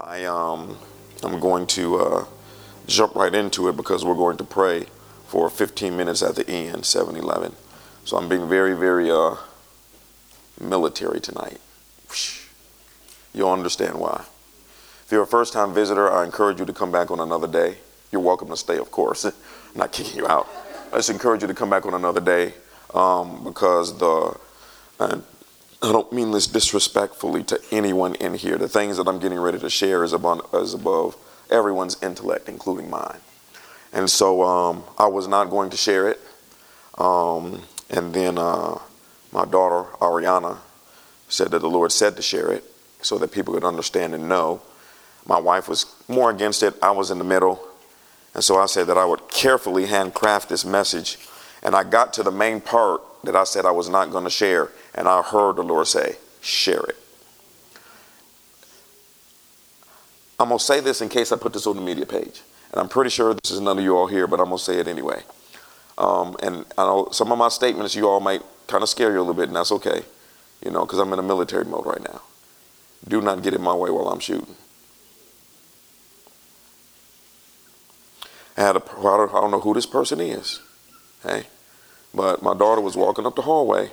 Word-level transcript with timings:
I 0.00 0.24
um, 0.24 0.78
I'm 1.22 1.38
going 1.38 1.66
to 1.68 1.96
uh, 1.96 2.24
jump 2.86 3.14
right 3.14 3.34
into 3.34 3.68
it 3.68 3.76
because 3.76 4.04
we're 4.04 4.14
going 4.14 4.36
to 4.38 4.44
pray 4.44 4.86
for 5.26 5.48
15 5.50 5.96
minutes 5.96 6.22
at 6.22 6.36
the 6.36 6.48
end, 6.48 6.82
7-Eleven. 6.82 7.52
So 8.04 8.16
I'm 8.16 8.28
being 8.28 8.48
very, 8.48 8.74
very 8.74 9.10
uh, 9.10 9.36
military 10.60 11.20
tonight. 11.20 11.58
You'll 13.34 13.52
understand 13.52 13.98
why. 13.98 14.24
If 15.04 15.08
you're 15.10 15.22
a 15.22 15.26
first-time 15.26 15.72
visitor, 15.72 16.10
I 16.10 16.24
encourage 16.24 16.58
you 16.58 16.66
to 16.66 16.72
come 16.72 16.90
back 16.90 17.10
on 17.10 17.20
another 17.20 17.46
day. 17.46 17.76
You're 18.10 18.20
welcome 18.20 18.48
to 18.48 18.56
stay, 18.56 18.78
of 18.78 18.90
course. 18.90 19.24
I'm 19.24 19.32
not 19.74 19.92
kicking 19.92 20.16
you 20.16 20.26
out. 20.26 20.48
I 20.92 20.96
just 20.96 21.10
encourage 21.10 21.42
you 21.42 21.48
to 21.48 21.54
come 21.54 21.70
back 21.70 21.86
on 21.86 21.94
another 21.94 22.20
day 22.20 22.54
um, 22.94 23.44
because 23.44 23.96
the 23.98 24.38
and 25.00 25.22
I 25.82 25.90
don't 25.90 26.12
mean 26.12 26.30
this 26.30 26.46
disrespectfully 26.46 27.42
to 27.44 27.60
anyone 27.72 28.14
in 28.14 28.34
here. 28.34 28.56
The 28.56 28.68
things 28.68 28.98
that 28.98 29.08
I'm 29.08 29.18
getting 29.18 29.40
ready 29.40 29.58
to 29.58 29.68
share 29.68 30.04
is 30.04 30.12
above, 30.12 30.48
is 30.54 30.74
above 30.74 31.16
everyone's 31.50 32.00
intellect, 32.00 32.48
including 32.48 32.88
mine. 32.88 33.18
And 33.92 34.08
so 34.08 34.42
um, 34.42 34.84
I 34.96 35.06
was 35.06 35.26
not 35.26 35.50
going 35.50 35.70
to 35.70 35.76
share 35.76 36.08
it. 36.08 36.20
Um, 36.98 37.62
and 37.90 38.14
then 38.14 38.38
uh, 38.38 38.78
my 39.32 39.44
daughter, 39.44 39.90
Ariana, 39.98 40.58
said 41.28 41.50
that 41.50 41.58
the 41.58 41.68
Lord 41.70 41.90
said 41.90 42.14
to 42.14 42.22
share 42.22 42.52
it 42.52 42.62
so 43.00 43.18
that 43.18 43.32
people 43.32 43.52
could 43.52 43.64
understand 43.64 44.14
and 44.14 44.28
know. 44.28 44.62
My 45.26 45.40
wife 45.40 45.68
was 45.68 45.86
more 46.06 46.30
against 46.30 46.62
it. 46.62 46.74
I 46.80 46.92
was 46.92 47.10
in 47.10 47.18
the 47.18 47.24
middle. 47.24 47.60
And 48.34 48.44
so 48.44 48.56
I 48.56 48.66
said 48.66 48.86
that 48.86 48.96
I 48.96 49.04
would 49.04 49.28
carefully 49.28 49.86
handcraft 49.86 50.48
this 50.48 50.64
message. 50.64 51.18
And 51.60 51.74
I 51.74 51.82
got 51.82 52.12
to 52.14 52.22
the 52.22 52.30
main 52.30 52.60
part 52.60 53.02
that 53.24 53.34
I 53.34 53.44
said 53.44 53.66
I 53.66 53.72
was 53.72 53.88
not 53.88 54.12
going 54.12 54.24
to 54.24 54.30
share. 54.30 54.70
And 54.94 55.08
I 55.08 55.22
heard 55.22 55.56
the 55.56 55.62
Lord 55.62 55.86
say, 55.86 56.16
share 56.40 56.82
it. 56.82 56.96
I'm 60.38 60.48
going 60.48 60.58
to 60.58 60.64
say 60.64 60.80
this 60.80 61.00
in 61.00 61.08
case 61.08 61.32
I 61.32 61.36
put 61.36 61.52
this 61.52 61.66
on 61.66 61.76
the 61.76 61.82
media 61.82 62.04
page. 62.04 62.42
And 62.72 62.80
I'm 62.80 62.88
pretty 62.88 63.10
sure 63.10 63.32
this 63.32 63.50
is 63.50 63.60
none 63.60 63.78
of 63.78 63.84
you 63.84 63.96
all 63.96 64.06
here, 64.06 64.26
but 64.26 64.40
I'm 64.40 64.46
going 64.46 64.58
to 64.58 64.64
say 64.64 64.78
it 64.78 64.88
anyway. 64.88 65.22
Um, 65.98 66.36
and 66.42 66.64
I 66.76 66.84
know 66.84 67.08
some 67.12 67.30
of 67.30 67.38
my 67.38 67.48
statements 67.48 67.94
you 67.94 68.08
all 68.08 68.20
might 68.20 68.42
kind 68.66 68.82
of 68.82 68.88
scare 68.88 69.12
you 69.12 69.18
a 69.18 69.20
little 69.20 69.34
bit, 69.34 69.48
and 69.48 69.56
that's 69.56 69.70
okay, 69.72 70.02
you 70.64 70.70
know, 70.70 70.84
because 70.84 70.98
I'm 70.98 71.12
in 71.12 71.18
a 71.18 71.22
military 71.22 71.64
mode 71.64 71.86
right 71.86 72.02
now. 72.02 72.22
Do 73.06 73.20
not 73.20 73.42
get 73.42 73.54
in 73.54 73.62
my 73.62 73.74
way 73.74 73.90
while 73.90 74.08
I'm 74.08 74.20
shooting. 74.20 74.56
I 78.56 78.62
had 78.62 78.76
a, 78.76 78.82
I 78.82 79.40
don't 79.40 79.50
know 79.50 79.60
who 79.60 79.74
this 79.74 79.86
person 79.86 80.20
is, 80.20 80.60
hey, 81.22 81.44
but 82.14 82.42
my 82.42 82.54
daughter 82.54 82.80
was 82.80 82.96
walking 82.96 83.26
up 83.26 83.36
the 83.36 83.42
hallway 83.42 83.90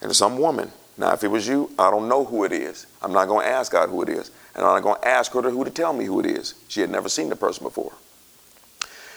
and 0.00 0.14
some 0.14 0.38
woman. 0.38 0.70
Now, 0.96 1.12
if 1.12 1.24
it 1.24 1.28
was 1.28 1.48
you, 1.48 1.70
I 1.78 1.90
don't 1.90 2.08
know 2.08 2.24
who 2.24 2.44
it 2.44 2.52
is. 2.52 2.86
I'm 3.02 3.12
not 3.12 3.26
going 3.26 3.46
to 3.46 3.50
ask 3.50 3.72
God 3.72 3.88
who 3.88 4.02
it 4.02 4.08
is. 4.08 4.30
And 4.54 4.64
I'm 4.64 4.74
not 4.74 4.82
going 4.82 5.00
to 5.00 5.08
ask 5.08 5.32
her 5.32 5.42
to, 5.42 5.50
who 5.50 5.64
to 5.64 5.70
tell 5.70 5.92
me 5.92 6.04
who 6.04 6.20
it 6.20 6.26
is. 6.26 6.54
She 6.68 6.80
had 6.80 6.90
never 6.90 7.08
seen 7.08 7.28
the 7.28 7.36
person 7.36 7.64
before. 7.64 7.92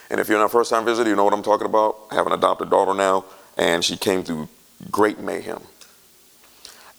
And 0.10 0.20
if 0.20 0.30
you're 0.30 0.38
not 0.38 0.46
a 0.46 0.50
first 0.50 0.70
time 0.70 0.86
visitor, 0.86 1.10
you 1.10 1.16
know 1.16 1.24
what 1.26 1.34
I'm 1.34 1.44
talking 1.44 1.66
about. 1.66 1.98
I 2.12 2.16
have 2.16 2.28
an 2.28 2.34
adopted 2.34 2.70
daughter 2.70 2.94
now, 2.94 3.26
and 3.58 3.84
she 3.84 3.98
came 3.98 4.24
through 4.24 4.48
great 4.92 5.20
mayhem. 5.20 5.62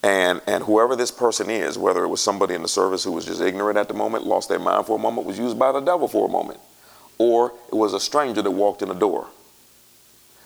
And, 0.03 0.43
and 0.47 0.65
whoever 0.65 0.97
this 0.97 1.11
person 1.11 1.49
is, 1.49 1.79
whether 1.79 2.05
it 2.05 2.09
was 2.09 2.23
somebody 2.23 2.55
in 2.55 2.61
the 2.61 2.69
service 2.69 3.05
who 3.05 3.13
was 3.13 3.25
just 3.25 3.41
ignorant 3.41 3.79
at 3.79 3.89
the 3.89 3.95
moment, 3.95 4.27
lost 4.27 4.51
their 4.51 4.59
mind 4.59 4.87
for 4.87 4.99
a 4.99 5.01
moment, 5.01 5.27
was 5.27 5.39
used 5.39 5.59
by 5.59 5.73
the 5.73 5.81
devil 5.81 6.09
for 6.09 6.29
a 6.29 6.31
moment, 6.31 6.61
or 7.17 7.53
it 7.69 7.75
was 7.75 7.95
a 7.95 8.01
stranger 8.01 8.43
that 8.43 8.51
walked 8.51 8.83
in 8.83 8.89
the 8.89 8.95
door 8.95 9.29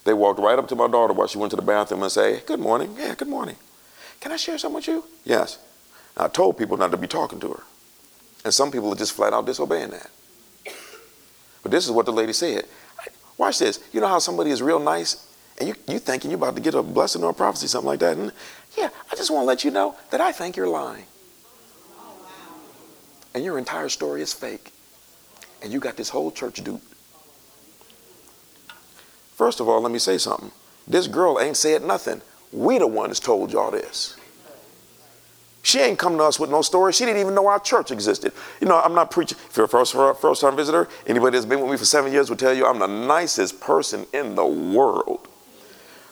they 0.08 0.14
walked 0.14 0.40
right 0.40 0.58
up 0.58 0.66
to 0.68 0.74
my 0.74 0.88
daughter 0.88 1.12
while 1.12 1.26
she 1.26 1.38
went 1.38 1.50
to 1.50 1.56
the 1.56 1.62
bathroom 1.62 2.02
and 2.02 2.10
say, 2.10 2.40
good 2.46 2.58
morning. 2.58 2.96
Yeah, 2.98 3.14
good 3.14 3.28
morning. 3.28 3.56
Can 4.20 4.32
I 4.32 4.36
share 4.36 4.56
something 4.58 4.76
with 4.76 4.88
you? 4.88 5.04
Yes. 5.24 5.58
I 6.16 6.28
told 6.28 6.58
people 6.58 6.76
not 6.76 6.90
to 6.90 6.96
be 6.96 7.06
talking 7.06 7.38
to 7.40 7.52
her. 7.52 7.62
And 8.44 8.54
some 8.54 8.70
people 8.70 8.92
are 8.92 8.96
just 8.96 9.12
flat 9.12 9.32
out 9.32 9.46
disobeying 9.46 9.90
that. 9.90 10.10
But 11.62 11.72
this 11.72 11.84
is 11.84 11.90
what 11.90 12.06
the 12.06 12.12
lady 12.12 12.32
said. 12.32 12.64
Watch 13.36 13.58
this. 13.58 13.80
You 13.92 14.00
know 14.00 14.08
how 14.08 14.18
somebody 14.18 14.50
is 14.50 14.62
real 14.62 14.78
nice 14.78 15.28
and 15.58 15.68
you, 15.68 15.74
you 15.86 15.98
thinking 15.98 16.30
you're 16.30 16.38
about 16.38 16.54
to 16.56 16.62
get 16.62 16.74
a 16.74 16.82
blessing 16.82 17.22
or 17.22 17.30
a 17.30 17.34
prophecy, 17.34 17.66
something 17.66 17.88
like 17.88 18.00
that. 18.00 18.16
And 18.16 18.32
yeah, 18.76 18.90
I 19.10 19.16
just 19.16 19.30
want 19.30 19.42
to 19.42 19.46
let 19.46 19.64
you 19.64 19.70
know 19.70 19.96
that 20.10 20.20
I 20.20 20.32
think 20.32 20.56
you're 20.56 20.68
lying. 20.68 21.04
And 23.34 23.44
your 23.44 23.58
entire 23.58 23.88
story 23.88 24.22
is 24.22 24.32
fake. 24.32 24.72
And 25.62 25.72
you 25.72 25.80
got 25.80 25.96
this 25.96 26.08
whole 26.08 26.30
church 26.30 26.62
duped. 26.64 26.94
First 29.38 29.60
of 29.60 29.68
all, 29.68 29.80
let 29.80 29.92
me 29.92 30.00
say 30.00 30.18
something. 30.18 30.50
This 30.88 31.06
girl 31.06 31.38
ain't 31.38 31.56
said 31.56 31.84
nothing. 31.84 32.22
We 32.52 32.78
the 32.78 32.88
ones 32.88 33.20
told 33.20 33.52
y'all 33.52 33.70
this. 33.70 34.16
She 35.62 35.78
ain't 35.78 35.96
come 35.96 36.18
to 36.18 36.24
us 36.24 36.40
with 36.40 36.50
no 36.50 36.60
story. 36.60 36.92
She 36.92 37.04
didn't 37.04 37.20
even 37.20 37.36
know 37.36 37.46
our 37.46 37.60
church 37.60 37.92
existed. 37.92 38.32
You 38.60 38.66
know, 38.66 38.80
I'm 38.80 38.94
not 38.94 39.12
preaching. 39.12 39.38
If 39.48 39.56
you're 39.56 39.66
a 39.66 39.68
first, 39.68 39.92
first 39.92 40.40
time 40.40 40.56
visitor, 40.56 40.88
anybody 41.06 41.36
that's 41.36 41.46
been 41.46 41.60
with 41.60 41.70
me 41.70 41.76
for 41.76 41.84
seven 41.84 42.10
years 42.10 42.28
will 42.28 42.36
tell 42.36 42.52
you 42.52 42.66
I'm 42.66 42.80
the 42.80 42.88
nicest 42.88 43.60
person 43.60 44.08
in 44.12 44.34
the 44.34 44.44
world. 44.44 45.28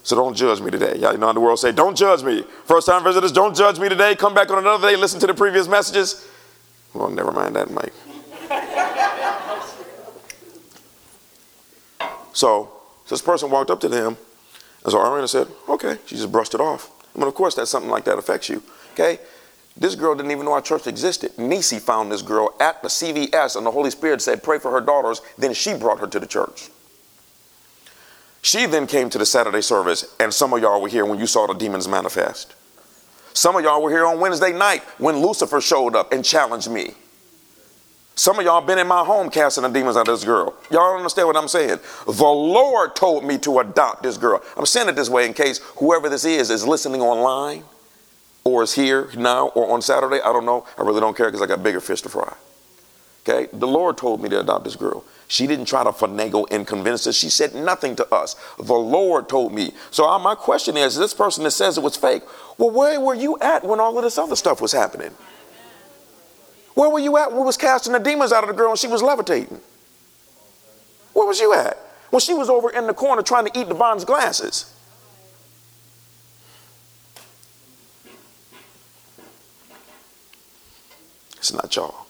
So 0.05 0.15
don't 0.15 0.37
judge 0.37 0.61
me 0.61 0.71
today. 0.71 0.97
Y'all 0.97 1.19
know 1.19 1.27
how 1.27 1.33
the 1.33 1.41
world 1.41 1.59
say, 1.59 1.73
don't 1.73 1.97
judge 1.97 2.23
me. 2.23 2.45
First 2.65 2.87
time 2.87 3.03
visitors, 3.03 3.33
don't 3.33 3.57
judge 3.57 3.81
me 3.81 3.89
today. 3.89 4.15
Come 4.15 4.35
back 4.35 4.53
on 4.53 4.59
another 4.59 4.89
day, 4.89 4.95
listen 4.95 5.19
to 5.19 5.27
the 5.27 5.35
previous 5.35 5.67
messages. 5.67 6.29
Well, 6.95 7.11
never 7.11 7.33
mind 7.33 7.57
that, 7.57 7.73
Mike. 7.73 7.93
so 12.33 12.76
so 13.07 13.15
this 13.15 13.23
person 13.23 13.51
walked 13.51 13.71
up 13.71 13.81
to 13.81 13.89
them, 13.89 14.17
and 14.83 14.93
so 14.93 14.99
Ariana 14.99 15.29
said, 15.29 15.49
okay. 15.69 15.99
She 16.07 16.17
just 16.17 16.31
brushed 16.31 16.55
it 16.55 16.61
off. 16.61 16.91
I 17.15 17.19
mean, 17.19 17.29
of 17.29 17.35
course, 17.35 17.55
that 17.55 17.67
something 17.67 17.91
like 17.91 18.05
that 18.05 18.19
affects 18.19 18.49
you, 18.49 18.63
okay? 18.93 19.19
This 19.77 19.95
girl 19.95 20.15
didn't 20.15 20.33
even 20.33 20.45
know 20.45 20.53
our 20.53 20.61
church 20.61 20.87
existed. 20.87 21.39
Nisi 21.39 21.79
found 21.79 22.11
this 22.11 22.23
girl 22.23 22.55
at 22.61 22.83
the 22.83 22.89
CVS, 22.89 23.57
and 23.57 23.65
the 23.65 23.71
Holy 23.71 23.91
Spirit 23.91 24.23
said, 24.23 24.43
pray 24.43 24.59
for 24.59 24.71
her 24.71 24.81
daughters. 24.81 25.23
Then 25.39 25.55
she 25.55 25.75
brought 25.75 26.01
her 26.01 26.07
to 26.07 26.19
the 26.19 26.27
church. 26.27 26.69
She 28.43 28.67
then 28.67 28.87
came 28.87 29.11
to 29.11 29.19
the 29.19 29.27
Saturday 29.27 29.61
service, 29.61 30.15
and 30.19 30.33
some 30.33 30.53
of 30.53 30.61
y'all 30.63 30.81
were 30.81 30.89
here 30.89 31.05
when 31.05 31.19
you 31.19 31.27
saw 31.27 31.47
the 31.47 31.55
demons 31.55 31.89
manifest. 31.89 32.55
Some 33.35 33.55
of 33.55 33.65
y'all 33.65 33.83
were 33.83 33.91
here 33.91 34.07
on 34.07 34.19
Wednesday 34.19 34.53
night 34.53 34.83
when 34.99 35.17
Lucifer 35.19 35.61
showed 35.61 35.95
up 35.95 36.13
and 36.13 36.25
challenged 36.25 36.71
me. 36.71 36.95
Some 38.19 38.39
of 38.39 38.47
y'all 38.47 38.63
been 38.63 38.79
in 38.79 38.87
my 38.87 39.05
home 39.05 39.29
casting 39.29 39.63
the 39.63 39.69
demons 39.69 39.95
out 39.95 40.09
of 40.09 40.15
this 40.15 40.25
girl. 40.25 40.55
Y'all 40.71 40.97
understand 40.97 41.29
what 41.29 41.37
I'm 41.37 41.49
saying? 41.49 41.81
The 42.07 42.25
Lord 42.25 42.97
told 42.97 43.25
me 43.25 43.37
to 43.39 43.59
adopt 43.59 44.03
this 44.03 44.17
girl. 44.17 44.43
I'm 44.57 44.65
saying 44.65 44.89
it 44.89 44.97
this 44.97 45.11
way 45.11 45.27
in 45.27 45.35
case 45.35 45.59
whoever 45.77 46.09
this 46.09 46.25
is 46.25 46.49
is 46.49 46.67
listening 46.67 47.03
online 47.03 47.65
or 48.43 48.63
is 48.63 48.73
here 48.73 49.11
now 49.19 49.49
or 49.49 49.71
on 49.71 49.83
Saturday. 49.83 50.17
I 50.23 50.33
don't 50.33 50.47
know. 50.47 50.67
I 50.79 50.83
really 50.83 51.01
don't 51.01 51.15
care 51.15 51.27
because 51.27 51.43
I 51.43 51.47
got 51.47 51.63
bigger 51.63 51.81
fish 51.81 52.01
to 52.03 52.09
fry. 52.09 52.35
Okay? 53.29 53.51
The 53.53 53.67
Lord 53.67 53.99
told 53.99 54.23
me 54.23 54.31
to 54.31 54.41
adopt 54.41 54.65
this 54.65 54.77
girl. 54.77 55.05
She 55.29 55.47
didn't 55.47 55.67
try 55.67 55.85
to 55.85 55.91
finagle 55.91 56.47
and 56.51 56.67
convince 56.67 57.07
us. 57.07 57.17
She 57.17 57.29
said 57.29 57.55
nothing 57.55 57.97
to 57.97 58.15
us. 58.15 58.35
The 58.57 58.73
Lord 58.73 59.29
told 59.29 59.53
me. 59.53 59.73
So 59.91 60.09
uh, 60.09 60.19
my 60.19 60.35
question 60.35 60.79
is, 60.79 60.97
this 60.97 61.13
person 61.13 61.45
that 61.45 61.51
says 61.51 61.77
it 61.77 61.83
was 61.83 61.97
fake, 61.97 62.23
well, 62.57 62.71
where 62.71 62.99
were 62.99 63.15
you 63.15 63.37
at 63.41 63.63
when 63.63 63.79
all 63.79 63.99
of 63.99 64.05
this 64.05 64.17
other 64.17 64.37
stuff 64.37 64.63
was 64.63 64.73
happening? 64.73 65.11
Where 66.77 66.91
were 66.91 66.99
you 66.99 67.17
at 67.17 67.31
when 67.31 67.41
we 67.41 67.47
was 67.47 67.57
casting 67.57 67.95
the 67.95 67.99
demons 67.99 68.33
out 68.33 68.45
of 68.45 68.49
the 68.49 68.55
girl 68.55 68.69
and 68.69 68.79
she 68.79 68.87
was 68.87 69.03
levitating? 69.03 69.63
Where 71.15 71.27
was 71.27 71.41
you 71.41 71.55
at? 71.55 71.79
When 72.11 72.21
she 72.21 72.35
was 72.35 72.51
over 72.51 72.69
in 72.69 72.87
the 72.87 72.93
corner 72.93 73.23
trying 73.23 73.47
to 73.47 73.59
eat 73.59 73.67
Devon's 73.67 74.05
glasses. 74.05 74.75
It's 81.39 81.55
not 81.55 81.75
y'all. 81.75 82.07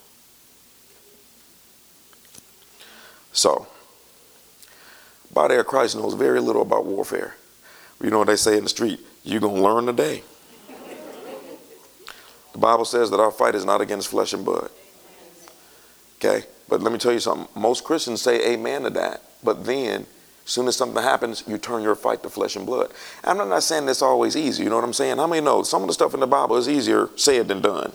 So, 3.33 3.69
body 5.33 5.55
of 5.55 5.67
Christ 5.69 5.95
knows 5.95 6.15
very 6.15 6.41
little 6.41 6.63
about 6.63 6.87
warfare. 6.87 7.37
You 8.03 8.11
know 8.11 8.19
what 8.19 8.27
they 8.27 8.37
say 8.37 8.57
in 8.57 8.65
the 8.65 8.69
street? 8.69 8.99
You're 9.23 9.41
going 9.41 9.57
to 9.57 9.63
learn 9.63 9.87
today. 9.87 10.25
The 12.57 12.61
Bible 12.63 12.87
says 12.87 13.11
that 13.11 13.21
our 13.21 13.31
fight 13.31 13.55
is 13.55 13.67
not 13.67 13.83
against 13.83 14.09
flesh 14.09 14.33
and 14.33 14.43
blood. 14.43 14.71
Okay? 16.17 16.47
But 16.71 16.81
let 16.81 16.91
me 16.91 16.99
tell 16.99 17.13
you 17.13 17.21
something. 17.21 17.47
Most 17.55 17.85
Christians 17.85 18.23
say 18.23 18.55
amen 18.55 18.85
to 18.85 18.91
that. 18.91 19.21
But 19.45 19.67
then, 19.67 20.07
as 20.47 20.51
soon 20.53 20.67
as 20.67 20.75
something 20.75 21.03
happens, 21.03 21.45
you 21.47 21.59
turn 21.59 21.83
your 21.83 21.95
fight 21.95 22.23
to 22.23 22.31
flesh 22.31 22.57
and 22.57 22.65
blood. 22.65 22.93
I'm 23.25 23.37
not 23.37 23.63
saying 23.63 23.85
that's 23.85 24.01
always 24.01 24.39
easy. 24.39 24.63
You 24.63 24.71
know 24.71 24.77
what 24.77 24.85
I'm 24.85 24.95
saying? 24.95 25.19
How 25.19 25.27
many 25.27 25.45
know 25.45 25.65
some 25.65 25.83
of 25.83 25.89
the 25.89 25.93
stuff 25.93 26.15
in 26.15 26.21
the 26.21 26.27
Bible 26.27 26.57
is 26.57 26.67
easier 26.67 27.11
said 27.15 27.47
than 27.47 27.61
done? 27.61 27.93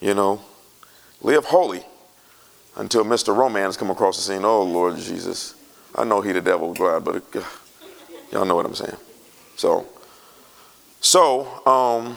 You 0.00 0.14
know? 0.14 0.40
Live 1.20 1.46
holy 1.46 1.82
until 2.76 3.04
Mr. 3.04 3.36
Romance 3.36 3.76
come 3.76 3.90
across 3.90 4.16
the 4.16 4.22
scene. 4.22 4.44
Oh, 4.44 4.62
Lord 4.62 4.96
Jesus. 4.98 5.56
I 5.96 6.04
know 6.04 6.20
he 6.20 6.30
the 6.30 6.40
devil, 6.40 6.72
God, 6.72 7.04
but 7.04 7.16
uh, 7.34 7.42
y'all 8.30 8.44
know 8.44 8.54
what 8.54 8.64
I'm 8.64 8.76
saying. 8.76 8.96
So, 9.56 9.88
so, 11.00 11.66
um, 11.66 12.16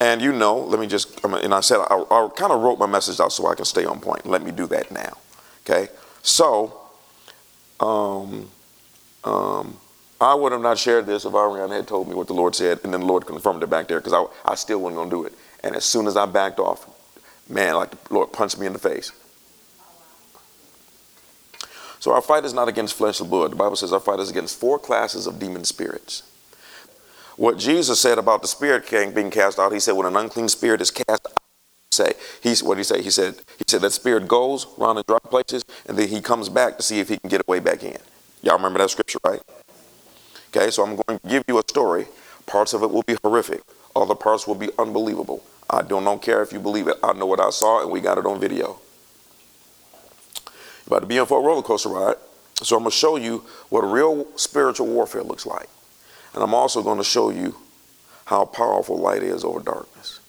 and 0.00 0.20
you 0.20 0.32
know, 0.32 0.58
let 0.58 0.78
me 0.80 0.86
just, 0.86 1.24
and 1.24 1.54
I 1.54 1.60
said, 1.60 1.78
I, 1.78 2.04
I 2.10 2.28
kind 2.36 2.52
of 2.52 2.62
wrote 2.62 2.78
my 2.78 2.86
message 2.86 3.20
out 3.20 3.32
so 3.32 3.46
I 3.46 3.54
can 3.54 3.64
stay 3.64 3.84
on 3.84 4.00
point. 4.00 4.26
Let 4.26 4.42
me 4.42 4.50
do 4.50 4.66
that 4.66 4.90
now. 4.90 5.16
Okay? 5.64 5.88
So, 6.22 6.78
um, 7.80 8.50
um, 9.24 9.78
I 10.20 10.34
would 10.34 10.52
have 10.52 10.60
not 10.60 10.78
shared 10.78 11.06
this 11.06 11.24
if 11.24 11.32
Ariana 11.32 11.76
had 11.76 11.88
told 11.88 12.08
me 12.08 12.14
what 12.14 12.26
the 12.26 12.34
Lord 12.34 12.54
said, 12.54 12.80
and 12.84 12.92
then 12.92 13.00
the 13.00 13.06
Lord 13.06 13.26
confirmed 13.26 13.62
it 13.62 13.70
back 13.70 13.88
there 13.88 14.00
because 14.00 14.12
I, 14.12 14.24
I 14.50 14.54
still 14.54 14.80
wasn't 14.80 14.96
going 14.96 15.10
to 15.10 15.16
do 15.16 15.24
it. 15.24 15.32
And 15.62 15.76
as 15.76 15.84
soon 15.84 16.06
as 16.06 16.16
I 16.16 16.26
backed 16.26 16.58
off, 16.58 16.88
Man, 17.48 17.74
like 17.76 17.90
the 17.90 18.14
Lord 18.14 18.32
punched 18.32 18.58
me 18.58 18.66
in 18.66 18.72
the 18.72 18.78
face. 18.78 19.12
So 22.00 22.12
our 22.12 22.20
fight 22.20 22.44
is 22.44 22.52
not 22.52 22.68
against 22.68 22.94
flesh 22.94 23.20
and 23.20 23.30
blood. 23.30 23.52
The 23.52 23.56
Bible 23.56 23.76
says 23.76 23.92
our 23.92 24.00
fight 24.00 24.20
is 24.20 24.30
against 24.30 24.58
four 24.58 24.78
classes 24.78 25.26
of 25.26 25.38
demon 25.38 25.64
spirits. 25.64 26.22
What 27.36 27.58
Jesus 27.58 28.00
said 28.00 28.18
about 28.18 28.42
the 28.42 28.48
spirit 28.48 28.88
being 29.14 29.30
cast 29.30 29.58
out, 29.58 29.72
he 29.72 29.80
said, 29.80 29.92
when 29.92 30.06
an 30.06 30.16
unclean 30.16 30.48
spirit 30.48 30.80
is 30.80 30.90
cast 30.90 31.26
out, 31.26 31.38
say 31.92 32.12
he's 32.42 32.62
what 32.62 32.74
did 32.74 32.80
he 32.80 32.84
say? 32.84 33.02
He 33.02 33.10
said 33.10 33.34
he 33.58 33.64
said 33.66 33.80
that 33.80 33.90
spirit 33.90 34.28
goes 34.28 34.66
around 34.78 34.98
in 34.98 35.04
dry 35.08 35.18
places 35.18 35.64
and 35.86 35.96
then 35.96 36.08
he 36.08 36.20
comes 36.20 36.48
back 36.48 36.76
to 36.76 36.82
see 36.82 37.00
if 37.00 37.08
he 37.08 37.16
can 37.16 37.30
get 37.30 37.42
away 37.46 37.58
back 37.58 37.82
in. 37.82 37.96
Y'all 38.42 38.56
remember 38.56 38.78
that 38.78 38.90
scripture, 38.90 39.18
right? 39.24 39.40
Okay, 40.54 40.70
so 40.70 40.82
I'm 40.82 40.96
going 40.96 41.18
to 41.18 41.28
give 41.28 41.44
you 41.48 41.58
a 41.58 41.62
story. 41.66 42.06
Parts 42.46 42.72
of 42.72 42.82
it 42.82 42.90
will 42.90 43.02
be 43.02 43.16
horrific. 43.22 43.62
Other 43.94 44.14
parts 44.14 44.46
will 44.46 44.54
be 44.54 44.68
unbelievable. 44.78 45.42
I 45.68 45.82
don't, 45.82 46.04
don't 46.04 46.22
care 46.22 46.42
if 46.42 46.52
you 46.52 46.60
believe 46.60 46.86
it. 46.86 46.96
I 47.02 47.12
know 47.12 47.26
what 47.26 47.40
I 47.40 47.50
saw 47.50 47.82
and 47.82 47.90
we 47.90 48.00
got 48.00 48.18
it 48.18 48.26
on 48.26 48.38
video. 48.40 48.78
You're 50.46 50.98
about 50.98 51.00
to 51.00 51.06
be 51.06 51.16
in 51.16 51.26
for 51.26 51.40
a 51.40 51.42
roller 51.42 51.62
coaster 51.62 51.88
ride. 51.88 52.16
So 52.62 52.76
I'm 52.76 52.82
going 52.82 52.90
to 52.90 52.96
show 52.96 53.16
you 53.16 53.44
what 53.68 53.80
real 53.80 54.26
spiritual 54.36 54.86
warfare 54.86 55.22
looks 55.22 55.44
like. 55.44 55.68
And 56.36 56.44
I'm 56.44 56.54
also 56.54 56.82
going 56.82 56.98
to 56.98 57.04
show 57.04 57.30
you 57.30 57.56
how 58.26 58.44
powerful 58.44 58.98
light 58.98 59.22
is 59.22 59.42
over 59.42 59.58
darkness. 59.58 60.20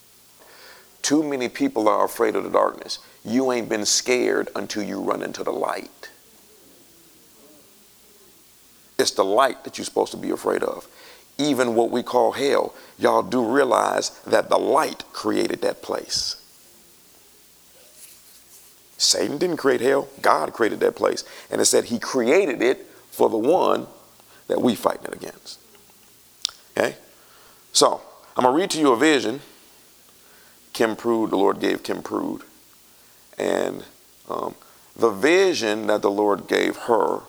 Too 1.02 1.22
many 1.22 1.50
people 1.50 1.90
are 1.90 2.06
afraid 2.06 2.38
of 2.38 2.46
the 2.46 2.50
darkness. 2.50 3.00
You 3.26 3.52
ain't 3.52 3.68
been 3.68 3.86
scared 3.86 4.50
until 4.56 4.84
you 4.84 5.02
run 5.02 5.22
into 5.22 5.44
the 5.44 5.52
light. 5.52 6.10
It's 8.98 9.12
the 9.12 9.26
light 9.26 9.66
that 9.66 9.78
you're 9.78 9.86
supposed 9.86 10.12
to 10.12 10.18
be 10.18 10.30
afraid 10.30 10.64
of. 10.64 10.88
Even 11.38 11.76
what 11.76 11.92
we 11.92 12.04
call 12.04 12.32
hell, 12.32 12.74
y'all 12.98 13.22
do 13.22 13.46
realize 13.46 14.10
that 14.22 14.50
the 14.50 14.58
light 14.58 15.04
created 15.12 15.62
that 15.62 15.82
place. 15.82 16.42
Satan 18.98 19.38
didn't 19.38 19.58
create 19.58 19.82
hell, 19.82 20.08
God 20.22 20.54
created 20.54 20.80
that 20.80 20.96
place. 20.96 21.26
And 21.52 21.60
it 21.60 21.66
said 21.66 21.86
he 21.86 22.00
created 22.00 22.62
it 22.62 22.88
for 23.12 23.30
the 23.30 23.38
one 23.38 23.88
that 24.48 24.62
we 24.62 24.74
fighting 24.74 25.06
it 25.06 25.14
against. 25.14 25.60
Okay? 26.78 26.96
So, 27.72 28.02
I'm 28.36 28.44
going 28.44 28.54
to 28.54 28.62
read 28.62 28.70
to 28.72 28.80
you 28.80 28.92
a 28.92 28.98
vision. 28.98 29.42
Kim 30.74 30.96
Prude, 30.96 31.32
the 31.32 31.38
Lord 31.38 31.60
gave 31.60 31.82
Kim 31.82 32.04
Prude. 32.04 32.44
And 33.38 33.84
um, 34.30 34.56
the 34.96 35.10
vision 35.10 35.88
that 35.88 36.02
the 36.02 36.12
Lord 36.12 36.48
gave 36.48 36.76
her 36.78 37.22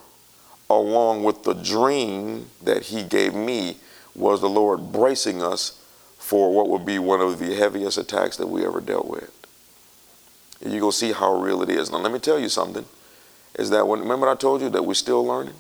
along 0.68 1.24
with 1.24 1.44
the 1.44 1.54
dream 1.54 2.50
that 2.62 2.84
he 2.84 3.02
gave 3.02 3.34
me 3.34 3.78
was 4.14 4.40
the 4.42 4.50
Lord 4.50 4.92
bracing 4.92 5.42
us 5.42 5.82
for 6.18 6.52
what 6.54 6.68
would 6.68 6.84
be 6.84 6.98
one 6.98 7.22
of 7.22 7.38
the 7.38 7.54
heaviest 7.54 7.96
attacks 7.96 8.36
that 8.36 8.48
we 8.48 8.66
ever 8.66 8.80
dealt 8.80 9.06
with. 9.06 9.34
And 10.60 10.72
you're 10.72 10.80
going 10.80 10.92
to 10.92 10.98
see 10.98 11.12
how 11.12 11.40
real 11.40 11.62
it 11.62 11.70
is. 11.70 11.90
Now, 11.90 11.98
let 11.98 12.12
me 12.12 12.18
tell 12.18 12.38
you 12.38 12.50
something. 12.50 12.84
Is 13.54 13.70
that 13.70 13.86
when, 13.88 14.00
remember 14.00 14.28
I 14.28 14.34
told 14.34 14.60
you 14.60 14.68
that 14.70 14.84
we're 14.84 14.94
still 14.94 15.24
learning? 15.24 15.54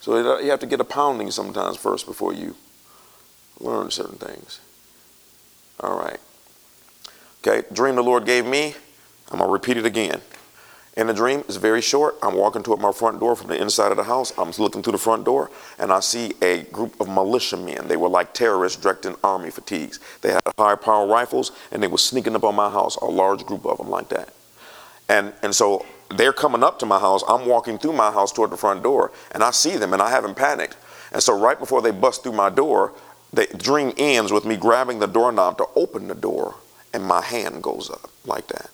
So 0.00 0.38
you 0.40 0.50
have 0.50 0.60
to 0.60 0.66
get 0.66 0.80
a 0.80 0.84
pounding 0.84 1.30
sometimes 1.30 1.76
first 1.76 2.06
before 2.06 2.34
you 2.34 2.56
learn 3.60 3.90
certain 3.90 4.16
things. 4.16 4.60
All 5.80 5.98
right. 5.98 6.18
Okay, 7.46 7.66
dream 7.72 7.94
the 7.94 8.02
Lord 8.02 8.26
gave 8.26 8.44
me. 8.44 8.74
I'm 9.30 9.38
going 9.38 9.48
to 9.48 9.52
repeat 9.52 9.76
it 9.76 9.86
again. 9.86 10.20
In 10.96 11.06
the 11.06 11.14
dream, 11.14 11.40
it's 11.40 11.56
very 11.56 11.80
short. 11.80 12.16
I'm 12.20 12.34
walking 12.34 12.62
toward 12.62 12.80
my 12.80 12.92
front 12.92 13.20
door 13.20 13.36
from 13.36 13.48
the 13.48 13.60
inside 13.60 13.92
of 13.92 13.96
the 13.96 14.04
house. 14.04 14.36
I'm 14.36 14.50
looking 14.58 14.82
through 14.82 14.92
the 14.92 14.98
front 14.98 15.24
door, 15.24 15.50
and 15.78 15.92
I 15.92 16.00
see 16.00 16.34
a 16.42 16.64
group 16.64 17.00
of 17.00 17.08
militiamen. 17.08 17.86
They 17.86 17.96
were 17.96 18.08
like 18.08 18.34
terrorists 18.34 18.80
dressed 18.80 19.06
in 19.06 19.14
army 19.22 19.50
fatigues. 19.50 20.00
They 20.20 20.32
had 20.32 20.42
high 20.58 20.74
power 20.74 21.06
rifles, 21.06 21.52
and 21.70 21.82
they 21.82 21.86
were 21.86 21.96
sneaking 21.96 22.34
up 22.34 22.44
on 22.44 22.56
my 22.56 22.68
house, 22.68 22.96
a 22.96 23.04
large 23.04 23.46
group 23.46 23.64
of 23.64 23.78
them 23.78 23.88
like 23.88 24.08
that. 24.08 24.34
And, 25.08 25.32
and 25.42 25.54
so 25.54 25.86
they're 26.16 26.32
coming 26.32 26.64
up 26.64 26.78
to 26.80 26.86
my 26.86 26.98
house. 26.98 27.22
I'm 27.28 27.46
walking 27.46 27.78
through 27.78 27.94
my 27.94 28.10
house 28.10 28.32
toward 28.32 28.50
the 28.50 28.56
front 28.56 28.82
door, 28.82 29.12
and 29.30 29.44
I 29.44 29.52
see 29.52 29.76
them, 29.76 29.92
and 29.92 30.02
I 30.02 30.10
haven't 30.10 30.34
panicked. 30.34 30.76
And 31.12 31.22
so 31.22 31.38
right 31.38 31.58
before 31.58 31.82
they 31.82 31.92
bust 31.92 32.24
through 32.24 32.32
my 32.32 32.50
door, 32.50 32.92
the 33.32 33.46
dream 33.56 33.92
ends 33.96 34.32
with 34.32 34.44
me 34.44 34.56
grabbing 34.56 34.98
the 34.98 35.06
doorknob 35.06 35.58
to 35.58 35.66
open 35.76 36.08
the 36.08 36.14
door, 36.14 36.56
and 36.92 37.04
my 37.04 37.22
hand 37.22 37.62
goes 37.62 37.90
up 37.90 38.10
like 38.24 38.48
that. 38.48 38.70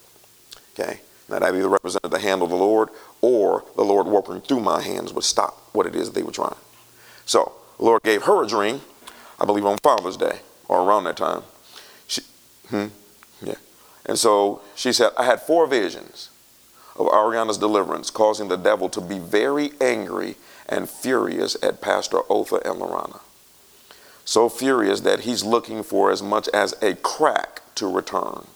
Okay? 0.72 1.00
That 1.28 1.42
I 1.42 1.48
either 1.48 1.68
represented 1.68 2.10
the 2.10 2.18
hand 2.18 2.42
of 2.42 2.50
the 2.50 2.56
Lord 2.56 2.88
or 3.20 3.64
the 3.74 3.84
Lord 3.84 4.06
working 4.06 4.40
through 4.40 4.60
my 4.60 4.80
hands 4.80 5.12
would 5.12 5.24
stop 5.24 5.58
what 5.72 5.86
it 5.86 5.94
is 5.94 6.12
they 6.12 6.22
were 6.22 6.32
trying. 6.32 6.56
So 7.26 7.52
the 7.78 7.84
Lord 7.84 8.02
gave 8.02 8.22
her 8.22 8.44
a 8.44 8.46
dream, 8.46 8.80
I 9.38 9.44
believe 9.44 9.66
on 9.66 9.78
Father's 9.82 10.16
Day 10.16 10.40
or 10.68 10.82
around 10.82 11.04
that 11.04 11.16
time. 11.16 11.42
She, 12.06 12.22
hmm, 12.68 12.86
yeah. 13.42 13.56
And 14.06 14.18
so 14.18 14.62
she 14.74 14.92
said, 14.92 15.10
I 15.18 15.24
had 15.24 15.40
four 15.40 15.66
visions 15.66 16.30
of 16.94 17.06
Ariana's 17.08 17.58
deliverance, 17.58 18.10
causing 18.10 18.48
the 18.48 18.56
devil 18.56 18.88
to 18.90 19.00
be 19.00 19.18
very 19.18 19.72
angry 19.80 20.36
and 20.68 20.88
furious 20.88 21.56
at 21.62 21.82
Pastor 21.82 22.20
Otha 22.30 22.56
and 22.64 22.80
Lorana. 22.80 23.20
So 24.26 24.50
furious 24.50 25.00
that 25.00 25.20
he's 25.20 25.42
looking 25.42 25.82
for 25.82 26.10
as 26.10 26.22
much 26.22 26.48
as 26.48 26.74
a 26.82 26.94
crack 26.96 27.62
to 27.76 27.90
return 27.90 28.46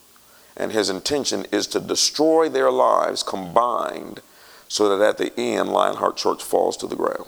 and 0.61 0.72
his 0.72 0.90
intention 0.90 1.46
is 1.50 1.67
to 1.69 1.81
destroy 1.81 2.50
their 2.50 2.70
lives 2.70 3.22
combined 3.22 4.20
so 4.69 4.94
that 4.94 5.05
at 5.05 5.17
the 5.17 5.32
end, 5.40 5.70
Lionheart 5.70 6.19
Church 6.19 6.43
falls 6.43 6.76
to 6.76 6.87
the 6.87 6.96
ground. 6.96 7.25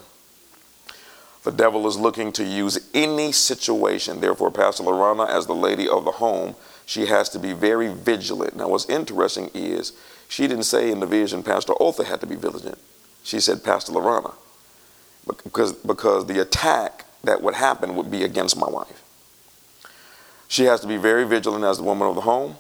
The 1.42 1.50
devil 1.50 1.88
is 1.88 1.96
looking 1.96 2.30
to 2.32 2.44
use 2.44 2.90
any 2.92 3.32
situation. 3.32 4.20
Therefore, 4.20 4.50
Pastor 4.50 4.84
Lorana, 4.84 5.28
as 5.28 5.46
the 5.46 5.54
lady 5.54 5.88
of 5.88 6.04
the 6.04 6.12
home, 6.12 6.54
she 6.84 7.06
has 7.06 7.30
to 7.30 7.38
be 7.38 7.54
very 7.54 7.92
vigilant. 7.92 8.54
Now, 8.54 8.68
what's 8.68 8.88
interesting 8.88 9.50
is 9.54 9.92
she 10.28 10.46
didn't 10.46 10.64
say 10.64 10.90
in 10.90 11.00
the 11.00 11.06
vision 11.06 11.42
Pastor 11.42 11.72
Otha 11.80 12.04
had 12.04 12.20
to 12.20 12.26
be 12.26 12.36
vigilant. 12.36 12.78
She 13.24 13.40
said 13.40 13.64
Pastor 13.64 13.92
Lorana. 13.92 14.34
Because, 15.42 15.72
because 15.72 16.26
the 16.26 16.40
attack 16.40 17.06
that 17.24 17.42
would 17.42 17.54
happen 17.54 17.94
would 17.96 18.10
be 18.10 18.24
against 18.24 18.56
my 18.56 18.68
wife. 18.68 19.02
She 20.48 20.64
has 20.64 20.80
to 20.80 20.86
be 20.86 20.96
very 20.96 21.24
vigilant 21.24 21.64
as 21.64 21.78
the 21.78 21.84
woman 21.84 22.08
of 22.08 22.14
the 22.14 22.20
home. 22.22 22.56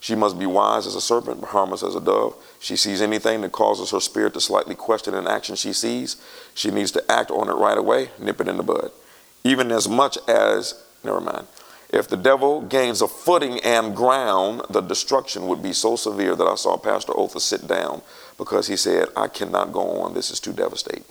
She 0.00 0.14
must 0.14 0.38
be 0.38 0.46
wise 0.46 0.86
as 0.86 0.94
a 0.94 1.00
serpent, 1.00 1.40
but 1.40 1.50
harmless 1.50 1.82
as 1.82 1.94
a 1.94 2.00
dove. 2.00 2.34
She 2.60 2.76
sees 2.76 3.00
anything 3.00 3.40
that 3.40 3.52
causes 3.52 3.90
her 3.90 4.00
spirit 4.00 4.34
to 4.34 4.40
slightly 4.40 4.74
question 4.74 5.14
an 5.14 5.26
action 5.26 5.56
she 5.56 5.72
sees. 5.72 6.16
She 6.54 6.70
needs 6.70 6.90
to 6.92 7.10
act 7.10 7.30
on 7.30 7.48
it 7.48 7.54
right 7.54 7.78
away, 7.78 8.10
nip 8.18 8.40
it 8.40 8.48
in 8.48 8.58
the 8.58 8.62
bud. 8.62 8.90
Even 9.44 9.72
as 9.72 9.88
much 9.88 10.18
as, 10.28 10.82
never 11.02 11.20
mind, 11.20 11.46
if 11.90 12.08
the 12.08 12.16
devil 12.16 12.60
gains 12.60 13.02
a 13.02 13.08
footing 13.08 13.60
and 13.60 13.94
ground, 13.94 14.62
the 14.68 14.80
destruction 14.80 15.46
would 15.46 15.62
be 15.62 15.72
so 15.72 15.96
severe 15.96 16.34
that 16.34 16.46
I 16.46 16.56
saw 16.56 16.76
Pastor 16.76 17.12
Otha 17.16 17.40
sit 17.40 17.66
down 17.66 18.02
because 18.36 18.66
he 18.66 18.76
said, 18.76 19.08
I 19.16 19.28
cannot 19.28 19.72
go 19.72 20.00
on. 20.00 20.12
This 20.12 20.30
is 20.30 20.40
too 20.40 20.52
devastating. 20.52 21.04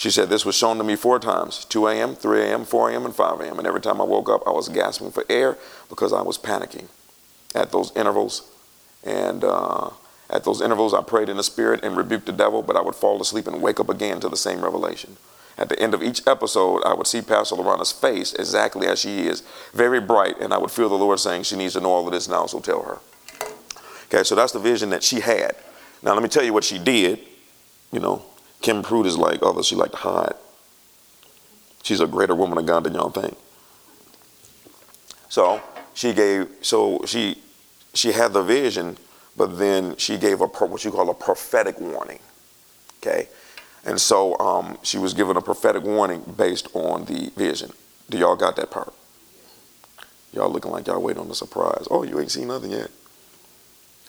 She 0.00 0.10
said, 0.10 0.30
This 0.30 0.46
was 0.46 0.54
shown 0.56 0.78
to 0.78 0.82
me 0.82 0.96
four 0.96 1.18
times 1.18 1.66
2 1.66 1.86
a.m., 1.88 2.14
3 2.14 2.40
a.m., 2.40 2.64
4 2.64 2.90
a.m., 2.90 3.04
and 3.04 3.14
5 3.14 3.40
a.m. 3.42 3.58
And 3.58 3.66
every 3.66 3.82
time 3.82 4.00
I 4.00 4.04
woke 4.04 4.30
up, 4.30 4.42
I 4.46 4.50
was 4.50 4.70
gasping 4.70 5.10
for 5.10 5.26
air 5.28 5.58
because 5.90 6.14
I 6.14 6.22
was 6.22 6.38
panicking 6.38 6.86
at 7.54 7.70
those 7.70 7.94
intervals. 7.94 8.50
And 9.04 9.44
uh, 9.44 9.90
at 10.30 10.44
those 10.44 10.62
intervals, 10.62 10.94
I 10.94 11.02
prayed 11.02 11.28
in 11.28 11.36
the 11.36 11.42
Spirit 11.42 11.84
and 11.84 11.98
rebuked 11.98 12.24
the 12.24 12.32
devil, 12.32 12.62
but 12.62 12.76
I 12.76 12.80
would 12.80 12.94
fall 12.94 13.20
asleep 13.20 13.46
and 13.46 13.60
wake 13.60 13.78
up 13.78 13.90
again 13.90 14.20
to 14.20 14.30
the 14.30 14.38
same 14.38 14.62
revelation. 14.62 15.18
At 15.58 15.68
the 15.68 15.78
end 15.78 15.92
of 15.92 16.02
each 16.02 16.26
episode, 16.26 16.82
I 16.86 16.94
would 16.94 17.06
see 17.06 17.20
Pastor 17.20 17.56
Lorana's 17.56 17.92
face 17.92 18.32
exactly 18.32 18.86
as 18.86 19.00
she 19.00 19.26
is, 19.26 19.42
very 19.74 20.00
bright, 20.00 20.40
and 20.40 20.54
I 20.54 20.56
would 20.56 20.70
feel 20.70 20.88
the 20.88 20.94
Lord 20.94 21.20
saying, 21.20 21.42
She 21.42 21.56
needs 21.56 21.74
to 21.74 21.80
know 21.80 21.90
all 21.90 22.06
of 22.06 22.12
this 22.14 22.26
now, 22.26 22.46
so 22.46 22.60
tell 22.60 22.82
her. 22.84 23.00
Okay, 24.06 24.22
so 24.22 24.34
that's 24.34 24.52
the 24.52 24.60
vision 24.60 24.88
that 24.90 25.02
she 25.02 25.20
had. 25.20 25.56
Now, 26.02 26.14
let 26.14 26.22
me 26.22 26.30
tell 26.30 26.42
you 26.42 26.54
what 26.54 26.64
she 26.64 26.78
did. 26.78 27.20
You 27.92 28.00
know, 28.00 28.24
Kim 28.62 28.82
Prude 28.82 29.06
is 29.06 29.16
like 29.16 29.42
others, 29.42 29.66
she 29.66 29.74
like 29.74 29.92
to 29.92 29.96
hide. 29.96 30.34
She's 31.82 32.00
a 32.00 32.06
greater 32.06 32.34
woman 32.34 32.58
of 32.58 32.66
God 32.66 32.84
than 32.84 32.94
y'all 32.94 33.10
think. 33.10 33.36
So, 35.28 35.62
she 35.94 36.12
gave 36.12 36.48
so 36.62 37.02
she 37.06 37.38
she 37.94 38.12
had 38.12 38.32
the 38.32 38.42
vision, 38.42 38.96
but 39.36 39.58
then 39.58 39.96
she 39.96 40.18
gave 40.18 40.40
a 40.40 40.46
what 40.46 40.84
you 40.84 40.90
call 40.90 41.10
a 41.10 41.14
prophetic 41.14 41.80
warning. 41.80 42.20
Okay, 42.98 43.28
and 43.84 44.00
so 44.00 44.38
um, 44.38 44.78
she 44.82 44.98
was 44.98 45.14
given 45.14 45.36
a 45.36 45.40
prophetic 45.40 45.82
warning 45.82 46.22
based 46.36 46.68
on 46.74 47.06
the 47.06 47.30
vision. 47.36 47.72
Do 48.08 48.18
y'all 48.18 48.36
got 48.36 48.56
that 48.56 48.70
part? 48.70 48.92
Y'all 50.32 50.50
looking 50.50 50.70
like 50.70 50.86
y'all 50.86 51.02
waiting 51.02 51.22
on 51.22 51.28
the 51.28 51.34
surprise. 51.34 51.86
Oh, 51.90 52.02
you 52.02 52.20
ain't 52.20 52.30
seen 52.30 52.48
nothing 52.48 52.70
yet. 52.72 52.90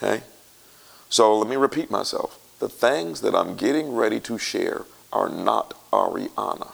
Okay, 0.01 0.23
so 1.09 1.37
let 1.37 1.49
me 1.49 1.55
repeat 1.55 1.89
myself. 1.89 2.37
The 2.61 2.69
things 2.69 3.19
that 3.21 3.35
I'm 3.35 3.57
getting 3.57 3.93
ready 3.93 4.21
to 4.21 4.37
share 4.37 4.85
are 5.11 5.27
not 5.27 5.73
Ariana. 5.91 6.71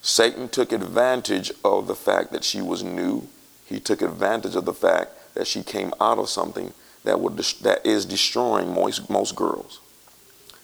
Satan 0.00 0.48
took 0.48 0.70
advantage 0.70 1.50
of 1.64 1.88
the 1.88 1.96
fact 1.96 2.30
that 2.32 2.44
she 2.44 2.62
was 2.62 2.84
new 2.84 3.26
he 3.72 3.80
took 3.80 4.02
advantage 4.02 4.54
of 4.54 4.66
the 4.66 4.74
fact 4.74 5.12
that 5.34 5.46
she 5.46 5.62
came 5.62 5.94
out 5.98 6.18
of 6.18 6.28
something 6.28 6.74
that 7.04 7.18
would 7.18 7.38
that 7.38 7.86
is 7.86 8.04
destroying 8.04 8.74
most 8.74 9.08
most 9.08 9.34
girls. 9.34 9.80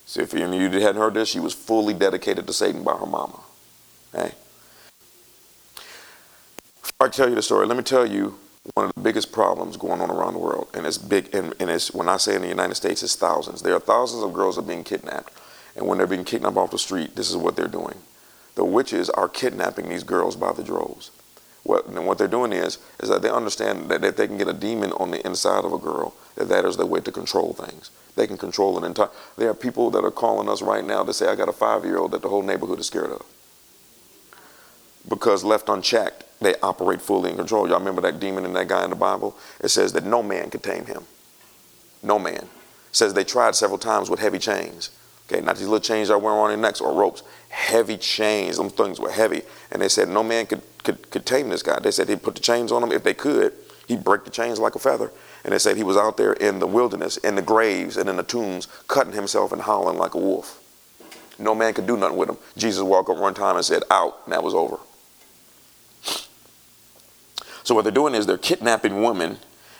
So 0.05 0.21
if 0.21 0.35
you 0.35 0.41
hadn't 0.41 0.97
heard 0.97 1.15
this, 1.15 1.31
she 1.31 1.41
was 1.41 1.55
fully 1.55 1.95
dedicated 1.95 2.47
to 2.47 2.53
Satan 2.53 2.83
by 2.83 2.93
her 2.93 3.07
mama. 3.07 3.41
Hey. 4.13 4.33
Before 6.83 7.07
I 7.07 7.09
tell 7.09 7.29
you 7.31 7.35
the 7.35 7.43
story, 7.43 7.67
let 7.67 7.77
me 7.79 7.83
tell 7.83 8.07
you 8.07 8.39
one 8.75 8.87
of 8.87 8.95
the 8.95 9.01
biggest 9.01 9.33
problems 9.33 9.77
going 9.77 10.01
on 10.01 10.11
around 10.11 10.35
the 10.35 10.39
world, 10.39 10.69
and 10.75 10.87
it's 10.87 10.99
big, 10.99 11.35
and, 11.35 11.55
and 11.59 11.71
it's 11.71 11.93
when 11.93 12.09
I 12.09 12.17
say 12.17 12.35
in 12.35 12.43
the 12.43 12.49
United 12.49 12.75
States, 12.75 13.03
it's 13.03 13.17
thousands. 13.17 13.63
There 13.63 13.75
are 13.75 13.81
thousands 13.81 14.23
of 14.23 14.33
girls 14.33 14.57
that 14.57 14.63
are 14.63 14.69
being 14.69 14.85
kidnapped, 14.85 15.33
and 15.77 15.87
when 15.87 15.99
they're 15.99 16.07
being 16.07 16.25
kidnapped 16.25 16.57
off 16.57 16.71
the 16.71 16.79
street, 16.79 17.17
this 17.17 17.31
is 17.31 17.37
what 17.37 17.57
they're 17.57 17.67
doing. 17.69 17.97
The 18.57 18.65
witches 18.65 19.09
are 19.11 19.29
kidnapping 19.29 19.89
these 19.89 20.05
girls 20.05 20.37
by 20.37 20.53
the 20.53 20.65
droves. 20.65 21.11
What, 21.65 21.87
and 21.87 22.07
what 22.07 22.19
they're 22.19 22.29
doing 22.29 22.53
is, 22.53 22.79
is 23.01 23.09
that 23.09 23.23
they 23.23 23.31
understand 23.31 23.89
that, 23.91 24.01
that 24.01 24.17
they 24.17 24.27
can 24.27 24.39
get 24.39 24.49
a 24.49 24.53
demon 24.53 24.93
on 24.93 25.11
the 25.11 25.25
inside 25.27 25.65
of 25.65 25.73
a 25.73 25.79
girl, 25.79 26.15
that 26.35 26.49
that 26.49 26.65
is 26.65 26.77
their 26.77 26.87
way 26.87 27.01
to 27.01 27.13
control 27.13 27.53
things. 27.53 27.91
They 28.17 28.27
can 28.27 28.37
control 28.37 28.77
an 28.79 28.85
entire. 28.85 29.11
There 29.37 29.51
are 29.51 29.55
people 29.55 29.91
that 29.91 30.05
are 30.05 30.11
calling 30.11 30.49
us 30.49 30.63
right 30.63 30.85
now 30.85 31.05
to 31.05 31.13
say, 31.13 31.29
I 31.29 31.37
got 31.37 31.49
a 31.49 31.53
five-year-old 31.53 32.11
that 32.13 32.23
the 32.23 32.29
whole 32.29 32.43
neighborhood 32.43 32.81
is 32.81 32.87
scared 32.87 33.11
of. 33.11 33.25
Because 35.07 35.45
left 35.45 35.69
unchecked, 35.69 36.25
they 36.41 36.55
operate 36.63 37.03
fully 37.03 37.31
in 37.31 37.37
control. 37.37 37.69
Y'all 37.69 37.79
remember 37.79 38.03
that 38.03 38.21
demon 38.21 38.45
and 38.45 38.57
that 38.57 38.69
guy 38.69 38.85
in 38.85 38.91
the 38.91 38.97
Bible? 38.97 39.37
It 39.61 39.69
says 39.69 39.93
that 39.93 40.05
no 40.05 40.23
man 40.23 40.51
could 40.51 40.63
tame 40.63 40.87
him. 40.87 41.05
No 42.03 42.19
man. 42.19 42.35
It 42.37 42.49
says 42.93 43.15
they 43.15 43.25
tried 43.25 43.55
several 43.55 43.79
times 43.79 44.09
with 44.09 44.21
heavy 44.21 44.39
chains. 44.39 44.91
Okay, 45.31 45.43
not 45.43 45.57
these 45.57 45.67
little 45.67 45.81
chains 45.81 46.09
that 46.09 46.23
wear 46.23 46.33
on 46.33 46.49
their 46.49 46.57
necks 46.57 46.81
or 46.81 46.95
ropes. 46.95 47.23
Heavy 47.51 47.97
chains. 47.99 48.57
Them 48.57 48.71
things 48.71 48.99
were 48.99 49.11
heavy. 49.11 49.43
And 49.71 49.83
they 49.83 49.89
said 49.89 50.09
no 50.09 50.23
man 50.23 50.47
could, 50.47 50.63
could, 50.85 51.11
could 51.11 51.27
tame 51.27 51.51
this 51.51 51.63
guy. 51.63 51.79
They 51.81 51.91
said 51.91 52.09
he'd 52.09 52.23
put 52.23 52.35
the 52.35 52.41
chains 52.41 52.73
on 52.73 52.83
him. 52.83 52.93
If 52.93 53.05
they 53.05 53.15
could, 53.15 53.53
he'd 53.87 54.05
break 54.05 54.25
the 54.25 54.31
chains 54.31 54.59
like 54.59 54.75
a 54.75 54.79
feather. 54.79 55.11
And 55.45 55.53
they 55.53 55.59
said 55.59 55.77
he 55.77 55.83
was 55.83 55.97
out 55.97 56.17
there 56.17 56.33
in 56.33 56.61
the 56.61 56.67
wilderness, 56.67 57.17
in 57.19 57.35
the 57.35 57.43
graves 57.43 57.97
and 57.97 58.09
in 58.09 58.17
the 58.17 58.23
tombs, 58.23 58.69
cutting 58.87 59.13
himself 59.13 59.53
and 59.53 59.63
howling 59.63 59.99
like 59.99 60.15
a 60.15 60.19
wolf. 60.19 60.63
No 61.39 61.55
man 61.55 61.75
could 61.75 61.87
do 61.87 61.97
nothing 61.97 62.17
with 62.17 62.31
him. 62.31 62.39
Jesus 62.57 62.83
walked 62.83 63.11
up 63.11 63.19
one 63.19 63.35
time 63.35 63.57
and 63.57 63.65
said, 63.65 63.83
out, 63.91 64.23
and 64.25 64.33
that 64.33 64.43
was 64.43 64.55
over. 64.55 64.79
So 67.69 67.75
what 67.75 67.83
they're 67.83 67.93
doing 67.93 68.15
is 68.15 68.25
they're 68.25 68.39
kidnapping 68.39 69.03
women, 69.03 69.37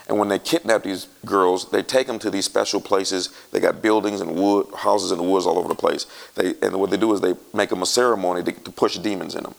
and 0.09 0.19
when 0.19 0.29
they 0.29 0.39
kidnap 0.39 0.83
these 0.83 1.07
girls, 1.25 1.71
they 1.71 1.83
take 1.83 2.07
them 2.07 2.19
to 2.19 2.29
these 2.29 2.45
special 2.45 2.83
places. 2.83 3.31
They 3.51 3.61
got 3.61 3.81
buildings 3.81 4.21
and 4.21 4.35
wood 4.35 4.67
houses 4.77 5.11
in 5.11 5.17
the 5.17 5.25
woods 5.25 5.47
all 5.47 5.59
over 5.59 5.69
the 5.69 5.75
place. 5.75 6.05
They 6.35 6.55
and 6.61 6.77
what 6.77 6.91
they 6.91 6.99
do 6.99 7.11
is 7.15 7.23
they 7.23 7.35
make 7.55 7.71
them 7.71 7.81
a 7.81 7.87
ceremony 7.87 8.43
to, 8.43 8.53
to 8.53 8.71
push 8.71 8.99
demons 8.99 9.35
in 9.35 9.45
them. 9.45 9.55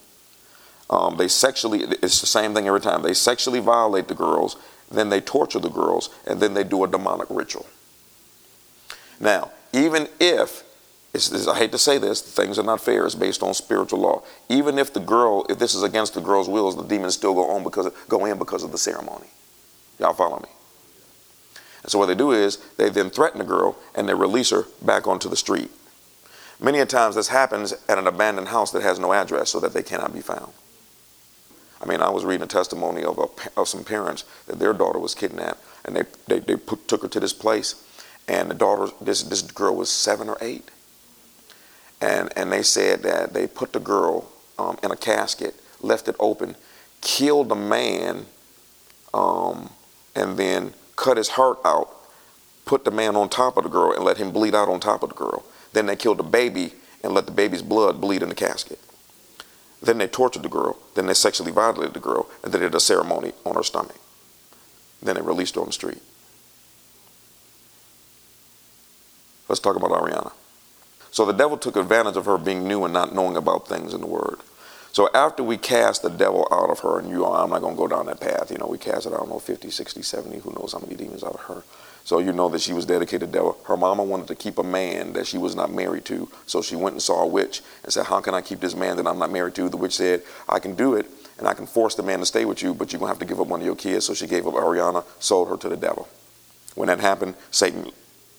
Um, 0.91 1.17
they 1.17 1.27
sexually, 1.27 1.79
it's 1.79 2.21
the 2.21 2.27
same 2.27 2.53
thing 2.53 2.67
every 2.67 2.81
time. 2.81 3.01
They 3.01 3.15
sexually 3.15 3.61
violate 3.61 4.07
the 4.07 4.13
girls, 4.13 4.57
then 4.91 5.09
they 5.09 5.21
torture 5.21 5.57
the 5.57 5.69
girls, 5.69 6.11
and 6.27 6.39
then 6.39 6.53
they 6.53 6.63
do 6.63 6.83
a 6.83 6.87
demonic 6.87 7.29
ritual. 7.31 7.65
Now, 9.19 9.49
even 9.73 10.07
if 10.19 10.63
it's, 11.13 11.31
it's, 11.31 11.47
I 11.47 11.57
hate 11.57 11.71
to 11.71 11.77
say 11.77 11.97
this, 11.97 12.21
things 12.21 12.59
are 12.59 12.63
not 12.63 12.81
fair. 12.81 13.05
It's 13.05 13.15
based 13.15 13.41
on 13.41 13.53
spiritual 13.53 13.99
law. 13.99 14.23
Even 14.47 14.77
if 14.77 14.93
the 14.93 14.99
girl, 14.99 15.45
if 15.49 15.57
this 15.57 15.73
is 15.73 15.81
against 15.81 16.13
the 16.13 16.21
girl's 16.21 16.47
wills, 16.47 16.75
the 16.75 16.83
demons 16.83 17.15
still 17.15 17.33
go 17.33 17.49
on 17.49 17.63
because 17.63 17.91
go 18.07 18.25
in 18.25 18.37
because 18.37 18.63
of 18.63 18.71
the 18.71 18.77
ceremony. 18.77 19.27
Y'all 19.97 20.13
follow 20.13 20.39
me? 20.39 20.49
And 21.81 21.91
so 21.91 21.97
what 21.97 22.05
they 22.07 22.15
do 22.15 22.31
is 22.31 22.57
they 22.77 22.89
then 22.89 23.09
threaten 23.09 23.39
the 23.39 23.45
girl 23.45 23.75
and 23.95 24.07
they 24.07 24.13
release 24.13 24.51
her 24.51 24.65
back 24.81 25.07
onto 25.07 25.29
the 25.29 25.35
street. 25.35 25.71
Many 26.59 26.79
a 26.79 26.85
times 26.85 27.15
this 27.15 27.29
happens 27.29 27.73
at 27.87 27.97
an 27.97 28.05
abandoned 28.05 28.49
house 28.49 28.71
that 28.71 28.83
has 28.83 28.99
no 28.99 29.13
address 29.13 29.49
so 29.49 29.59
that 29.61 29.73
they 29.73 29.81
cannot 29.81 30.13
be 30.13 30.21
found. 30.21 30.51
I 31.81 31.85
mean, 31.85 32.01
I 32.01 32.09
was 32.09 32.25
reading 32.25 32.43
a 32.43 32.47
testimony 32.47 33.03
of, 33.03 33.17
a, 33.17 33.59
of 33.59 33.69
some 33.69 33.85
parents 33.85 34.25
that 34.47 34.59
their 34.59 34.73
daughter 34.73 34.99
was 34.99 35.15
kidnapped 35.15 35.63
and 35.85 35.95
they, 35.95 36.03
they, 36.27 36.39
they 36.39 36.55
put, 36.57 36.87
took 36.87 37.01
her 37.01 37.07
to 37.07 37.19
this 37.19 37.33
place 37.33 37.85
and 38.27 38.51
the 38.51 38.55
daughter, 38.55 38.93
this, 39.01 39.23
this 39.23 39.41
girl 39.41 39.75
was 39.75 39.89
seven 39.89 40.29
or 40.29 40.37
eight 40.41 40.69
and, 42.01 42.31
and 42.35 42.51
they 42.51 42.63
said 42.63 43.03
that 43.03 43.33
they 43.33 43.47
put 43.47 43.73
the 43.73 43.79
girl 43.79 44.31
um, 44.57 44.77
in 44.83 44.91
a 44.91 44.95
casket, 44.95 45.55
left 45.81 46.07
it 46.07 46.15
open, 46.19 46.55
killed 47.01 47.49
the 47.49 47.55
man, 47.55 48.25
um, 49.13 49.69
and 50.15 50.37
then 50.37 50.73
cut 50.95 51.17
his 51.17 51.29
heart 51.29 51.59
out, 51.65 51.89
put 52.65 52.85
the 52.85 52.91
man 52.91 53.15
on 53.15 53.29
top 53.29 53.57
of 53.57 53.63
the 53.63 53.69
girl, 53.69 53.91
and 53.91 54.03
let 54.03 54.17
him 54.17 54.31
bleed 54.31 54.55
out 54.55 54.67
on 54.67 54.79
top 54.79 55.03
of 55.03 55.09
the 55.09 55.15
girl. 55.15 55.43
Then 55.73 55.85
they 55.85 55.95
killed 55.95 56.17
the 56.17 56.23
baby 56.23 56.73
and 57.03 57.13
let 57.13 57.25
the 57.25 57.31
baby's 57.31 57.61
blood 57.61 58.01
bleed 58.01 58.21
in 58.21 58.29
the 58.29 58.35
casket. 58.35 58.79
Then 59.81 59.97
they 59.97 60.07
tortured 60.07 60.43
the 60.43 60.49
girl. 60.49 60.77
Then 60.95 61.05
they 61.05 61.13
sexually 61.13 61.51
violated 61.51 61.93
the 61.93 61.99
girl, 61.99 62.29
and 62.43 62.51
they 62.51 62.59
did 62.59 62.75
a 62.75 62.79
ceremony 62.79 63.31
on 63.45 63.55
her 63.55 63.63
stomach. 63.63 63.95
Then 65.01 65.15
they 65.15 65.21
released 65.21 65.55
her 65.55 65.61
on 65.61 65.67
the 65.67 65.73
street. 65.73 66.01
Let's 69.47 69.61
talk 69.61 69.75
about 69.75 69.91
Ariana. 69.91 70.31
So 71.11 71.25
the 71.25 71.33
devil 71.33 71.57
took 71.57 71.75
advantage 71.75 72.17
of 72.17 72.25
her 72.25 72.37
being 72.37 72.67
new 72.67 72.85
and 72.85 72.93
not 72.93 73.13
knowing 73.13 73.37
about 73.37 73.67
things 73.67 73.93
in 73.93 74.01
the 74.01 74.07
Word. 74.07 74.39
So 74.91 75.09
after 75.13 75.43
we 75.43 75.57
cast 75.57 76.01
the 76.01 76.09
devil 76.09 76.47
out 76.51 76.69
of 76.69 76.79
her, 76.79 76.99
and 76.99 77.09
you, 77.09 77.23
are, 77.25 77.43
I'm 77.43 77.51
not 77.51 77.61
going 77.61 77.75
to 77.75 77.77
go 77.77 77.87
down 77.87 78.07
that 78.07 78.19
path. 78.19 78.51
You 78.51 78.57
know, 78.57 78.67
we 78.67 78.77
cast 78.77 79.05
it, 79.05 79.13
I 79.13 79.17
don't 79.17 79.29
know, 79.29 79.39
50, 79.39 79.69
60, 79.69 80.01
70, 80.01 80.39
who 80.39 80.51
knows 80.51 80.73
how 80.73 80.79
many 80.79 80.95
demons 80.95 81.23
out 81.23 81.35
of 81.35 81.41
her. 81.41 81.63
So 82.03 82.17
you 82.17 82.33
know 82.33 82.49
that 82.49 82.61
she 82.61 82.73
was 82.73 82.85
dedicated 82.85 83.31
devil. 83.31 83.59
Her 83.65 83.77
mama 83.77 84.03
wanted 84.03 84.27
to 84.29 84.35
keep 84.35 84.57
a 84.57 84.63
man 84.63 85.13
that 85.13 85.27
she 85.27 85.37
was 85.37 85.55
not 85.55 85.71
married 85.71 86.05
to. 86.05 86.27
So 86.47 86.63
she 86.63 86.75
went 86.75 86.93
and 86.93 87.01
saw 87.01 87.21
a 87.21 87.27
witch 87.27 87.61
and 87.83 87.93
said, 87.93 88.07
how 88.07 88.19
can 88.19 88.33
I 88.33 88.41
keep 88.41 88.61
this 88.61 88.75
man 88.75 88.97
that 88.97 89.05
I'm 89.05 89.19
not 89.19 89.31
married 89.31 89.53
to? 89.55 89.69
The 89.69 89.77
witch 89.77 89.95
said, 89.95 90.23
I 90.47 90.57
can 90.57 90.73
do 90.73 90.95
it, 90.95 91.05
and 91.37 91.47
I 91.47 91.53
can 91.53 91.67
force 91.67 91.93
the 91.93 92.01
man 92.03 92.19
to 92.19 92.25
stay 92.25 92.45
with 92.45 92.63
you, 92.63 92.73
but 92.73 92.91
you're 92.91 92.99
going 92.99 93.09
to 93.09 93.13
have 93.13 93.19
to 93.19 93.25
give 93.25 93.39
up 93.39 93.47
one 93.47 93.59
of 93.59 93.65
your 93.65 93.75
kids. 93.75 94.05
So 94.05 94.15
she 94.15 94.25
gave 94.25 94.47
up 94.47 94.55
Ariana, 94.55 95.05
sold 95.19 95.49
her 95.49 95.57
to 95.57 95.69
the 95.69 95.77
devil. 95.77 96.07
When 96.73 96.87
that 96.87 96.99
happened, 96.99 97.35
Satan, 97.51 97.91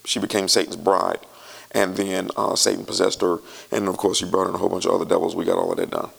she 0.05 0.19
became 0.19 0.49
Satan's 0.49 0.77
bride 0.77 1.21
and 1.73 1.97
then 1.97 2.31
uh, 2.37 2.57
Satan 2.57 2.85
possessed 2.85 3.21
her, 3.21 3.39
and 3.71 3.89
of 3.89 3.97
course 3.97 4.21
he 4.21 4.29
brought 4.29 4.49
in 4.49 4.55
a 4.55 4.59
whole 4.59 4.69
bunch 4.69 4.87
of 4.87 4.93
other 4.93 5.05
devils. 5.05 5.37
We 5.37 5.45
got 5.45 5.59
all 5.59 5.71
of 5.71 5.79
that 5.79 5.91
done. 5.91 6.11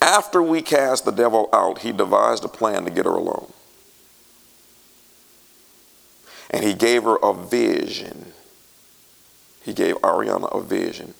After 0.00 0.42
we 0.42 0.62
cast 0.62 1.04
the 1.04 1.10
devil 1.10 1.48
out, 1.52 1.80
he 1.80 1.92
devised 1.92 2.44
a 2.44 2.48
plan 2.48 2.84
to 2.84 2.90
get 2.90 3.04
her 3.04 3.12
alone. 3.12 3.52
And 6.50 6.64
he 6.64 6.72
gave 6.72 7.02
her 7.02 7.16
a 7.16 7.34
vision. 7.34 8.32
He 9.62 9.74
gave 9.74 9.96
Ariana 9.96 10.54
a 10.56 10.62
vision, 10.62 11.14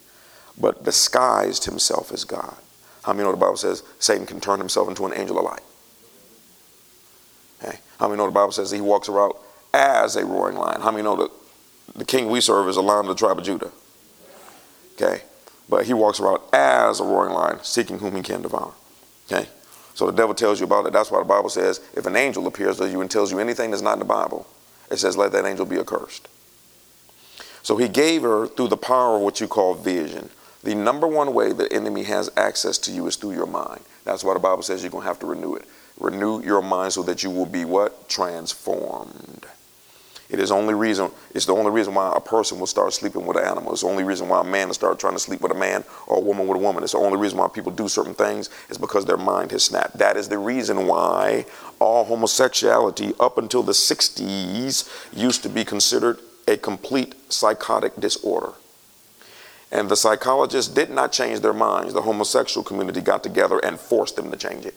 but 0.59 0.85
disguised 0.85 1.65
himself 1.65 2.13
as 2.13 2.25
God. 2.25 2.57
How 3.03 3.13
many 3.13 3.25
know 3.25 3.33
the 3.33 3.39
Bible 3.39 3.57
says 3.57 3.83
Satan 3.99 4.27
can 4.27 4.41
turn 4.41 4.59
himself 4.59 4.89
into 4.89 5.05
an 5.07 5.13
angel 5.15 5.39
of 5.39 5.45
light? 5.45 5.63
Okay. 7.63 7.79
How 7.99 8.07
many 8.07 8.19
know 8.19 8.27
the 8.27 8.33
Bible 8.33 8.53
says 8.53 8.71
he 8.71 8.81
walks 8.81 9.09
around 9.09 9.35
as 9.75 10.17
a 10.17 10.25
roaring 10.25 10.57
lion? 10.57 10.81
How 10.81 10.91
many 10.91 11.03
know 11.03 11.17
that 11.17 11.31
the 11.99 12.05
king 12.05 12.29
we 12.29 12.41
serve 12.41 12.69
is 12.69 12.77
a 12.77 12.81
lion 12.81 13.07
of 13.07 13.09
the 13.09 13.15
tribe 13.15 13.39
of 13.39 13.45
Judah. 13.45 13.71
Okay? 14.95 15.23
But 15.69 15.87
he 15.87 15.93
walks 15.93 16.21
around 16.21 16.41
as 16.53 17.01
a 17.01 17.05
roaring 17.05 17.35
lion, 17.35 17.59
seeking 17.63 17.99
whom 17.99 18.17
he 18.17 18.23
can 18.23 18.43
devour. 18.43 18.73
Okay? 19.31 19.49
So 19.95 20.07
the 20.07 20.13
devil 20.13 20.35
tells 20.35 20.61
you 20.61 20.65
about 20.65 20.87
it. 20.87 20.93
That's 20.93 21.11
why 21.11 21.19
the 21.19 21.25
Bible 21.25 21.51
says 21.51 21.81
if 21.95 22.07
an 22.07 22.17
angel 22.17 22.47
appears 22.47 22.79
to 22.79 22.89
you 22.89 23.01
and 23.01 23.11
tells 23.11 23.33
you 23.33 23.41
anything 23.41 23.71
that's 23.71 23.83
not 23.83 23.95
in 23.95 23.99
the 23.99 24.05
Bible, 24.05 24.47
it 24.91 24.99
says 24.99 25.17
let 25.17 25.33
that 25.33 25.45
angel 25.45 25.67
be 25.67 25.79
accursed. 25.79 26.29
So 27.63 27.77
he 27.77 27.89
gave 27.89 28.23
her 28.23 28.47
through 28.47 28.69
the 28.69 28.77
power 28.77 29.17
of 29.17 29.23
what 29.23 29.41
you 29.41 29.49
call 29.49 29.75
vision. 29.75 30.31
The 30.63 30.75
number 30.75 31.07
one 31.07 31.35
way 31.35 31.53
the 31.53 31.71
enemy 31.73 32.05
has 32.05 32.31
access 32.37 32.79
to 32.79 32.93
you 32.93 33.07
is 33.07 33.17
through 33.17 33.33
your 33.33 33.47
mind. 33.47 33.83
That's 34.05 34.25
why 34.25 34.35
the 34.35 34.41
Bible 34.41 34.63
says 34.63 34.83
you're 34.83 34.91
going 34.91 35.03
to 35.03 35.09
have 35.09 35.19
to 35.21 35.27
renew 35.27 35.55
it. 35.55 35.65
Renew 35.99 36.43
your 36.43 36.63
mind 36.63 36.93
so 36.93 37.03
that 37.03 37.23
you 37.23 37.31
will 37.31 37.47
be 37.47 37.65
what? 37.65 38.09
Transformed. 38.09 39.47
It 40.31 40.41
is 40.41 40.51
only 40.51 40.75
reason, 40.75 41.11
it's 41.35 41.47
the 41.47 41.55
only 41.55 41.71
reason 41.71 41.95
why 41.95 42.13
a 42.15 42.21
person 42.21 42.59
will 42.59 42.67
start 42.67 42.93
sleeping 42.93 43.25
with 43.25 43.39
an 43.39 43.45
animal. 43.45 43.73
It's 43.73 43.81
the 43.81 43.89
only 43.89 44.05
reason 44.05 44.29
why 44.29 44.43
a 44.43 44.45
man 44.45 44.69
will 44.69 44.75
start 44.75 44.99
trying 44.99 45.15
to 45.15 45.19
sleep 45.19 45.41
with 45.41 45.53
a 45.53 45.55
man 45.55 45.85
or 46.07 46.19
a 46.19 46.21
woman 46.21 46.47
with 46.47 46.59
a 46.59 46.61
woman. 46.61 46.83
It's 46.83 46.93
the 46.93 46.99
only 46.99 47.19
reason 47.19 47.39
why 47.39 47.49
people 47.49 47.73
do 47.73 47.89
certain 47.89 48.13
things 48.13 48.51
is 48.69 48.77
because 48.77 49.07
their 49.07 49.17
mind 49.17 49.53
has 49.53 49.65
snapped. 49.65 49.97
That 49.97 50.19
is 50.19 50.29
the 50.29 50.37
reason 50.37 50.87
why 50.87 51.47
all 51.79 52.05
homosexuality 52.05 53.15
up 53.19 53.39
until 53.39 53.63
the 53.63 53.73
60s 53.73 54.89
used 55.17 55.43
to 55.45 55.49
be 55.49 55.65
considered 55.65 56.19
a 56.47 56.59
complete 56.59 57.15
psychotic 57.33 57.97
disorder. 57.97 58.53
And 59.73 59.89
the 59.89 59.97
psychologists 59.97 60.73
did 60.73 60.91
not 60.91 61.11
change 61.11 61.41
their 61.41 61.55
minds. 61.55 61.95
The 61.95 62.03
homosexual 62.03 62.65
community 62.65 63.01
got 63.01 63.23
together 63.23 63.59
and 63.59 63.81
forced 63.81 64.17
them 64.17 64.31
to 64.31 64.37
change 64.37 64.67
it. 64.67 64.75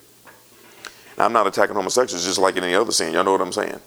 Now, 1.17 1.25
I'm 1.25 1.33
not 1.33 1.47
attacking 1.47 1.75
homosexuals 1.75 2.25
just 2.25 2.39
like 2.39 2.55
any 2.55 2.73
other 2.73 2.91
sin. 2.91 3.13
Y'all 3.13 3.23
know 3.23 3.33
what 3.33 3.41
I'm 3.41 3.51
saying? 3.51 3.79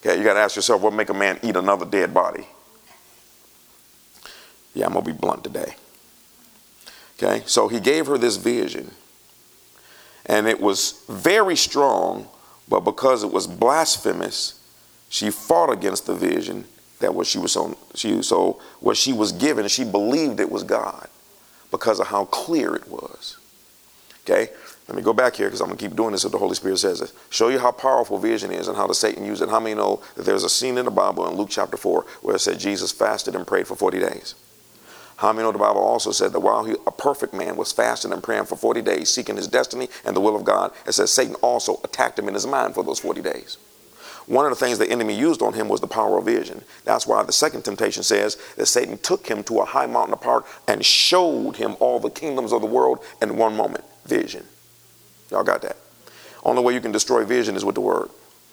Okay, 0.00 0.18
you 0.18 0.24
got 0.24 0.34
to 0.34 0.40
ask 0.40 0.56
yourself 0.56 0.80
what 0.80 0.94
make 0.94 1.10
a 1.10 1.14
man 1.14 1.38
eat 1.42 1.56
another 1.56 1.84
dead 1.84 2.14
body? 2.14 2.46
Yeah, 4.74 4.86
I'm 4.86 4.92
going 4.92 5.04
to 5.04 5.12
be 5.12 5.16
blunt 5.18 5.44
today. 5.44 5.74
Okay, 7.22 7.42
so 7.46 7.68
he 7.68 7.80
gave 7.80 8.06
her 8.06 8.16
this 8.16 8.36
vision, 8.36 8.92
and 10.24 10.48
it 10.48 10.58
was 10.58 11.04
very 11.08 11.54
strong, 11.54 12.28
but 12.66 12.80
because 12.80 13.22
it 13.22 13.30
was 13.30 13.46
blasphemous, 13.46 14.58
she 15.10 15.30
fought 15.30 15.70
against 15.70 16.06
the 16.06 16.14
vision 16.14 16.64
that 17.00 17.14
what 17.14 17.26
she 17.26 17.38
was 17.38 17.52
so 17.52 17.76
she 17.94 18.22
so 18.22 18.60
what 18.80 18.96
she 18.96 19.12
was 19.12 19.32
given, 19.32 19.68
she 19.68 19.84
believed 19.84 20.40
it 20.40 20.50
was 20.50 20.62
God 20.62 21.08
because 21.70 22.00
of 22.00 22.06
how 22.06 22.24
clear 22.26 22.74
it 22.74 22.88
was. 22.88 23.36
Okay, 24.24 24.50
let 24.90 24.96
me 24.96 25.02
go 25.02 25.12
back 25.12 25.36
here 25.36 25.46
because 25.46 25.60
I'm 25.60 25.68
going 25.68 25.78
to 25.78 25.88
keep 25.88 25.94
doing 25.94 26.10
this 26.10 26.24
if 26.24 26.32
the 26.32 26.38
Holy 26.38 26.56
Spirit 26.56 26.78
says 26.78 27.00
it. 27.00 27.12
Show 27.28 27.48
you 27.48 27.60
how 27.60 27.70
powerful 27.70 28.18
vision 28.18 28.50
is 28.50 28.66
and 28.66 28.76
how 28.76 28.88
the 28.88 28.94
Satan 28.94 29.24
used 29.24 29.40
it. 29.40 29.48
How 29.48 29.60
many 29.60 29.76
know 29.76 30.02
that 30.16 30.26
there's 30.26 30.42
a 30.42 30.50
scene 30.50 30.76
in 30.78 30.84
the 30.84 30.90
Bible 30.90 31.28
in 31.28 31.36
Luke 31.36 31.48
chapter 31.48 31.76
4 31.76 32.04
where 32.22 32.34
it 32.34 32.40
said 32.40 32.58
Jesus 32.58 32.90
fasted 32.90 33.36
and 33.36 33.46
prayed 33.46 33.68
for 33.68 33.76
40 33.76 34.00
days? 34.00 34.34
How 35.18 35.32
many 35.32 35.44
know 35.44 35.52
the 35.52 35.58
Bible 35.58 35.80
also 35.80 36.10
said 36.10 36.32
that 36.32 36.40
while 36.40 36.64
he, 36.64 36.74
a 36.88 36.90
perfect 36.90 37.32
man 37.32 37.54
was 37.54 37.70
fasting 37.70 38.12
and 38.12 38.20
praying 38.20 38.46
for 38.46 38.56
40 38.56 38.82
days, 38.82 39.10
seeking 39.10 39.36
his 39.36 39.46
destiny 39.46 39.88
and 40.04 40.16
the 40.16 40.20
will 40.20 40.34
of 40.34 40.42
God, 40.42 40.72
it 40.84 40.90
says 40.90 41.12
Satan 41.12 41.36
also 41.36 41.78
attacked 41.84 42.18
him 42.18 42.26
in 42.26 42.34
his 42.34 42.48
mind 42.48 42.74
for 42.74 42.82
those 42.82 42.98
40 42.98 43.22
days. 43.22 43.58
One 44.26 44.44
of 44.44 44.50
the 44.50 44.56
things 44.56 44.78
the 44.78 44.90
enemy 44.90 45.16
used 45.16 45.40
on 45.40 45.52
him 45.52 45.68
was 45.68 45.80
the 45.80 45.86
power 45.86 46.18
of 46.18 46.24
vision. 46.24 46.64
That's 46.84 47.06
why 47.06 47.22
the 47.22 47.32
second 47.32 47.62
temptation 47.62 48.02
says 48.02 48.38
that 48.56 48.66
Satan 48.66 48.98
took 48.98 49.28
him 49.28 49.44
to 49.44 49.60
a 49.60 49.64
high 49.64 49.86
mountain 49.86 50.14
apart 50.14 50.46
and 50.66 50.84
showed 50.84 51.58
him 51.58 51.76
all 51.78 52.00
the 52.00 52.10
kingdoms 52.10 52.52
of 52.52 52.60
the 52.60 52.66
world 52.66 53.04
in 53.22 53.36
one 53.36 53.56
moment. 53.56 53.84
Vision. 54.04 54.46
Y'all 55.30 55.44
got 55.44 55.62
that? 55.62 55.76
Only 56.44 56.62
way 56.62 56.74
you 56.74 56.80
can 56.80 56.92
destroy 56.92 57.24
vision 57.24 57.56
is 57.56 57.64
with 57.64 57.74
the 57.74 57.80
word. 57.80 58.10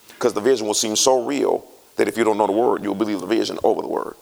Because 0.08 0.32
the 0.34 0.40
vision 0.40 0.66
will 0.66 0.74
seem 0.74 0.96
so 0.96 1.24
real 1.24 1.64
that 1.96 2.08
if 2.08 2.16
you 2.16 2.24
don't 2.24 2.38
know 2.38 2.46
the 2.46 2.52
word, 2.52 2.82
you'll 2.82 2.94
believe 2.94 3.20
the 3.20 3.26
vision 3.26 3.58
over 3.62 3.82
the 3.82 3.88
word. 3.88 4.14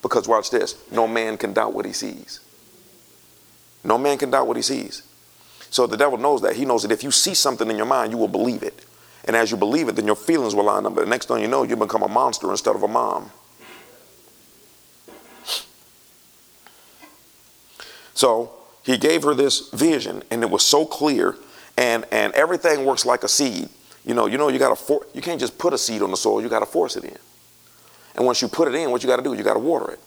Because 0.00 0.26
watch 0.26 0.50
this 0.50 0.76
no 0.90 1.06
man 1.06 1.36
can 1.36 1.52
doubt 1.52 1.74
what 1.74 1.86
he 1.86 1.92
sees. 1.92 2.40
No 3.84 3.98
man 3.98 4.18
can 4.18 4.30
doubt 4.30 4.46
what 4.46 4.56
he 4.56 4.62
sees. 4.62 5.02
So 5.70 5.86
the 5.86 5.96
devil 5.96 6.18
knows 6.18 6.42
that. 6.42 6.56
He 6.56 6.64
knows 6.64 6.82
that 6.82 6.92
if 6.92 7.02
you 7.02 7.10
see 7.10 7.34
something 7.34 7.70
in 7.70 7.76
your 7.76 7.86
mind, 7.86 8.12
you 8.12 8.18
will 8.18 8.28
believe 8.28 8.62
it. 8.62 8.84
And 9.24 9.36
as 9.36 9.50
you 9.50 9.56
believe 9.56 9.88
it, 9.88 9.96
then 9.96 10.06
your 10.06 10.16
feelings 10.16 10.54
will 10.54 10.64
line 10.64 10.84
up. 10.84 10.94
But 10.94 11.04
the 11.04 11.10
next 11.10 11.28
thing 11.28 11.40
you 11.40 11.48
know, 11.48 11.62
you 11.62 11.76
become 11.76 12.02
a 12.02 12.08
monster 12.08 12.50
instead 12.50 12.74
of 12.74 12.82
a 12.82 12.88
mom. 12.88 13.30
So 18.14 18.52
he 18.82 18.98
gave 18.98 19.22
her 19.22 19.34
this 19.34 19.70
vision, 19.70 20.22
and 20.30 20.42
it 20.42 20.50
was 20.50 20.64
so 20.64 20.84
clear, 20.84 21.36
and, 21.76 22.04
and 22.10 22.32
everything 22.34 22.84
works 22.84 23.04
like 23.04 23.24
a 23.24 23.28
seed. 23.28 23.68
You 24.04 24.14
know, 24.14 24.26
you 24.26 24.36
know, 24.38 24.48
you 24.48 24.58
got 24.58 24.70
to 24.70 24.76
for, 24.76 25.06
you 25.14 25.22
can't 25.22 25.40
just 25.40 25.58
put 25.58 25.72
a 25.72 25.78
seed 25.78 26.02
on 26.02 26.10
the 26.10 26.16
soil, 26.16 26.42
you 26.42 26.48
got 26.48 26.60
to 26.60 26.66
force 26.66 26.96
it 26.96 27.04
in. 27.04 27.18
And 28.14 28.26
once 28.26 28.42
you 28.42 28.48
put 28.48 28.68
it 28.68 28.74
in, 28.74 28.90
what 28.90 29.02
you 29.02 29.08
got 29.08 29.16
to 29.16 29.22
do, 29.22 29.32
you 29.34 29.42
got 29.42 29.54
to 29.54 29.60
water 29.60 29.92
it. 29.92 30.00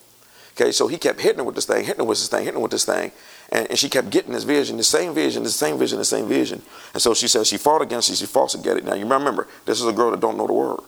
Okay, 0.52 0.72
so 0.72 0.88
he 0.88 0.98
kept 0.98 1.20
hitting 1.20 1.40
her 1.40 1.44
with 1.44 1.56
this 1.56 1.66
thing, 1.66 1.84
hitting 1.84 2.00
her 2.00 2.06
with 2.06 2.18
this 2.18 2.30
thing, 2.30 2.46
hitting 2.46 2.56
her 2.56 2.62
with 2.62 2.72
this 2.72 2.86
thing. 2.86 3.12
And, 3.50 3.68
and 3.70 3.78
she 3.78 3.90
kept 3.90 4.10
getting 4.10 4.32
this 4.32 4.44
vision, 4.44 4.78
the 4.78 4.84
same 4.84 5.14
vision, 5.14 5.44
the 5.44 5.50
same 5.50 5.78
vision, 5.78 5.98
the 5.98 6.06
same 6.06 6.28
vision. 6.28 6.62
And 6.94 7.02
so 7.02 7.14
she 7.14 7.28
says 7.28 7.48
she 7.48 7.58
fought 7.58 7.82
against 7.82 8.10
it, 8.10 8.16
she 8.18 8.26
fought 8.26 8.50
to 8.52 8.58
get 8.58 8.78
it. 8.78 8.86
Now 8.86 8.94
you 8.94 9.06
remember, 9.06 9.48
this 9.66 9.82
is 9.82 9.88
a 9.88 9.92
girl 9.94 10.12
that 10.12 10.22
don't 10.22 10.38
know 10.38 10.48
the 10.48 10.54
word. 10.54 10.80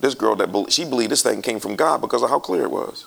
This 0.00 0.14
girl 0.14 0.36
that 0.36 0.52
be- 0.52 0.70
she 0.70 0.84
believed 0.84 1.12
this 1.12 1.22
thing 1.22 1.40
came 1.42 1.60
from 1.60 1.76
God 1.76 2.00
because 2.00 2.22
of 2.22 2.30
how 2.30 2.38
clear 2.38 2.64
it 2.64 2.70
was. 2.70 3.06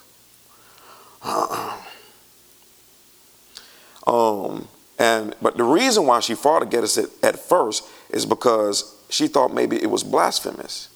um, 4.07 4.67
and 4.99 5.35
but 5.41 5.57
the 5.57 5.63
reason 5.63 6.05
why 6.05 6.19
she 6.19 6.35
fought 6.35 6.63
against 6.63 6.97
it 6.97 7.09
at 7.23 7.39
first 7.39 7.87
is 8.09 8.25
because 8.25 8.95
she 9.09 9.27
thought 9.27 9.53
maybe 9.53 9.81
it 9.81 9.89
was 9.89 10.03
blasphemous. 10.03 10.89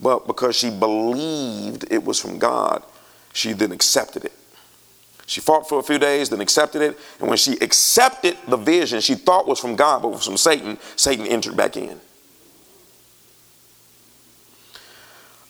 But 0.00 0.26
because 0.26 0.56
she 0.56 0.70
believed 0.70 1.86
it 1.90 2.04
was 2.04 2.20
from 2.20 2.38
God, 2.38 2.82
she 3.32 3.52
then 3.52 3.72
accepted 3.72 4.24
it. 4.24 4.32
She 5.26 5.40
fought 5.40 5.68
for 5.68 5.78
a 5.78 5.82
few 5.82 5.98
days, 5.98 6.30
then 6.30 6.40
accepted 6.40 6.80
it. 6.80 6.98
And 7.20 7.28
when 7.28 7.36
she 7.36 7.58
accepted 7.60 8.38
the 8.46 8.56
vision 8.56 9.00
she 9.00 9.14
thought 9.14 9.46
was 9.46 9.60
from 9.60 9.76
God, 9.76 10.02
but 10.02 10.08
was 10.08 10.24
from 10.24 10.38
Satan, 10.38 10.78
Satan 10.96 11.26
entered 11.26 11.56
back 11.56 11.76
in. 11.76 12.00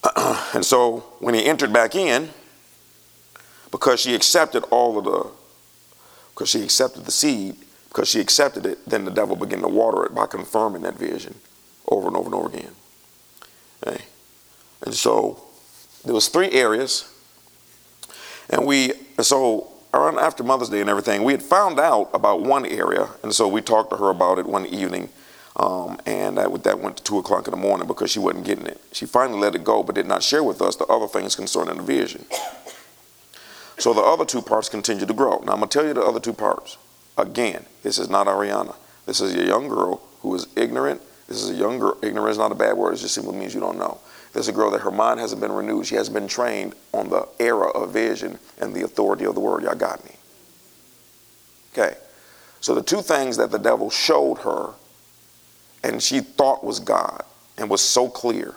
and 0.53 0.65
so 0.65 1.05
when 1.19 1.33
he 1.33 1.45
entered 1.45 1.71
back 1.71 1.95
in, 1.95 2.29
because 3.71 4.01
she 4.01 4.15
accepted 4.15 4.63
all 4.71 4.97
of 4.97 5.05
the, 5.05 5.31
because 6.33 6.49
she 6.49 6.63
accepted 6.63 7.05
the 7.05 7.11
seed, 7.11 7.55
because 7.89 8.07
she 8.07 8.19
accepted 8.19 8.65
it, 8.65 8.85
then 8.87 9.05
the 9.05 9.11
devil 9.11 9.35
began 9.35 9.61
to 9.61 9.67
water 9.67 10.05
it 10.05 10.13
by 10.13 10.27
confirming 10.27 10.83
that 10.83 10.97
vision 10.97 11.35
over 11.87 12.07
and 12.07 12.15
over 12.15 12.27
and 12.27 12.35
over 12.35 12.47
again. 12.47 12.71
Okay. 13.85 14.03
And 14.85 14.93
so 14.93 15.43
there 16.05 16.13
was 16.13 16.27
three 16.27 16.51
areas. 16.51 17.11
And 18.49 18.65
we, 18.65 18.93
so 19.19 19.71
around 19.93 20.19
after 20.19 20.43
Mother's 20.43 20.69
Day 20.69 20.81
and 20.81 20.89
everything, 20.89 21.23
we 21.23 21.33
had 21.33 21.43
found 21.43 21.79
out 21.79 22.09
about 22.13 22.41
one 22.41 22.65
area. 22.65 23.09
And 23.23 23.33
so 23.33 23.47
we 23.47 23.61
talked 23.61 23.89
to 23.91 23.97
her 23.97 24.09
about 24.09 24.39
it 24.39 24.45
one 24.45 24.65
evening. 24.67 25.09
Um, 25.55 25.99
and 26.05 26.37
that, 26.37 26.63
that 26.63 26.79
went 26.79 26.97
to 26.97 27.03
2 27.03 27.17
o'clock 27.17 27.47
in 27.47 27.51
the 27.51 27.57
morning 27.57 27.87
because 27.87 28.11
she 28.11 28.19
wasn't 28.19 28.45
getting 28.45 28.65
it. 28.65 28.79
She 28.93 29.05
finally 29.05 29.39
let 29.39 29.55
it 29.55 29.63
go, 29.63 29.83
but 29.83 29.95
did 29.95 30.07
not 30.07 30.23
share 30.23 30.43
with 30.43 30.61
us 30.61 30.75
the 30.75 30.85
other 30.85 31.07
things 31.07 31.35
concerning 31.35 31.77
the 31.77 31.83
vision. 31.83 32.25
So 33.77 33.93
the 33.93 34.01
other 34.01 34.25
two 34.25 34.41
parts 34.41 34.69
continue 34.69 35.05
to 35.05 35.13
grow. 35.13 35.39
Now 35.39 35.53
I'm 35.53 35.59
going 35.59 35.69
to 35.69 35.77
tell 35.79 35.87
you 35.87 35.93
the 35.93 36.03
other 36.03 36.19
two 36.19 36.33
parts. 36.33 36.77
Again, 37.19 37.65
this 37.83 37.99
is 37.99 38.09
not 38.09 38.27
Ariana. 38.27 38.75
This 39.05 39.19
is 39.19 39.35
a 39.35 39.45
young 39.45 39.67
girl 39.67 40.01
who 40.21 40.33
is 40.35 40.47
ignorant. 40.55 41.01
This 41.27 41.43
is 41.43 41.49
a 41.49 41.53
young 41.53 41.77
girl. 41.77 41.97
Ignorant 42.01 42.31
is 42.31 42.37
not 42.37 42.53
a 42.53 42.55
bad 42.55 42.77
word. 42.77 42.93
It 42.93 42.97
just 42.97 43.13
simply 43.13 43.35
means 43.35 43.53
you 43.53 43.59
don't 43.59 43.77
know. 43.77 43.99
There's 44.31 44.47
a 44.47 44.53
girl 44.53 44.71
that 44.71 44.81
her 44.81 44.91
mind 44.91 45.19
hasn't 45.19 45.41
been 45.41 45.51
renewed. 45.51 45.85
She 45.85 45.95
hasn't 45.95 46.13
been 46.13 46.29
trained 46.29 46.75
on 46.93 47.09
the 47.09 47.27
era 47.39 47.67
of 47.71 47.91
vision 47.91 48.39
and 48.59 48.73
the 48.73 48.83
authority 48.83 49.25
of 49.25 49.35
the 49.35 49.41
word. 49.41 49.63
Y'all 49.63 49.75
got 49.75 50.03
me. 50.05 50.11
Okay. 51.73 51.97
So 52.61 52.73
the 52.73 52.83
two 52.83 53.01
things 53.01 53.35
that 53.35 53.51
the 53.51 53.59
devil 53.59 53.89
showed 53.89 54.39
her 54.39 54.73
and 55.83 56.01
she 56.01 56.21
thought 56.21 56.63
was 56.63 56.79
God 56.79 57.23
and 57.57 57.69
was 57.69 57.81
so 57.81 58.07
clear 58.07 58.55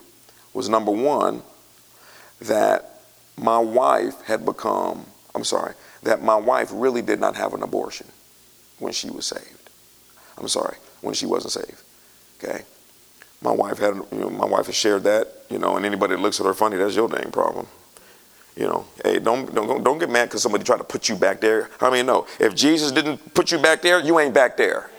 was 0.55 0.69
number 0.69 0.93
one, 0.93 1.43
that 2.43 3.01
my 3.37 3.59
wife 3.59 4.21
had 4.23 4.45
become, 4.45 5.07
I'm 5.35 5.45
sorry, 5.45 5.75
that 6.03 6.23
my 6.23 6.37
wife 6.37 6.69
really 6.73 7.03
did 7.03 7.19
not 7.19 7.35
have 7.35 7.55
an 7.55 7.63
abortion 7.63 8.07
when 8.83 8.93
she 8.93 9.09
was 9.11 9.27
saved. 9.27 9.71
I'm 10.37 10.49
sorry, 10.49 10.77
when 11.01 11.15
she 11.15 11.27
wasn't 11.27 11.53
saved. 11.53 11.83
Okay? 12.43 12.63
My 13.41 13.53
wife 13.53 13.79
had, 13.79 13.95
you 13.95 14.19
know, 14.19 14.31
my 14.31 14.45
wife 14.45 14.67
has 14.67 14.75
shared 14.75 15.05
that, 15.05 15.29
you 15.49 15.59
know, 15.59 15.77
and 15.77 15.87
anybody 15.87 16.17
that 16.17 16.21
looks 16.21 16.41
at 16.41 16.47
her 16.47 16.55
funny, 16.55 16.77
that's 16.77 16.97
your 16.97 17.09
dang 17.09 17.31
problem. 17.31 17.67
You 18.57 18.65
know, 18.65 18.85
hey, 19.03 19.19
don't 19.19 19.55
don't 19.55 19.83
don't 19.83 19.99
get 19.99 20.11
mad 20.11 20.27
because 20.27 20.43
somebody 20.43 20.63
tried 20.63 20.77
to 20.79 20.85
put 20.85 21.09
you 21.09 21.17
back 21.17 21.41
there. 21.41 21.71
I 21.81 21.91
mean, 21.91 22.05
no, 22.05 22.27
if 22.39 22.55
Jesus 22.55 22.93
didn't 22.93 23.33
put 23.33 23.51
you 23.51 23.59
back 23.59 23.81
there, 23.81 23.99
you 24.01 24.19
ain't 24.21 24.35
back 24.35 24.59
there. 24.59 24.91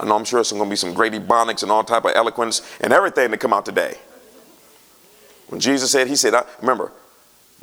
I 0.00 0.06
know 0.06 0.16
I'm 0.16 0.24
sure 0.24 0.38
there's 0.38 0.52
going 0.52 0.64
to 0.64 0.70
be 0.70 0.76
some 0.76 0.94
great 0.94 1.12
ebonics 1.12 1.62
and 1.62 1.70
all 1.70 1.84
type 1.84 2.04
of 2.06 2.12
eloquence 2.14 2.62
and 2.80 2.92
everything 2.92 3.30
that 3.30 3.38
come 3.38 3.52
out 3.52 3.66
today. 3.66 3.98
When 5.48 5.60
Jesus 5.60 5.90
said, 5.90 6.08
He 6.08 6.16
said, 6.16 6.34
I, 6.34 6.44
remember, 6.60 6.92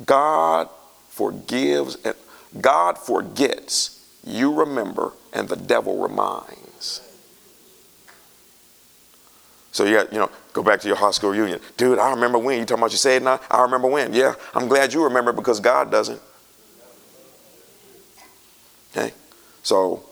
God 0.06 0.68
forgives 1.08 1.96
and 2.04 2.14
God 2.60 2.96
forgets. 2.96 4.06
You 4.24 4.54
remember, 4.54 5.12
and 5.32 5.48
the 5.48 5.56
devil 5.56 5.98
reminds. 5.98 7.00
So 9.72 9.84
you 9.84 9.94
got, 9.96 10.12
you 10.12 10.18
know, 10.18 10.30
go 10.52 10.62
back 10.62 10.80
to 10.80 10.88
your 10.88 10.96
high 10.96 11.12
school 11.12 11.30
reunion. 11.30 11.60
Dude, 11.76 11.98
I 11.98 12.10
remember 12.10 12.38
when. 12.38 12.58
You 12.58 12.64
talking 12.64 12.82
about 12.82 12.92
you 12.92 12.98
said? 12.98 13.24
I 13.26 13.62
remember 13.62 13.88
when. 13.88 14.12
Yeah, 14.12 14.34
I'm 14.54 14.68
glad 14.68 14.92
you 14.92 15.04
remember 15.04 15.32
because 15.32 15.60
God 15.60 15.90
doesn't. 15.90 16.20
Okay? 18.90 19.12
So, 19.62 20.02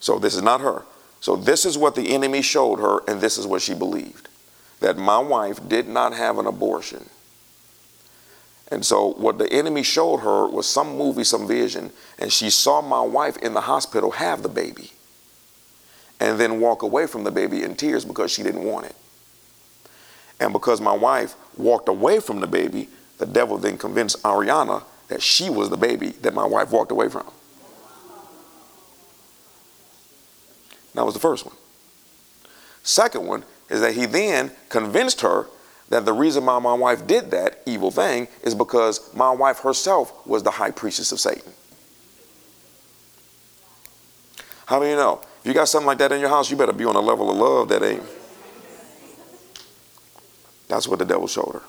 so 0.00 0.18
this 0.18 0.34
is 0.34 0.42
not 0.42 0.60
her. 0.60 0.82
So 1.20 1.36
this 1.36 1.64
is 1.64 1.78
what 1.78 1.94
the 1.94 2.12
enemy 2.12 2.42
showed 2.42 2.80
her, 2.80 3.00
and 3.08 3.20
this 3.20 3.38
is 3.38 3.46
what 3.46 3.62
she 3.62 3.72
believed. 3.72 4.28
That 4.80 4.98
my 4.98 5.18
wife 5.18 5.66
did 5.68 5.88
not 5.88 6.12
have 6.12 6.38
an 6.38 6.46
abortion. 6.46 7.08
And 8.74 8.84
so 8.84 9.12
what 9.12 9.38
the 9.38 9.50
enemy 9.52 9.84
showed 9.84 10.16
her 10.18 10.48
was 10.48 10.68
some 10.68 10.98
movie, 10.98 11.22
some 11.22 11.46
vision, 11.46 11.92
and 12.18 12.32
she 12.32 12.50
saw 12.50 12.82
my 12.82 13.00
wife 13.02 13.36
in 13.36 13.54
the 13.54 13.60
hospital 13.60 14.10
have 14.10 14.42
the 14.42 14.48
baby 14.48 14.90
and 16.18 16.40
then 16.40 16.58
walk 16.58 16.82
away 16.82 17.06
from 17.06 17.22
the 17.22 17.30
baby 17.30 17.62
in 17.62 17.76
tears 17.76 18.04
because 18.04 18.32
she 18.32 18.42
didn't 18.42 18.64
want 18.64 18.86
it. 18.86 18.96
And 20.40 20.52
because 20.52 20.80
my 20.80 20.92
wife 20.92 21.36
walked 21.56 21.88
away 21.88 22.18
from 22.18 22.40
the 22.40 22.48
baby, 22.48 22.88
the 23.18 23.26
devil 23.26 23.58
then 23.58 23.78
convinced 23.78 24.20
Ariana 24.24 24.82
that 25.06 25.22
she 25.22 25.48
was 25.48 25.70
the 25.70 25.76
baby 25.76 26.08
that 26.22 26.34
my 26.34 26.44
wife 26.44 26.72
walked 26.72 26.90
away 26.90 27.08
from. 27.08 27.30
That 30.94 31.04
was 31.04 31.14
the 31.14 31.20
first 31.20 31.46
one. 31.46 31.54
Second 32.82 33.24
one 33.24 33.44
is 33.70 33.80
that 33.82 33.94
he 33.94 34.06
then 34.06 34.50
convinced 34.68 35.20
her 35.20 35.46
that 35.90 36.04
the 36.04 36.12
reason 36.12 36.46
why 36.46 36.58
my 36.58 36.74
wife 36.74 37.06
did 37.06 37.30
that 37.30 37.62
evil 37.66 37.90
thing 37.90 38.28
is 38.42 38.54
because 38.54 39.14
my 39.14 39.30
wife 39.30 39.60
herself 39.60 40.26
was 40.26 40.42
the 40.42 40.50
high 40.50 40.70
priestess 40.70 41.12
of 41.12 41.20
Satan. 41.20 41.52
How 44.66 44.80
do 44.80 44.86
you 44.86 44.96
know? 44.96 45.20
If 45.40 45.46
you 45.48 45.52
got 45.52 45.68
something 45.68 45.86
like 45.86 45.98
that 45.98 46.10
in 46.10 46.20
your 46.20 46.30
house, 46.30 46.50
you 46.50 46.56
better 46.56 46.72
be 46.72 46.86
on 46.86 46.96
a 46.96 47.00
level 47.00 47.30
of 47.30 47.36
love 47.36 47.68
that 47.68 47.82
ain't. 47.82 48.02
That's 50.68 50.88
what 50.88 50.98
the 50.98 51.04
devil 51.04 51.28
showed 51.28 51.52
her. 51.52 51.62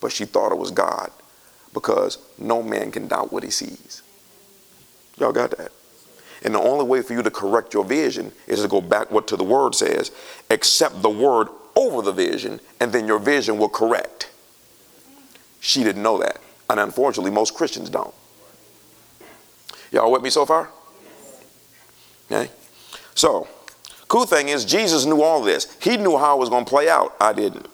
But 0.00 0.10
she 0.10 0.24
thought 0.24 0.50
it 0.50 0.58
was 0.58 0.72
God 0.72 1.10
because 1.72 2.18
no 2.38 2.62
man 2.62 2.90
can 2.90 3.06
doubt 3.06 3.32
what 3.32 3.44
he 3.44 3.50
sees. 3.50 4.02
Y'all 5.18 5.32
got 5.32 5.56
that? 5.56 5.70
And 6.44 6.54
the 6.54 6.60
only 6.60 6.84
way 6.84 7.02
for 7.02 7.12
you 7.12 7.22
to 7.22 7.30
correct 7.30 7.72
your 7.72 7.84
vision 7.84 8.32
is 8.48 8.62
to 8.62 8.68
go 8.68 8.80
back 8.80 9.12
what 9.12 9.28
to 9.28 9.36
the 9.36 9.44
word 9.44 9.76
says, 9.76 10.10
accept 10.50 11.00
the 11.00 11.08
word 11.08 11.48
over 11.82 12.02
the 12.02 12.12
vision, 12.12 12.60
and 12.80 12.92
then 12.92 13.06
your 13.06 13.18
vision 13.18 13.58
will 13.58 13.68
correct. 13.68 14.30
She 15.60 15.84
didn't 15.84 16.02
know 16.02 16.18
that. 16.18 16.38
And 16.68 16.80
unfortunately, 16.80 17.30
most 17.30 17.54
Christians 17.54 17.90
don't. 17.90 18.14
Y'all 19.90 20.10
with 20.10 20.22
me 20.22 20.30
so 20.30 20.46
far? 20.46 20.70
Okay. 22.30 22.50
So, 23.14 23.46
cool 24.08 24.24
thing 24.24 24.48
is, 24.48 24.64
Jesus 24.64 25.04
knew 25.04 25.22
all 25.22 25.42
this. 25.42 25.76
He 25.80 25.96
knew 25.96 26.16
how 26.16 26.36
it 26.36 26.40
was 26.40 26.48
going 26.48 26.64
to 26.64 26.68
play 26.68 26.88
out. 26.88 27.14
I 27.20 27.32
didn't. 27.32 27.66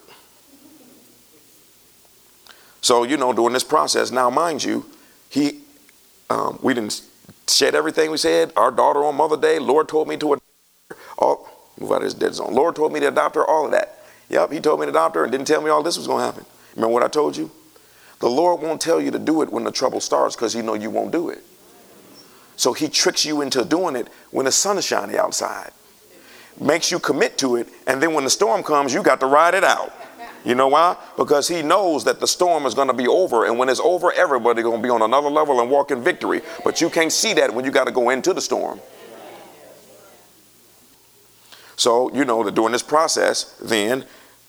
So, 2.80 3.04
you 3.04 3.16
know, 3.16 3.32
during 3.32 3.52
this 3.52 3.64
process, 3.64 4.10
now, 4.10 4.30
mind 4.30 4.64
you, 4.64 4.86
he, 5.28 5.60
um, 6.30 6.58
we 6.62 6.74
didn't 6.74 7.02
shed 7.46 7.74
everything 7.74 8.10
we 8.10 8.16
said. 8.16 8.52
Our 8.56 8.70
daughter 8.70 9.04
on 9.04 9.14
Mother 9.14 9.36
Day, 9.36 9.58
Lord 9.58 9.88
told 9.88 10.08
me 10.08 10.16
to 10.16 10.32
adopt 10.32 10.44
her. 10.90 10.96
All, 11.18 11.48
move 11.78 11.92
out 11.92 11.96
of 11.96 12.02
this 12.02 12.14
dead 12.14 12.34
zone. 12.34 12.54
Lord 12.54 12.76
told 12.76 12.92
me 12.92 13.00
to 13.00 13.08
adopt 13.08 13.34
her, 13.36 13.44
all 13.44 13.66
of 13.66 13.72
that. 13.72 13.97
Yep, 14.30 14.52
he 14.52 14.60
told 14.60 14.80
me 14.80 14.86
to 14.86 14.90
adopt 14.90 15.16
her 15.16 15.22
and 15.22 15.32
didn't 15.32 15.46
tell 15.46 15.62
me 15.62 15.70
all 15.70 15.82
this 15.82 15.96
was 15.96 16.06
going 16.06 16.20
to 16.20 16.26
happen. 16.26 16.44
Remember 16.74 16.92
what 16.92 17.02
I 17.02 17.08
told 17.08 17.36
you? 17.36 17.50
The 18.20 18.28
Lord 18.28 18.60
won't 18.60 18.80
tell 18.80 19.00
you 19.00 19.10
to 19.10 19.18
do 19.18 19.42
it 19.42 19.52
when 19.52 19.64
the 19.64 19.70
trouble 19.70 20.00
starts 20.00 20.34
because 20.34 20.52
he 20.52 20.60
know 20.60 20.74
you 20.74 20.90
won't 20.90 21.12
do 21.12 21.30
it. 21.30 21.42
So 22.56 22.72
he 22.72 22.88
tricks 22.88 23.24
you 23.24 23.40
into 23.40 23.64
doing 23.64 23.94
it 23.94 24.08
when 24.30 24.44
the 24.44 24.52
sun 24.52 24.78
is 24.78 24.84
shining 24.84 25.16
outside. 25.16 25.70
Makes 26.60 26.90
you 26.90 26.98
commit 26.98 27.38
to 27.38 27.54
it, 27.54 27.68
and 27.86 28.02
then 28.02 28.14
when 28.14 28.24
the 28.24 28.30
storm 28.30 28.64
comes, 28.64 28.92
you 28.92 29.02
got 29.02 29.20
to 29.20 29.26
ride 29.26 29.54
it 29.54 29.62
out. 29.62 29.94
You 30.44 30.56
know 30.56 30.68
why? 30.68 30.96
Because 31.16 31.46
he 31.46 31.62
knows 31.62 32.04
that 32.04 32.18
the 32.18 32.26
storm 32.26 32.66
is 32.66 32.74
going 32.74 32.88
to 32.88 32.94
be 32.94 33.06
over, 33.06 33.46
and 33.46 33.58
when 33.58 33.68
it's 33.68 33.80
over, 33.80 34.12
everybody 34.12 34.62
going 34.62 34.78
to 34.78 34.82
be 34.82 34.90
on 34.90 35.02
another 35.02 35.28
level 35.28 35.60
and 35.60 35.70
walk 35.70 35.92
in 35.92 36.02
victory. 36.02 36.40
But 36.64 36.80
you 36.80 36.90
can't 36.90 37.12
see 37.12 37.32
that 37.34 37.54
when 37.54 37.64
you 37.64 37.70
got 37.70 37.84
to 37.84 37.92
go 37.92 38.10
into 38.10 38.34
the 38.34 38.40
storm. 38.40 38.80
So 41.76 42.12
you 42.12 42.24
know 42.24 42.42
that 42.42 42.56
during 42.56 42.72
this 42.72 42.82
process, 42.82 43.54
then 43.62 44.04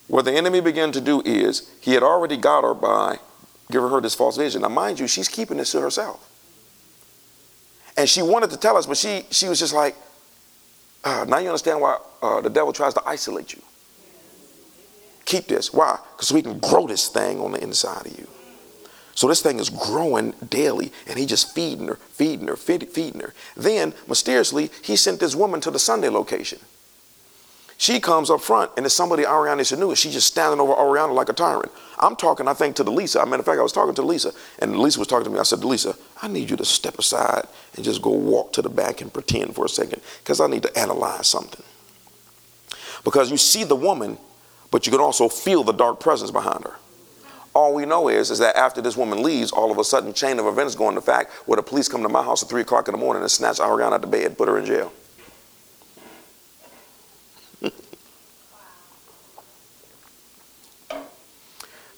what 0.09 0.25
the 0.25 0.33
enemy 0.33 0.59
began 0.59 0.91
to 0.91 0.99
do 0.99 1.21
is 1.23 1.69
he 1.79 1.93
had 1.93 2.01
already 2.01 2.35
got 2.35 2.63
her 2.63 2.73
by 2.73 3.19
giving 3.71 3.89
her 3.89 4.01
this 4.01 4.15
false 4.15 4.37
vision. 4.37 4.63
Now, 4.63 4.69
mind 4.69 4.99
you, 4.99 5.07
she's 5.07 5.29
keeping 5.29 5.57
this 5.57 5.71
to 5.73 5.81
herself. 5.81 6.25
And 7.95 8.09
she 8.09 8.23
wanted 8.23 8.49
to 8.49 8.57
tell 8.57 8.75
us, 8.75 8.87
but 8.87 8.97
she, 8.97 9.25
she 9.29 9.47
was 9.47 9.59
just 9.59 9.73
like, 9.73 9.95
uh, 11.03 11.25
now 11.29 11.37
you 11.37 11.47
understand 11.47 11.79
why 11.79 11.99
uh, 12.23 12.41
the 12.41 12.49
devil 12.49 12.73
tries 12.73 12.95
to 12.95 13.03
isolate 13.05 13.53
you. 13.53 13.61
Keep 15.25 15.45
this. 15.45 15.71
Why? 15.71 15.99
Because 16.15 16.31
we 16.31 16.41
can 16.41 16.57
grow 16.57 16.87
this 16.87 17.09
thing 17.09 17.39
on 17.39 17.51
the 17.51 17.61
inside 17.61 18.07
of 18.07 18.17
you. 18.17 18.27
So 19.13 19.27
this 19.27 19.43
thing 19.43 19.59
is 19.59 19.69
growing 19.69 20.31
daily, 20.49 20.91
and 21.05 21.19
he 21.19 21.27
just 21.27 21.53
feeding 21.53 21.87
her, 21.87 21.95
feeding 21.95 22.47
her, 22.47 22.55
feeding 22.55 23.21
her. 23.21 23.35
Then, 23.55 23.93
mysteriously, 24.07 24.71
he 24.81 24.95
sent 24.95 25.19
this 25.19 25.35
woman 25.35 25.61
to 25.61 25.71
the 25.71 25.77
Sunday 25.77 26.09
location. 26.09 26.59
She 27.79 28.01
comes 28.01 28.29
up 28.29 28.41
front, 28.41 28.71
and 28.75 28.85
it's 28.85 28.93
somebody 28.93 29.23
Ariana 29.23 29.65
should 29.65 29.79
knew. 29.79 29.95
She's 29.95 30.11
just 30.11 30.27
standing 30.27 30.59
over 30.59 30.73
Ariana 30.73 31.13
like 31.13 31.29
a 31.29 31.33
tyrant. 31.33 31.71
I'm 31.97 32.17
talking, 32.17 32.45
I 32.45 32.53
think, 32.53 32.75
to 32.75 32.83
the 32.83 32.91
Lisa. 32.91 33.25
Matter 33.25 33.39
of 33.39 33.45
fact, 33.45 33.57
I 33.57 33.63
was 33.63 33.71
talking 33.71 33.95
to 33.95 34.01
Lisa, 34.01 34.33
and 34.59 34.77
Lisa 34.77 34.99
was 34.99 35.07
talking 35.07 35.23
to 35.23 35.29
me. 35.29 35.39
I 35.39 35.43
said, 35.43 35.63
Lisa, 35.63 35.95
I 36.21 36.27
need 36.27 36.49
you 36.49 36.57
to 36.57 36.65
step 36.65 36.99
aside 36.99 37.45
and 37.77 37.85
just 37.85 38.01
go 38.01 38.09
walk 38.09 38.51
to 38.53 38.61
the 38.61 38.69
back 38.69 38.99
and 38.99 39.13
pretend 39.13 39.55
for 39.55 39.63
a 39.63 39.69
second, 39.69 40.01
because 40.21 40.41
I 40.41 40.47
need 40.47 40.63
to 40.63 40.77
analyze 40.77 41.27
something. 41.27 41.63
Because 43.05 43.31
you 43.31 43.37
see 43.37 43.63
the 43.63 43.77
woman, 43.77 44.17
but 44.71 44.85
you 44.85 44.91
can 44.91 44.99
also 44.99 45.29
feel 45.29 45.63
the 45.63 45.71
dark 45.71 46.01
presence 46.01 46.31
behind 46.31 46.65
her. 46.65 46.75
All 47.55 47.73
we 47.73 47.85
know 47.85 48.09
is, 48.09 48.29
is 48.29 48.39
that 48.39 48.57
after 48.57 48.81
this 48.81 48.97
woman 48.97 49.23
leaves, 49.23 49.53
all 49.53 49.71
of 49.71 49.77
a 49.77 49.85
sudden, 49.85 50.13
chain 50.13 50.37
of 50.37 50.47
events 50.47 50.75
go 50.75 50.89
into 50.89 50.99
fact 50.99 51.31
where 51.45 51.55
the 51.55 51.63
police 51.63 51.87
come 51.87 52.03
to 52.03 52.09
my 52.09 52.23
house 52.23 52.43
at 52.43 52.49
3 52.49 52.59
o'clock 52.59 52.89
in 52.89 52.91
the 52.91 52.97
morning 52.97 53.21
and 53.21 53.31
snatch 53.31 53.59
Ariana 53.59 53.93
out 53.93 54.01
the 54.01 54.07
bed, 54.07 54.37
put 54.37 54.49
her 54.49 54.57
in 54.59 54.65
jail. 54.65 54.91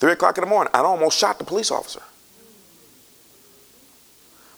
Three 0.02 0.14
o'clock 0.14 0.36
in 0.40 0.44
the 0.44 0.50
morning, 0.50 0.72
I 0.74 0.80
almost 0.80 1.16
shot 1.16 1.38
the 1.38 1.46
police 1.46 1.70
officer. 1.70 2.02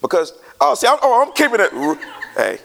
Because, 0.00 0.32
oh, 0.58 0.74
see, 0.74 0.86
I'm, 0.86 0.96
oh, 1.02 1.22
I'm 1.22 1.34
keeping 1.34 1.60
it. 1.60 1.98
Hey, 2.34 2.60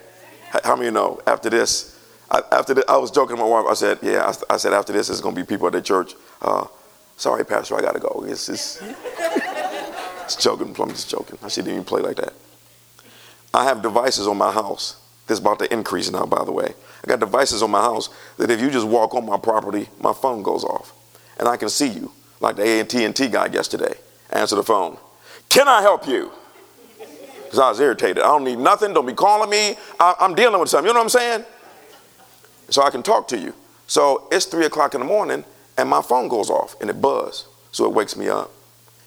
how 0.63 0.77
many 0.77 0.85
you 0.85 0.91
know 0.91 1.19
after 1.27 1.49
this, 1.49 1.99
I, 2.31 2.41
after 2.53 2.81
I 2.87 2.95
was 2.95 3.11
joking 3.11 3.35
to 3.35 3.41
my 3.41 3.47
wife. 3.49 3.65
I 3.69 3.73
said, 3.73 3.99
yeah, 4.01 4.31
I, 4.49 4.53
I 4.53 4.57
said, 4.57 4.71
after 4.71 4.93
this, 4.93 5.07
there's 5.07 5.19
going 5.19 5.35
to 5.35 5.41
be 5.41 5.45
people 5.45 5.67
at 5.67 5.73
the 5.73 5.81
church. 5.81 6.13
Uh, 6.41 6.67
sorry, 7.17 7.45
Pastor, 7.45 7.75
I 7.75 7.81
got 7.81 7.95
to 7.95 7.99
go. 7.99 8.23
It's, 8.25 8.47
it's, 8.47 8.81
it's 10.23 10.37
joking. 10.37 10.73
I'm 10.79 10.89
just 10.91 11.09
joking. 11.09 11.37
I 11.43 11.49
shouldn't 11.49 11.73
even 11.73 11.83
play 11.83 12.01
like 12.01 12.15
that. 12.15 12.31
I 13.53 13.65
have 13.65 13.81
devices 13.81 14.25
on 14.25 14.37
my 14.37 14.53
house. 14.53 14.95
This 15.27 15.37
is 15.37 15.41
about 15.41 15.59
to 15.59 15.73
increase 15.73 16.09
now, 16.09 16.25
by 16.25 16.45
the 16.45 16.53
way. 16.53 16.75
I 17.03 17.07
got 17.07 17.19
devices 17.19 17.61
on 17.61 17.71
my 17.71 17.81
house 17.81 18.07
that 18.37 18.49
if 18.49 18.61
you 18.61 18.71
just 18.71 18.87
walk 18.87 19.15
on 19.15 19.25
my 19.25 19.37
property, 19.37 19.89
my 19.99 20.13
phone 20.13 20.43
goes 20.43 20.63
off. 20.63 20.93
And 21.37 21.45
I 21.45 21.57
can 21.57 21.67
see 21.67 21.87
you 21.87 22.13
like 22.39 22.55
the 22.55 22.79
AT&T 22.79 23.27
guy 23.27 23.47
yesterday. 23.47 23.93
Answer 24.31 24.55
the 24.55 24.63
phone. 24.63 24.97
Can 25.49 25.67
I 25.67 25.81
help 25.81 26.07
you? 26.07 26.31
Because 27.43 27.59
I 27.59 27.69
was 27.69 27.79
irritated. 27.79 28.19
I 28.19 28.27
don't 28.27 28.43
need 28.43 28.59
nothing. 28.59 28.93
Don't 28.93 29.07
be 29.07 29.13
calling 29.13 29.49
me. 29.49 29.75
I, 29.99 30.15
am 30.19 30.35
dealing 30.35 30.59
with 30.59 30.69
something. 30.69 30.87
You 30.87 30.93
know 30.93 30.99
what 30.99 31.05
I'm 31.05 31.09
saying? 31.09 31.45
So 32.69 32.83
I 32.83 32.91
can 32.91 33.01
talk 33.01 33.27
to 33.29 33.39
you. 33.39 33.53
So 33.87 34.27
it's 34.31 34.45
3 34.45 34.65
o'clock 34.65 34.93
in 34.93 35.01
the 35.01 35.07
morning, 35.07 35.43
and 35.75 35.89
my 35.89 36.03
phone 36.03 36.27
goes 36.27 36.51
off, 36.51 36.79
and 36.79 36.89
it 36.91 37.01
buzzes. 37.01 37.47
So 37.71 37.85
it 37.85 37.93
wakes 37.93 38.15
me 38.15 38.29
up. 38.29 38.51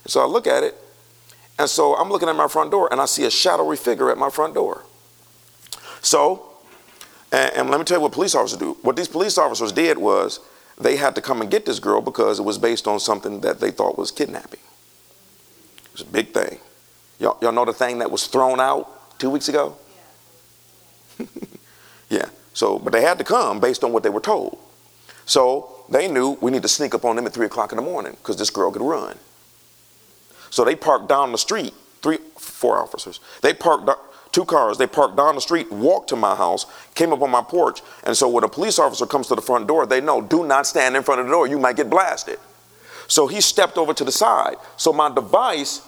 And 0.02 0.10
so 0.10 0.20
I 0.20 0.26
look 0.26 0.48
at 0.48 0.64
it, 0.64 0.74
and 1.58 1.70
so 1.70 1.94
I'm 1.94 2.10
looking 2.10 2.28
at 2.28 2.34
my 2.34 2.48
front 2.48 2.72
door, 2.72 2.88
and 2.90 3.00
I 3.00 3.04
see 3.04 3.24
a 3.24 3.30
shadowy 3.30 3.76
figure 3.76 4.10
at 4.10 4.18
my 4.18 4.28
front 4.28 4.54
door. 4.54 4.82
So, 6.00 6.48
and, 7.30 7.52
and 7.54 7.70
let 7.70 7.78
me 7.78 7.84
tell 7.84 7.98
you 7.98 8.02
what 8.02 8.10
police 8.10 8.34
officers 8.34 8.58
do. 8.58 8.76
What 8.82 8.96
these 8.96 9.06
police 9.06 9.38
officers 9.38 9.70
did 9.70 9.98
was 9.98 10.40
they 10.78 10.96
had 10.96 11.14
to 11.14 11.22
come 11.22 11.40
and 11.40 11.50
get 11.50 11.66
this 11.66 11.78
girl 11.78 12.00
because 12.00 12.38
it 12.38 12.42
was 12.42 12.58
based 12.58 12.86
on 12.86 13.00
something 13.00 13.40
that 13.40 13.60
they 13.60 13.70
thought 13.70 13.98
was 13.98 14.10
kidnapping. 14.10 14.60
It 15.84 15.92
was 15.92 16.00
a 16.02 16.06
big 16.06 16.32
thing. 16.32 16.58
Y'all, 17.18 17.38
y'all 17.40 17.52
know 17.52 17.64
the 17.64 17.72
thing 17.72 17.98
that 17.98 18.10
was 18.10 18.26
thrown 18.26 18.58
out 18.60 19.18
two 19.18 19.30
weeks 19.30 19.48
ago? 19.48 19.76
Yeah. 22.12 22.26
So, 22.52 22.78
but 22.78 22.92
they 22.92 23.00
had 23.00 23.16
to 23.18 23.24
come 23.24 23.58
based 23.58 23.82
on 23.82 23.92
what 23.92 24.02
they 24.02 24.10
were 24.10 24.20
told. 24.20 24.58
So 25.24 25.84
they 25.88 26.08
knew 26.08 26.36
we 26.42 26.50
need 26.50 26.60
to 26.60 26.68
sneak 26.68 26.94
up 26.94 27.06
on 27.06 27.16
them 27.16 27.26
at 27.26 27.32
three 27.32 27.46
o'clock 27.46 27.72
in 27.72 27.76
the 27.76 27.82
morning 27.82 28.12
because 28.20 28.36
this 28.36 28.50
girl 28.50 28.70
could 28.70 28.82
run. 28.82 29.18
So 30.50 30.62
they 30.62 30.76
parked 30.76 31.08
down 31.08 31.32
the 31.32 31.38
street, 31.38 31.72
three, 32.02 32.18
four 32.38 32.76
officers. 32.76 33.18
They 33.40 33.54
parked 33.54 33.88
two 34.32 34.44
cars. 34.44 34.78
They 34.78 34.86
parked 34.86 35.16
down 35.16 35.34
the 35.34 35.40
street, 35.40 35.70
walked 35.70 36.08
to 36.08 36.16
my 36.16 36.34
house, 36.34 36.66
came 36.94 37.12
up 37.12 37.22
on 37.22 37.30
my 37.30 37.42
porch. 37.42 37.82
And 38.04 38.16
so 38.16 38.28
when 38.28 38.42
a 38.44 38.48
police 38.48 38.78
officer 38.78 39.06
comes 39.06 39.28
to 39.28 39.34
the 39.34 39.42
front 39.42 39.68
door, 39.68 39.86
they 39.86 40.00
know 40.00 40.20
do 40.20 40.44
not 40.44 40.66
stand 40.66 40.96
in 40.96 41.02
front 41.02 41.20
of 41.20 41.26
the 41.26 41.32
door. 41.32 41.46
You 41.46 41.58
might 41.58 41.76
get 41.76 41.88
blasted. 41.88 42.38
So 43.06 43.26
he 43.26 43.40
stepped 43.40 43.76
over 43.76 43.92
to 43.94 44.04
the 44.04 44.12
side. 44.12 44.56
So 44.76 44.92
my 44.92 45.12
device 45.14 45.82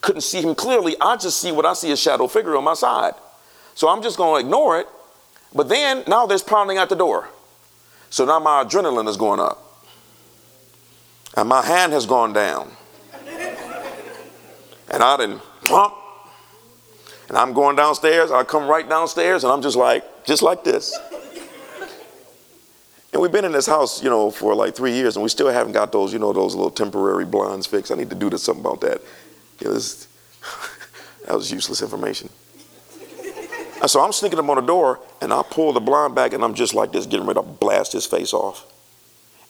couldn't 0.00 0.22
see 0.22 0.42
him 0.42 0.54
clearly. 0.54 0.96
I 1.00 1.16
just 1.16 1.40
see 1.40 1.52
what 1.52 1.64
I 1.64 1.72
see 1.72 1.92
a 1.92 1.96
shadow 1.96 2.26
figure 2.26 2.56
on 2.56 2.64
my 2.64 2.74
side. 2.74 3.14
So 3.74 3.88
I'm 3.88 4.02
just 4.02 4.16
going 4.16 4.40
to 4.40 4.46
ignore 4.46 4.80
it. 4.80 4.88
But 5.54 5.68
then 5.68 6.02
now 6.08 6.26
there's 6.26 6.42
pounding 6.42 6.78
at 6.78 6.88
the 6.88 6.96
door. 6.96 7.28
So 8.10 8.24
now 8.24 8.38
my 8.40 8.64
adrenaline 8.64 9.08
is 9.08 9.16
going 9.16 9.40
up. 9.40 9.60
And 11.36 11.48
my 11.48 11.64
hand 11.64 11.92
has 11.92 12.06
gone 12.06 12.32
down. 12.32 12.70
And 14.90 15.02
I 15.02 15.16
didn't 15.16 15.40
and 17.28 17.36
I'm 17.36 17.52
going 17.52 17.76
downstairs, 17.76 18.30
I 18.30 18.44
come 18.44 18.68
right 18.68 18.88
downstairs, 18.88 19.44
and 19.44 19.52
I'm 19.52 19.62
just 19.62 19.76
like, 19.76 20.24
just 20.24 20.42
like 20.42 20.64
this. 20.64 20.96
And 23.12 23.22
we've 23.22 23.30
been 23.30 23.44
in 23.44 23.52
this 23.52 23.66
house, 23.66 24.02
you 24.02 24.10
know, 24.10 24.30
for 24.30 24.54
like 24.56 24.74
three 24.74 24.92
years, 24.92 25.16
and 25.16 25.22
we 25.22 25.28
still 25.28 25.48
haven't 25.48 25.72
got 25.72 25.92
those, 25.92 26.12
you 26.12 26.18
know, 26.18 26.32
those 26.32 26.54
little 26.54 26.70
temporary 26.70 27.24
blinds 27.24 27.66
fixed. 27.66 27.92
I 27.92 27.94
need 27.94 28.10
to 28.10 28.16
do 28.16 28.36
something 28.36 28.64
about 28.64 28.80
that. 28.80 29.00
It 29.60 29.68
was, 29.68 30.08
that 31.26 31.34
was 31.34 31.52
useless 31.52 31.80
information. 31.80 32.28
And 33.80 33.90
so 33.90 34.00
I'm 34.00 34.12
sneaking 34.12 34.38
up 34.38 34.48
on 34.48 34.56
the 34.56 34.62
door, 34.62 35.00
and 35.20 35.32
I 35.32 35.42
pull 35.42 35.72
the 35.72 35.80
blind 35.80 36.14
back, 36.14 36.32
and 36.32 36.42
I'm 36.42 36.54
just 36.54 36.74
like 36.74 36.90
this, 36.90 37.06
getting 37.06 37.26
ready 37.26 37.38
to 37.38 37.46
blast 37.46 37.92
his 37.92 38.04
face 38.04 38.32
off. 38.32 38.66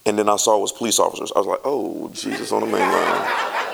And 0.04 0.18
then 0.18 0.28
I 0.28 0.36
saw 0.36 0.58
it 0.58 0.60
was 0.60 0.72
police 0.72 0.98
officers. 0.98 1.32
I 1.34 1.38
was 1.38 1.46
like, 1.46 1.60
oh, 1.64 2.10
Jesus, 2.10 2.52
on 2.52 2.60
the 2.60 2.66
main 2.66 2.80
line. 2.80 3.73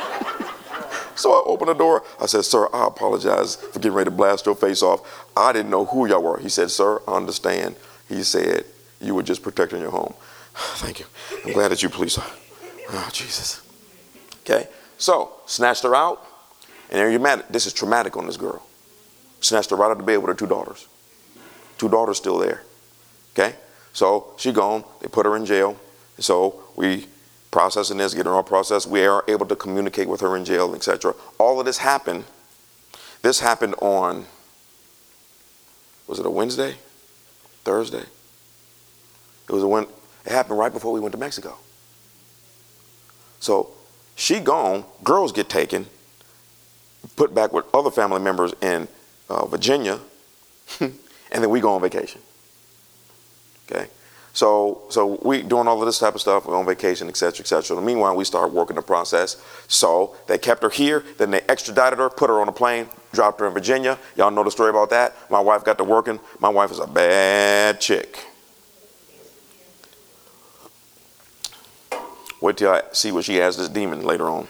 So 1.15 1.33
I 1.33 1.43
opened 1.47 1.69
the 1.69 1.75
door. 1.75 2.05
I 2.21 2.27
said, 2.27 2.45
Sir, 2.45 2.69
I 2.73 2.87
apologize 2.87 3.57
for 3.57 3.79
getting 3.79 3.93
ready 3.93 4.11
to 4.11 4.17
blast 4.17 4.47
your 4.47 4.55
face 4.55 4.83
off. 4.83 5.29
I 5.37 5.53
didn't 5.53 5.71
know 5.71 5.85
who 5.85 6.07
y'all 6.07 6.23
were. 6.23 6.39
He 6.39 6.49
said, 6.49 6.71
Sir, 6.71 7.01
I 7.07 7.17
understand. 7.17 7.77
He 8.09 8.23
said, 8.23 8.65
You 9.01 9.15
were 9.15 9.23
just 9.23 9.43
protecting 9.43 9.81
your 9.81 9.91
home. 9.91 10.15
Thank 10.55 11.01
you. 11.01 11.07
I'm 11.45 11.53
glad 11.53 11.69
that 11.71 11.83
you 11.83 11.89
police. 11.89 12.19
Oh, 12.19 13.09
Jesus. 13.13 13.63
Okay. 14.41 14.69
So, 14.99 15.33
snatched 15.47 15.83
her 15.85 15.95
out. 15.95 16.27
And 16.91 16.99
there 16.99 17.11
you're 17.11 17.21
mad. 17.21 17.45
This 17.51 17.67
is 17.67 17.73
traumatic 17.73 18.17
on 18.17 18.27
this 18.27 18.37
girl. 18.37 18.67
Snatched 19.41 19.71
her 19.71 19.77
right 19.77 19.91
out 19.91 20.01
of 20.01 20.07
bed 20.07 20.17
with 20.19 20.29
her 20.29 20.35
two 20.35 20.47
daughters. 20.47 20.89
Two 21.79 21.89
daughters 21.89 22.17
still 22.17 22.39
there. 22.39 22.63
Okay. 23.33 23.55
So 23.93 24.35
she 24.39 24.53
gone. 24.53 24.85
They 25.01 25.09
put 25.09 25.27
her 25.27 25.37
in 25.37 25.47
jail. 25.47 25.79
So 26.19 26.63
we 26.77 27.07
processing 27.51 27.99
this, 27.99 28.15
getting 28.15 28.31
her 28.31 28.37
all 28.37 28.43
processed. 28.43 28.87
We 28.87 29.05
are 29.05 29.25
able 29.29 29.47
to 29.47 29.57
communicate 29.57 30.09
with 30.09 30.21
her 30.21 30.37
in 30.37 30.45
jail, 30.45 30.75
etc. 30.75 31.15
All 31.39 31.59
of 31.59 31.67
this 31.67 31.79
happened. 31.79 32.25
This 33.23 33.41
happened 33.41 33.75
on, 33.81 34.27
was 36.07 36.19
it 36.19 36.27
a 36.27 36.31
Wednesday? 36.31 36.77
Thursday? 37.65 38.05
It 39.49 39.53
was 39.53 39.63
a 39.63 39.69
when 39.69 39.85
it 40.25 40.33
happened 40.33 40.59
right 40.59 40.73
before 40.73 40.93
we 40.93 41.01
went 41.01 41.13
to 41.13 41.19
Mexico. 41.19 41.57
So 43.41 43.71
she 44.15 44.39
gone, 44.39 44.85
girls 45.03 45.33
get 45.33 45.49
taken, 45.49 45.87
put 47.17 47.35
back 47.35 47.53
with 47.53 47.65
other 47.75 47.91
family 47.91 48.21
members 48.21 48.55
in 48.61 48.87
uh, 49.29 49.47
Virginia, 49.47 49.99
and 50.81 50.93
then 51.33 51.51
we 51.51 51.61
go 51.61 51.75
on 51.75 51.81
vacation. 51.81 52.21
Okay? 53.71 53.89
So, 54.33 54.83
so 54.91 55.19
we 55.23 55.43
doing 55.43 55.67
all 55.67 55.81
of 55.81 55.87
this 55.87 55.99
type 55.99 56.15
of 56.15 56.21
stuff. 56.21 56.47
We're 56.47 56.57
on 56.57 56.65
vacation, 56.65 57.09
et 57.09 57.17
cetera, 57.17 57.43
et 57.43 57.49
cetera. 57.49 57.81
Meanwhile, 57.81 58.15
we 58.15 58.25
start 58.25 58.53
working 58.53 58.77
the 58.77 58.83
process. 58.83 59.43
So 59.67 60.17
they 60.29 60.39
kept 60.39 60.63
her 60.63 60.71
here. 60.71 61.05
Then 61.19 61.33
they 61.33 61.41
extradited 61.43 61.99
her, 61.99 62.09
put 62.09 62.31
her 62.31 62.41
on 62.41 62.49
a 62.49 62.53
plane, 62.53 62.89
dropped 63.13 63.41
her 63.41 63.49
in 63.49 63.53
Virginia. 63.53 63.99
Y'all 64.17 64.31
know 64.31 64.45
the 64.45 64.51
story 64.51 64.71
about 64.71 64.91
that. 64.91 65.17
My 65.31 65.41
wife 65.41 65.65
got 65.65 65.79
to 65.79 65.85
working. 65.85 66.21
My 66.39 66.49
wife 66.49 66.71
is 66.71 66.79
a 66.79 66.87
bad 66.87 67.81
chick. 67.81 68.25
Wait 72.41 72.57
till 72.57 72.71
I 72.71 72.83
see 72.93 73.13
what 73.13 73.25
she 73.25 73.37
has 73.37 73.57
this 73.57 73.69
demon 73.69 74.03
later 74.03 74.31
on. 74.31 74.49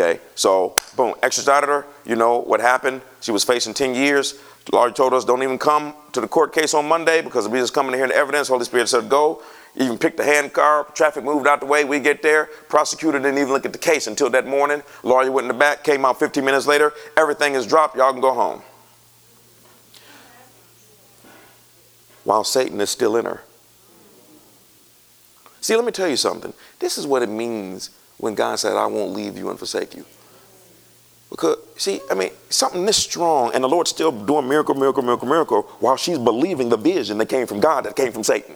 Okay, 0.00 0.18
so 0.34 0.74
boom, 0.96 1.14
extradited 1.22 1.68
her. 1.68 1.86
You 2.06 2.16
know 2.16 2.38
what 2.38 2.60
happened? 2.60 3.02
She 3.20 3.32
was 3.32 3.44
facing 3.44 3.74
10 3.74 3.94
years. 3.94 4.32
The 4.64 4.74
lawyer 4.74 4.90
told 4.90 5.12
us 5.12 5.26
don't 5.26 5.42
even 5.42 5.58
come 5.58 5.92
to 6.12 6.22
the 6.22 6.28
court 6.28 6.54
case 6.54 6.72
on 6.72 6.88
Monday 6.88 7.20
because 7.20 7.46
we 7.46 7.58
just 7.58 7.74
coming 7.74 7.92
to 7.92 7.98
hear 7.98 8.08
the 8.08 8.14
evidence. 8.14 8.48
Holy 8.48 8.64
Spirit 8.64 8.88
said 8.88 9.10
go. 9.10 9.42
Even 9.76 9.98
picked 9.98 10.16
the 10.16 10.24
hand 10.24 10.54
car. 10.54 10.86
Traffic 10.94 11.22
moved 11.22 11.46
out 11.46 11.60
the 11.60 11.66
way. 11.66 11.84
We 11.84 12.00
get 12.00 12.22
there. 12.22 12.46
Prosecutor 12.70 13.18
didn't 13.18 13.36
even 13.36 13.52
look 13.52 13.66
at 13.66 13.74
the 13.74 13.78
case 13.78 14.06
until 14.06 14.30
that 14.30 14.46
morning. 14.46 14.82
Lawyer 15.02 15.30
went 15.30 15.44
in 15.44 15.48
the 15.48 15.58
back. 15.58 15.84
Came 15.84 16.06
out 16.06 16.18
15 16.18 16.42
minutes 16.44 16.66
later. 16.66 16.94
Everything 17.18 17.54
is 17.54 17.66
dropped. 17.66 17.94
Y'all 17.94 18.12
can 18.12 18.22
go 18.22 18.32
home. 18.32 18.62
While 22.24 22.44
Satan 22.44 22.80
is 22.80 22.88
still 22.88 23.16
in 23.16 23.26
her. 23.26 23.42
See, 25.60 25.76
let 25.76 25.84
me 25.84 25.92
tell 25.92 26.08
you 26.08 26.16
something. 26.16 26.54
This 26.78 26.96
is 26.96 27.06
what 27.06 27.22
it 27.22 27.28
means 27.28 27.90
when 28.20 28.34
God 28.34 28.58
said, 28.58 28.76
I 28.76 28.86
won't 28.86 29.12
leave 29.12 29.36
you 29.36 29.50
and 29.50 29.58
forsake 29.58 29.96
you. 29.96 30.04
Because, 31.30 31.58
see, 31.76 32.00
I 32.10 32.14
mean, 32.14 32.30
something 32.50 32.84
this 32.84 32.96
strong, 32.96 33.52
and 33.54 33.64
the 33.64 33.68
Lord's 33.68 33.90
still 33.90 34.12
doing 34.12 34.48
miracle, 34.48 34.74
miracle, 34.74 35.02
miracle, 35.02 35.28
miracle, 35.28 35.62
while 35.80 35.96
she's 35.96 36.18
believing 36.18 36.68
the 36.68 36.76
vision 36.76 37.18
that 37.18 37.26
came 37.26 37.46
from 37.46 37.60
God, 37.60 37.84
that 37.84 37.96
came 37.96 38.12
from 38.12 38.24
Satan. 38.24 38.54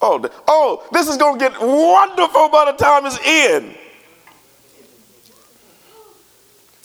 Oh, 0.00 0.30
oh, 0.46 0.86
this 0.92 1.08
is 1.08 1.16
going 1.16 1.38
to 1.38 1.48
get 1.48 1.60
wonderful 1.60 2.48
by 2.50 2.70
the 2.70 2.78
time 2.78 3.04
it's 3.04 3.18
in. 3.18 3.74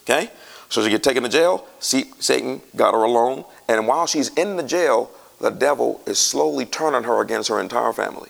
Okay? 0.01 0.31
So 0.67 0.83
she 0.83 0.89
get 0.89 1.03
taken 1.03 1.21
to 1.21 1.29
jail. 1.29 1.67
See, 1.79 2.11
Satan 2.19 2.61
got 2.75 2.95
her 2.95 3.03
alone. 3.03 3.45
And 3.69 3.87
while 3.87 4.07
she's 4.07 4.29
in 4.29 4.57
the 4.57 4.63
jail, 4.63 5.11
the 5.43 5.49
devil 5.49 5.99
is 6.05 6.17
slowly 6.19 6.65
turning 6.65 7.03
her 7.03 7.19
against 7.19 7.49
her 7.49 7.59
entire 7.59 7.91
family. 7.91 8.29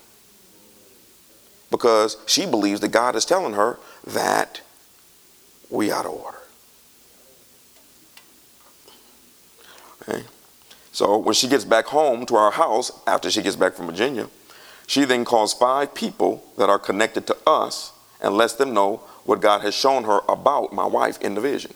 Because 1.70 2.18
she 2.26 2.48
believes 2.48 2.80
that 2.80 2.88
God 2.88 3.16
is 3.16 3.24
telling 3.24 3.54
her 3.54 3.78
that 4.04 4.62
we 5.70 5.92
out 5.92 6.08
of 6.08 6.14
order. 6.14 6.40
Okay? 10.02 10.24
So 10.92 11.20
when 11.20 11.36
she 11.36 11.48
gets 11.48 11.66
back 11.66 11.86
home 11.86 12.26
to 12.26 12.36
our 12.36 12.52
house 12.52 12.92
after 13.06 13.30
she 13.30 13.44
gets 13.44 13.56
back 13.56 13.76
from 13.76 13.86
Virginia, 13.86 14.28
she 14.88 15.06
then 15.06 15.24
calls 15.24 15.54
five 15.54 15.94
people 15.94 16.44
that 16.58 16.68
are 16.68 16.80
connected 16.80 17.28
to 17.28 17.38
us 17.46 17.92
and 18.24 18.36
lets 18.36 18.56
them 18.56 18.74
know 18.74 19.04
what 19.26 19.40
God 19.40 19.62
has 19.62 19.76
shown 19.76 20.06
her 20.06 20.22
about 20.28 20.74
my 20.74 20.88
wife 20.88 21.22
in 21.22 21.36
the 21.36 21.42
vision. 21.42 21.76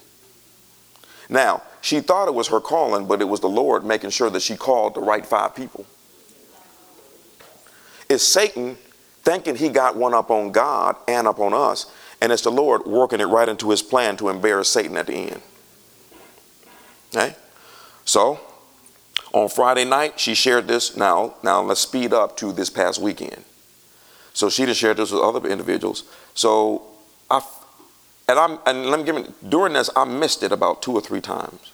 Now, 1.30 1.62
she 1.82 2.00
thought 2.02 2.28
it 2.28 2.34
was 2.34 2.48
her 2.48 2.60
calling, 2.60 3.08
but 3.08 3.22
it 3.22 3.26
was 3.26 3.40
the 3.40 3.50
Lord 3.50 3.86
making 3.86 4.10
sure 4.10 4.30
that 4.30 4.42
she 4.42 4.56
called 4.56 4.96
the 4.96 5.02
right 5.02 5.26
five 5.26 5.56
people. 5.56 5.86
It's 8.10 8.24
Satan 8.24 8.78
thinking 9.24 9.56
he 9.56 9.70
got 9.70 9.96
one 9.96 10.14
up 10.14 10.32
on 10.32 10.52
God 10.52 10.96
and 11.08 11.28
up 11.28 11.40
on 11.40 11.54
us, 11.54 11.92
and 12.22 12.32
it's 12.32 12.44
the 12.44 12.52
Lord 12.52 12.86
working 12.86 13.20
it 13.20 13.26
right 13.26 13.50
into 13.50 13.70
his 13.70 13.82
plan 13.82 14.18
to 14.18 14.30
embarrass 14.30 14.70
Satan 14.70 14.96
at 14.98 15.08
the 15.08 15.14
end. 15.14 15.42
Okay? 17.14 17.36
So, 18.06 18.40
on 19.34 19.50
Friday 19.50 19.86
night, 19.86 20.20
she 20.20 20.34
shared 20.34 20.68
this. 20.68 20.96
Now, 20.96 21.36
now 21.44 21.62
let's 21.62 21.82
speed 21.82 22.14
up 22.14 22.38
to 22.38 22.54
this 22.54 22.70
past 22.70 23.00
weekend. 23.00 23.44
So 24.34 24.50
she 24.50 24.66
just 24.66 24.80
shared 24.80 24.98
this 24.98 25.12
with 25.12 25.22
other 25.22 25.48
individuals. 25.50 26.04
So 26.34 26.84
I 27.30 27.42
and 28.28 28.40
I'm 28.40 28.60
and 28.66 28.86
let 28.88 29.00
me 29.00 29.06
give 29.06 29.16
me 29.16 29.26
during 29.48 29.74
this 29.74 29.90
I 29.96 30.06
missed 30.06 30.44
it 30.44 30.52
about 30.52 30.82
two 30.82 30.94
or 30.94 31.02
three 31.02 31.22
times. 31.22 31.72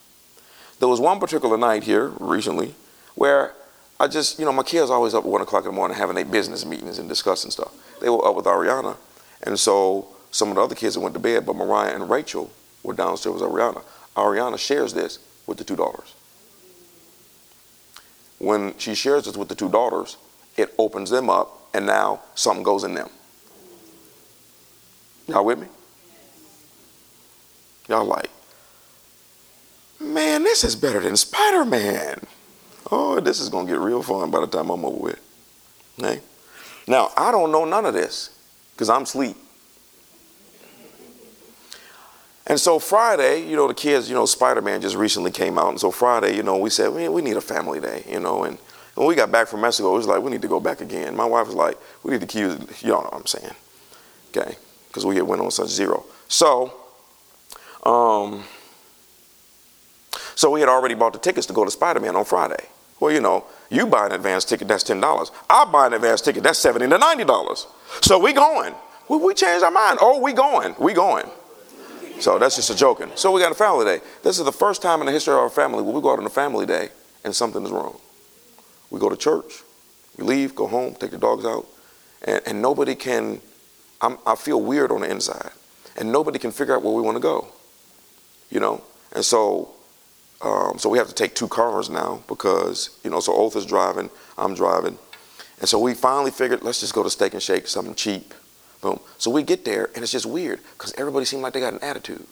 There 0.80 0.88
was 0.88 1.00
one 1.00 1.20
particular 1.20 1.58
night 1.58 1.84
here 1.84 2.08
recently 2.20 2.76
where 3.16 3.54
I 4.00 4.08
just, 4.08 4.40
you 4.40 4.46
know, 4.46 4.52
my 4.52 4.64
kids 4.64 4.90
always 4.90 5.14
up 5.14 5.24
at 5.24 5.30
one 5.30 5.42
o'clock 5.42 5.64
in 5.64 5.72
the 5.72 5.76
morning 5.76 5.96
having 5.96 6.16
their 6.16 6.26
business 6.26 6.66
meetings 6.66 7.00
and 7.00 7.08
discussing 7.08 7.52
stuff. 7.52 7.74
They 8.02 8.10
were 8.10 8.26
up 8.26 8.36
with 8.36 8.46
Ariana, 8.46 8.98
and 9.44 9.58
so 9.58 10.08
some 10.32 10.50
of 10.50 10.56
the 10.56 10.62
other 10.62 10.76
kids 10.76 10.98
went 10.98 11.14
to 11.14 11.20
bed, 11.20 11.46
but 11.46 11.56
Mariah 11.56 11.94
and 11.94 12.10
Rachel 12.10 12.52
were 12.82 12.94
downstairs 12.94 13.36
with 13.36 13.44
Ariana. 13.44 13.84
Ariana 14.18 14.58
shares 14.60 14.94
this 14.94 15.20
with 15.48 15.58
the 15.58 15.64
two 15.64 15.76
daughters. 15.76 16.16
When 18.40 18.78
she 18.78 18.96
shares 18.96 19.26
this 19.26 19.38
with 19.38 19.48
the 19.48 19.56
two 19.56 19.70
daughters, 19.70 20.18
it 20.58 20.74
opens 20.78 21.10
them 21.10 21.30
up, 21.30 21.70
and 21.74 21.86
now 21.86 22.22
something 22.36 22.64
goes 22.64 22.84
in 22.84 22.96
them. 22.96 23.10
Y'all 25.28 25.46
with 25.46 25.60
me? 25.60 25.68
Y'all 27.88 28.06
like, 28.06 28.30
man, 30.00 30.44
this 30.44 30.64
is 30.64 30.76
better 30.76 31.00
than 31.00 31.16
Spider 31.18 31.66
Man. 31.66 32.22
Oh, 32.92 33.20
this 33.20 33.40
is 33.40 33.50
going 33.50 33.68
to 33.68 33.74
get 33.74 33.80
real 33.80 34.04
fun 34.04 34.32
by 34.32 34.40
the 34.40 34.48
time 34.48 34.70
I'm 34.70 34.86
over 34.86 34.98
with. 34.98 35.20
Okay? 36.00 36.22
Now, 36.88 37.12
I 37.18 37.32
don't 37.32 37.52
know 37.52 37.66
none 37.66 37.86
of 37.86 37.94
this 37.94 38.38
because 38.74 38.90
I'm 38.90 39.04
asleep. 39.04 39.36
And 42.46 42.60
so 42.60 42.78
Friday, 42.78 43.48
you 43.48 43.56
know, 43.56 43.68
the 43.68 43.74
kids, 43.74 44.10
you 44.10 44.16
know, 44.16 44.26
Spider 44.26 44.62
Man 44.62 44.82
just 44.82 44.96
recently 44.96 45.32
came 45.32 45.58
out. 45.58 45.70
And 45.70 45.80
so 45.80 45.92
Friday, 45.92 46.36
you 46.36 46.44
know, 46.44 46.58
we 46.58 46.70
said, 46.70 46.94
man, 46.94 47.14
we 47.14 47.22
need 47.22 47.38
a 47.38 47.42
family 47.42 47.80
day, 47.80 48.04
you 48.10 48.20
know. 48.20 48.44
And 48.44 48.58
when 48.96 49.08
we 49.08 49.16
got 49.16 49.32
back 49.32 49.48
from 49.48 49.62
Mexico, 49.62 49.94
it 49.94 49.98
was 49.98 50.08
like, 50.08 50.22
we 50.22 50.30
need 50.30 50.42
to 50.42 50.48
go 50.50 50.60
back 50.60 50.82
again. 50.82 51.16
My 51.16 51.26
wife 51.26 51.48
was 51.48 51.56
like, 51.56 51.78
we 52.04 52.12
need 52.12 52.22
to 52.22 52.28
keep, 52.28 52.44
y'all 52.82 53.02
know 53.02 53.10
what 53.10 53.14
I'm 53.14 53.26
saying. 53.26 53.54
Okay? 54.36 54.58
Because 54.90 55.06
we 55.06 55.22
went 55.22 55.42
on 55.42 55.52
such 55.52 55.70
zero. 55.70 56.06
So, 56.28 56.74
um, 57.84 58.44
so 60.36 60.50
we 60.50 60.60
had 60.60 60.70
already 60.70 60.96
bought 60.96 61.14
the 61.14 61.20
tickets 61.20 61.48
to 61.48 61.54
go 61.54 61.66
to 61.66 61.72
Spider-Man 61.72 62.16
on 62.16 62.26
Friday. 62.26 62.66
Well, 63.00 63.12
you 63.12 63.22
know, 63.22 63.46
you 63.70 63.86
buy 63.86 64.06
an 64.06 64.12
advance 64.14 64.46
ticket, 64.46 64.68
that's 64.68 64.84
$10. 64.84 65.32
I 65.50 65.66
buy 65.66 65.88
an 65.88 65.94
advance 65.94 66.22
ticket, 66.22 66.44
that's 66.44 66.60
70 66.60 66.88
to 66.88 66.98
$90. 66.98 67.66
So 68.02 68.20
we 68.20 68.34
going. 68.34 68.74
We, 69.10 69.18
we 69.18 69.34
changed 69.34 69.64
our 69.64 69.72
mind. 69.72 70.00
Oh, 70.02 70.20
we 70.20 70.34
going. 70.34 70.76
We 70.80 70.94
going. 70.94 71.26
So 72.20 72.40
that's 72.40 72.56
just 72.56 72.70
a 72.70 72.76
joking. 72.76 73.12
So 73.16 73.32
we 73.32 73.42
got 73.42 73.52
a 73.52 73.56
family 73.56 73.86
day. 73.86 74.02
This 74.24 74.40
is 74.40 74.46
the 74.46 74.52
first 74.52 74.82
time 74.82 75.02
in 75.02 75.08
the 75.08 75.12
history 75.12 75.34
of 75.34 75.40
our 75.40 75.50
family 75.50 75.82
where 75.82 75.94
we 75.94 76.02
go 76.02 76.14
out 76.14 76.20
on 76.20 76.26
a 76.26 76.30
family 76.30 76.66
day 76.66 76.90
and 77.24 77.36
something 77.36 77.64
is 77.64 77.72
wrong. 77.72 77.98
We 78.90 79.00
go 79.00 79.10
to 79.10 79.18
church, 79.18 79.64
we 80.18 80.24
leave, 80.24 80.56
go 80.56 80.68
home, 80.68 80.96
take 80.96 81.12
the 81.12 81.18
dogs 81.18 81.46
out, 81.46 81.66
and, 82.22 82.42
and 82.46 82.62
nobody 82.62 82.96
can, 82.96 83.42
I'm, 84.02 84.18
I 84.26 84.36
feel 84.36 84.62
weird 84.62 84.92
on 84.92 85.02
the 85.02 85.10
inside, 85.10 85.50
and 85.98 86.12
nobody 86.12 86.38
can 86.38 86.52
figure 86.52 86.76
out 86.76 86.84
where 86.84 86.94
we 86.94 87.02
want 87.02 87.18
to 87.18 87.22
go 87.22 87.48
you 88.54 88.60
know. 88.60 88.82
And 89.14 89.26
so, 89.26 89.72
um, 90.42 90.78
so 90.78 90.90
we 90.90 90.98
have 90.98 91.08
to 91.08 91.14
take 91.14 91.36
two 91.36 91.48
cars 91.48 91.90
now 91.90 92.24
because 92.28 92.98
you 93.04 93.10
know. 93.10 93.20
So 93.20 93.34
Oath 93.34 93.56
is 93.56 93.66
driving, 93.66 94.10
I'm 94.38 94.54
driving, 94.54 94.98
and 95.60 95.68
so 95.68 95.80
we 95.80 95.94
finally 95.94 96.32
figured 96.32 96.62
let's 96.62 96.80
just 96.80 96.94
go 96.94 97.04
to 97.04 97.10
Steak 97.10 97.34
and 97.34 97.42
Shake, 97.42 97.68
something 97.68 97.96
cheap. 97.96 98.34
Boom. 98.82 99.00
So 99.18 99.32
we 99.32 99.44
get 99.44 99.66
there, 99.66 99.90
and 99.96 100.04
it's 100.04 100.12
just 100.12 100.26
weird 100.26 100.60
because 100.78 100.94
everybody 100.98 101.26
seemed 101.26 101.42
like 101.42 101.54
they 101.54 101.60
got 101.60 101.74
an 101.74 101.84
attitude. 101.84 102.26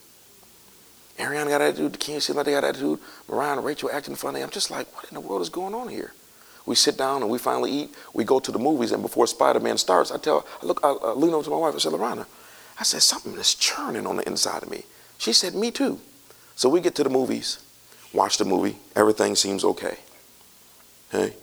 Ariana 1.18 1.50
got 1.50 1.62
attitude. 1.62 1.94
The 1.94 1.98
kids 1.98 2.26
seemed 2.26 2.38
like 2.38 2.46
they 2.46 2.52
got 2.52 2.64
attitude. 2.64 3.00
Mariah 3.30 3.54
and 3.54 3.66
Rachel 3.66 3.90
acting 3.92 4.16
funny. 4.16 4.42
I'm 4.42 4.50
just 4.50 4.72
like, 4.72 4.94
what 4.96 5.08
in 5.10 5.14
the 5.14 5.22
world 5.22 5.42
is 5.42 5.50
going 5.50 5.74
on 5.74 5.88
here? 5.88 6.14
We 6.66 6.76
sit 6.76 6.98
down 6.98 7.22
and 7.22 7.32
we 7.32 7.38
finally 7.38 7.72
eat. 7.72 7.96
We 8.14 8.24
go 8.24 8.40
to 8.40 8.52
the 8.52 8.60
movies, 8.60 8.92
and 8.92 9.02
before 9.02 9.28
Spider-Man 9.28 9.78
starts, 9.78 10.12
I 10.12 10.18
tell, 10.18 10.46
I 10.62 10.66
look, 10.66 10.80
I, 10.84 10.90
I 10.92 11.12
lean 11.14 11.34
over 11.34 11.44
to 11.44 11.50
my 11.50 11.58
wife. 11.58 11.76
I 11.76 11.78
said, 11.80 11.92
Lorana, 11.92 12.26
I 12.80 12.84
said 12.84 13.02
something 13.02 13.34
is 13.34 13.56
churning 13.56 14.06
on 14.06 14.18
the 14.18 14.28
inside 14.28 14.64
of 14.64 14.70
me. 14.70 14.84
She 15.18 15.34
said, 15.34 15.54
me 15.56 15.72
too. 15.72 16.00
So 16.62 16.70
we 16.70 16.80
get 16.80 16.94
to 16.94 17.04
the 17.04 17.10
movies, 17.10 17.58
watch 18.14 18.38
the 18.38 18.46
movie, 18.46 18.78
everything 18.96 19.36
seems 19.36 19.64
okay. 19.64 19.98
Okay? 21.12 21.36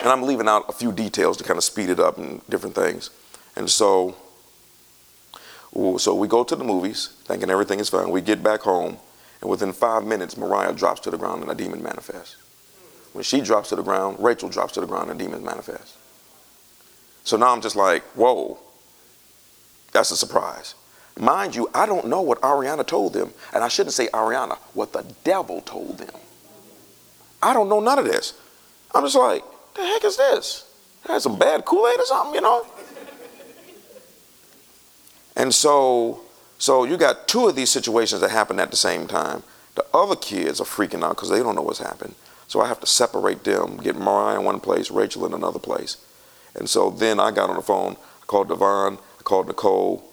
And 0.00 0.08
I'm 0.08 0.22
leaving 0.22 0.48
out 0.48 0.64
a 0.70 0.72
few 0.72 0.92
details 0.92 1.36
to 1.36 1.44
kind 1.44 1.58
of 1.58 1.64
speed 1.64 1.90
it 1.90 2.00
up 2.00 2.16
and 2.16 2.40
different 2.48 2.74
things. 2.74 3.10
And 3.54 3.68
so, 3.68 4.16
so 5.98 6.14
we 6.14 6.26
go 6.26 6.42
to 6.42 6.56
the 6.56 6.64
movies, 6.64 7.12
thinking 7.24 7.50
everything 7.50 7.80
is 7.80 7.90
fine. 7.90 8.08
We 8.08 8.22
get 8.22 8.42
back 8.42 8.62
home, 8.62 8.96
and 9.42 9.50
within 9.50 9.74
five 9.74 10.02
minutes, 10.02 10.38
Mariah 10.38 10.72
drops 10.72 11.00
to 11.00 11.10
the 11.10 11.18
ground 11.18 11.42
and 11.42 11.50
a 11.50 11.54
demon 11.54 11.82
manifests. 11.82 12.36
When 13.12 13.24
she 13.24 13.42
drops 13.42 13.68
to 13.68 13.76
the 13.76 13.82
ground, 13.82 14.16
Rachel 14.20 14.48
drops 14.48 14.72
to 14.72 14.80
the 14.80 14.86
ground 14.86 15.10
and 15.10 15.18
demons 15.18 15.44
manifest. 15.44 15.98
So 17.24 17.36
now 17.36 17.52
I'm 17.52 17.60
just 17.60 17.76
like, 17.76 18.04
whoa, 18.14 18.56
that's 19.92 20.10
a 20.12 20.16
surprise. 20.16 20.74
Mind 21.18 21.54
you, 21.54 21.70
I 21.74 21.86
don't 21.86 22.08
know 22.08 22.20
what 22.20 22.40
Ariana 22.42 22.86
told 22.86 23.14
them, 23.14 23.32
and 23.54 23.64
I 23.64 23.68
shouldn't 23.68 23.94
say 23.94 24.08
Ariana, 24.08 24.58
what 24.74 24.92
the 24.92 25.04
devil 25.24 25.62
told 25.62 25.98
them. 25.98 26.14
I 27.42 27.54
don't 27.54 27.68
know 27.68 27.80
none 27.80 27.98
of 27.98 28.04
this. 28.04 28.34
I'm 28.94 29.04
just 29.04 29.16
like, 29.16 29.42
the 29.74 29.82
heck 29.82 30.04
is 30.04 30.16
this? 30.16 30.70
Had 31.06 31.22
some 31.22 31.38
bad 31.38 31.64
Kool-Aid 31.64 32.00
or 32.00 32.04
something, 32.04 32.34
you 32.34 32.40
know? 32.40 32.66
And 35.36 35.54
so, 35.54 36.20
so 36.58 36.84
you 36.84 36.96
got 36.96 37.28
two 37.28 37.46
of 37.46 37.56
these 37.56 37.70
situations 37.70 38.20
that 38.20 38.30
happen 38.30 38.58
at 38.58 38.70
the 38.70 38.76
same 38.76 39.06
time. 39.06 39.42
The 39.74 39.84
other 39.92 40.16
kids 40.16 40.60
are 40.60 40.64
freaking 40.64 41.04
out 41.04 41.16
because 41.16 41.28
they 41.28 41.38
don't 41.38 41.54
know 41.54 41.62
what's 41.62 41.78
happened. 41.78 42.14
So 42.48 42.60
I 42.60 42.68
have 42.68 42.80
to 42.80 42.86
separate 42.86 43.44
them, 43.44 43.76
get 43.78 43.96
Mariah 43.96 44.38
in 44.38 44.44
one 44.44 44.60
place, 44.60 44.90
Rachel 44.90 45.26
in 45.26 45.34
another 45.34 45.58
place. 45.58 45.98
And 46.54 46.68
so 46.68 46.90
then 46.90 47.20
I 47.20 47.30
got 47.30 47.50
on 47.50 47.56
the 47.56 47.62
phone, 47.62 47.96
I 48.22 48.26
called 48.26 48.48
Devon, 48.48 48.98
I 49.18 49.22
called 49.22 49.46
Nicole, 49.46 50.05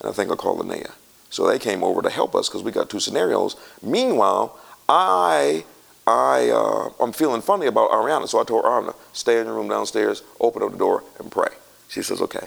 and 0.00 0.10
I 0.10 0.12
think 0.12 0.30
I 0.30 0.34
called 0.36 0.60
Linnea. 0.60 0.92
So 1.30 1.46
they 1.48 1.58
came 1.58 1.82
over 1.82 2.02
to 2.02 2.10
help 2.10 2.34
us 2.34 2.48
because 2.48 2.62
we 2.62 2.70
got 2.70 2.88
two 2.88 3.00
scenarios. 3.00 3.56
Meanwhile, 3.82 4.58
I 4.88 5.64
I 6.06 6.50
uh, 6.50 6.90
I'm 7.02 7.12
feeling 7.12 7.40
funny 7.40 7.66
about 7.66 7.90
Ariana, 7.90 8.28
so 8.28 8.40
I 8.40 8.44
told 8.44 8.64
Ariana, 8.64 8.94
stay 9.12 9.40
in 9.40 9.46
your 9.46 9.54
room 9.54 9.68
downstairs, 9.68 10.22
open 10.40 10.62
up 10.62 10.72
the 10.72 10.78
door, 10.78 11.02
and 11.18 11.32
pray. 11.32 11.48
She 11.88 12.02
says, 12.02 12.20
okay. 12.20 12.46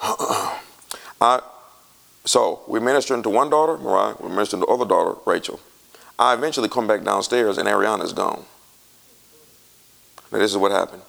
I, 1.20 1.40
so 2.24 2.62
we're 2.66 2.80
ministering 2.80 3.22
to 3.22 3.30
one 3.30 3.50
daughter, 3.50 3.78
Mariah. 3.78 4.16
We're 4.20 4.28
ministering 4.28 4.62
to 4.62 4.66
the 4.66 4.72
other 4.72 4.84
daughter, 4.84 5.18
Rachel. 5.24 5.60
I 6.18 6.34
eventually 6.34 6.68
come 6.68 6.86
back 6.86 7.04
downstairs, 7.04 7.58
and 7.58 7.68
Ariana's 7.68 8.12
gone. 8.12 8.44
Now 10.32 10.38
this 10.38 10.50
is 10.50 10.56
what 10.56 10.72
happened. 10.72 11.02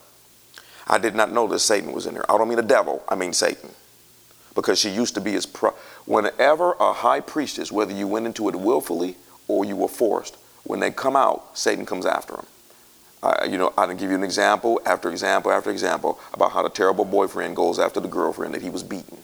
I 0.87 0.97
did 0.97 1.15
not 1.15 1.31
know 1.31 1.47
that 1.47 1.59
Satan 1.59 1.91
was 1.91 2.05
in 2.05 2.13
there. 2.13 2.29
I 2.31 2.37
don't 2.37 2.47
mean 2.47 2.57
the 2.57 2.63
devil. 2.63 3.03
I 3.09 3.15
mean 3.15 3.33
Satan, 3.33 3.71
because 4.59 4.77
she 4.77 4.89
used 4.89 5.15
to 5.15 5.21
be 5.21 5.31
his. 5.31 5.45
Pro- 5.45 5.73
Whenever 6.05 6.73
a 6.79 6.91
high 6.91 7.21
priestess, 7.21 7.71
whether 7.71 7.93
you 7.93 8.07
went 8.07 8.25
into 8.25 8.49
it 8.49 8.55
willfully 8.55 9.15
or 9.47 9.63
you 9.63 9.75
were 9.75 9.87
forced, 9.87 10.35
when 10.63 10.79
they 10.79 10.91
come 10.91 11.15
out, 11.15 11.57
Satan 11.57 11.85
comes 11.85 12.05
after 12.05 12.35
them. 12.35 12.45
You 13.49 13.57
know, 13.57 13.73
I 13.77 13.85
can 13.85 13.95
give 13.97 14.09
you 14.09 14.15
an 14.15 14.23
example 14.23 14.81
after 14.85 15.09
example 15.09 15.51
after 15.51 15.69
example 15.71 16.19
about 16.33 16.51
how 16.51 16.63
the 16.63 16.69
terrible 16.69 17.05
boyfriend 17.05 17.55
goes 17.55 17.79
after 17.79 17.99
the 17.99 18.07
girlfriend 18.07 18.53
that 18.53 18.61
he 18.61 18.69
was 18.69 18.83
beating. 18.83 19.17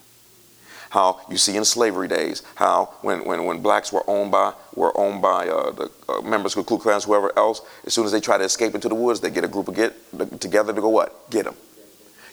How 0.90 1.20
you 1.30 1.38
see 1.38 1.58
in 1.58 1.66
slavery 1.66 2.08
days, 2.08 2.42
how 2.56 2.94
when, 3.02 3.26
when, 3.26 3.44
when 3.46 3.62
blacks 3.62 3.92
were 3.92 4.04
owned 4.08 4.32
by 4.32 4.54
were 4.76 4.98
owned 4.98 5.22
by 5.22 5.48
uh, 5.50 5.72
the 5.72 5.92
uh, 6.08 6.22
members 6.22 6.56
of 6.56 6.66
the 6.66 6.70
Ku 6.70 6.78
Klux 6.78 7.04
whoever 7.04 7.38
else, 7.38 7.62
as 7.86 7.94
soon 7.94 8.06
as 8.06 8.12
they 8.12 8.22
try 8.22 8.38
to 8.38 8.44
escape 8.44 8.76
into 8.76 8.88
the 8.88 8.96
woods, 8.96 9.20
they 9.20 9.30
get 9.30 9.44
a 9.44 9.48
group 9.48 9.68
of 9.68 9.76
get 9.76 9.94
together 10.40 10.72
to 10.74 10.80
go 10.82 10.90
what? 10.90 11.30
Get 11.30 11.46
them. 11.46 11.56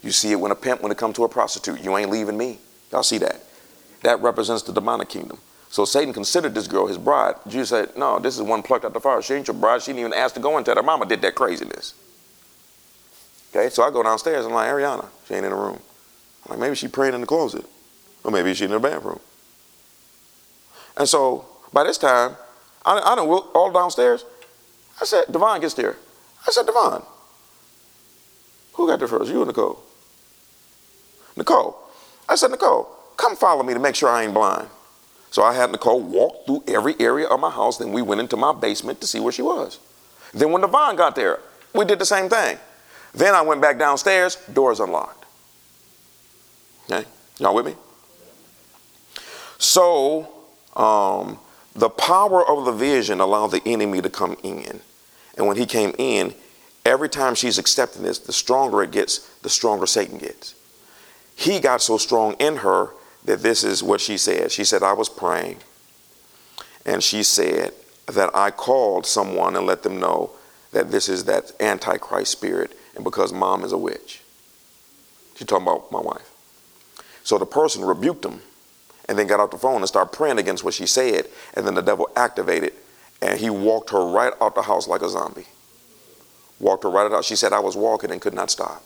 You 0.02 0.10
see 0.10 0.32
it 0.32 0.40
when 0.40 0.52
a 0.52 0.56
pimp 0.56 0.82
when 0.82 0.92
it 0.92 0.98
comes 0.98 1.16
to 1.16 1.24
a 1.24 1.28
prostitute. 1.28 1.80
You 1.80 1.96
ain't 1.96 2.10
leaving 2.10 2.36
me. 2.36 2.58
Y'all 2.92 3.02
see 3.02 3.18
that? 3.18 3.40
That 4.02 4.20
represents 4.20 4.62
the 4.62 4.72
demonic 4.72 5.08
kingdom. 5.08 5.38
So 5.70 5.86
Satan 5.86 6.12
considered 6.12 6.54
this 6.54 6.68
girl 6.68 6.86
his 6.86 6.98
bride. 6.98 7.36
Jesus 7.48 7.70
said, 7.70 7.96
No, 7.96 8.18
this 8.18 8.36
is 8.36 8.42
one 8.42 8.62
plucked 8.62 8.84
out 8.84 8.92
the 8.92 9.00
fire. 9.00 9.22
She 9.22 9.34
ain't 9.34 9.48
your 9.48 9.56
bride. 9.56 9.82
She 9.82 9.92
didn't 9.92 10.00
even 10.00 10.12
ask 10.12 10.34
to 10.34 10.40
go 10.40 10.58
into 10.58 10.70
that. 10.70 10.76
Her 10.76 10.82
mama 10.82 11.06
did 11.06 11.22
that 11.22 11.34
craziness. 11.34 11.94
Okay, 13.50 13.70
so 13.70 13.82
I 13.82 13.90
go 13.90 14.02
downstairs. 14.02 14.44
And 14.44 14.54
I'm 14.54 14.54
like, 14.54 14.68
Ariana, 14.68 15.06
she 15.26 15.34
ain't 15.34 15.46
in 15.46 15.50
the 15.50 15.56
room. 15.56 15.80
I'm 16.44 16.50
like, 16.50 16.58
maybe 16.58 16.74
she 16.74 16.88
praying 16.88 17.14
in 17.14 17.22
the 17.22 17.26
closet. 17.26 17.64
Or 18.22 18.30
maybe 18.30 18.52
she 18.52 18.66
in 18.66 18.70
the 18.70 18.78
bathroom. 18.78 19.20
And 20.96 21.08
so 21.08 21.46
by 21.72 21.84
this 21.84 21.96
time, 21.96 22.36
I, 22.84 22.98
I 22.98 23.14
done 23.14 23.26
all 23.26 23.72
downstairs. 23.72 24.26
I 25.00 25.04
said, 25.06 25.24
Devon 25.30 25.60
gets 25.60 25.74
there. 25.74 25.96
I 26.46 26.50
said, 26.50 26.66
Devon, 26.66 27.02
who 28.74 28.86
got 28.86 28.98
there 28.98 29.08
first? 29.08 29.30
You 29.30 29.42
or 29.42 29.46
Nicole? 29.46 29.82
Nicole. 31.36 31.81
I 32.28 32.34
said, 32.34 32.50
Nicole, 32.50 32.88
come 33.16 33.36
follow 33.36 33.62
me 33.62 33.74
to 33.74 33.80
make 33.80 33.94
sure 33.94 34.08
I 34.08 34.24
ain't 34.24 34.34
blind. 34.34 34.68
So 35.30 35.42
I 35.42 35.54
had 35.54 35.72
Nicole 35.72 36.00
walk 36.00 36.46
through 36.46 36.64
every 36.68 36.94
area 37.00 37.26
of 37.26 37.40
my 37.40 37.50
house. 37.50 37.78
Then 37.78 37.92
we 37.92 38.02
went 38.02 38.20
into 38.20 38.36
my 38.36 38.52
basement 38.52 39.00
to 39.00 39.06
see 39.06 39.18
where 39.18 39.32
she 39.32 39.42
was. 39.42 39.78
Then 40.34 40.52
when 40.52 40.60
Devon 40.60 40.96
got 40.96 41.16
there, 41.16 41.40
we 41.74 41.84
did 41.84 41.98
the 41.98 42.04
same 42.04 42.28
thing. 42.28 42.58
Then 43.14 43.34
I 43.34 43.42
went 43.42 43.60
back 43.60 43.78
downstairs, 43.78 44.36
doors 44.52 44.80
unlocked. 44.80 45.24
Okay, 46.90 47.06
y'all 47.38 47.54
with 47.54 47.66
me? 47.66 47.74
So 49.58 50.28
um, 50.76 51.38
the 51.74 51.88
power 51.88 52.46
of 52.46 52.64
the 52.64 52.72
vision 52.72 53.20
allowed 53.20 53.48
the 53.48 53.62
enemy 53.64 54.02
to 54.02 54.10
come 54.10 54.36
in. 54.42 54.80
And 55.36 55.46
when 55.46 55.56
he 55.56 55.64
came 55.64 55.94
in, 55.98 56.34
every 56.84 57.08
time 57.08 57.34
she's 57.34 57.58
accepting 57.58 58.02
this, 58.02 58.18
the 58.18 58.32
stronger 58.32 58.82
it 58.82 58.90
gets, 58.90 59.18
the 59.40 59.48
stronger 59.48 59.86
Satan 59.86 60.18
gets. 60.18 60.54
He 61.34 61.60
got 61.60 61.82
so 61.82 61.98
strong 61.98 62.34
in 62.34 62.56
her 62.56 62.90
that 63.24 63.42
this 63.42 63.64
is 63.64 63.82
what 63.82 64.00
she 64.00 64.16
said. 64.16 64.52
She 64.52 64.64
said, 64.64 64.82
I 64.82 64.92
was 64.92 65.08
praying, 65.08 65.58
and 66.84 67.02
she 67.02 67.22
said 67.22 67.72
that 68.06 68.34
I 68.34 68.50
called 68.50 69.06
someone 69.06 69.56
and 69.56 69.66
let 69.66 69.82
them 69.82 70.00
know 70.00 70.30
that 70.72 70.90
this 70.90 71.08
is 71.08 71.24
that 71.24 71.52
Antichrist 71.60 72.32
spirit, 72.32 72.76
and 72.94 73.04
because 73.04 73.32
mom 73.32 73.64
is 73.64 73.72
a 73.72 73.78
witch. 73.78 74.22
She's 75.36 75.46
talking 75.46 75.66
about 75.66 75.90
my 75.92 76.00
wife. 76.00 76.30
So 77.22 77.38
the 77.38 77.46
person 77.46 77.84
rebuked 77.84 78.24
him 78.24 78.40
and 79.08 79.18
then 79.18 79.26
got 79.26 79.40
off 79.40 79.50
the 79.50 79.58
phone 79.58 79.76
and 79.76 79.88
started 79.88 80.14
praying 80.14 80.38
against 80.38 80.64
what 80.64 80.74
she 80.74 80.86
said, 80.86 81.26
and 81.54 81.66
then 81.66 81.74
the 81.74 81.82
devil 81.82 82.08
activated, 82.16 82.72
and 83.20 83.38
he 83.38 83.50
walked 83.50 83.90
her 83.90 84.04
right 84.04 84.32
out 84.40 84.54
the 84.54 84.62
house 84.62 84.88
like 84.88 85.02
a 85.02 85.08
zombie. 85.08 85.46
Walked 86.58 86.84
her 86.84 86.90
right 86.90 87.10
out. 87.10 87.24
She 87.24 87.36
said, 87.36 87.52
I 87.52 87.60
was 87.60 87.76
walking 87.76 88.10
and 88.10 88.20
could 88.20 88.34
not 88.34 88.50
stop. 88.50 88.82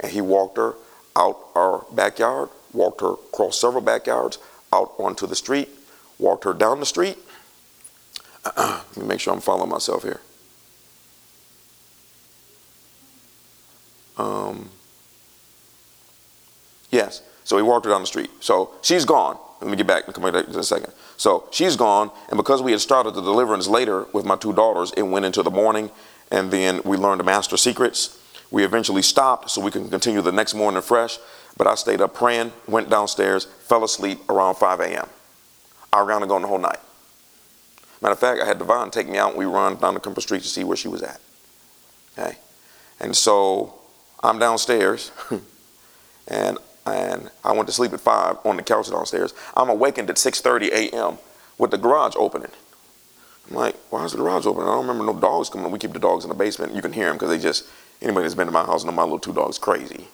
And 0.00 0.10
he 0.12 0.20
walked 0.20 0.56
her 0.56 0.74
out 1.16 1.38
our 1.54 1.84
backyard, 1.90 2.50
walked 2.72 3.00
her 3.00 3.14
across 3.14 3.58
several 3.58 3.80
backyards, 3.80 4.38
out 4.72 4.92
onto 4.98 5.26
the 5.26 5.34
street, 5.34 5.68
walked 6.18 6.44
her 6.44 6.52
down 6.52 6.78
the 6.78 6.86
street. 6.86 7.18
Let 8.56 8.96
me 8.96 9.06
make 9.06 9.20
sure 9.20 9.32
I'm 9.32 9.40
following 9.40 9.70
myself 9.70 10.02
here. 10.02 10.20
Um, 14.18 14.70
yes, 16.90 17.22
so 17.44 17.56
he 17.56 17.62
walked 17.62 17.86
her 17.86 17.92
down 17.92 18.02
the 18.02 18.06
street. 18.06 18.30
So 18.40 18.70
she's 18.82 19.04
gone. 19.04 19.38
Let 19.60 19.70
me 19.70 19.76
get 19.76 19.86
back 19.86 20.04
and 20.06 20.14
come 20.14 20.30
back 20.30 20.46
in 20.46 20.54
a 20.54 20.62
second. 20.62 20.92
So 21.16 21.48
she's 21.50 21.76
gone, 21.76 22.10
and 22.28 22.36
because 22.36 22.62
we 22.62 22.72
had 22.72 22.80
started 22.80 23.14
the 23.14 23.22
deliverance 23.22 23.66
later 23.66 24.06
with 24.12 24.24
my 24.24 24.36
two 24.36 24.52
daughters, 24.52 24.92
it 24.96 25.02
went 25.02 25.24
into 25.24 25.42
the 25.42 25.50
morning, 25.50 25.90
and 26.30 26.50
then 26.50 26.82
we 26.84 26.96
learned 26.96 27.20
the 27.20 27.24
master 27.24 27.56
secrets. 27.56 28.18
We 28.50 28.64
eventually 28.64 29.02
stopped 29.02 29.50
so 29.50 29.60
we 29.60 29.70
can 29.70 29.88
continue 29.88 30.22
the 30.22 30.32
next 30.32 30.54
morning 30.54 30.82
fresh. 30.82 31.18
But 31.56 31.66
I 31.66 31.74
stayed 31.74 32.00
up 32.00 32.14
praying, 32.14 32.52
went 32.68 32.90
downstairs, 32.90 33.44
fell 33.44 33.82
asleep 33.82 34.28
around 34.28 34.56
5 34.56 34.80
a.m. 34.80 35.08
I 35.92 36.02
was 36.02 36.28
gone 36.28 36.42
the 36.42 36.48
whole 36.48 36.58
night. 36.58 36.78
Matter 38.02 38.12
of 38.12 38.18
fact, 38.18 38.40
I 38.42 38.44
had 38.44 38.58
Devon 38.58 38.90
take 38.90 39.08
me 39.08 39.16
out 39.16 39.30
and 39.30 39.38
we 39.38 39.46
run 39.46 39.76
down 39.76 39.94
the 39.94 40.00
Comfort 40.00 40.20
Street 40.20 40.42
to 40.42 40.48
see 40.48 40.64
where 40.64 40.76
she 40.76 40.88
was 40.88 41.02
at. 41.02 41.20
Okay? 42.18 42.36
And 43.00 43.16
so 43.16 43.74
I'm 44.22 44.38
downstairs 44.38 45.10
and 46.28 46.58
and 46.86 47.30
I 47.44 47.52
went 47.52 47.66
to 47.66 47.72
sleep 47.72 47.92
at 47.92 48.00
5 48.00 48.38
on 48.44 48.56
the 48.56 48.62
couch 48.62 48.90
downstairs. 48.90 49.34
I'm 49.56 49.68
awakened 49.68 50.08
at 50.08 50.16
6:30 50.16 50.68
a.m. 50.68 51.18
with 51.58 51.70
the 51.70 51.78
garage 51.78 52.14
opening. 52.16 52.52
I'm 53.48 53.56
like, 53.56 53.76
why 53.90 54.04
is 54.04 54.12
the 54.12 54.18
garage 54.18 54.46
open? 54.46 54.62
I 54.62 54.66
don't 54.66 54.86
remember 54.86 55.04
no 55.04 55.18
dogs 55.18 55.48
coming. 55.48 55.70
We 55.70 55.78
keep 55.78 55.92
the 55.92 55.98
dogs 55.98 56.24
in 56.24 56.28
the 56.28 56.34
basement. 56.34 56.74
You 56.74 56.82
can 56.82 56.92
hear 56.92 57.06
them 57.06 57.16
because 57.16 57.30
they 57.30 57.38
just, 57.38 57.64
anybody 58.02 58.24
that's 58.24 58.34
been 58.34 58.46
to 58.46 58.52
my 58.52 58.64
house 58.64 58.84
know 58.84 58.92
my 58.92 59.02
little 59.02 59.18
two 59.18 59.32
dogs 59.32 59.58
crazy. 59.58 60.08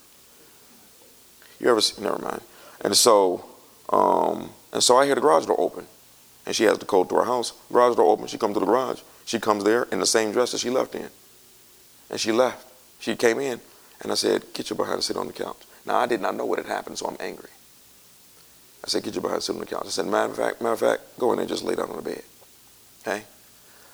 You 1.60 1.70
ever 1.70 1.80
see, 1.80 2.02
never 2.02 2.18
mind. 2.18 2.42
And 2.80 2.96
so, 2.96 3.44
um, 3.90 4.50
and 4.72 4.82
so 4.82 4.96
I 4.96 5.06
hear 5.06 5.14
the 5.14 5.20
garage 5.20 5.46
door 5.46 5.60
open. 5.60 5.86
And 6.44 6.56
she 6.56 6.64
has 6.64 6.78
the 6.78 6.84
code 6.84 7.08
to 7.10 7.14
her 7.16 7.24
house. 7.24 7.52
Garage 7.70 7.96
door 7.96 8.10
open. 8.10 8.26
She 8.26 8.38
comes 8.38 8.54
to 8.54 8.60
the 8.60 8.66
garage. 8.66 9.00
She 9.24 9.38
comes 9.38 9.62
there 9.62 9.84
in 9.92 10.00
the 10.00 10.06
same 10.06 10.32
dress 10.32 10.50
that 10.52 10.58
she 10.58 10.70
left 10.70 10.94
in. 10.94 11.08
And 12.10 12.18
she 12.18 12.32
left. 12.32 12.66
She 12.98 13.14
came 13.14 13.38
in. 13.38 13.60
And 14.00 14.10
I 14.10 14.16
said, 14.16 14.44
get 14.52 14.68
your 14.68 14.76
behind 14.76 14.96
and 14.96 15.04
sit 15.04 15.16
on 15.16 15.28
the 15.28 15.32
couch. 15.32 15.62
Now, 15.86 15.98
I 15.98 16.06
did 16.06 16.20
not 16.20 16.34
know 16.34 16.44
what 16.44 16.58
had 16.58 16.66
happened, 16.66 16.98
so 16.98 17.06
I'm 17.06 17.16
angry. 17.20 17.50
I 18.84 18.88
said, 18.88 19.04
get 19.04 19.14
your 19.14 19.22
behind 19.22 19.36
and 19.36 19.44
sit 19.44 19.54
on 19.54 19.60
the 19.60 19.66
couch. 19.66 19.84
I 19.86 19.90
said, 19.90 20.06
matter 20.06 20.32
of 20.32 20.36
fact, 20.36 20.60
matter 20.60 20.72
of 20.72 20.80
fact, 20.80 21.18
go 21.18 21.30
in 21.30 21.36
there 21.36 21.42
and 21.42 21.48
just 21.48 21.62
lay 21.62 21.76
down 21.76 21.90
on 21.90 21.96
the 21.96 22.02
bed. 22.02 22.22
Okay? 23.06 23.22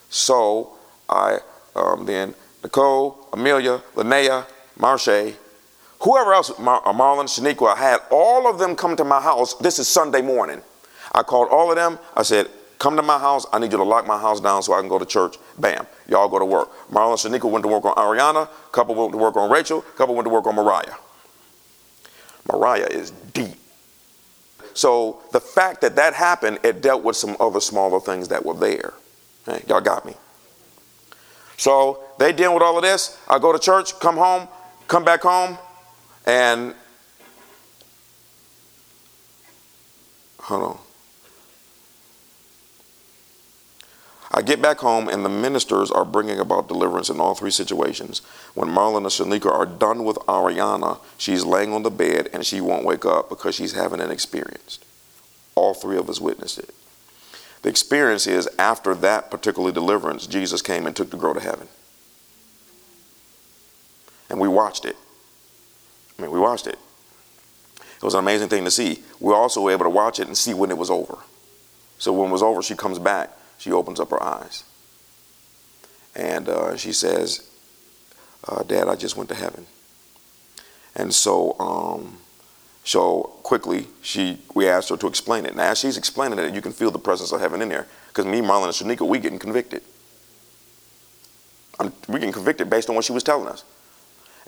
So 0.08 0.78
I 1.08 1.40
um, 1.76 2.06
then 2.06 2.34
Nicole, 2.62 3.26
Amelia, 3.32 3.82
Linnea, 3.94 4.46
Marche, 4.78 5.34
whoever 6.00 6.34
else, 6.34 6.56
Mar- 6.58 6.82
uh, 6.86 6.92
Marlon, 6.92 7.26
Shaniqua, 7.26 7.74
I 7.74 7.78
had 7.78 8.00
all 8.10 8.48
of 8.48 8.58
them 8.58 8.74
come 8.76 8.96
to 8.96 9.04
my 9.04 9.20
house. 9.20 9.54
This 9.54 9.78
is 9.78 9.88
Sunday 9.88 10.22
morning. 10.22 10.62
I 11.12 11.22
called 11.22 11.48
all 11.50 11.70
of 11.70 11.76
them. 11.76 11.98
I 12.16 12.22
said, 12.22 12.48
come 12.78 12.96
to 12.96 13.02
my 13.02 13.18
house. 13.18 13.46
I 13.52 13.58
need 13.58 13.72
you 13.72 13.78
to 13.78 13.84
lock 13.84 14.06
my 14.06 14.18
house 14.18 14.40
down 14.40 14.62
so 14.62 14.72
I 14.72 14.80
can 14.80 14.88
go 14.88 14.98
to 14.98 15.06
church. 15.06 15.36
Bam. 15.58 15.86
Y'all 16.08 16.28
go 16.28 16.38
to 16.38 16.44
work. 16.44 16.70
Marlon 16.90 17.14
Shaniqua 17.16 17.50
went 17.50 17.62
to 17.64 17.68
work 17.68 17.84
on 17.84 17.94
Ariana. 17.94 18.48
Couple 18.72 18.94
went 18.94 19.12
to 19.12 19.18
work 19.18 19.36
on 19.36 19.50
Rachel. 19.50 19.82
Couple 19.96 20.14
went 20.14 20.26
to 20.26 20.30
work 20.30 20.46
on 20.46 20.54
Mariah. 20.54 20.94
Mariah 22.52 22.86
is 22.90 23.10
deep. 23.10 23.56
So 24.74 25.20
the 25.32 25.40
fact 25.40 25.80
that 25.80 25.96
that 25.96 26.14
happened, 26.14 26.60
it 26.62 26.80
dealt 26.80 27.02
with 27.02 27.16
some 27.16 27.36
other 27.40 27.60
smaller 27.60 28.00
things 28.00 28.28
that 28.28 28.44
were 28.44 28.54
there. 28.54 28.94
Okay? 29.46 29.64
Y'all 29.66 29.80
got 29.80 30.06
me. 30.06 30.14
So 31.56 32.04
they 32.18 32.32
deal 32.32 32.52
with 32.52 32.62
all 32.62 32.76
of 32.76 32.82
this. 32.82 33.18
I 33.28 33.38
go 33.38 33.52
to 33.52 33.58
church, 33.58 33.98
come 34.00 34.16
home, 34.16 34.48
come 34.88 35.04
back 35.04 35.22
home, 35.22 35.56
and 36.26 36.74
hold 40.40 40.62
on. 40.62 40.78
I 44.30 44.42
get 44.42 44.60
back 44.60 44.78
home 44.78 45.08
and 45.08 45.24
the 45.24 45.30
ministers 45.30 45.90
are 45.90 46.04
bringing 46.04 46.38
about 46.38 46.68
deliverance 46.68 47.08
in 47.08 47.18
all 47.18 47.34
three 47.34 47.50
situations. 47.50 48.20
When 48.54 48.68
Marlon 48.68 48.98
and 48.98 49.06
Shanika 49.06 49.50
are 49.50 49.64
done 49.64 50.04
with 50.04 50.16
Ariana, 50.28 50.98
she's 51.16 51.44
laying 51.44 51.72
on 51.72 51.82
the 51.82 51.90
bed 51.90 52.28
and 52.32 52.44
she 52.44 52.60
won't 52.60 52.84
wake 52.84 53.06
up 53.06 53.30
because 53.30 53.54
she's 53.54 53.72
having 53.72 54.00
an 54.00 54.10
experience. 54.10 54.78
All 55.54 55.72
three 55.72 55.96
of 55.96 56.10
us 56.10 56.20
witnessed 56.20 56.58
it. 56.58 56.74
The 57.62 57.70
experience 57.70 58.26
is 58.26 58.48
after 58.58 58.94
that 58.96 59.30
particular 59.30 59.72
deliverance, 59.72 60.26
Jesus 60.26 60.62
came 60.62 60.86
and 60.86 60.94
took 60.94 61.10
the 61.10 61.16
girl 61.16 61.34
to 61.34 61.40
heaven. 61.40 61.68
And 64.30 64.40
we 64.40 64.48
watched 64.48 64.84
it. 64.84 64.96
I 66.18 66.22
mean, 66.22 66.30
we 66.30 66.40
watched 66.40 66.66
it. 66.66 66.78
It 67.96 68.02
was 68.02 68.14
an 68.14 68.20
amazing 68.20 68.48
thing 68.48 68.64
to 68.64 68.70
see. 68.70 69.02
We 69.18 69.32
also 69.32 69.62
were 69.62 69.72
able 69.72 69.84
to 69.84 69.90
watch 69.90 70.20
it 70.20 70.26
and 70.26 70.36
see 70.36 70.54
when 70.54 70.70
it 70.70 70.78
was 70.78 70.90
over. 70.90 71.18
So 71.98 72.12
when 72.12 72.28
it 72.28 72.32
was 72.32 72.42
over, 72.42 72.62
she 72.62 72.76
comes 72.76 72.98
back. 72.98 73.36
She 73.58 73.72
opens 73.72 73.98
up 73.98 74.10
her 74.10 74.22
eyes. 74.22 74.64
And 76.14 76.48
uh, 76.48 76.76
she 76.76 76.92
says, 76.92 77.48
uh, 78.46 78.62
Dad, 78.62 78.88
I 78.88 78.94
just 78.94 79.16
went 79.16 79.28
to 79.30 79.34
heaven. 79.34 79.66
And 80.94 81.12
so, 81.12 81.58
um, 81.58 82.18
so 82.84 83.34
quickly, 83.42 83.88
she 84.02 84.40
we 84.54 84.68
asked 84.68 84.90
her 84.90 84.96
to 84.96 85.06
explain 85.06 85.44
it. 85.44 85.54
Now, 85.54 85.70
as 85.70 85.78
she's 85.78 85.96
explaining 85.96 86.38
it, 86.38 86.54
you 86.54 86.62
can 86.62 86.72
feel 86.72 86.90
the 86.90 86.98
presence 86.98 87.32
of 87.32 87.40
heaven 87.40 87.62
in 87.62 87.68
there. 87.68 87.86
Because 88.08 88.26
me, 88.26 88.40
Marlon, 88.40 88.64
and 88.64 88.72
Shanika, 88.98 89.06
we 89.06 89.18
getting 89.18 89.38
convicted. 89.38 89.82
I'm, 91.78 91.92
we 92.08 92.14
getting 92.14 92.32
convicted 92.32 92.70
based 92.70 92.88
on 92.88 92.96
what 92.96 93.04
she 93.04 93.12
was 93.12 93.22
telling 93.22 93.48
us. 93.48 93.64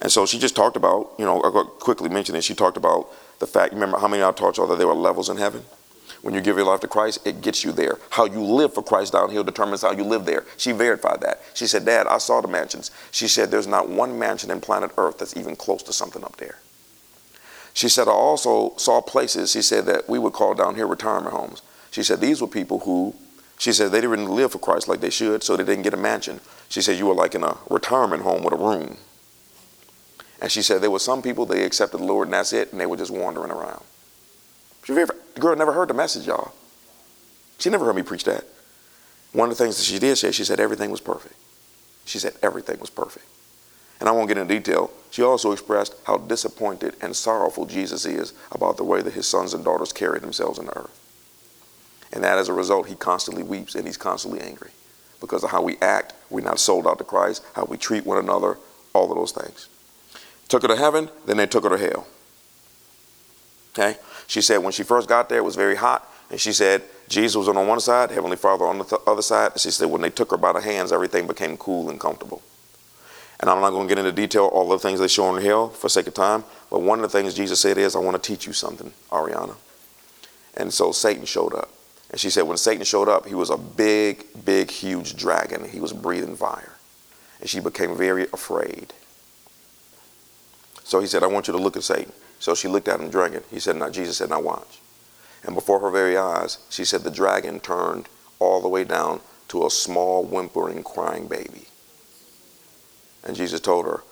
And 0.00 0.10
so 0.10 0.26
she 0.26 0.38
just 0.38 0.56
talked 0.56 0.76
about, 0.76 1.12
you 1.18 1.24
know, 1.24 1.42
I 1.42 1.64
quickly 1.78 2.08
mentioned 2.08 2.38
it. 2.38 2.44
She 2.44 2.54
talked 2.54 2.76
about 2.76 3.08
the 3.38 3.46
fact, 3.46 3.74
remember 3.74 3.98
how 3.98 4.08
many 4.08 4.22
I 4.22 4.32
taught 4.32 4.56
y'all 4.56 4.66
that 4.68 4.78
there 4.78 4.86
were 4.86 4.94
levels 4.94 5.28
in 5.28 5.36
heaven? 5.36 5.62
When 6.22 6.34
you 6.34 6.40
give 6.40 6.56
your 6.56 6.66
life 6.66 6.80
to 6.80 6.88
Christ, 6.88 7.26
it 7.26 7.40
gets 7.40 7.64
you 7.64 7.72
there. 7.72 7.98
How 8.10 8.26
you 8.26 8.42
live 8.42 8.74
for 8.74 8.82
Christ 8.82 9.14
down 9.14 9.30
here 9.30 9.42
determines 9.42 9.82
how 9.82 9.92
you 9.92 10.04
live 10.04 10.26
there. 10.26 10.44
She 10.58 10.72
verified 10.72 11.20
that. 11.22 11.40
She 11.54 11.66
said, 11.66 11.86
Dad, 11.86 12.06
I 12.06 12.18
saw 12.18 12.40
the 12.42 12.48
mansions. 12.48 12.90
She 13.10 13.26
said, 13.26 13.50
There's 13.50 13.66
not 13.66 13.88
one 13.88 14.18
mansion 14.18 14.50
in 14.50 14.60
planet 14.60 14.90
Earth 14.98 15.18
that's 15.18 15.36
even 15.36 15.56
close 15.56 15.82
to 15.84 15.92
something 15.92 16.22
up 16.22 16.36
there. 16.36 16.58
She 17.72 17.88
said, 17.88 18.08
I 18.08 18.12
also 18.12 18.76
saw 18.76 19.00
places, 19.00 19.52
she 19.52 19.62
said, 19.62 19.86
that 19.86 20.08
we 20.08 20.18
would 20.18 20.32
call 20.32 20.54
down 20.54 20.74
here 20.74 20.86
retirement 20.86 21.34
homes. 21.34 21.62
She 21.90 22.02
said, 22.02 22.20
These 22.20 22.42
were 22.42 22.48
people 22.48 22.80
who, 22.80 23.14
she 23.58 23.72
said, 23.72 23.90
they 23.90 24.02
didn't 24.02 24.28
live 24.28 24.52
for 24.52 24.58
Christ 24.58 24.88
like 24.88 25.00
they 25.00 25.10
should, 25.10 25.42
so 25.42 25.56
they 25.56 25.64
didn't 25.64 25.84
get 25.84 25.94
a 25.94 25.98
mansion. 25.98 26.40
She 26.68 26.82
said, 26.82 26.98
You 26.98 27.06
were 27.06 27.14
like 27.14 27.34
in 27.34 27.44
a 27.44 27.56
retirement 27.70 28.22
home 28.22 28.42
with 28.42 28.52
a 28.52 28.56
room. 28.56 28.98
And 30.40 30.50
she 30.50 30.62
said, 30.62 30.80
There 30.80 30.90
were 30.90 30.98
some 30.98 31.22
people, 31.22 31.46
they 31.46 31.64
accepted 31.64 31.98
the 31.98 32.04
Lord 32.04 32.28
and 32.28 32.34
that's 32.34 32.52
it, 32.52 32.72
and 32.72 32.80
they 32.80 32.86
were 32.86 32.96
just 32.96 33.10
wandering 33.10 33.50
around. 33.50 33.82
The 34.86 35.14
girl 35.38 35.56
never 35.56 35.72
heard 35.72 35.88
the 35.88 35.94
message, 35.94 36.26
y'all. 36.26 36.52
She 37.58 37.70
never 37.70 37.84
heard 37.84 37.96
me 37.96 38.02
preach 38.02 38.24
that. 38.24 38.44
One 39.32 39.50
of 39.50 39.56
the 39.56 39.62
things 39.62 39.76
that 39.76 39.84
she 39.84 39.98
did 39.98 40.16
say, 40.16 40.32
she 40.32 40.44
said 40.44 40.58
everything 40.58 40.90
was 40.90 41.00
perfect. 41.00 41.34
She 42.04 42.18
said 42.18 42.34
everything 42.42 42.80
was 42.80 42.90
perfect. 42.90 43.26
And 44.00 44.08
I 44.08 44.12
won't 44.12 44.28
get 44.28 44.38
into 44.38 44.52
detail. 44.52 44.90
She 45.10 45.22
also 45.22 45.52
expressed 45.52 45.94
how 46.04 46.16
disappointed 46.16 46.96
and 47.02 47.14
sorrowful 47.14 47.66
Jesus 47.66 48.06
is 48.06 48.32
about 48.50 48.78
the 48.78 48.84
way 48.84 49.02
that 49.02 49.12
his 49.12 49.28
sons 49.28 49.54
and 49.54 49.62
daughters 49.62 49.92
carry 49.92 50.18
themselves 50.18 50.58
in 50.58 50.66
the 50.66 50.76
earth. 50.76 50.98
And 52.12 52.24
that 52.24 52.38
as 52.38 52.48
a 52.48 52.54
result, 52.54 52.88
he 52.88 52.96
constantly 52.96 53.42
weeps 53.42 53.74
and 53.74 53.86
he's 53.86 53.98
constantly 53.98 54.40
angry 54.40 54.70
because 55.20 55.44
of 55.44 55.50
how 55.50 55.62
we 55.62 55.76
act. 55.80 56.14
We're 56.30 56.40
not 56.40 56.58
sold 56.58 56.86
out 56.86 56.98
to 56.98 57.04
Christ, 57.04 57.44
how 57.54 57.66
we 57.66 57.76
treat 57.76 58.06
one 58.06 58.18
another, 58.18 58.56
all 58.94 59.12
of 59.12 59.16
those 59.16 59.32
things. 59.32 59.68
Took 60.50 60.62
her 60.62 60.68
to 60.68 60.76
heaven, 60.76 61.08
then 61.26 61.38
they 61.38 61.46
took 61.46 61.64
her 61.64 61.70
to 61.70 61.78
hell. 61.78 62.06
Okay? 63.72 63.96
She 64.26 64.40
said 64.40 64.58
when 64.58 64.72
she 64.72 64.82
first 64.82 65.08
got 65.08 65.28
there, 65.28 65.38
it 65.38 65.44
was 65.44 65.56
very 65.56 65.76
hot. 65.76 66.06
And 66.28 66.40
she 66.40 66.52
said 66.52 66.82
Jesus 67.08 67.36
was 67.36 67.48
on 67.48 67.66
one 67.66 67.80
side, 67.80 68.10
Heavenly 68.10 68.36
Father 68.36 68.66
on 68.66 68.78
the 68.78 68.84
th- 68.84 69.00
other 69.06 69.22
side. 69.22 69.58
She 69.58 69.70
said 69.70 69.86
when 69.86 70.02
they 70.02 70.10
took 70.10 70.32
her 70.32 70.36
by 70.36 70.52
the 70.52 70.60
hands, 70.60 70.92
everything 70.92 71.26
became 71.26 71.56
cool 71.56 71.88
and 71.88 71.98
comfortable. 71.98 72.42
And 73.38 73.48
I'm 73.48 73.60
not 73.60 73.70
going 73.70 73.88
to 73.88 73.94
get 73.94 74.04
into 74.04 74.12
detail 74.12 74.46
all 74.46 74.68
the 74.68 74.78
things 74.78 75.00
they 75.00 75.08
show 75.08 75.34
in 75.34 75.42
hell 75.42 75.68
for 75.68 75.88
sake 75.88 76.08
of 76.08 76.14
time. 76.14 76.44
But 76.68 76.82
one 76.82 76.98
of 76.98 77.10
the 77.10 77.16
things 77.16 77.32
Jesus 77.32 77.60
said 77.60 77.78
is, 77.78 77.96
I 77.96 78.00
want 78.00 78.20
to 78.20 78.28
teach 78.28 78.46
you 78.46 78.52
something, 78.52 78.92
Ariana. 79.10 79.56
And 80.56 80.74
so 80.74 80.92
Satan 80.92 81.24
showed 81.24 81.54
up. 81.54 81.70
And 82.10 82.20
she 82.20 82.28
said 82.28 82.42
when 82.42 82.56
Satan 82.58 82.84
showed 82.84 83.08
up, 83.08 83.26
he 83.26 83.34
was 83.34 83.50
a 83.50 83.56
big, 83.56 84.26
big, 84.44 84.70
huge 84.70 85.16
dragon. 85.16 85.68
He 85.68 85.80
was 85.80 85.92
breathing 85.92 86.36
fire. 86.36 86.76
And 87.40 87.48
she 87.48 87.60
became 87.60 87.96
very 87.96 88.24
afraid. 88.32 88.92
So 90.84 91.00
he 91.00 91.06
said, 91.06 91.22
I 91.22 91.26
want 91.26 91.46
you 91.46 91.52
to 91.52 91.58
look 91.58 91.76
at 91.76 91.82
Satan. 91.82 92.12
So 92.38 92.54
she 92.54 92.68
looked 92.68 92.88
at 92.88 93.00
him 93.00 93.10
drinking. 93.10 93.42
He 93.50 93.60
said, 93.60 93.76
Now, 93.76 93.90
Jesus 93.90 94.16
said, 94.16 94.30
Now 94.30 94.40
watch. 94.40 94.80
And 95.44 95.54
before 95.54 95.80
her 95.80 95.90
very 95.90 96.16
eyes, 96.16 96.58
she 96.68 96.84
said, 96.84 97.02
The 97.02 97.10
dragon 97.10 97.60
turned 97.60 98.08
all 98.38 98.60
the 98.60 98.68
way 98.68 98.84
down 98.84 99.20
to 99.48 99.66
a 99.66 99.70
small, 99.70 100.24
whimpering, 100.24 100.82
crying 100.82 101.26
baby. 101.26 101.66
And 103.24 103.36
Jesus 103.36 103.60
told 103.60 103.84
her, 103.84 104.02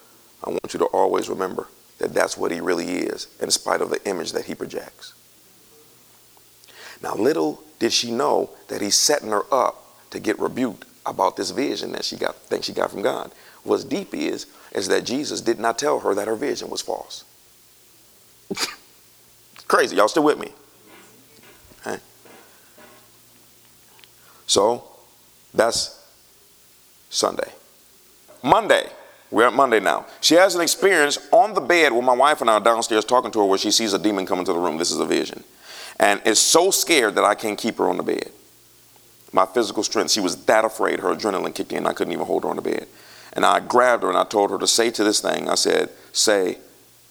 I 0.44 0.50
want 0.50 0.72
you 0.72 0.78
to 0.80 0.86
always 0.86 1.28
remember 1.28 1.68
that 1.98 2.14
that's 2.14 2.36
what 2.36 2.50
he 2.50 2.60
really 2.60 2.98
is, 2.98 3.26
in 3.40 3.50
spite 3.50 3.80
of 3.80 3.90
the 3.90 4.04
image 4.08 4.32
that 4.32 4.44
he 4.44 4.54
projects. 4.54 5.14
Now, 7.02 7.14
little 7.14 7.62
did 7.78 7.92
she 7.92 8.10
know 8.10 8.50
that 8.68 8.80
he's 8.80 8.96
setting 8.96 9.30
her 9.30 9.42
up 9.52 9.84
to 10.10 10.20
get 10.20 10.38
rebuked 10.38 10.84
about 11.06 11.36
this 11.36 11.50
vision 11.50 11.92
that 11.92 12.04
she 12.04 12.16
got, 12.16 12.36
think 12.36 12.64
she 12.64 12.72
got 12.72 12.90
from 12.90 13.02
God. 13.02 13.32
What's 13.64 13.84
deep 13.84 14.14
is, 14.14 14.46
is 14.72 14.88
that 14.88 15.04
Jesus 15.04 15.40
did 15.40 15.58
not 15.58 15.78
tell 15.78 16.00
her 16.00 16.14
that 16.14 16.28
her 16.28 16.36
vision 16.36 16.70
was 16.70 16.80
false. 16.80 17.24
Crazy. 19.68 19.96
Y'all 19.96 20.08
still 20.08 20.24
with 20.24 20.38
me? 20.38 20.52
Okay. 21.86 21.98
So 24.46 24.84
that's 25.54 26.06
Sunday. 27.10 27.52
Monday. 28.42 28.88
We're 29.30 29.48
at 29.48 29.52
Monday 29.52 29.80
now. 29.80 30.06
She 30.22 30.34
has 30.36 30.54
an 30.54 30.62
experience 30.62 31.18
on 31.32 31.52
the 31.52 31.60
bed 31.60 31.92
where 31.92 32.02
my 32.02 32.14
wife 32.14 32.40
and 32.40 32.48
I 32.48 32.54
are 32.54 32.60
downstairs 32.60 33.04
talking 33.04 33.30
to 33.32 33.40
her 33.40 33.44
where 33.44 33.58
she 33.58 33.70
sees 33.70 33.92
a 33.92 33.98
demon 33.98 34.24
come 34.24 34.38
into 34.38 34.54
the 34.54 34.58
room. 34.58 34.78
This 34.78 34.90
is 34.90 34.98
a 34.98 35.04
vision. 35.04 35.44
And 36.00 36.22
is 36.24 36.38
so 36.38 36.70
scared 36.70 37.14
that 37.16 37.24
I 37.24 37.34
can't 37.34 37.58
keep 37.58 37.76
her 37.76 37.90
on 37.90 37.98
the 37.98 38.02
bed. 38.02 38.30
My 39.32 39.44
physical 39.44 39.82
strength, 39.82 40.12
she 40.12 40.20
was 40.20 40.44
that 40.46 40.64
afraid. 40.64 41.00
Her 41.00 41.14
adrenaline 41.14 41.54
kicked 41.54 41.72
in. 41.72 41.86
I 41.86 41.92
couldn't 41.92 42.12
even 42.14 42.24
hold 42.24 42.44
her 42.44 42.48
on 42.48 42.56
the 42.56 42.62
bed. 42.62 42.86
And 43.38 43.46
I 43.46 43.60
grabbed 43.60 44.02
her 44.02 44.08
and 44.08 44.18
I 44.18 44.24
told 44.24 44.50
her 44.50 44.58
to 44.58 44.66
say 44.66 44.90
to 44.90 45.04
this 45.04 45.20
thing, 45.20 45.48
I 45.48 45.54
said, 45.54 45.90
say, 46.10 46.58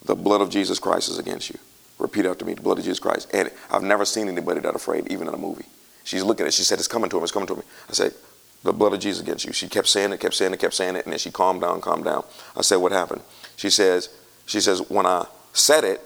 the 0.04 0.14
blood 0.14 0.42
of 0.42 0.50
Jesus 0.50 0.78
Christ 0.78 1.08
is 1.08 1.18
against 1.18 1.50
you. 1.50 1.58
Repeat 2.00 2.26
after 2.26 2.44
me, 2.44 2.54
the 2.54 2.62
blood 2.62 2.80
of 2.80 2.84
Jesus 2.84 3.00
Christ. 3.00 3.30
And 3.34 3.50
I've 3.72 3.82
never 3.82 4.04
seen 4.04 4.28
anybody 4.28 4.60
that 4.60 4.76
afraid, 4.76 5.10
even 5.10 5.30
in 5.30 5.34
a 5.34 5.38
movie. 5.38 5.64
She's 6.04 6.24
looking 6.24 6.44
at 6.44 6.50
it. 6.50 6.54
She 6.54 6.64
said, 6.64 6.80
It's 6.80 6.88
coming 6.90 7.10
to 7.12 7.18
him, 7.18 7.24
it's 7.24 7.32
coming 7.32 7.48
to 7.48 7.56
me. 7.56 7.62
I 7.90 7.94
said, 7.94 8.14
The 8.62 8.74
blood 8.74 8.92
of 8.92 9.00
Jesus 9.00 9.24
against 9.24 9.46
you. 9.46 9.54
She 9.54 9.70
kept 9.70 9.88
saying 9.88 10.12
it, 10.12 10.20
kept 10.20 10.34
saying 10.34 10.52
it, 10.52 10.60
kept 10.60 10.74
saying 10.74 10.98
it, 10.98 11.06
and 11.06 11.14
then 11.14 11.18
she 11.18 11.32
calmed 11.32 11.62
down, 11.62 11.80
calmed 11.80 12.04
down. 12.04 12.26
I 12.58 12.62
said, 12.62 12.76
What 12.76 12.92
happened? 12.92 13.22
She 13.56 13.70
says, 13.70 14.10
She 14.48 14.60
says, 14.60 14.82
when 14.90 15.06
I 15.06 15.28
said 15.54 15.86
it, 15.86 16.02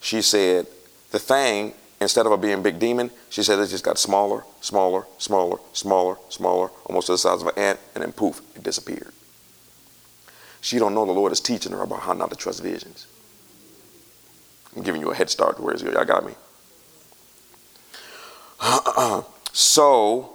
she 0.00 0.22
said, 0.22 0.68
the 1.10 1.18
thing, 1.18 1.74
instead 2.00 2.24
of 2.24 2.32
a 2.32 2.38
being 2.38 2.62
big 2.62 2.78
demon, 2.78 3.10
she 3.28 3.42
said 3.42 3.58
it 3.58 3.66
just 3.66 3.84
got 3.84 3.98
smaller, 3.98 4.42
smaller, 4.62 5.04
smaller, 5.18 5.58
smaller, 5.74 6.16
smaller, 6.30 6.70
almost 6.86 7.08
to 7.08 7.12
the 7.12 7.18
size 7.18 7.42
of 7.42 7.48
an 7.48 7.58
ant, 7.58 7.78
and 7.94 8.02
then 8.02 8.12
poof, 8.12 8.40
it 8.56 8.62
disappeared. 8.62 9.12
She 10.60 10.78
don't 10.78 10.94
know 10.94 11.06
the 11.06 11.12
Lord 11.12 11.32
is 11.32 11.40
teaching 11.40 11.72
her 11.72 11.82
about 11.82 12.00
how 12.00 12.12
not 12.12 12.30
to 12.30 12.36
trust 12.36 12.62
visions. 12.62 13.06
I'm 14.76 14.82
giving 14.82 15.00
you 15.00 15.10
a 15.10 15.14
head 15.14 15.30
start 15.30 15.56
to 15.56 15.62
where 15.62 15.76
y'all 15.76 16.04
got 16.04 16.24
me. 16.24 16.34
so, 19.52 20.32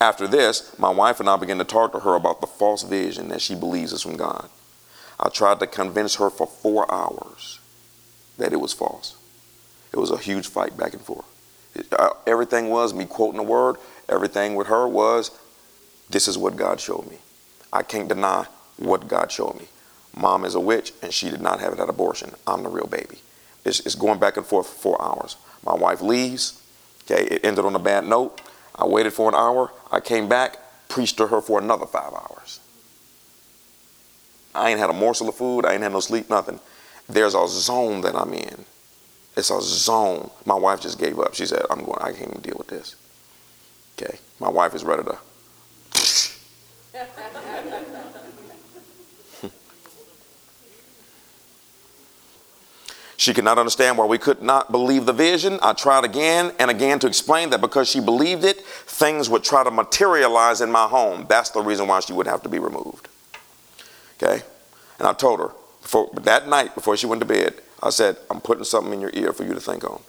after 0.00 0.26
this, 0.26 0.78
my 0.78 0.90
wife 0.90 1.20
and 1.20 1.28
I 1.28 1.36
began 1.36 1.58
to 1.58 1.64
talk 1.64 1.92
to 1.92 2.00
her 2.00 2.14
about 2.14 2.40
the 2.40 2.46
false 2.46 2.82
vision 2.82 3.28
that 3.28 3.42
she 3.42 3.54
believes 3.54 3.92
is 3.92 4.02
from 4.02 4.16
God. 4.16 4.48
I 5.18 5.28
tried 5.28 5.60
to 5.60 5.66
convince 5.66 6.16
her 6.16 6.30
for 6.30 6.46
four 6.46 6.90
hours 6.92 7.60
that 8.38 8.52
it 8.52 8.60
was 8.60 8.72
false. 8.72 9.16
It 9.92 9.98
was 9.98 10.10
a 10.10 10.18
huge 10.18 10.48
fight 10.48 10.76
back 10.76 10.92
and 10.92 11.02
forth. 11.02 11.26
It, 11.74 11.92
uh, 11.92 12.10
everything 12.26 12.68
was 12.68 12.94
me 12.94 13.04
quoting 13.04 13.36
the 13.36 13.42
word. 13.42 13.76
Everything 14.08 14.54
with 14.54 14.66
her 14.68 14.86
was, 14.86 15.30
this 16.10 16.28
is 16.28 16.36
what 16.36 16.56
God 16.56 16.80
showed 16.80 17.08
me. 17.08 17.18
I 17.72 17.82
can't 17.82 18.08
deny 18.08 18.46
what 18.76 19.08
God 19.08 19.30
showed 19.30 19.58
me. 19.58 19.66
Mom 20.16 20.44
is 20.44 20.54
a 20.54 20.60
witch 20.60 20.92
and 21.02 21.12
she 21.12 21.30
did 21.30 21.40
not 21.40 21.60
have 21.60 21.76
that 21.76 21.88
abortion. 21.88 22.32
I'm 22.46 22.62
the 22.62 22.68
real 22.68 22.86
baby. 22.86 23.18
It's, 23.64 23.80
it's 23.80 23.94
going 23.94 24.18
back 24.18 24.36
and 24.36 24.46
forth 24.46 24.66
for 24.66 24.74
four 24.74 25.02
hours. 25.02 25.36
My 25.64 25.74
wife 25.74 26.00
leaves. 26.00 26.60
Okay, 27.02 27.24
it 27.24 27.44
ended 27.44 27.64
on 27.64 27.74
a 27.74 27.80
bad 27.80 28.06
note. 28.06 28.40
I 28.74 28.86
waited 28.86 29.12
for 29.12 29.28
an 29.28 29.34
hour. 29.34 29.72
I 29.90 30.00
came 30.00 30.28
back, 30.28 30.58
preached 30.88 31.16
to 31.18 31.26
her 31.28 31.40
for 31.40 31.60
another 31.60 31.86
five 31.86 32.12
hours. 32.12 32.60
I 34.54 34.70
ain't 34.70 34.78
had 34.78 34.90
a 34.90 34.94
morsel 34.94 35.28
of 35.28 35.34
food. 35.34 35.66
I 35.66 35.74
ain't 35.74 35.82
had 35.82 35.92
no 35.92 36.00
sleep, 36.00 36.30
nothing. 36.30 36.60
There's 37.08 37.34
a 37.34 37.46
zone 37.48 38.02
that 38.02 38.14
I'm 38.14 38.32
in. 38.32 38.64
It's 39.36 39.50
a 39.50 39.60
zone. 39.60 40.30
My 40.46 40.54
wife 40.54 40.80
just 40.80 40.98
gave 40.98 41.18
up. 41.18 41.34
She 41.34 41.46
said, 41.46 41.62
I'm 41.70 41.84
going, 41.84 41.98
I 42.00 42.12
can't 42.12 42.30
even 42.30 42.40
deal 42.40 42.56
with 42.56 42.68
this. 42.68 42.94
Okay. 43.98 44.18
My 44.38 44.48
wife 44.48 44.74
is 44.74 44.84
ready 44.84 45.02
to 45.04 45.18
She 53.24 53.32
could 53.32 53.44
not 53.44 53.56
understand 53.56 53.96
why 53.96 54.04
we 54.04 54.18
could 54.18 54.42
not 54.42 54.70
believe 54.70 55.06
the 55.06 55.12
vision. 55.14 55.58
I 55.62 55.72
tried 55.72 56.04
again 56.04 56.52
and 56.58 56.70
again 56.70 56.98
to 56.98 57.06
explain 57.06 57.48
that 57.50 57.62
because 57.62 57.88
she 57.88 57.98
believed 57.98 58.44
it, 58.44 58.60
things 58.60 59.30
would 59.30 59.42
try 59.42 59.64
to 59.64 59.70
materialize 59.70 60.60
in 60.60 60.70
my 60.70 60.86
home. 60.86 61.24
That's 61.26 61.48
the 61.48 61.62
reason 61.62 61.88
why 61.88 62.00
she 62.00 62.12
would 62.12 62.26
have 62.26 62.42
to 62.42 62.50
be 62.50 62.58
removed. 62.58 63.08
Okay? 64.18 64.42
And 64.98 65.08
I 65.08 65.14
told 65.14 65.40
her 65.40 65.52
before, 65.80 66.10
that 66.20 66.48
night 66.48 66.74
before 66.74 66.98
she 66.98 67.06
went 67.06 67.22
to 67.22 67.26
bed, 67.26 67.54
I 67.82 67.88
said, 67.88 68.18
I'm 68.30 68.42
putting 68.42 68.64
something 68.64 68.92
in 68.92 69.00
your 69.00 69.12
ear 69.14 69.32
for 69.32 69.44
you 69.44 69.54
to 69.54 69.60
think 69.60 69.84
on. 69.84 70.02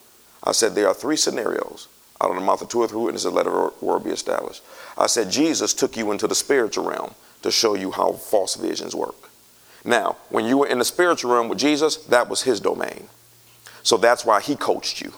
I 0.44 0.52
said, 0.52 0.76
there 0.76 0.90
are 0.90 0.94
three 0.94 1.16
scenarios. 1.16 1.88
Out 2.20 2.32
of 2.32 2.36
the 2.36 2.42
mouth 2.42 2.62
of 2.62 2.68
two 2.68 2.80
or 2.80 2.88
three 2.90 3.00
witnesses, 3.00 3.32
let 3.32 3.48
a 3.48 3.72
word 3.80 4.04
be 4.04 4.10
established. 4.10 4.62
I 4.98 5.08
said, 5.08 5.32
Jesus 5.32 5.74
took 5.74 5.96
you 5.96 6.12
into 6.12 6.28
the 6.28 6.36
spiritual 6.36 6.84
realm 6.84 7.16
to 7.44 7.50
show 7.50 7.76
you 7.76 7.92
how 7.92 8.12
false 8.12 8.58
visions 8.58 8.94
work. 8.94 9.30
Now, 9.86 10.18
when 10.30 10.46
you 10.46 10.58
were 10.58 10.68
in 10.68 10.80
the 10.80 10.86
spiritual 10.86 11.34
realm 11.34 11.48
with 11.48 11.60
Jesus, 11.60 11.98
that 11.98 12.28
was 12.28 12.42
his 12.42 12.60
domain. 12.60 13.08
So 13.84 13.98
that's 13.98 14.26
why 14.26 14.42
he 14.42 14.56
coached 14.56 15.00
you. 15.00 15.14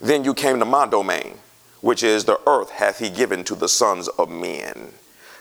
Then 0.00 0.24
you 0.24 0.34
came 0.34 0.58
to 0.58 0.64
my 0.64 0.86
domain, 0.86 1.38
which 1.80 2.02
is 2.02 2.24
the 2.24 2.40
earth 2.48 2.70
hath 2.70 2.98
he 2.98 3.10
given 3.10 3.44
to 3.44 3.54
the 3.54 3.68
sons 3.68 4.08
of 4.08 4.28
men. 4.28 4.92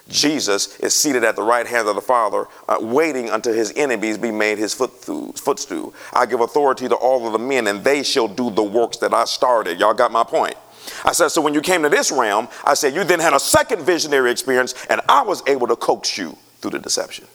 Jesus 0.07 0.77
is 0.79 0.93
seated 0.93 1.23
at 1.23 1.35
the 1.35 1.43
right 1.43 1.67
hand 1.67 1.87
of 1.87 1.95
the 1.95 2.01
Father, 2.01 2.45
uh, 2.69 2.77
waiting 2.79 3.29
until 3.29 3.53
his 3.53 3.73
enemies 3.75 4.17
be 4.17 4.31
made 4.31 4.57
his 4.57 4.73
footstool. 4.73 5.93
I 6.13 6.25
give 6.25 6.39
authority 6.39 6.87
to 6.87 6.95
all 6.95 7.25
of 7.25 7.33
the 7.33 7.39
men, 7.39 7.67
and 7.67 7.83
they 7.83 8.03
shall 8.03 8.27
do 8.27 8.49
the 8.49 8.63
works 8.63 8.97
that 8.97 9.13
I 9.13 9.25
started. 9.25 9.79
Y'all 9.79 9.93
got 9.93 10.11
my 10.11 10.23
point. 10.23 10.55
I 11.03 11.11
said, 11.11 11.29
so 11.29 11.41
when 11.41 11.53
you 11.53 11.61
came 11.61 11.83
to 11.83 11.89
this 11.89 12.11
realm, 12.11 12.47
I 12.63 12.75
said, 12.75 12.95
you 12.95 13.03
then 13.03 13.19
had 13.19 13.33
a 13.33 13.39
second 13.39 13.81
visionary 13.81 14.31
experience, 14.31 14.75
and 14.89 15.01
I 15.09 15.23
was 15.23 15.43
able 15.45 15.67
to 15.67 15.75
coax 15.75 16.17
you 16.17 16.37
through 16.61 16.71
the 16.71 16.79
deception. 16.79 17.25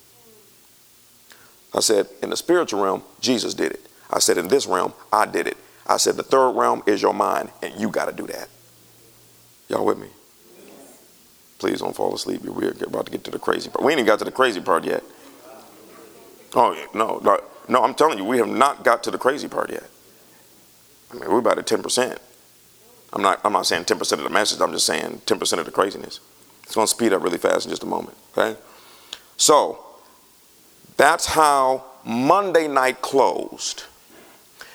I 1.74 1.80
said, 1.80 2.08
in 2.22 2.30
the 2.30 2.36
spiritual 2.36 2.82
realm, 2.82 3.02
Jesus 3.20 3.54
did 3.54 3.72
it. 3.72 3.86
I 4.10 4.18
said, 4.18 4.36
in 4.38 4.48
this 4.48 4.66
realm, 4.66 4.92
I 5.12 5.26
did 5.26 5.46
it. 5.46 5.56
I 5.86 5.96
said, 5.96 6.16
the 6.16 6.22
third 6.22 6.52
realm 6.52 6.82
is 6.86 7.00
your 7.00 7.14
mind, 7.14 7.50
and 7.62 7.74
you 7.80 7.88
got 7.88 8.06
to 8.06 8.12
do 8.12 8.26
that. 8.26 8.48
Y'all 9.68 9.84
with 9.84 9.98
me? 9.98 10.08
Please 11.58 11.80
don't 11.80 11.94
fall 11.94 12.14
asleep. 12.14 12.42
We're 12.42 12.72
about 12.86 13.06
to 13.06 13.12
get 13.12 13.24
to 13.24 13.30
the 13.30 13.38
crazy 13.38 13.70
part. 13.70 13.84
We 13.84 13.92
ain't 13.92 14.00
even 14.00 14.06
got 14.06 14.18
to 14.18 14.24
the 14.24 14.32
crazy 14.32 14.60
part 14.60 14.84
yet. 14.84 15.02
Oh, 16.54 16.76
no, 16.92 17.20
no, 17.24 17.40
no, 17.68 17.82
I'm 17.82 17.94
telling 17.94 18.18
you, 18.18 18.24
we 18.24 18.38
have 18.38 18.48
not 18.48 18.84
got 18.84 19.02
to 19.04 19.10
the 19.10 19.18
crazy 19.18 19.48
part 19.48 19.70
yet. 19.70 19.88
I 21.10 21.14
mean, 21.14 21.30
we're 21.30 21.38
about 21.38 21.58
at 21.58 21.66
10%. 21.66 22.18
I'm 23.14 23.22
not, 23.22 23.40
I'm 23.44 23.52
not 23.52 23.66
saying 23.66 23.84
10% 23.84 24.12
of 24.12 24.24
the 24.24 24.30
message, 24.30 24.60
I'm 24.60 24.72
just 24.72 24.86
saying 24.86 25.22
10% 25.26 25.58
of 25.58 25.64
the 25.64 25.70
craziness. 25.70 26.20
It's 26.64 26.74
going 26.74 26.86
to 26.86 26.90
speed 26.90 27.12
up 27.12 27.22
really 27.22 27.38
fast 27.38 27.66
in 27.66 27.70
just 27.70 27.82
a 27.82 27.86
moment, 27.86 28.16
okay? 28.36 28.58
So, 29.36 29.84
that's 31.02 31.26
how 31.26 31.82
Monday 32.04 32.68
night 32.68 33.02
closed. 33.02 33.84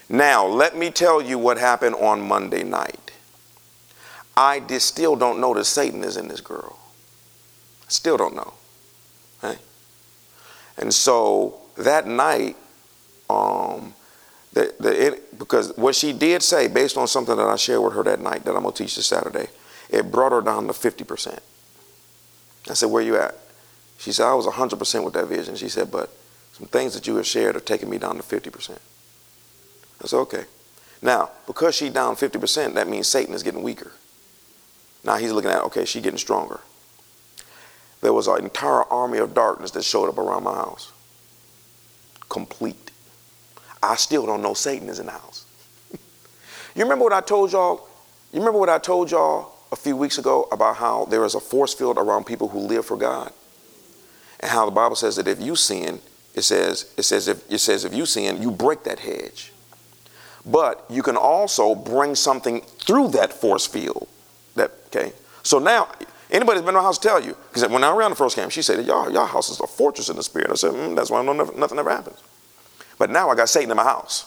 Now, 0.10 0.46
let 0.46 0.76
me 0.76 0.92
tell 0.92 1.22
you 1.22 1.38
what 1.38 1.58
happened 1.58 1.96
on 1.96 2.22
Monday 2.22 2.64
night. 2.64 3.12
I 4.36 4.62
still 4.78 5.16
don't 5.16 5.40
know 5.40 5.54
that 5.54 5.64
Satan 5.64 6.04
is 6.04 6.18
in 6.18 6.28
this 6.28 6.42
girl. 6.42 6.78
Still 7.88 8.18
don't 8.18 8.36
know. 8.36 8.54
Okay? 9.42 9.58
And 10.78 10.94
so 10.94 11.62
that 11.78 12.08
night, 12.08 12.58
um, 13.30 13.94
the, 14.52 14.74
the, 14.82 15.08
it, 15.08 15.40
because 15.40 15.78
what 15.78 15.96
she 15.96 16.12
did 16.12 16.44
say, 16.44 16.68
based 16.68 16.98
on 16.98 17.08
something 17.08 17.38
that 17.38 17.48
I 17.48 17.56
shared 17.56 17.82
with 17.82 17.94
her 17.94 18.04
that 18.04 18.20
night 18.20 18.44
that 18.44 18.54
I'm 18.54 18.64
going 18.64 18.74
to 18.74 18.84
teach 18.84 18.98
this 18.98 19.08
Saturday, 19.08 19.48
it 19.90 20.12
brought 20.12 20.34
her 20.34 20.42
down 20.42 20.68
to 20.68 20.74
50%. 20.74 21.40
I 22.70 22.74
said, 22.74 22.90
Where 22.92 23.02
you 23.02 23.16
at? 23.16 23.47
She 23.98 24.12
said, 24.12 24.28
I 24.28 24.34
was 24.34 24.46
100% 24.46 25.04
with 25.04 25.14
that 25.16 25.28
vision. 25.28 25.56
She 25.56 25.70
said, 25.70 25.92
But 25.92 26.10
some 26.58 26.68
things 26.68 26.96
that 26.96 27.06
you 27.06 27.16
have 27.18 27.28
shared 27.28 27.56
are 27.56 27.60
taking 27.60 27.88
me 27.88 28.00
down 28.00 28.16
to 28.18 28.24
50%. 28.24 28.80
I 30.04 30.08
said, 30.08 30.18
okay. 30.18 30.46
Now, 31.04 31.30
because 31.46 31.76
she 31.76 31.90
down 31.90 32.16
50%, 32.16 32.74
that 32.74 32.88
means 32.88 33.08
Satan 33.08 33.36
is 33.36 33.44
getting 33.44 33.62
weaker. 33.62 33.92
Now 35.04 35.18
he's 35.18 35.32
looking 35.32 35.52
at, 35.52 35.62
okay, 35.66 35.86
she 35.86 36.02
getting 36.02 36.18
stronger. 36.18 36.60
There 38.02 38.12
was 38.12 38.28
an 38.28 38.44
entire 38.44 38.84
army 38.86 39.20
of 39.20 39.36
darkness 39.36 39.70
that 39.72 39.84
showed 39.84 40.10
up 40.10 40.18
around 40.18 40.44
my 40.44 40.54
house. 40.56 40.92
Complete. 42.28 42.92
I 43.82 43.96
still 43.96 44.26
don't 44.26 44.42
know 44.42 44.56
Satan 44.56 44.90
is 44.90 44.98
in 44.98 45.06
the 45.06 45.12
house. 45.12 45.46
you 46.76 46.84
remember 46.84 47.04
what 47.04 47.14
I 47.14 47.22
told 47.22 47.52
y'all? 47.52 47.88
You 48.34 48.40
remember 48.40 48.60
what 48.60 48.70
I 48.70 48.80
told 48.80 49.12
y'all 49.12 49.54
a 49.72 49.76
few 49.76 49.96
weeks 49.96 50.18
ago 50.18 50.48
about 50.52 50.78
how 50.78 51.06
there 51.06 51.24
is 51.24 51.36
a 51.36 51.40
force 51.40 51.76
field 51.76 52.00
around 52.00 52.26
people 52.26 52.48
who 52.48 52.60
live 52.60 52.86
for 52.86 52.98
God? 52.98 53.32
And 54.40 54.52
how 54.52 54.66
the 54.66 54.72
Bible 54.72 54.96
says 54.96 55.16
that 55.16 55.28
if 55.28 55.42
you 55.42 55.56
sin, 55.56 56.00
it 56.34 56.44
says, 56.44 56.94
it 56.98 57.04
says 57.04 57.28
if 57.28 57.52
it 57.52 57.58
says 57.58 57.84
if 57.86 57.94
you 57.94 58.06
sin, 58.06 58.42
you 58.42 58.52
break 58.52 58.84
that 58.84 59.00
hedge. 59.00 59.52
But 60.46 60.86
you 60.90 61.04
can 61.04 61.18
also 61.18 61.76
bring 61.76 62.16
something 62.16 62.62
through 62.62 63.10
that 63.10 63.34
force 63.34 63.68
field. 63.68 64.08
That 64.56 64.72
okay. 64.88 65.14
So 65.44 65.60
now 65.60 65.90
anybody's 66.32 66.62
been 66.62 66.74
to 66.74 66.80
my 66.80 66.84
house 66.84 67.00
tell 67.00 67.22
you 67.22 67.36
because 67.50 67.68
when 67.70 67.84
I 67.84 67.92
ran 67.92 68.12
the 68.12 68.16
first 68.16 68.36
camp, 68.36 68.52
she 68.52 68.62
said, 68.62 68.86
"Y'all, 68.86 69.12
y'all 69.12 69.26
house 69.26 69.50
is 69.50 69.60
a 69.60 69.68
fortress 69.68 70.10
in 70.10 70.16
the 70.16 70.24
spirit." 70.24 70.52
I 70.52 70.56
said, 70.56 70.72
mm, 70.72 70.96
"That's 70.96 71.10
why 71.10 71.22
nothing 71.24 71.80
ever 71.80 71.90
happens." 71.90 72.20
But 72.98 73.10
now 73.10 73.30
I 73.30 73.36
got 73.36 73.50
Satan 73.50 73.72
in 73.72 73.78
my 73.78 73.84
house. 73.84 74.26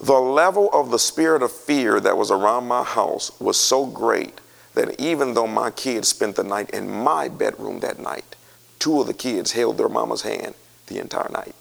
The 0.00 0.18
level 0.18 0.68
of 0.72 0.90
the 0.90 0.98
spirit 0.98 1.42
of 1.42 1.52
fear 1.52 2.00
that 2.00 2.16
was 2.16 2.30
around 2.30 2.66
my 2.66 2.82
house 2.82 3.38
was 3.40 3.58
so 3.58 3.86
great 3.86 4.40
that 4.74 5.00
even 5.00 5.34
though 5.34 5.46
my 5.46 5.70
kids 5.70 6.08
spent 6.08 6.36
the 6.36 6.44
night 6.44 6.70
in 6.70 6.90
my 6.90 7.28
bedroom 7.28 7.80
that 7.80 7.98
night, 7.98 8.36
two 8.78 9.00
of 9.00 9.06
the 9.06 9.14
kids 9.14 9.52
held 9.52 9.78
their 9.78 9.88
mama's 9.88 10.22
hand 10.22 10.54
the 10.86 10.98
entire 10.98 11.28
night. 11.30 11.54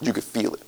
You 0.00 0.12
could 0.12 0.24
feel 0.24 0.54
it. 0.54 0.62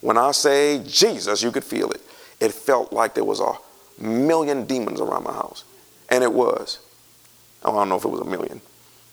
When 0.00 0.16
I 0.16 0.32
say 0.32 0.82
Jesus, 0.86 1.42
you 1.42 1.50
could 1.50 1.64
feel 1.64 1.90
it. 1.90 2.00
It 2.40 2.52
felt 2.52 2.92
like 2.92 3.14
there 3.14 3.24
was 3.24 3.40
a 3.40 3.54
million 4.02 4.64
demons 4.64 5.00
around 5.00 5.24
my 5.24 5.32
house. 5.32 5.64
And 6.10 6.24
it 6.24 6.32
was. 6.32 6.78
Oh, 7.62 7.72
I 7.72 7.80
don't 7.80 7.88
know 7.88 7.96
if 7.96 8.04
it 8.04 8.08
was 8.08 8.20
a 8.20 8.24
million. 8.24 8.60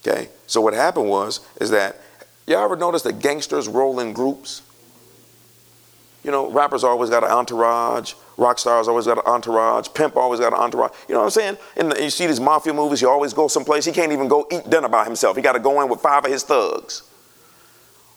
Okay? 0.05 0.29
So 0.47 0.61
what 0.61 0.73
happened 0.73 1.09
was, 1.09 1.41
is 1.59 1.69
that, 1.71 1.97
y'all 2.45 2.63
ever 2.63 2.75
notice 2.75 3.01
that 3.03 3.19
gangsters 3.19 3.67
roll 3.67 3.99
in 3.99 4.13
groups? 4.13 4.61
You 6.27 6.31
know, 6.31 6.51
rappers 6.51 6.83
always 6.83 7.09
got 7.09 7.23
an 7.23 7.31
entourage. 7.31 8.13
Rock 8.35 8.59
stars 8.59 8.89
always 8.89 9.05
got 9.05 9.17
an 9.17 9.23
entourage. 9.25 9.87
Pimp 9.93 10.17
always 10.17 10.41
got 10.41 10.51
an 10.51 10.59
entourage. 10.59 10.91
You 11.07 11.13
know 11.13 11.21
what 11.21 11.27
I'm 11.27 11.31
saying? 11.31 11.57
And 11.77 11.93
you 11.97 12.09
see 12.09 12.27
these 12.27 12.41
mafia 12.41 12.73
movies, 12.73 13.01
you 13.01 13.09
always 13.09 13.31
go 13.31 13.47
someplace. 13.47 13.85
He 13.85 13.93
can't 13.93 14.11
even 14.11 14.27
go 14.27 14.45
eat 14.51 14.69
dinner 14.69 14.89
by 14.89 15.05
himself. 15.05 15.37
He 15.37 15.41
got 15.41 15.53
to 15.53 15.59
go 15.59 15.81
in 15.81 15.87
with 15.87 16.01
five 16.01 16.25
of 16.25 16.29
his 16.29 16.43
thugs. 16.43 17.03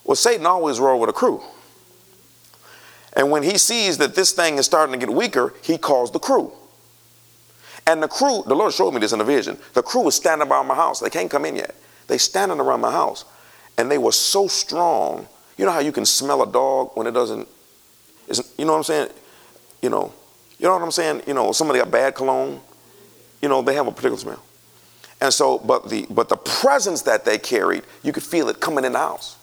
Well, 0.03 0.17
Satan 0.17 0.45
always 0.45 0.81
roll 0.81 0.99
with 0.99 1.09
a 1.09 1.13
crew. 1.13 1.41
And 3.13 3.31
when 3.31 3.45
he 3.45 3.57
sees 3.57 3.99
that 3.99 4.17
this 4.17 4.33
thing 4.33 4.59
is 4.59 4.67
starting 4.67 4.99
to 4.99 5.07
get 5.07 5.15
weaker, 5.15 5.55
he 5.63 5.79
calls 5.79 6.11
the 6.11 6.19
crew. 6.19 6.51
And 7.87 8.03
the 8.03 8.09
crew, 8.09 8.43
the 8.45 8.57
Lord 8.57 8.73
showed 8.73 8.91
me 8.91 8.99
this 8.99 9.13
in 9.13 9.21
a 9.21 9.25
vision. 9.25 9.57
The 9.75 9.85
crew 9.85 10.03
was 10.03 10.17
standing 10.17 10.49
by 10.49 10.65
my 10.65 10.75
house. 10.75 10.99
They 10.99 11.11
can't 11.11 11.31
come 11.31 11.45
in 11.45 11.55
yet. 11.55 11.77
They 12.09 12.19
standing 12.19 12.59
around 12.59 12.81
my 12.81 12.91
house. 12.91 13.25
And 13.79 13.89
they 13.89 13.99
were 13.99 14.11
so 14.11 14.49
strong. 14.49 15.29
You 15.57 15.65
know 15.65 15.71
how 15.71 15.79
you 15.79 15.93
can 15.93 16.05
smell 16.05 16.43
a 16.43 16.51
dog 16.51 16.91
when 16.95 17.07
it 17.07 17.13
doesn't, 17.13 17.47
you 18.59 18.65
know 18.65 18.73
what 18.73 18.79
I'm 18.79 18.85
saying? 18.85 19.09
you 19.83 19.91
know, 19.91 20.13
you 20.59 20.67
know 20.67 20.75
what 20.75 20.83
I'm 20.83 20.91
saying? 20.91 21.23
You 21.27 21.35
know, 21.35 21.53
somebody 21.53 21.79
got 21.79 21.91
bad 21.91 22.15
cologne, 22.15 22.61
you 23.41 23.49
know, 23.49 23.63
they 23.63 23.75
have 23.75 23.87
a 23.87 23.93
particular 23.93 24.19
smell. 24.19 24.43
And 25.21 25.33
so, 25.33 25.59
but 25.59 25.89
the 25.89 26.07
but 26.09 26.29
the 26.29 26.37
presence 26.37 27.03
that 27.03 27.25
they 27.25 27.39
carried, 27.39 27.85
you 28.03 28.13
could 28.13 28.23
feel 28.23 28.49
it 28.49 28.61
coming 28.61 28.85
in 28.85 28.93
the 28.93 28.99
house. 28.99 29.37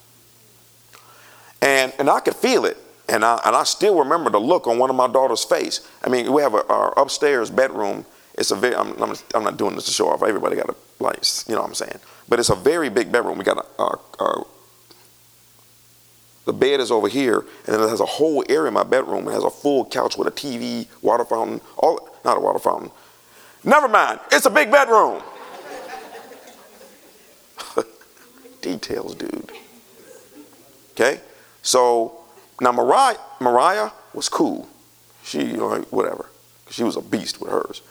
And 1.61 1.93
and 1.99 2.09
I 2.09 2.19
could 2.19 2.35
feel 2.35 2.65
it. 2.65 2.77
And 3.07 3.23
I 3.23 3.39
and 3.45 3.55
I 3.55 3.63
still 3.63 3.99
remember 3.99 4.29
the 4.29 4.39
look 4.39 4.67
on 4.67 4.79
one 4.79 4.89
of 4.89 4.95
my 4.95 5.07
daughter's 5.07 5.43
face. 5.43 5.88
I 6.03 6.09
mean, 6.09 6.31
we 6.33 6.41
have 6.41 6.55
a, 6.55 6.65
our 6.67 6.97
upstairs 6.99 7.51
bedroom. 7.51 8.05
It's 8.35 8.51
a 8.51 8.55
very 8.55 8.75
I'm, 8.75 8.99
I'm, 9.01 9.15
I'm 9.35 9.43
not 9.43 9.57
doing 9.57 9.75
this 9.75 9.85
to 9.85 9.91
show 9.91 10.09
off. 10.09 10.23
Everybody 10.23 10.55
got 10.55 10.69
a 10.69 10.75
like, 10.99 11.23
you 11.47 11.53
know 11.53 11.61
what 11.61 11.67
I'm 11.67 11.75
saying? 11.75 11.99
But 12.27 12.39
it's 12.39 12.49
a 12.49 12.55
very 12.55 12.89
big 12.89 13.11
bedroom. 13.11 13.38
We 13.38 13.43
got 13.43 13.63
a, 13.77 13.81
a, 13.81 14.23
a 14.23 14.43
the 16.47 16.53
bed 16.53 16.79
is 16.79 16.91
over 16.91 17.09
here, 17.09 17.39
and 17.65 17.75
then 17.75 17.81
it 17.81 17.89
has 17.89 17.99
a 17.99 18.05
whole 18.05 18.43
area 18.47 18.69
in 18.69 18.73
my 18.73 18.83
bedroom. 18.83 19.27
It 19.27 19.33
has 19.33 19.43
a 19.43 19.49
full 19.49 19.83
couch 19.85 20.17
with 20.17 20.29
a 20.29 20.31
TV, 20.31 20.87
water 21.01 21.25
fountain, 21.25 21.59
all 21.77 22.09
not 22.23 22.37
a 22.37 22.39
water 22.39 22.57
fountain. 22.57 22.89
Never 23.65 23.89
mind, 23.89 24.21
it's 24.31 24.45
a 24.45 24.49
big 24.49 24.71
bedroom. 24.71 25.21
Details, 28.61 29.13
dude. 29.13 29.51
Okay? 30.91 31.19
So 31.63 32.17
now 32.61 32.71
Mariah, 32.71 33.17
Mariah 33.41 33.91
was 34.13 34.29
cool. 34.29 34.69
She, 35.23 35.51
know, 35.51 35.81
whatever. 35.89 36.29
She 36.69 36.83
was 36.83 36.95
a 36.95 37.01
beast 37.01 37.41
with 37.41 37.51
hers. 37.51 37.81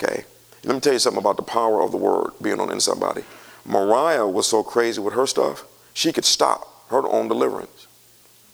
Okay? 0.00 0.24
Let 0.62 0.74
me 0.74 0.80
tell 0.80 0.92
you 0.92 1.00
something 1.00 1.20
about 1.20 1.36
the 1.36 1.42
power 1.42 1.82
of 1.82 1.90
the 1.90 1.96
word 1.96 2.30
being 2.40 2.60
on 2.60 2.70
in 2.70 2.78
somebody. 2.78 3.24
Mariah 3.64 4.28
was 4.28 4.46
so 4.46 4.62
crazy 4.62 5.00
with 5.00 5.14
her 5.14 5.26
stuff, 5.26 5.64
she 5.92 6.12
could 6.12 6.24
stop 6.24 6.88
her 6.90 7.08
own 7.08 7.26
deliverance. 7.26 7.83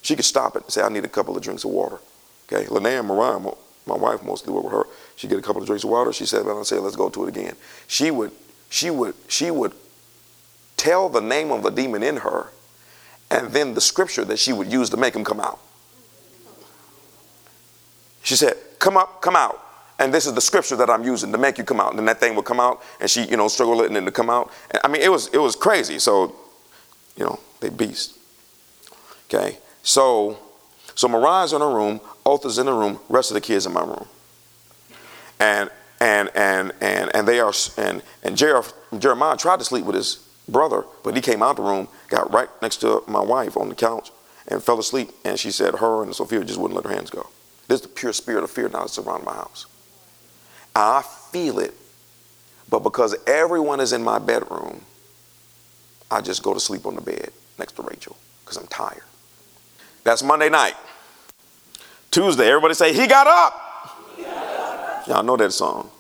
She 0.03 0.16
could 0.16 0.24
stop 0.24 0.57
it 0.57 0.62
and 0.62 0.72
say, 0.72 0.82
I 0.82 0.88
need 0.88 1.05
a 1.05 1.09
couple 1.09 1.36
of 1.36 1.42
drinks 1.42 1.64
of 1.64 1.70
water. 1.70 1.98
Okay, 2.53 2.66
Linnea 2.66 3.05
Mariah, 3.05 3.38
my 3.86 3.96
wife 3.96 4.22
mostly 4.22 4.53
worked 4.53 4.64
with 4.64 4.74
her. 4.74 4.86
She'd 5.16 5.30
get 5.30 5.38
a 5.38 5.42
couple 5.42 5.62
of 5.62 5.66
drinks 5.66 5.84
of 5.84 5.90
water. 5.90 6.12
She 6.12 6.26
said, 6.26 6.44
"Well, 6.44 6.59
I 6.59 6.62
say, 6.64 6.78
let's 6.78 6.96
go 6.96 7.09
to 7.11 7.24
it 7.24 7.28
again." 7.28 7.55
She 7.86 8.11
would, 8.11 8.32
she 8.68 8.90
would, 8.90 9.14
she 9.28 9.51
would 9.51 9.72
tell 10.76 11.09
the 11.09 11.20
name 11.20 11.51
of 11.51 11.62
the 11.62 11.70
demon 11.70 12.03
in 12.03 12.18
her, 12.18 12.48
and 13.30 13.53
then 13.53 13.74
the 13.74 13.80
scripture 13.80 14.24
that 14.24 14.38
she 14.38 14.53
would 14.53 14.72
use 14.72 14.90
to 14.90 14.96
make 14.96 15.14
him 15.14 15.24
come 15.24 15.40
out. 15.40 15.61
She 18.22 18.36
said, 18.36 18.57
"Come 18.78 18.96
up, 18.96 19.22
come 19.22 19.36
out." 19.36 19.66
And 19.98 20.14
this 20.14 20.26
is 20.26 20.32
the 20.32 20.40
scripture 20.40 20.76
that 20.76 20.88
I'm 20.88 21.05
using 21.05 21.30
to 21.30 21.38
make 21.38 21.59
you 21.59 21.64
come 21.64 21.78
out. 21.78 21.90
And 21.90 21.98
then 21.98 22.07
that 22.07 22.20
thing 22.20 22.34
would 22.34 22.46
come 22.46 22.59
out, 22.59 22.82
and 23.01 23.11
she, 23.11 23.24
you 23.26 23.36
know, 23.36 23.48
struggle 23.48 23.82
it 23.82 23.88
and 23.88 23.96
then 23.96 24.07
to 24.07 24.11
come 24.11 24.30
out. 24.30 24.51
And, 24.70 24.80
I 24.82 24.88
mean, 24.88 25.03
it 25.03 25.11
was 25.11 25.28
it 25.28 25.38
was 25.38 25.55
crazy. 25.55 25.98
So, 25.98 26.34
you 27.16 27.24
know, 27.24 27.38
they 27.61 27.68
beast. 27.68 28.16
Okay. 29.28 29.59
So, 29.83 30.39
so 30.95 31.09
Mariah's 31.09 31.53
in 31.53 31.61
her 31.61 31.74
room, 31.74 32.01
Otha's 32.24 32.59
in 32.59 32.66
the 32.66 32.72
room, 32.72 33.01
rest 33.09 33.31
of 33.31 33.35
the 33.35 33.41
kids 33.41 33.66
in 33.66 33.72
my 33.72 33.83
room. 33.83 34.07
And 35.39 35.70
and 36.01 36.31
and 36.35 36.72
and 36.81 37.14
and 37.14 37.28
they 37.28 37.41
are 37.41 37.53
and 37.76 38.03
and 38.22 38.37
Jeremiah 38.37 39.37
tried 39.37 39.59
to 39.59 39.64
sleep 39.64 39.85
with 39.85 39.97
his 39.97 40.26
brother, 40.49 40.85
but 41.03 41.14
he 41.14 41.22
came 41.22 41.43
out 41.43 41.57
the 41.57 41.62
room, 41.62 41.89
got 42.09 42.33
right 42.33 42.49
next 42.61 42.78
to 42.78 43.03
my 43.07 43.20
wife 43.20 43.57
on 43.57 43.68
the 43.68 43.74
couch, 43.74 44.11
and 44.49 44.62
fell 44.62 44.78
asleep. 44.78 45.11
And 45.24 45.39
she 45.39 45.51
said 45.51 45.76
her 45.76 46.03
and 46.03 46.14
Sophia 46.14 46.45
just 46.45 46.59
wouldn't 46.59 46.76
let 46.76 46.91
her 46.91 46.95
hands 46.95 47.11
go. 47.11 47.28
This 47.68 47.81
is 47.81 47.87
the 47.87 47.93
pure 47.93 48.12
spirit 48.12 48.45
of 48.45 48.51
fear 48.51 48.68
now 48.68 48.81
that's 48.81 48.99
around 48.99 49.24
my 49.24 49.33
house. 49.33 49.66
I 50.74 51.03
feel 51.31 51.59
it, 51.59 51.74
but 52.68 52.81
because 52.81 53.14
everyone 53.26 53.81
is 53.81 53.93
in 53.93 54.03
my 54.03 54.18
bedroom, 54.18 54.83
I 56.11 56.20
just 56.20 56.43
go 56.43 56.55
to 56.55 56.61
sleep 56.61 56.87
on 56.87 56.97
the 56.97 57.01
bed 57.01 57.31
next 57.59 57.72
to 57.76 57.83
Rachel 57.83 58.16
because 58.45 58.57
I'm 58.57 58.66
tired. 58.66 59.03
That's 60.05 60.22
Monday 60.22 60.48
night. 60.48 60.74
Tuesday, 62.11 62.48
everybody 62.48 62.74
say, 62.74 62.92
He 62.92 63.07
got 63.07 63.26
up. 63.26 65.07
Y'all 65.07 65.22
know 65.22 65.36
that 65.36 65.53
song. 65.53 65.90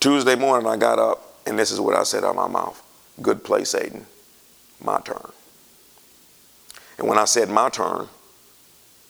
Tuesday 0.00 0.34
morning, 0.34 0.66
I 0.66 0.76
got 0.76 0.98
up, 0.98 1.36
and 1.46 1.58
this 1.58 1.70
is 1.70 1.80
what 1.80 1.94
I 1.94 2.02
said 2.02 2.24
out 2.24 2.30
of 2.30 2.36
my 2.36 2.48
mouth 2.48 2.82
Good 3.20 3.44
play, 3.44 3.64
Satan. 3.64 4.06
My 4.82 5.00
turn. 5.00 5.30
And 6.98 7.08
when 7.08 7.18
I 7.18 7.24
said 7.24 7.48
my 7.48 7.68
turn, 7.68 8.08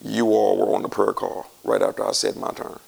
you 0.04 0.26
all 0.32 0.58
were 0.58 0.74
on 0.74 0.82
the 0.82 0.88
prayer 0.88 1.12
call 1.12 1.46
right 1.64 1.80
after 1.80 2.06
I 2.06 2.12
said 2.12 2.36
my 2.36 2.50
turn. 2.50 2.78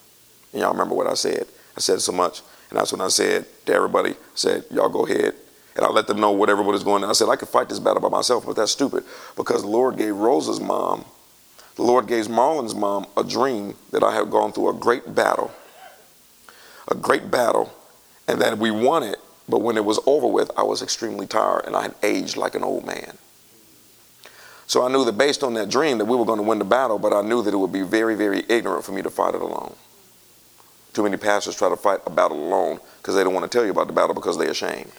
And 0.53 0.63
y'all 0.63 0.73
remember 0.73 0.95
what 0.95 1.07
I 1.07 1.15
said? 1.15 1.47
I 1.77 1.81
said 1.81 2.01
so 2.01 2.13
much. 2.13 2.43
And 2.71 2.79
that's 2.79 2.93
when 2.93 3.01
I 3.01 3.09
said 3.09 3.47
to 3.67 3.75
everybody, 3.75 4.11
I 4.11 4.17
said, 4.35 4.65
y'all 4.71 4.89
go 4.89 5.07
ahead. 5.07 5.35
And 5.77 5.85
I 5.85 5.91
let 5.91 6.07
them 6.07 6.21
know 6.21 6.31
what 6.31 6.51
everybody's 6.51 6.85
going 6.85 7.03
on. 7.03 7.11
I 7.11 7.15
said, 7.15 7.29
I 7.29 7.37
could 7.37 7.49
fight 7.49 7.69
this 7.69 7.81
battle 7.81 8.01
by 8.01 8.09
myself, 8.09 8.47
but 8.47 8.57
that's 8.57 8.73
stupid 8.73 9.05
because 9.37 9.63
the 9.63 9.69
Lord 9.69 9.97
gave 9.97 10.15
Rosa's 10.15 10.61
mom, 10.61 11.05
the 11.77 11.83
Lord 11.83 12.07
gave 12.07 12.29
Marlon's 12.29 12.75
mom 12.75 13.07
a 13.17 13.25
dream 13.25 13.75
that 13.91 14.05
I 14.05 14.15
had 14.15 14.31
gone 14.31 14.53
through 14.53 14.69
a 14.69 14.75
great 14.75 15.15
battle, 15.15 15.53
a 16.89 16.95
great 16.95 17.31
battle, 17.31 17.73
and 18.29 18.41
that 18.41 18.59
we 18.59 18.71
won 18.71 19.03
it. 19.03 19.19
But 19.49 19.61
when 19.61 19.77
it 19.77 19.85
was 19.85 19.99
over 20.07 20.27
with, 20.27 20.51
I 20.57 20.63
was 20.63 20.81
extremely 20.81 21.27
tired 21.27 21.65
and 21.67 21.77
I 21.77 21.83
had 21.83 21.95
aged 22.03 22.37
like 22.37 22.55
an 22.55 22.63
old 22.63 22.87
man. 22.87 23.19
So 24.67 24.85
I 24.87 24.91
knew 24.91 25.05
that 25.05 25.19
based 25.19 25.43
on 25.43 25.55
that 25.55 25.69
dream 25.69 25.99
that 25.99 26.07
we 26.07 26.17
were 26.17 26.25
going 26.25 26.39
to 26.39 26.45
win 26.45 26.59
the 26.59 26.65
battle, 26.65 26.99
but 26.99 27.13
I 27.13 27.21
knew 27.21 27.43
that 27.43 27.53
it 27.53 27.57
would 27.57 27.73
be 27.73 27.83
very, 27.83 28.15
very 28.15 28.45
ignorant 28.49 28.85
for 28.85 28.93
me 28.93 29.03
to 29.03 29.11
fight 29.11 29.35
it 29.35 29.43
alone. 29.43 29.75
Too 30.95 31.03
many 31.03 31.17
pastors 31.17 31.57
try 31.57 31.69
to 31.69 31.77
fight 31.77 32.01
a 32.07 32.11
battle 32.11 32.39
alone 32.39 32.81
because 32.99 33.15
they 33.17 33.25
don't 33.25 33.35
want 33.35 33.51
to 33.51 33.55
tell 33.55 33.65
you 33.65 33.73
about 33.73 33.89
the 33.89 33.93
battle 33.93 34.15
because 34.15 34.39
they're 34.39 34.51
ashamed. 34.51 34.91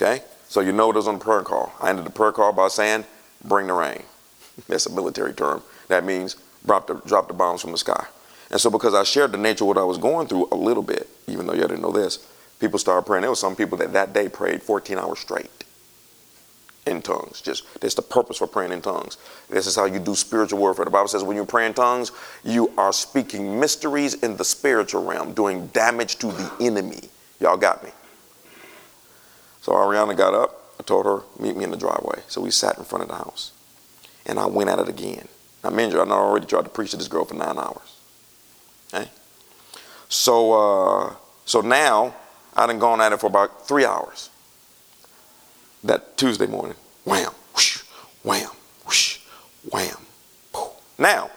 Okay? 0.00 0.22
So 0.48 0.60
you 0.60 0.72
know 0.72 0.90
it 0.90 0.96
was 0.96 1.08
on 1.08 1.18
the 1.18 1.24
prayer 1.24 1.42
call. 1.42 1.72
I 1.80 1.90
ended 1.90 2.06
the 2.06 2.10
prayer 2.10 2.32
call 2.32 2.52
by 2.52 2.68
saying, 2.68 3.04
bring 3.44 3.66
the 3.66 3.72
rain. 3.72 4.02
That's 4.68 4.86
a 4.86 4.92
military 4.92 5.32
term. 5.34 5.62
That 5.88 6.04
means 6.04 6.36
drop 6.64 6.86
the, 6.86 6.94
drop 6.94 7.28
the 7.28 7.34
bombs 7.34 7.62
from 7.62 7.72
the 7.72 7.78
sky. 7.78 8.06
And 8.50 8.60
so 8.60 8.70
because 8.70 8.94
I 8.94 9.02
shared 9.02 9.32
the 9.32 9.38
nature 9.38 9.64
of 9.64 9.68
what 9.68 9.78
I 9.78 9.82
was 9.82 9.98
going 9.98 10.28
through 10.28 10.48
a 10.52 10.56
little 10.56 10.82
bit, 10.82 11.08
even 11.26 11.46
though 11.46 11.52
y'all 11.52 11.68
didn't 11.68 11.82
know 11.82 11.92
this, 11.92 12.26
people 12.60 12.78
started 12.78 13.06
praying. 13.06 13.22
There 13.22 13.30
were 13.30 13.36
some 13.36 13.56
people 13.56 13.76
that 13.78 13.92
that 13.92 14.12
day 14.12 14.28
prayed 14.28 14.62
14 14.62 14.98
hours 14.98 15.18
straight 15.18 15.50
in 16.86 17.02
tongues. 17.02 17.42
Just 17.42 17.64
that's 17.80 17.94
the 17.94 18.02
purpose 18.02 18.38
for 18.38 18.46
praying 18.46 18.72
in 18.72 18.80
tongues. 18.80 19.18
This 19.50 19.66
is 19.66 19.76
how 19.76 19.84
you 19.84 19.98
do 19.98 20.14
spiritual 20.14 20.58
warfare. 20.58 20.86
The 20.86 20.90
Bible 20.90 21.08
says 21.08 21.22
when 21.22 21.36
you 21.36 21.44
pray 21.44 21.66
in 21.66 21.74
tongues, 21.74 22.12
you 22.44 22.72
are 22.78 22.92
speaking 22.92 23.60
mysteries 23.60 24.14
in 24.14 24.36
the 24.36 24.44
spiritual 24.44 25.04
realm, 25.04 25.34
doing 25.34 25.66
damage 25.68 26.16
to 26.16 26.28
the 26.28 26.50
enemy. 26.60 27.10
Y'all 27.40 27.58
got 27.58 27.84
me. 27.84 27.90
So 29.68 29.74
Ariana 29.74 30.16
got 30.16 30.32
up. 30.32 30.72
I 30.80 30.82
told 30.82 31.04
her, 31.04 31.20
meet 31.38 31.54
me 31.54 31.62
in 31.62 31.70
the 31.70 31.76
driveway. 31.76 32.22
So 32.26 32.40
we 32.40 32.50
sat 32.50 32.78
in 32.78 32.84
front 32.84 33.02
of 33.02 33.08
the 33.10 33.16
house. 33.16 33.52
And 34.24 34.38
I 34.38 34.46
went 34.46 34.70
at 34.70 34.78
it 34.78 34.88
again. 34.88 35.28
Now, 35.62 35.68
mind 35.68 35.92
you, 35.92 36.00
I 36.00 36.08
already 36.08 36.46
tried 36.46 36.64
to 36.64 36.70
preach 36.70 36.92
to 36.92 36.96
this 36.96 37.06
girl 37.06 37.26
for 37.26 37.34
nine 37.34 37.58
hours. 37.58 37.96
Okay? 38.94 39.10
So, 40.08 40.52
uh, 40.54 41.14
so 41.44 41.60
now, 41.60 42.14
I 42.56 42.66
done 42.66 42.78
gone 42.78 43.02
at 43.02 43.12
it 43.12 43.20
for 43.20 43.26
about 43.26 43.68
three 43.68 43.84
hours. 43.84 44.30
That 45.84 46.16
Tuesday 46.16 46.46
morning. 46.46 46.76
Wham, 47.04 47.32
whoosh, 47.54 47.82
wham, 48.22 48.48
whoosh, 48.86 49.18
wham. 49.70 49.98
Poof. 50.50 50.70
Now, 50.98 51.30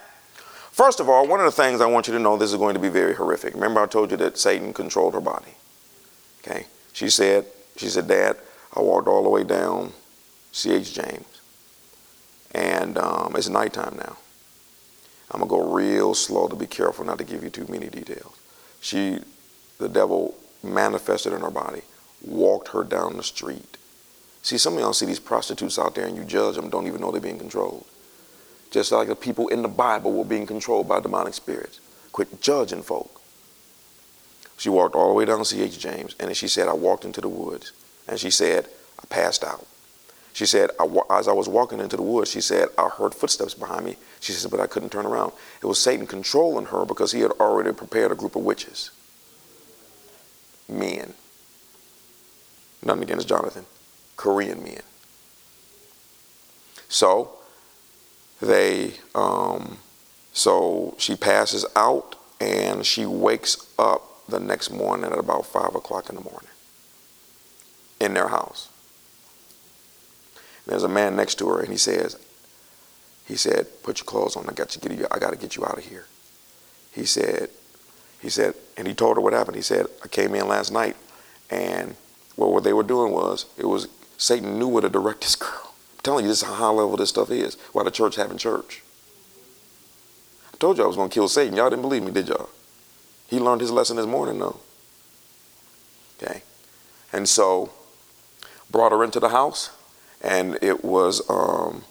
first 0.71 1.01
of 1.01 1.09
all, 1.09 1.27
one 1.27 1.41
of 1.41 1.45
the 1.47 1.51
things 1.51 1.81
I 1.81 1.85
want 1.85 2.07
you 2.07 2.13
to 2.13 2.19
know, 2.19 2.37
this 2.37 2.53
is 2.53 2.57
going 2.57 2.75
to 2.75 2.79
be 2.79 2.87
very 2.87 3.13
horrific. 3.13 3.55
Remember 3.55 3.81
I 3.81 3.87
told 3.87 4.09
you 4.09 4.15
that 4.17 4.37
Satan 4.37 4.71
controlled 4.71 5.15
her 5.15 5.21
body. 5.21 5.51
Okay? 6.39 6.67
She 6.93 7.09
said, 7.09 7.45
she 7.77 7.87
said, 7.87 8.07
Dad, 8.07 8.37
I 8.75 8.81
walked 8.81 9.07
all 9.07 9.23
the 9.23 9.29
way 9.29 9.43
down 9.43 9.93
C.H. 10.51 10.93
James. 10.93 11.25
And 12.53 12.97
um, 12.97 13.35
it's 13.35 13.49
nighttime 13.49 13.95
now. 13.97 14.17
I'm 15.31 15.39
going 15.39 15.49
to 15.49 15.67
go 15.67 15.73
real 15.73 16.13
slow 16.13 16.47
to 16.47 16.55
be 16.55 16.67
careful 16.67 17.05
not 17.05 17.17
to 17.19 17.23
give 17.23 17.43
you 17.43 17.49
too 17.49 17.65
many 17.69 17.87
details. 17.87 18.37
She, 18.81 19.19
the 19.77 19.87
devil 19.87 20.35
manifested 20.61 21.31
in 21.31 21.41
her 21.41 21.51
body, 21.51 21.83
walked 22.21 22.69
her 22.69 22.83
down 22.83 23.15
the 23.15 23.23
street. 23.23 23.77
See, 24.41 24.57
some 24.57 24.73
of 24.73 24.79
y'all 24.79 24.93
see 24.93 25.05
these 25.05 25.19
prostitutes 25.19 25.79
out 25.79 25.95
there 25.95 26.05
and 26.05 26.17
you 26.17 26.25
judge 26.25 26.55
them, 26.55 26.69
don't 26.69 26.87
even 26.87 26.99
know 26.99 27.11
they're 27.11 27.21
being 27.21 27.39
controlled. 27.39 27.85
Just 28.71 28.91
like 28.91 29.07
the 29.07 29.15
people 29.15 29.47
in 29.49 29.61
the 29.61 29.67
Bible 29.67 30.11
were 30.13 30.25
being 30.25 30.47
controlled 30.47 30.87
by 30.87 30.99
demonic 30.99 31.33
spirits. 31.33 31.79
Quit 32.11 32.41
judging 32.41 32.81
folk. 32.81 33.20
She 34.61 34.69
walked 34.69 34.93
all 34.93 35.07
the 35.07 35.15
way 35.15 35.25
down 35.25 35.39
to 35.39 35.45
C.H. 35.45 35.79
James, 35.79 36.13
and 36.19 36.37
she 36.37 36.47
said, 36.47 36.67
I 36.67 36.73
walked 36.73 37.03
into 37.03 37.19
the 37.19 37.27
woods. 37.27 37.71
And 38.07 38.19
she 38.19 38.29
said, 38.29 38.67
I 38.99 39.07
passed 39.07 39.43
out. 39.43 39.65
She 40.33 40.45
said, 40.45 40.69
I, 40.79 40.85
as 41.09 41.27
I 41.27 41.31
was 41.31 41.49
walking 41.49 41.79
into 41.79 41.97
the 41.97 42.03
woods, 42.03 42.29
she 42.29 42.41
said, 42.41 42.67
I 42.77 42.87
heard 42.89 43.15
footsteps 43.15 43.55
behind 43.55 43.85
me. 43.85 43.95
She 44.19 44.33
said, 44.33 44.51
but 44.51 44.59
I 44.59 44.67
couldn't 44.67 44.91
turn 44.91 45.07
around. 45.07 45.31
It 45.63 45.65
was 45.65 45.81
Satan 45.81 46.05
controlling 46.05 46.67
her 46.67 46.85
because 46.85 47.11
he 47.11 47.21
had 47.21 47.31
already 47.31 47.73
prepared 47.73 48.11
a 48.11 48.15
group 48.15 48.35
of 48.35 48.43
witches. 48.43 48.91
Men. 50.69 51.15
Nothing 52.85 53.01
against 53.01 53.27
Jonathan. 53.27 53.65
Korean 54.15 54.61
men. 54.61 54.83
So, 56.87 57.31
they, 58.39 58.93
um, 59.15 59.79
so 60.33 60.93
she 60.99 61.15
passes 61.15 61.65
out 61.75 62.15
and 62.39 62.85
she 62.85 63.07
wakes 63.07 63.67
up 63.79 64.09
the 64.27 64.39
next 64.39 64.71
morning 64.71 65.11
at 65.11 65.17
about 65.17 65.45
5 65.45 65.75
o'clock 65.75 66.09
in 66.09 66.15
the 66.15 66.21
morning 66.21 66.49
in 67.99 68.13
their 68.13 68.29
house. 68.29 68.69
There's 70.65 70.83
a 70.83 70.89
man 70.89 71.15
next 71.15 71.35
to 71.35 71.49
her, 71.49 71.59
and 71.59 71.69
he 71.69 71.77
says, 71.77 72.17
he 73.27 73.35
said, 73.35 73.67
put 73.83 73.99
your 73.99 74.05
clothes 74.05 74.35
on. 74.35 74.49
I 74.49 74.53
got 74.53 74.69
to 74.69 74.79
get 74.79 74.97
you. 74.97 75.07
I 75.11 75.19
got 75.19 75.31
to 75.31 75.37
get 75.37 75.55
you 75.55 75.65
out 75.65 75.77
of 75.77 75.85
here. 75.85 76.05
He 76.93 77.05
said, 77.05 77.49
he 78.21 78.29
said, 78.29 78.55
and 78.77 78.87
he 78.87 78.93
told 78.93 79.17
her 79.17 79.21
what 79.21 79.33
happened. 79.33 79.55
He 79.55 79.61
said, 79.61 79.87
I 80.03 80.07
came 80.07 80.35
in 80.35 80.47
last 80.47 80.71
night, 80.71 80.95
and 81.49 81.95
well, 82.37 82.51
what 82.51 82.63
they 82.63 82.73
were 82.73 82.83
doing 82.83 83.11
was, 83.11 83.45
it 83.57 83.65
was 83.65 83.87
Satan 84.17 84.59
knew 84.59 84.67
where 84.67 84.81
to 84.81 84.89
direct 84.89 85.21
this 85.21 85.35
girl. 85.35 85.73
I'm 85.93 86.03
telling 86.03 86.25
you, 86.25 86.29
this 86.29 86.41
is 86.41 86.47
how 86.47 86.53
high 86.53 86.69
level 86.69 86.97
this 86.97 87.09
stuff 87.09 87.31
is. 87.31 87.55
Why 87.71 87.83
the 87.83 87.91
church 87.91 88.15
having 88.15 88.37
church? 88.37 88.83
I 90.53 90.57
told 90.57 90.77
you 90.77 90.83
I 90.83 90.87
was 90.87 90.95
going 90.95 91.09
to 91.09 91.13
kill 91.13 91.27
Satan. 91.27 91.55
Y'all 91.55 91.69
didn't 91.69 91.81
believe 91.81 92.03
me, 92.03 92.11
did 92.11 92.27
y'all? 92.27 92.49
He 93.31 93.39
learned 93.39 93.61
his 93.61 93.71
lesson 93.71 93.97
this 93.97 94.05
morning, 94.05 94.37
though. 94.37 94.59
Okay, 96.21 96.43
and 97.11 97.27
so 97.27 97.71
brought 98.69 98.91
her 98.91 99.03
into 99.03 99.19
the 99.19 99.29
house 99.29 99.71
and 100.21 100.57
it 100.61 100.83
was 100.83 101.21
um, 101.29 101.83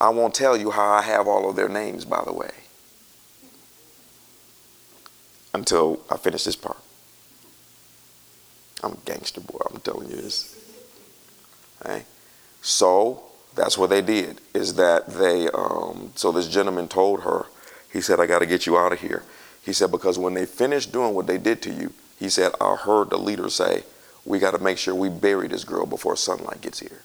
i 0.00 0.08
won't 0.08 0.34
tell 0.34 0.56
you 0.56 0.70
how 0.70 0.92
i 0.92 1.02
have 1.02 1.26
all 1.26 1.48
of 1.48 1.56
their 1.56 1.68
names 1.68 2.04
by 2.04 2.22
the 2.24 2.32
way 2.32 2.50
until 5.54 6.00
i 6.10 6.16
finish 6.16 6.44
this 6.44 6.56
part 6.56 6.76
i'm 8.82 8.92
a 8.92 8.98
gangster 9.04 9.40
boy 9.40 9.60
i'm 9.70 9.80
telling 9.80 10.08
you 10.10 10.16
this 10.16 10.56
okay? 11.82 12.04
so 12.60 13.22
that's 13.54 13.78
what 13.78 13.90
they 13.90 14.02
did 14.02 14.40
is 14.54 14.74
that 14.74 15.06
they 15.08 15.48
um, 15.50 16.12
so 16.14 16.30
this 16.30 16.48
gentleman 16.48 16.86
told 16.86 17.22
her 17.22 17.46
he 17.92 18.00
said 18.00 18.20
i 18.20 18.26
got 18.26 18.40
to 18.40 18.46
get 18.46 18.66
you 18.66 18.76
out 18.76 18.92
of 18.92 19.00
here 19.00 19.22
he 19.68 19.74
said 19.74 19.90
because 19.90 20.18
when 20.18 20.34
they 20.34 20.46
finished 20.46 20.92
doing 20.92 21.14
what 21.14 21.26
they 21.26 21.38
did 21.38 21.62
to 21.62 21.72
you 21.72 21.92
he 22.18 22.28
said 22.28 22.52
i 22.60 22.74
heard 22.74 23.10
the 23.10 23.18
leader 23.18 23.48
say 23.48 23.82
we 24.24 24.38
got 24.38 24.52
to 24.52 24.58
make 24.58 24.78
sure 24.78 24.94
we 24.94 25.08
bury 25.08 25.48
this 25.48 25.64
girl 25.64 25.86
before 25.86 26.16
sunlight 26.16 26.60
gets 26.60 26.80
here 26.80 27.02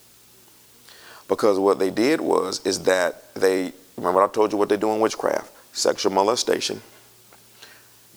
because 1.28 1.58
what 1.60 1.80
they 1.80 1.90
did 1.90 2.22
was 2.22 2.66
is 2.66 2.84
that 2.84 3.34
they 3.34 3.74
remember 3.98 4.22
I 4.22 4.28
told 4.28 4.52
you 4.52 4.58
what 4.58 4.70
they 4.70 4.78
do 4.78 4.92
in 4.92 5.00
witchcraft? 5.00 5.52
Sexual 5.76 6.12
molestation. 6.12 6.82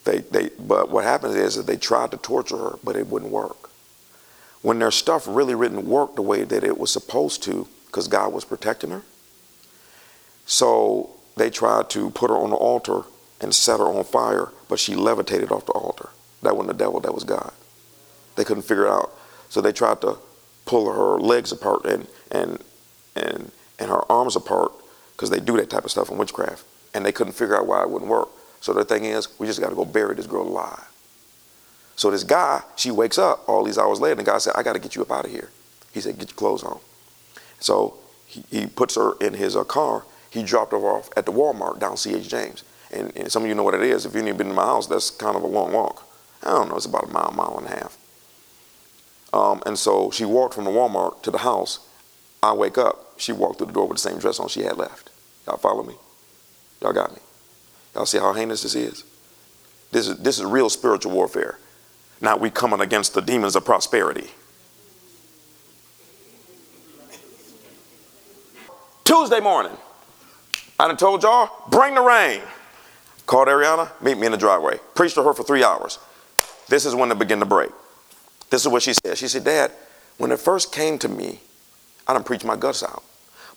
They 0.03 0.19
they 0.19 0.49
but 0.59 0.89
what 0.89 1.03
happens 1.03 1.35
is 1.35 1.55
that 1.55 1.65
they 1.65 1.77
tried 1.77 2.11
to 2.11 2.17
torture 2.17 2.57
her 2.57 2.79
but 2.83 2.95
it 2.95 3.07
wouldn't 3.07 3.31
work. 3.31 3.69
When 4.61 4.79
their 4.79 4.91
stuff 4.91 5.25
really 5.27 5.55
didn't 5.55 5.87
work 5.87 6.15
the 6.15 6.21
way 6.21 6.43
that 6.43 6.63
it 6.63 6.77
was 6.77 6.91
supposed 6.91 7.43
to 7.43 7.67
because 7.85 8.07
God 8.07 8.33
was 8.33 8.45
protecting 8.45 8.91
her 8.91 9.03
so 10.45 11.09
they 11.35 11.49
tried 11.49 11.89
to 11.91 12.09
put 12.11 12.29
her 12.29 12.37
on 12.37 12.49
the 12.51 12.55
altar 12.55 13.03
and 13.39 13.53
set 13.53 13.79
her 13.79 13.85
on 13.85 14.03
fire 14.03 14.51
but 14.69 14.79
she 14.79 14.95
levitated 14.95 15.51
off 15.51 15.65
the 15.65 15.71
altar 15.73 16.09
that 16.41 16.55
wasn't 16.55 16.77
the 16.77 16.83
devil 16.83 16.99
that 16.99 17.13
was 17.13 17.23
God 17.23 17.51
they 18.35 18.43
couldn't 18.43 18.63
figure 18.63 18.85
it 18.85 18.91
out 18.91 19.11
so 19.49 19.61
they 19.61 19.71
tried 19.71 20.01
to 20.01 20.17
pull 20.65 20.91
her 20.91 21.19
legs 21.19 21.51
apart 21.51 21.85
and 21.85 22.07
and 22.31 22.59
and, 23.17 23.51
and 23.79 23.89
her 23.89 24.09
arms 24.11 24.35
apart 24.35 24.71
because 25.17 25.29
they 25.29 25.39
do 25.39 25.57
that 25.57 25.69
type 25.69 25.83
of 25.83 25.91
stuff 25.91 26.09
in 26.11 26.17
witchcraft. 26.17 26.63
And 26.93 27.05
they 27.05 27.11
couldn't 27.11 27.33
figure 27.33 27.57
out 27.57 27.67
why 27.67 27.81
it 27.81 27.89
wouldn't 27.89 28.09
work. 28.09 28.29
So 28.61 28.73
the 28.73 28.85
thing 28.85 29.05
is, 29.05 29.27
we 29.39 29.47
just 29.47 29.59
got 29.59 29.69
to 29.69 29.75
go 29.75 29.85
bury 29.85 30.15
this 30.15 30.27
girl 30.27 30.43
alive. 30.43 30.87
So 31.95 32.11
this 32.11 32.23
guy, 32.23 32.61
she 32.75 32.91
wakes 32.91 33.17
up 33.17 33.47
all 33.47 33.63
these 33.63 33.77
hours 33.77 33.99
later, 33.99 34.13
and 34.13 34.19
the 34.25 34.31
guy 34.31 34.37
said, 34.37 34.53
I 34.55 34.63
got 34.63 34.73
to 34.73 34.79
get 34.79 34.95
you 34.95 35.01
up 35.01 35.11
out 35.11 35.25
of 35.25 35.31
here. 35.31 35.49
He 35.91 36.01
said, 36.01 36.17
Get 36.19 36.29
your 36.29 36.35
clothes 36.35 36.63
on. 36.63 36.79
So 37.59 37.97
he, 38.27 38.43
he 38.51 38.67
puts 38.67 38.95
her 38.95 39.13
in 39.19 39.33
his 39.33 39.55
uh, 39.55 39.63
car. 39.63 40.05
He 40.29 40.43
dropped 40.43 40.71
her 40.71 40.77
off 40.77 41.09
at 41.17 41.25
the 41.25 41.31
Walmart 41.31 41.79
down 41.79 41.97
C.H. 41.97 42.29
James. 42.29 42.63
And, 42.91 43.15
and, 43.17 43.31
some 43.31 43.43
of 43.43 43.49
you 43.49 43.55
know 43.55 43.63
what 43.63 43.73
it 43.73 43.81
is. 43.81 44.05
If 44.05 44.15
you've 44.15 44.37
been 44.37 44.47
to 44.47 44.53
my 44.53 44.63
house, 44.63 44.87
that's 44.87 45.09
kind 45.09 45.35
of 45.35 45.43
a 45.43 45.47
long 45.47 45.73
walk. 45.73 46.07
I 46.43 46.51
don't 46.51 46.69
know, 46.69 46.75
it's 46.75 46.85
about 46.85 47.05
a 47.05 47.11
mile, 47.11 47.33
mile 47.35 47.57
and 47.57 47.67
a 47.67 47.69
half. 47.69 47.97
Um, 49.33 49.61
and 49.65 49.77
so 49.77 50.09
she 50.11 50.23
walked 50.23 50.53
from 50.53 50.63
the 50.63 50.71
Walmart 50.71 51.21
to 51.23 51.31
the 51.31 51.39
house. 51.39 51.79
I 52.41 52.53
wake 52.53 52.77
up. 52.77 53.15
She 53.17 53.31
walked 53.31 53.57
through 53.57 53.67
the 53.67 53.73
door 53.73 53.87
with 53.87 53.97
the 53.97 54.09
same 54.09 54.19
dress 54.19 54.39
on 54.39 54.47
she 54.47 54.61
had 54.61 54.77
left. 54.77 55.09
Y'all 55.45 55.57
follow 55.57 55.83
me? 55.83 55.95
Y'all 56.81 56.93
got 56.93 57.11
me? 57.11 57.19
Y'all 57.93 58.05
see 58.05 58.19
how 58.19 58.31
heinous 58.33 58.63
this 58.63 58.75
is? 58.75 59.03
This 59.91 60.07
is, 60.07 60.17
this 60.19 60.39
is 60.39 60.45
real 60.45 60.69
spiritual 60.69 61.11
warfare. 61.13 61.57
Now 62.21 62.37
we 62.37 62.49
coming 62.49 62.81
against 62.81 63.13
the 63.13 63.21
demons 63.21 63.55
of 63.55 63.65
prosperity. 63.65 64.29
Tuesday 69.03 69.39
morning, 69.39 69.71
I 70.79 70.87
done 70.87 70.97
told 70.97 71.23
y'all, 71.23 71.49
bring 71.69 71.95
the 71.95 72.01
rain. 72.01 72.41
Called 73.27 73.49
Ariana, 73.49 73.91
meet 74.01 74.17
me 74.17 74.25
in 74.25 74.31
the 74.31 74.37
driveway. 74.37 74.79
Preached 74.95 75.15
to 75.15 75.23
her 75.23 75.33
for 75.33 75.43
three 75.43 75.63
hours. 75.63 75.99
This 76.69 76.85
is 76.85 76.95
when 76.95 77.11
it 77.11 77.19
began 77.19 77.39
to 77.39 77.45
break. 77.45 77.69
This 78.49 78.61
is 78.61 78.69
what 78.69 78.81
she 78.81 78.93
said. 78.93 79.17
She 79.17 79.27
said, 79.27 79.43
Dad, 79.43 79.71
when 80.17 80.31
it 80.31 80.39
first 80.39 80.73
came 80.73 80.97
to 80.99 81.09
me, 81.09 81.41
I 82.07 82.13
didn't 82.13 82.25
preach 82.25 82.45
my 82.45 82.55
guts 82.55 82.83
out. 82.83 83.03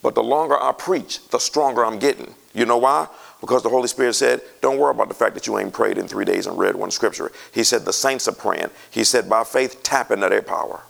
But 0.03 0.13
the 0.13 0.23
longer 0.23 0.61
I 0.61 0.73
preach, 0.73 1.27
the 1.29 1.39
stronger 1.39 1.85
I'm 1.85 1.99
getting. 1.99 2.35
You 2.53 2.65
know 2.65 2.77
why? 2.77 3.07
Because 3.39 3.63
the 3.63 3.69
Holy 3.69 3.87
Spirit 3.87 4.13
said, 4.13 4.41
Don't 4.59 4.77
worry 4.77 4.91
about 4.91 5.07
the 5.07 5.13
fact 5.13 5.35
that 5.35 5.47
you 5.47 5.57
ain't 5.57 5.73
prayed 5.73 5.97
in 5.97 6.07
three 6.07 6.25
days 6.25 6.47
and 6.47 6.57
read 6.57 6.75
one 6.75 6.91
scripture. 6.91 7.31
He 7.53 7.63
said, 7.63 7.85
The 7.85 7.93
saints 7.93 8.27
are 8.27 8.33
praying. 8.33 8.69
He 8.89 9.05
said, 9.05 9.29
By 9.29 9.45
faith, 9.45 9.83
tap 9.83 10.11
into 10.11 10.27
their 10.27 10.41
power. 10.41 10.81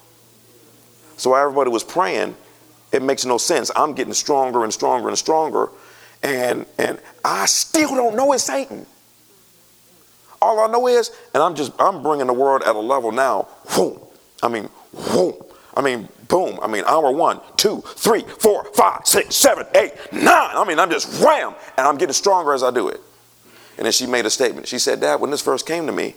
So 1.18 1.32
while 1.32 1.44
everybody 1.44 1.70
was 1.70 1.84
praying, 1.84 2.36
it 2.92 3.04
makes 3.04 3.26
no 3.26 3.38
sense. 3.38 3.70
I'm 3.76 3.94
getting 3.94 4.14
stronger 4.14 4.64
and 4.64 4.74
stronger 4.74 5.08
and 5.08 5.18
stronger. 5.18 5.70
And, 6.24 6.66
and 6.78 7.00
I 7.26 7.46
still 7.46 7.96
don't 7.96 8.16
know 8.16 8.32
it's 8.34 8.44
Satan. 8.44 8.86
All 10.42 10.60
I 10.60 10.68
know 10.68 10.88
is, 10.88 11.12
and 11.34 11.42
I'm 11.44 11.56
just, 11.56 11.72
I'm 11.80 12.02
bringing 12.02 12.28
the 12.28 12.34
world 12.34 12.64
at 12.64 12.76
a 12.76 12.80
level 12.80 13.12
now. 13.12 13.48
Whoom. 13.70 14.00
I 14.42 14.48
mean, 14.48 14.70
whoom. 14.96 15.36
I 15.76 15.82
mean, 15.82 16.10
boom. 16.28 16.60
I 16.62 16.68
mean, 16.68 16.84
hour 16.86 17.12
one, 17.12 17.40
two, 17.58 17.82
three, 17.82 18.22
four, 18.22 18.66
five, 18.74 19.02
six, 19.06 19.36
seven, 19.36 19.66
eight, 19.76 19.94
nine. 20.12 20.56
I 20.56 20.66
mean, 20.68 20.80
I'm 20.80 20.90
just 20.90 21.24
wham, 21.24 21.54
and 21.78 21.88
I'm 21.88 21.98
getting 21.98 22.14
stronger 22.14 22.54
as 22.54 22.64
I 22.64 22.72
do 22.72 22.90
it. 22.90 23.00
And 23.78 23.86
then 23.86 23.92
she 23.92 24.06
made 24.06 24.26
a 24.26 24.30
statement. 24.30 24.68
She 24.68 24.80
said, 24.80 25.00
Dad, 25.00 25.22
when 25.22 25.32
this 25.32 25.42
first 25.42 25.66
came 25.66 25.86
to 25.86 25.92
me, 25.92 26.16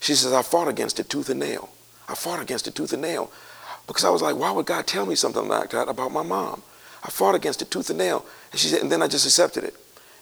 she 0.00 0.14
says, 0.14 0.32
I 0.32 0.42
fought 0.42 0.68
against 0.68 1.00
it 1.00 1.08
tooth 1.08 1.28
and 1.28 1.40
nail. 1.40 1.68
I 2.08 2.14
fought 2.14 2.40
against 2.40 2.66
it 2.66 2.74
tooth 2.74 2.92
and 2.92 3.02
nail 3.02 3.30
because 3.86 4.04
I 4.04 4.10
was 4.10 4.22
like, 4.22 4.36
why 4.36 4.50
would 4.50 4.66
God 4.66 4.86
tell 4.86 5.04
me 5.04 5.14
something 5.14 5.46
like 5.48 5.70
that 5.70 5.88
about 5.88 6.12
my 6.12 6.22
mom? 6.22 6.62
I 7.02 7.10
fought 7.10 7.34
against 7.34 7.62
it 7.62 7.70
tooth 7.70 7.90
and 7.90 7.98
nail. 7.98 8.24
And 8.50 8.60
she 8.60 8.68
said, 8.68 8.82
and 8.82 8.90
then 8.90 9.02
I 9.02 9.08
just 9.08 9.26
accepted 9.26 9.64
it. 9.64 9.74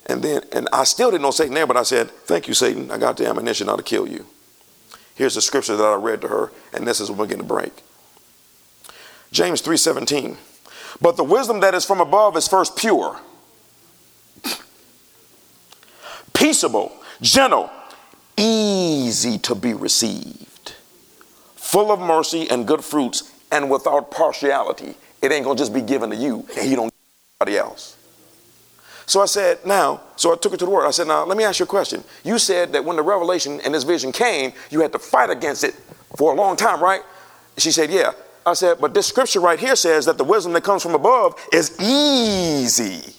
And 0.07 0.23
then, 0.23 0.43
and 0.53 0.69
I 0.73 0.85
still 0.85 1.11
didn't 1.11 1.23
know 1.23 1.31
Satan 1.31 1.55
there, 1.55 1.67
but 1.67 1.77
I 1.77 1.83
said, 1.83 2.11
thank 2.11 2.49
you, 2.49 2.55
Satan. 2.55 2.91
I 2.91 2.99
got 2.99 3.17
the 3.17 3.29
ammunition 3.29 3.67
now 3.67 3.77
to 3.77 3.83
kill 3.83 4.07
you. 4.07 4.27
Here's 5.17 5.35
the 5.35 5.41
scripture 5.41 5.77
that 5.77 5.83
I 5.83 5.95
read 5.95 6.21
to 6.21 6.29
her, 6.29 6.53
and 6.73 6.87
this 6.87 7.01
is 7.01 7.11
what 7.11 7.19
we're 7.19 7.27
going 7.27 7.39
to 7.39 7.45
break. 7.45 7.83
James 9.33 9.63
3:17. 9.63 10.37
But 11.01 11.17
the 11.17 11.25
wisdom 11.25 11.61
that 11.61 11.75
is 11.75 11.85
from 11.85 12.01
above 12.01 12.37
is 12.37 12.47
first 12.49 12.77
pure, 12.77 13.19
peaceable, 16.33 16.93
gentle, 17.21 17.71
easy 18.37 19.39
to 19.39 19.55
be 19.55 19.75
received, 19.75 20.75
full 21.55 21.91
of 21.91 21.99
mercy 21.99 22.49
and 22.49 22.67
good 22.67 22.85
fruits, 22.85 23.33
and 23.51 23.71
without 23.71 24.11
partiality. 24.11 24.97
It 25.23 25.33
ain't 25.33 25.45
gonna 25.45 25.59
just 25.59 25.75
be 25.75 25.83
given 25.83 26.11
to 26.11 26.17
you, 26.17 26.47
and 26.59 26.71
you 26.71 26.77
don't 26.77 26.93
anybody 27.41 27.59
else. 27.59 27.96
So 29.07 29.23
I 29.23 29.27
said, 29.27 29.65
now, 29.65 30.03
so 30.17 30.33
I 30.33 30.37
took 30.37 30.53
it 30.53 30.59
to 30.59 30.65
the 30.65 30.71
word. 30.71 30.87
I 30.87 30.91
said, 30.91 31.07
now, 31.07 31.25
let 31.25 31.39
me 31.39 31.45
ask 31.45 31.61
you 31.61 31.65
a 31.65 31.69
question. 31.69 32.03
You 32.25 32.39
said 32.39 32.73
that 32.73 32.85
when 32.85 32.97
the 32.97 33.03
revelation 33.03 33.61
and 33.65 33.73
this 33.73 33.85
vision 33.85 34.11
came, 34.13 34.53
you 34.71 34.81
had 34.81 34.93
to 34.93 34.99
fight 34.99 35.31
against 35.31 35.63
it 35.63 35.75
for 36.17 36.33
a 36.33 36.37
long 36.37 36.57
time, 36.57 36.83
right? 36.83 37.03
She 37.57 37.71
said, 37.71 37.91
yeah. 37.91 38.13
I 38.45 38.55
said, 38.55 38.79
but 38.81 38.95
this 38.95 39.07
scripture 39.07 39.41
right 39.41 39.59
here 39.59 39.75
says 39.75 40.07
that 40.07 40.19
the 40.19 40.25
wisdom 40.25 40.53
that 40.53 40.63
comes 40.63 40.83
from 40.83 40.95
above 40.95 41.35
is 41.53 41.77
easy. 41.81 43.16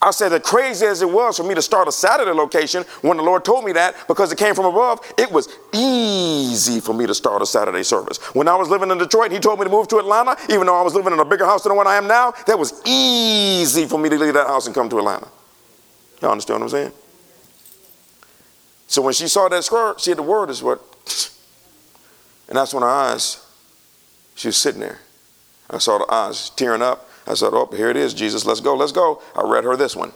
I 0.00 0.12
said, 0.12 0.32
as 0.32 0.42
crazy 0.42 0.86
as 0.86 1.02
it 1.02 1.10
was 1.10 1.36
for 1.36 1.42
me 1.42 1.54
to 1.56 1.62
start 1.62 1.88
a 1.88 1.92
Saturday 1.92 2.30
location 2.30 2.84
when 3.02 3.16
the 3.16 3.22
Lord 3.22 3.44
told 3.44 3.64
me 3.64 3.72
that 3.72 3.96
because 4.06 4.30
it 4.30 4.38
came 4.38 4.54
from 4.54 4.66
above, 4.66 5.00
it 5.18 5.30
was 5.30 5.48
easy 5.72 6.78
for 6.80 6.94
me 6.94 7.04
to 7.06 7.14
start 7.14 7.42
a 7.42 7.46
Saturday 7.46 7.82
service. 7.82 8.18
When 8.34 8.46
I 8.46 8.54
was 8.54 8.68
living 8.68 8.90
in 8.92 8.98
Detroit, 8.98 9.32
He 9.32 9.40
told 9.40 9.58
me 9.58 9.64
to 9.64 9.70
move 9.70 9.88
to 9.88 9.98
Atlanta, 9.98 10.36
even 10.50 10.66
though 10.66 10.78
I 10.78 10.82
was 10.82 10.94
living 10.94 11.12
in 11.12 11.18
a 11.18 11.24
bigger 11.24 11.44
house 11.44 11.64
than 11.64 11.70
the 11.70 11.76
one 11.76 11.88
I 11.88 11.96
am 11.96 12.06
now. 12.06 12.32
That 12.46 12.58
was 12.58 12.80
easy 12.86 13.86
for 13.86 13.98
me 13.98 14.08
to 14.08 14.16
leave 14.16 14.34
that 14.34 14.46
house 14.46 14.66
and 14.66 14.74
come 14.74 14.88
to 14.88 14.98
Atlanta. 14.98 15.26
Y'all 16.22 16.30
understand 16.30 16.60
what 16.60 16.66
I'm 16.66 16.70
saying? 16.70 16.92
So 18.86 19.02
when 19.02 19.14
she 19.14 19.26
saw 19.26 19.48
that 19.48 19.64
skirt, 19.64 20.00
she 20.00 20.10
had 20.10 20.18
the 20.18 20.22
word 20.22 20.48
is 20.48 20.62
what, 20.62 20.80
and 22.48 22.56
that's 22.56 22.72
when 22.72 22.82
her 22.82 22.88
eyes 22.88 23.44
she 24.36 24.46
was 24.46 24.56
sitting 24.56 24.80
there. 24.80 25.00
I 25.68 25.78
saw 25.78 25.98
the 25.98 26.06
eyes 26.08 26.50
tearing 26.50 26.82
up. 26.82 27.07
I 27.28 27.34
said, 27.34 27.50
Oh, 27.52 27.66
here 27.66 27.90
it 27.90 27.96
is, 27.96 28.14
Jesus, 28.14 28.44
let's 28.44 28.60
go, 28.60 28.74
let's 28.74 28.92
go. 28.92 29.22
I 29.36 29.42
read 29.42 29.64
her 29.64 29.76
this 29.76 29.94
one. 29.94 30.12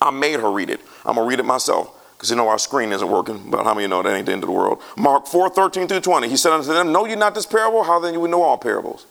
I 0.00 0.10
made 0.10 0.40
her 0.40 0.50
read 0.50 0.68
it. 0.68 0.80
I'm 1.04 1.14
going 1.14 1.26
to 1.26 1.30
read 1.30 1.40
it 1.40 1.46
myself 1.46 1.94
because 2.16 2.30
you 2.30 2.36
know 2.36 2.48
our 2.48 2.58
screen 2.58 2.92
isn't 2.92 3.08
working, 3.08 3.50
but 3.50 3.64
how 3.64 3.72
many 3.74 3.86
know 3.86 4.02
that 4.02 4.14
ain't 4.14 4.26
the 4.26 4.32
end 4.32 4.42
of 4.42 4.48
the 4.48 4.54
world? 4.54 4.82
Mark 4.96 5.26
4 5.26 5.48
13 5.48 5.86
through 5.88 6.00
20. 6.00 6.28
He 6.28 6.36
said 6.36 6.52
unto 6.52 6.72
them, 6.72 6.92
Know 6.92 7.06
you 7.06 7.16
not 7.16 7.34
this 7.34 7.46
parable? 7.46 7.84
How 7.84 8.00
then 8.00 8.14
you 8.14 8.20
would 8.20 8.30
know 8.30 8.42
all 8.42 8.58
parables? 8.58 9.06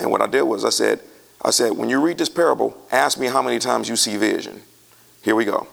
And 0.00 0.10
what 0.10 0.22
I 0.22 0.26
did 0.26 0.42
was 0.42 0.64
I 0.64 0.70
said, 0.70 1.00
I 1.42 1.50
said, 1.50 1.72
when 1.72 1.88
you 1.88 2.00
read 2.00 2.18
this 2.18 2.28
parable, 2.28 2.76
ask 2.90 3.18
me 3.18 3.26
how 3.26 3.42
many 3.42 3.58
times 3.58 3.88
you 3.88 3.96
see 3.96 4.16
vision. 4.16 4.62
Here 5.22 5.34
we 5.34 5.44
go. 5.44 5.66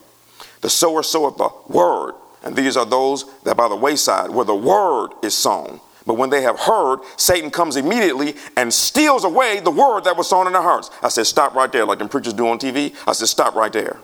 The 0.62 0.70
sower 0.70 1.04
soweth 1.04 1.38
the 1.38 1.50
word, 1.68 2.14
and 2.44 2.56
these 2.56 2.76
are 2.76 2.86
those 2.86 3.26
that 3.44 3.56
by 3.56 3.68
the 3.68 3.76
wayside 3.76 4.32
where 4.32 4.46
the 4.46 4.56
word 4.56 5.12
is 5.24 5.36
sown. 5.36 5.80
But 6.10 6.18
when 6.18 6.32
they 6.32 6.42
have 6.42 6.60
heard, 6.60 7.02
Satan 7.18 7.52
comes 7.52 7.76
immediately 7.76 8.34
and 8.58 8.74
steals 8.74 9.24
away 9.24 9.60
the 9.60 9.70
word 9.70 10.06
that 10.06 10.18
was 10.18 10.28
sown 10.28 10.48
in 10.48 10.54
their 10.54 10.62
hearts. 10.64 10.90
I 11.04 11.10
said, 11.10 11.28
stop 11.28 11.54
right 11.54 11.72
there, 11.72 11.86
like 11.86 12.00
the 12.00 12.08
preachers 12.08 12.34
do 12.34 12.48
on 12.48 12.58
TV. 12.58 12.96
I 13.06 13.12
said, 13.12 13.28
stop 13.28 13.54
right 13.54 13.72
there. 13.72 14.00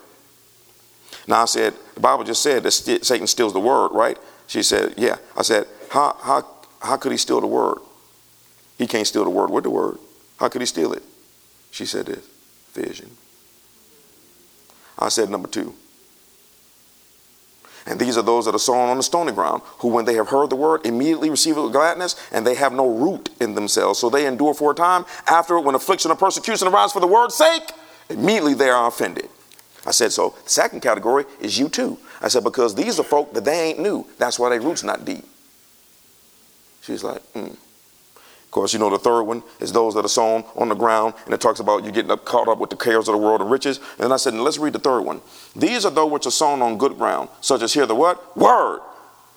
Now 1.28 1.41
I 1.41 1.45
said, 1.45 1.74
the 1.95 2.01
Bible 2.01 2.24
just 2.24 2.43
said 2.43 2.62
that 2.62 2.74
Satan 2.74 3.26
steals 3.26 3.53
the 3.53 3.60
word, 3.60 3.88
right? 3.88 4.20
She 4.45 4.62
said, 4.62 4.93
yeah. 4.97 5.16
I 5.36 5.41
said, 5.41 5.66
how, 5.89 6.16
how, 6.22 6.47
how 6.80 6.97
could 6.97 7.12
he 7.12 7.18
steal 7.18 7.41
the 7.41 7.47
word? 7.47 7.80
He 8.78 8.86
can't 8.86 9.08
steal 9.08 9.24
the 9.24 9.32
word 9.32 9.49
with 9.49 9.64
the 9.64 9.72
word. 9.72 9.97
How 10.38 10.47
could 10.47 10.62
he 10.62 10.68
steal 10.68 10.93
it? 10.93 11.01
She 11.72 11.88
said 11.88 12.06
this, 12.06 12.24
vision. 12.74 13.10
I 14.99 15.10
said, 15.10 15.32
number 15.32 15.47
two, 15.47 15.74
and 17.86 18.00
these 18.00 18.18
are 18.18 18.24
those 18.24 18.46
that 18.46 18.56
are 18.56 18.60
sown 18.60 18.90
on 18.90 18.98
the 18.98 19.04
stony 19.04 19.32
ground, 19.32 19.62
who, 19.80 19.90
when 19.90 20.06
they 20.06 20.16
have 20.16 20.30
heard 20.30 20.50
the 20.50 20.56
word, 20.56 20.86
immediately 20.86 21.30
receive 21.30 21.58
it 21.58 21.62
with 21.62 21.72
gladness, 21.72 22.16
and 22.32 22.46
they 22.46 22.56
have 22.56 22.74
no 22.74 22.90
root 22.90 23.30
in 23.40 23.54
themselves. 23.54 24.00
So 24.00 24.10
they 24.10 24.26
endure 24.26 24.54
for 24.54 24.72
a 24.72 24.76
time. 24.76 25.06
After, 25.28 25.60
when 25.60 25.76
affliction 25.76 26.10
or 26.10 26.16
persecution 26.16 26.68
arises 26.68 26.94
for 26.94 27.00
the 27.00 27.08
word's 27.08 27.36
sake, 27.36 27.64
immediately 28.10 28.56
they 28.56 28.70
are 28.70 28.88
offended. 28.88 29.30
I 29.86 29.92
said, 29.92 30.12
so 30.12 30.36
the 30.44 30.50
second 30.50 30.82
category 30.82 31.26
is 31.40 31.60
you 31.60 31.70
too. 31.70 32.00
I 32.22 32.28
said, 32.28 32.44
because 32.44 32.74
these 32.74 33.00
are 33.00 33.04
folk 33.04 33.34
that 33.34 33.46
they 33.46 33.70
ain't 33.70 33.80
new. 33.80 34.08
That's 34.18 34.40
why 34.40 34.50
their 34.50 34.62
roots 34.62 34.84
not 34.84 35.06
deep. 35.06 35.26
She's 36.82 37.04
like, 37.04 37.22
hmm 37.34 37.54
course, 38.56 38.72
you 38.72 38.80
know, 38.80 38.89
the 38.89 38.97
third 38.97 39.24
one 39.24 39.43
is 39.60 39.74
those 39.74 39.93
that 39.95 40.06
are 40.06 40.08
sown 40.08 40.45
on 40.56 40.70
the 40.70 40.76
ground, 40.76 41.14
and 41.26 41.34
it 41.34 41.41
talks 41.41 41.60
about 41.60 41.84
you 41.84 41.91
getting 41.91 42.10
up, 42.10 42.24
caught 42.24 42.47
up 42.47 42.58
with 42.58 42.70
the 42.70 42.78
cares 42.78 43.10
of 43.10 43.12
the 43.12 43.18
world 43.18 43.41
and 43.41 43.51
riches. 43.51 43.82
And 43.99 44.14
I 44.14 44.16
said, 44.18 44.34
let's 44.34 44.58
read 44.58 44.72
the 44.72 44.80
third 44.80 45.01
one. 45.01 45.20
These 45.56 45.86
are 45.86 45.91
those 45.91 46.10
which 46.10 46.26
are 46.26 46.32
sown 46.32 46.62
on 46.62 46.78
good 46.78 46.97
ground, 46.97 47.28
such 47.41 47.62
as 47.62 47.74
hear 47.74 47.86
the 47.86 47.95
what? 47.95 48.36
Word, 48.38 48.80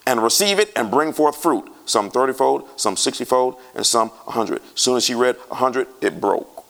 and 0.06 0.22
receive 0.22 0.60
it 0.60 0.70
and 0.76 0.88
bring 0.88 1.12
forth 1.12 1.36
fruit. 1.36 1.68
Some 1.84 2.10
30 2.10 2.32
fold, 2.32 2.68
some 2.76 2.96
60 2.96 3.24
fold, 3.24 3.56
and 3.74 3.84
some 3.84 4.08
a 4.08 4.30
100. 4.30 4.62
As 4.62 4.80
soon 4.80 4.96
as 4.96 5.04
she 5.04 5.14
read 5.16 5.34
a 5.34 5.56
100, 5.56 5.88
it 6.00 6.20
broke. 6.20 6.64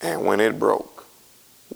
And 0.00 0.24
when 0.24 0.38
it 0.38 0.56
broke, 0.56 1.04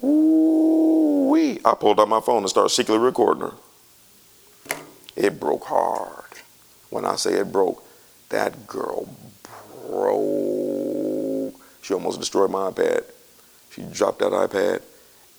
wee, 0.01 1.59
I 1.65 1.73
pulled 1.77 1.99
out 1.99 2.07
my 2.07 2.21
phone 2.21 2.43
and 2.43 2.49
started 2.49 2.69
secretly 2.69 3.03
recording 3.03 3.43
her. 3.43 3.53
It 5.17 5.37
broke 5.37 5.65
hard. 5.65 6.23
When 6.89 7.03
I 7.03 7.17
say 7.17 7.33
it 7.33 7.51
broke, 7.51 7.83
that 8.31 8.67
girl 8.67 9.07
broke. 9.87 11.55
She 11.81 11.93
almost 11.93 12.19
destroyed 12.19 12.51
my 12.51 12.69
iPad. 12.71 13.03
She 13.69 13.83
dropped 13.83 14.19
that 14.19 14.31
iPad, 14.31 14.81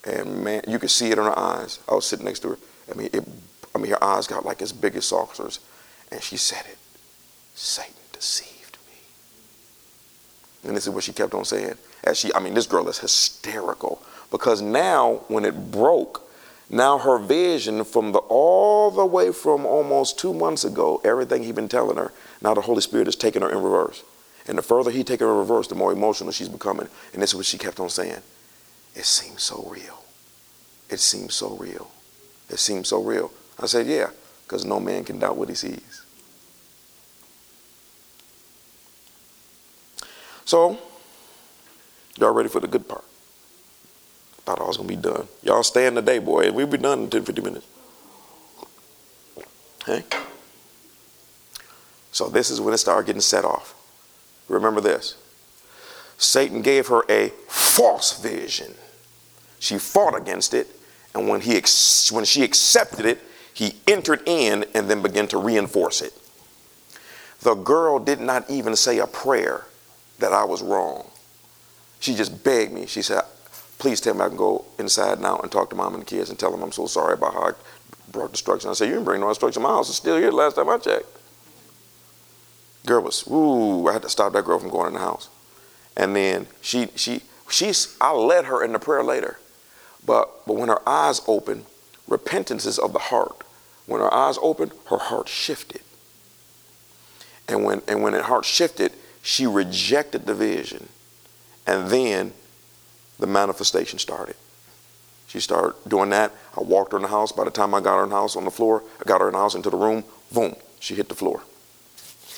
and 0.05 0.43
man, 0.43 0.63
you 0.67 0.79
could 0.79 0.91
see 0.91 1.11
it 1.11 1.19
in 1.19 1.25
her 1.25 1.39
eyes. 1.39 1.81
I 1.89 1.95
was 1.95 2.07
sitting 2.07 2.25
next 2.25 2.41
to 2.41 2.51
her. 2.51 2.59
I 2.91 2.95
mean, 2.95 3.11
it, 3.13 3.25
I 3.75 3.79
mean, 3.79 3.91
her 3.91 4.03
eyes 4.03 4.27
got 4.27 4.45
like 4.45 4.63
as 4.63 4.73
big 4.73 4.97
as 4.97 5.05
saucers, 5.07 5.61
and 6.11 6.23
she 6.23 6.37
said 6.37 6.65
it. 6.67 6.79
Satan 7.55 7.93
deceived 8.13 8.79
me. 8.89 8.95
And 10.69 10.77
this 10.77 10.87
is 10.87 10.91
what 10.91 11.05
she 11.05 11.13
kept 11.13 11.35
on 11.35 11.45
saying. 11.45 11.75
As 12.05 12.19
she, 12.19 12.33
I 12.35 12.41
mean, 12.41 12.55
this 12.55 12.67
girl 12.67 12.89
is 12.89 12.99
hysterical 12.99 14.03
because 14.31 14.63
now 14.63 15.21
when 15.29 15.45
it 15.45 15.71
broke, 15.71 16.23
Now 16.73 16.97
her 16.97 17.19
vision 17.19 17.85
from 17.85 18.13
the 18.13 18.19
all 18.19 18.91
the 18.91 19.05
way 19.05 19.31
from 19.31 19.67
almost 19.67 20.19
two 20.19 20.33
months 20.33 20.65
ago, 20.65 21.03
everything 21.05 21.43
he'd 21.43 21.55
been 21.55 21.69
telling 21.69 21.99
her, 21.99 22.13
now 22.43 22.55
the 22.55 22.61
Holy 22.61 22.81
Spirit 22.81 23.09
is 23.09 23.17
taking 23.17 23.43
her 23.43 23.51
in 23.51 23.63
reverse. 23.63 24.03
And 24.47 24.59
the 24.59 24.63
further 24.63 24.91
he 24.91 25.05
take 25.05 25.21
her 25.21 25.31
in 25.31 25.39
reverse, 25.39 25.69
the 25.69 25.75
more 25.75 25.93
emotional 25.93 26.33
she's 26.33 26.49
becoming. 26.49 26.89
And 27.13 27.23
this 27.23 27.31
is 27.31 27.37
what 27.37 27.47
she 27.47 27.59
kept 27.59 27.79
on 27.79 27.89
saying. 27.89 28.23
It 28.95 29.05
seems 29.05 29.43
so 29.43 29.67
real. 29.71 30.03
It 30.91 30.99
seems 30.99 31.35
so 31.35 31.57
real. 31.57 31.91
It 32.51 32.59
seems 32.59 32.89
so 32.89 33.03
real. 33.03 33.31
I 33.61 33.67
said, 33.67 33.87
yeah, 33.87 34.11
because 34.45 34.65
no 34.65 34.81
man 34.81 35.05
can 35.05 35.19
doubt 35.19 35.37
what 35.37 35.49
he 35.49 35.55
sees. 35.55 36.05
So, 40.45 40.79
y'all 42.19 42.33
ready 42.33 42.49
for 42.49 42.61
the 42.61 42.67
good 42.67 42.87
part? 42.89 43.05
Thought 44.45 44.61
I 44.61 44.65
was 44.65 44.77
to 44.77 44.83
be 44.83 44.97
done. 44.97 45.29
Y'all 45.43 45.63
stay 45.63 45.87
in 45.87 45.95
the 45.95 46.03
day, 46.03 46.19
boy. 46.19 46.51
We'll 46.51 46.67
be 46.67 46.79
done 46.79 47.05
in 47.05 47.11
10, 47.11 47.25
50 47.25 47.43
minutes. 47.43 47.67
Okay? 49.89 50.05
So 52.13 52.29
this 52.29 52.51
is 52.51 52.61
when 52.61 52.75
it 52.75 52.79
started 52.79 53.07
getting 53.07 53.21
set 53.21 53.45
off. 53.45 53.75
Remember 54.49 54.81
this. 54.81 55.17
Satan 56.19 56.63
gave 56.63 56.87
her 56.87 57.03
a 57.09 57.31
false 57.49 58.21
vision. 58.23 58.75
She 59.59 59.79
fought 59.79 60.17
against 60.17 60.55
it, 60.55 60.69
and 61.15 61.29
when, 61.29 61.41
he 61.41 61.57
ex- 61.57 62.13
when 62.13 62.25
she 62.25 62.45
accepted 62.45 63.07
it, 63.07 63.21
he 63.55 63.75
entered 63.87 64.23
in 64.27 64.65
and 64.75 64.89
then 64.89 65.03
began 65.03 65.27
to 65.29 65.39
reinforce 65.39 66.01
it. 66.01 66.13
The 67.41 67.55
girl 67.55 67.99
did 67.99 68.21
not 68.21 68.49
even 68.49 68.77
say 68.77 68.99
a 68.99 69.07
prayer 69.07 69.67
that 70.19 70.33
I 70.33 70.45
was 70.45 70.63
wrong. 70.63 71.07
She 71.99 72.15
just 72.15 72.45
begged 72.45 72.73
me. 72.73 72.87
She 72.87 73.03
said, 73.03 73.23
please 73.79 74.01
tell 74.01 74.15
me 74.15 74.21
I 74.21 74.29
can 74.29 74.37
go 74.37 74.65
inside 74.79 75.21
now 75.21 75.39
and 75.39 75.51
talk 75.51 75.71
to 75.71 75.77
mom 75.77 75.95
and 75.95 76.03
the 76.03 76.07
kids 76.07 76.31
and 76.31 76.39
tell 76.39 76.51
them 76.51 76.63
I'm 76.63 76.73
so 76.73 76.87
sorry 76.87 77.15
about 77.15 77.35
how 77.35 77.43
I 77.43 77.53
brought 78.11 78.33
destruction. 78.33 78.71
I 78.71 78.75
said, 78.75 78.87
you 78.87 78.93
didn't 78.93 79.05
bring 79.05 79.21
no 79.21 79.29
destruction. 79.29 79.63
My 79.63 79.71
house 79.71 79.89
is 79.89 79.97
still 79.97 80.17
here 80.17 80.31
the 80.31 80.37
last 80.37 80.55
time 80.55 80.69
I 80.69 80.79
checked. 80.79 81.07
Girl 82.87 83.03
was, 83.03 83.27
ooh, 83.31 83.87
I 83.89 83.93
had 83.93 84.03
to 84.03 84.09
stop 84.09 84.33
that 84.33 84.45
girl 84.45 84.59
from 84.59 84.71
going 84.71 84.89
in 84.89 84.95
the 84.95 85.01
house. 85.01 85.29
And 85.97 86.17
then 86.17 86.47
she, 86.61 86.89
she, 86.97 87.23
she's, 87.49 87.97
I 88.01 88.13
led 88.13 88.47
her 88.47 88.65
in 88.65 88.73
the 88.73 88.79
prayer 88.79 89.05
later. 89.05 89.39
But, 90.05 90.47
but 90.47 90.57
when 90.57 90.69
her 90.69 90.87
eyes 90.89 91.21
opened, 91.29 91.65
repentance 92.09 92.67
is 92.67 92.79
of 92.79 92.93
the 92.93 92.99
heart. 92.99 93.45
When 93.87 94.01
her 94.01 94.13
eyes 94.13 94.39
opened, 94.43 94.73
her 94.87 94.99
heart 94.99 95.29
shifted. 95.29 95.83
And 97.49 97.65
when, 97.65 97.83
and 97.87 98.03
when 98.03 98.15
her 98.15 98.23
heart 98.23 98.45
shifted, 98.45 98.93
she 99.23 99.47
rejected 99.47 100.27
the 100.27 100.35
vision. 100.35 100.89
And 101.67 101.89
then 101.89 102.33
the 103.19 103.27
manifestation 103.27 103.99
started. 103.99 104.35
She 105.29 105.41
started 105.41 105.77
doing 105.89 106.11
that. 106.11 106.33
I 106.57 106.63
walked 106.63 106.93
her 106.93 106.99
in 106.99 107.03
the 107.03 107.09
house. 107.09 107.33
By 107.33 107.45
the 107.45 107.51
time 107.51 107.75
I 107.75 107.81
got 107.81 107.97
her 107.97 108.05
in 108.05 108.11
the 108.11 108.17
house 108.17 108.37
on 108.37 108.45
the 108.45 108.51
floor, 108.51 108.83
I 109.01 109.05
got 109.05 109.21
her 109.21 109.29
in 109.29 109.33
the 109.33 109.39
house 109.39 109.55
into 109.55 109.71
the 109.71 109.77
room, 109.77 110.05
boom, 110.33 110.57
she 110.81 110.95
hit 110.95 111.09
the 111.09 111.15
floor. 111.15 111.43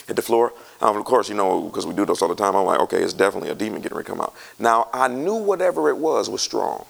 Hit 0.07 0.16
the 0.16 0.22
floor. 0.22 0.52
Of 0.80 1.02
course, 1.05 1.28
you 1.28 1.34
know, 1.34 1.62
because 1.62 1.86
we 1.86 1.94
do 1.94 2.05
this 2.05 2.20
all 2.20 2.28
the 2.28 2.34
time, 2.34 2.55
I'm 2.55 2.66
like, 2.66 2.80
okay, 2.80 3.02
it's 3.02 3.14
definitely 3.14 3.50
a 3.50 3.55
demon 3.55 3.80
getting 3.80 3.96
ready 3.96 4.07
to 4.07 4.12
come 4.12 4.20
out. 4.20 4.34
Now, 4.59 4.88
I 4.92 5.09
knew 5.09 5.34
whatever 5.34 5.88
it 5.88 5.96
was 5.96 6.28
was 6.28 6.42
strong. 6.42 6.84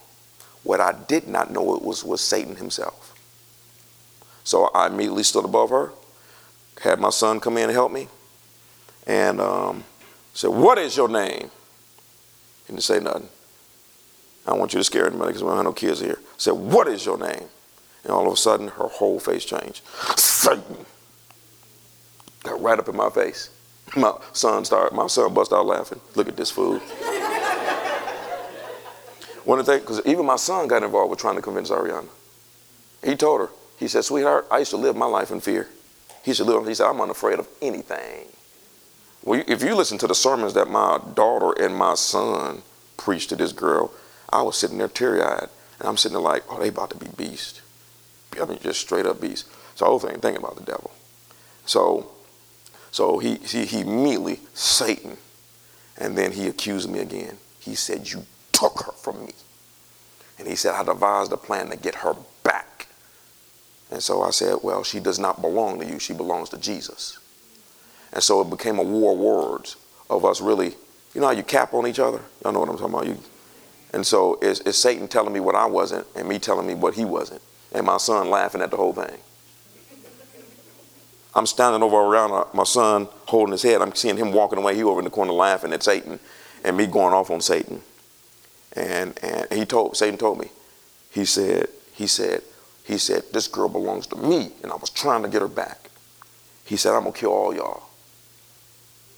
What 0.65 0.81
I 0.81 0.93
did 0.93 1.29
not 1.29 1.53
know 1.53 1.77
it 1.77 1.83
was 1.83 2.03
was 2.03 2.21
Satan 2.21 2.57
himself. 2.57 3.15
So 4.43 4.67
I 4.75 4.89
immediately 4.89 5.23
stood 5.23 5.45
above 5.45 5.71
her, 5.71 5.93
had 6.83 6.99
my 6.99 7.11
son 7.11 7.41
come 7.41 7.57
in 7.57 7.65
and 7.65 7.73
help 7.73 7.93
me, 7.93 8.09
and 9.07 9.41
um, 9.41 9.85
said, 10.33 10.51
What 10.51 10.79
is 10.79 10.97
your 10.97 11.09
name? 11.09 11.51
He 12.67 12.73
didn't 12.73 12.83
say 12.83 12.99
nothing. 12.99 13.29
I 14.47 14.51
don't 14.51 14.59
want 14.59 14.75
you 14.75 14.81
to 14.81 14.85
scare 14.85 15.07
anybody 15.07 15.29
because 15.29 15.43
we 15.43 15.49
don't 15.49 15.57
have 15.57 15.65
no 15.65 15.73
kids 15.73 16.01
here. 16.01 16.19
I 16.19 16.35
said, 16.37 16.53
What 16.53 16.89
is 16.89 17.07
your 17.07 17.19
name? 17.19 17.49
And 18.03 18.13
all 18.13 18.27
of 18.27 18.33
a 18.33 18.37
sudden, 18.37 18.69
her 18.69 18.89
whole 18.89 19.19
face 19.19 19.45
changed. 19.45 19.83
Satan. 20.17 20.85
Got 22.45 22.63
right 22.63 22.79
up 22.79 22.89
in 22.89 22.97
my 22.97 23.11
face. 23.11 23.51
My 23.97 24.15
son 24.33 24.65
started, 24.65 24.95
my 24.95 25.09
son 25.09 25.35
bust 25.35 25.53
out 25.53 25.67
laughing. 25.67 26.01
Look 26.15 26.27
at 26.29 26.37
this 26.37 26.51
fool. 26.51 26.79
One 29.45 29.59
of 29.59 29.67
the 29.67 29.73
things, 29.73 29.83
because 29.83 30.01
even 30.07 30.25
my 30.25 30.37
son 30.37 30.69
got 30.69 30.83
involved 30.83 31.11
with 31.11 31.19
trying 31.19 31.37
to 31.37 31.43
convince 31.43 31.69
Ariana. 31.71 32.09
He 33.05 33.15
told 33.15 33.43
her, 33.43 33.51
he 33.79 33.89
said, 33.89 34.05
sweetheart, 34.05 34.47
I 34.51 34.61
used 34.61 34.71
to 34.71 34.79
live 34.79 34.97
my 34.97 35.05
life 35.05 35.31
in 35.31 35.41
fear. 35.41 35.69
He 36.25 36.33
said, 36.33 36.47
he 36.67 36.75
said, 36.75 36.87
I'm 36.87 37.01
unafraid 37.03 37.39
of 37.39 37.47
anything. 37.61 38.27
Well, 39.23 39.43
if 39.47 39.63
you 39.63 39.75
listen 39.75 39.99
to 39.99 40.07
the 40.07 40.15
sermons 40.15 40.55
that 40.55 40.71
my 40.71 40.99
daughter 41.15 41.53
and 41.63 41.77
my 41.77 41.95
son 41.95 42.63
preached 42.97 43.29
to 43.29 43.37
this 43.37 43.53
girl, 43.53 43.93
I 44.33 44.41
was 44.43 44.57
sitting 44.57 44.79
there 44.79 44.89
teary-eyed, 44.89 45.49
and 45.79 45.89
I'm 45.89 45.99
sitting 45.99 46.15
there 46.15 46.23
like, 46.23 46.45
oh, 46.51 46.59
they 46.59 46.69
about 46.69 46.91
to 46.91 46.97
be 46.97 47.09
beast. 47.17 47.61
I 48.41 48.47
mean, 48.47 48.59
just 48.63 48.81
straight 48.81 49.05
up 49.05 49.21
beast. 49.21 49.47
So 49.75 49.87
I 49.87 49.91
was 49.91 50.03
thinking 50.03 50.37
about 50.37 50.57
the 50.57 50.63
devil. 50.63 50.91
So, 51.67 52.14
so 52.95 53.19
he, 53.19 53.39
he, 53.39 53.65
he 53.65 53.81
immediately, 53.81 54.39
Satan, 54.55 55.17
and 55.99 56.17
then 56.17 56.31
he 56.31 56.47
accused 56.47 56.89
me 56.89 57.01
again. 57.01 57.39
He 57.59 57.75
said, 57.75 58.09
you 58.09 58.25
took 58.53 58.85
her 58.85 58.93
from 58.93 59.27
me. 59.27 59.33
And 60.39 60.47
he 60.47 60.55
said, 60.55 60.77
I 60.77 60.85
devised 60.85 61.33
a 61.33 61.37
plan 61.37 61.71
to 61.71 61.77
get 61.77 61.97
her 61.97 62.15
back. 62.45 62.87
And 63.91 64.01
so 64.01 64.23
I 64.23 64.31
said, 64.31 64.59
well, 64.63 64.85
she 64.85 65.01
does 65.01 65.19
not 65.19 65.41
belong 65.41 65.81
to 65.81 65.85
you. 65.85 65.99
She 65.99 66.13
belongs 66.15 66.51
to 66.51 66.57
Jesus. 66.57 67.19
And 68.13 68.23
so 68.23 68.41
it 68.43 68.49
became 68.49 68.79
a 68.79 68.85
war 68.85 69.15
of 69.15 69.19
words 69.19 69.75
of 70.09 70.25
us 70.25 70.41
really, 70.41 70.77
you 71.15 71.21
know 71.21 71.27
how 71.27 71.33
you 71.33 71.43
cap 71.43 71.75
on 71.75 71.89
each 71.89 71.99
other? 71.99 72.21
Y'all 72.45 72.53
know 72.53 72.61
what 72.61 72.69
I'm 72.69 72.79
talking 72.79 72.95
about? 72.95 73.09
You, 73.09 73.19
and 73.93 74.07
so 74.07 74.39
it's, 74.41 74.61
it's 74.61 74.79
Satan 74.79 75.09
telling 75.09 75.33
me 75.33 75.41
what 75.41 75.57
I 75.57 75.67
wasn't 75.67 76.07
and 76.15 76.29
me 76.29 76.39
telling 76.39 76.69
me 76.69 76.75
what 76.75 76.95
he 76.95 77.05
wasn't. 77.05 77.43
And 77.73 77.87
my 77.87 77.97
son 77.97 78.31
laughing 78.31 78.63
at 78.63 78.71
the 78.71 78.77
whole 78.77 78.93
thing. 78.93 79.19
I'm 81.35 81.47
standing 81.47 81.83
over 81.83 81.97
around 81.97 82.33
uh, 82.33 82.45
my 82.55 82.65
son 82.65 83.09
holding 83.27 83.53
his 83.53 83.63
head. 83.63 83.83
I'm 83.83 83.95
seeing 83.95 84.17
him 84.17 84.33
walking 84.33 84.59
away. 84.59 84.77
He 84.77 84.85
over 84.85 85.01
in 85.01 85.05
the 85.05 85.11
corner 85.11 85.33
laughing 85.33 85.73
at 85.73 85.83
Satan 85.83 86.21
and 86.65 86.77
me 86.77 86.87
going 86.87 87.13
off 87.13 87.31
on 87.31 87.41
Satan. 87.41 87.83
And, 88.75 89.19
and 89.23 89.53
he 89.53 89.65
told, 89.65 89.97
Satan 89.97 90.17
told 90.19 90.39
me, 90.39 90.49
he 91.11 91.25
said, 91.25 91.69
he 91.93 92.07
said, 92.07 92.43
he 92.85 92.99
said, 92.99 93.23
this 93.33 93.49
girl 93.49 93.69
belongs 93.69 94.07
to 94.09 94.17
me. 94.17 94.51
And 94.63 94.71
I 94.71 94.77
was 94.77 94.91
trying 94.91 95.23
to 95.23 95.29
get 95.29 95.43
her 95.43 95.49
back. 95.49 95.91
He 96.65 96.77
said, 96.77 96.95
I'm 96.95 97.03
going 97.03 97.13
to 97.13 97.19
kill 97.19 97.33
all 97.33 97.55
y'all. 97.55 97.83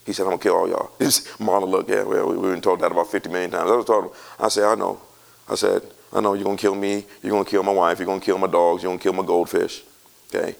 He 0.05 0.13
said, 0.13 0.23
I'm 0.23 0.29
going 0.29 0.39
to 0.39 0.43
kill 0.43 0.57
all 0.57 0.69
y'all. 0.69 0.91
This 0.99 1.39
looked 1.41 1.91
at, 1.91 2.07
well, 2.07 2.29
we've 2.29 2.53
been 2.53 2.61
told 2.61 2.81
that 2.81 2.93
about 2.93 3.11
50 3.11 3.29
million 3.29 3.51
times. 3.51 3.71
I 3.71 3.77
was 3.77 3.85
told 3.85 4.05
him, 4.07 4.11
I 4.39 4.49
said, 4.49 4.65
I 4.65 4.75
know. 4.75 5.01
I 5.49 5.55
said, 5.55 5.83
I 6.13 6.21
know 6.21 6.35
you're 6.35 6.45
going 6.45 6.57
to 6.57 6.61
kill 6.61 6.75
me. 6.75 7.05
You're 7.23 7.33
going 7.33 7.45
to 7.45 7.51
kill 7.51 7.63
my 7.63 7.73
wife. 7.73 7.99
You're 7.99 8.07
going 8.07 8.21
to 8.21 8.27
kill 8.27 8.39
my 8.39 8.47
dogs. 8.47 8.83
You're 8.83 8.91
going 8.91 8.99
to 8.99 9.03
kill 9.03 9.13
my 9.13 9.25
goldfish. 9.25 9.83
Okay. 10.29 10.57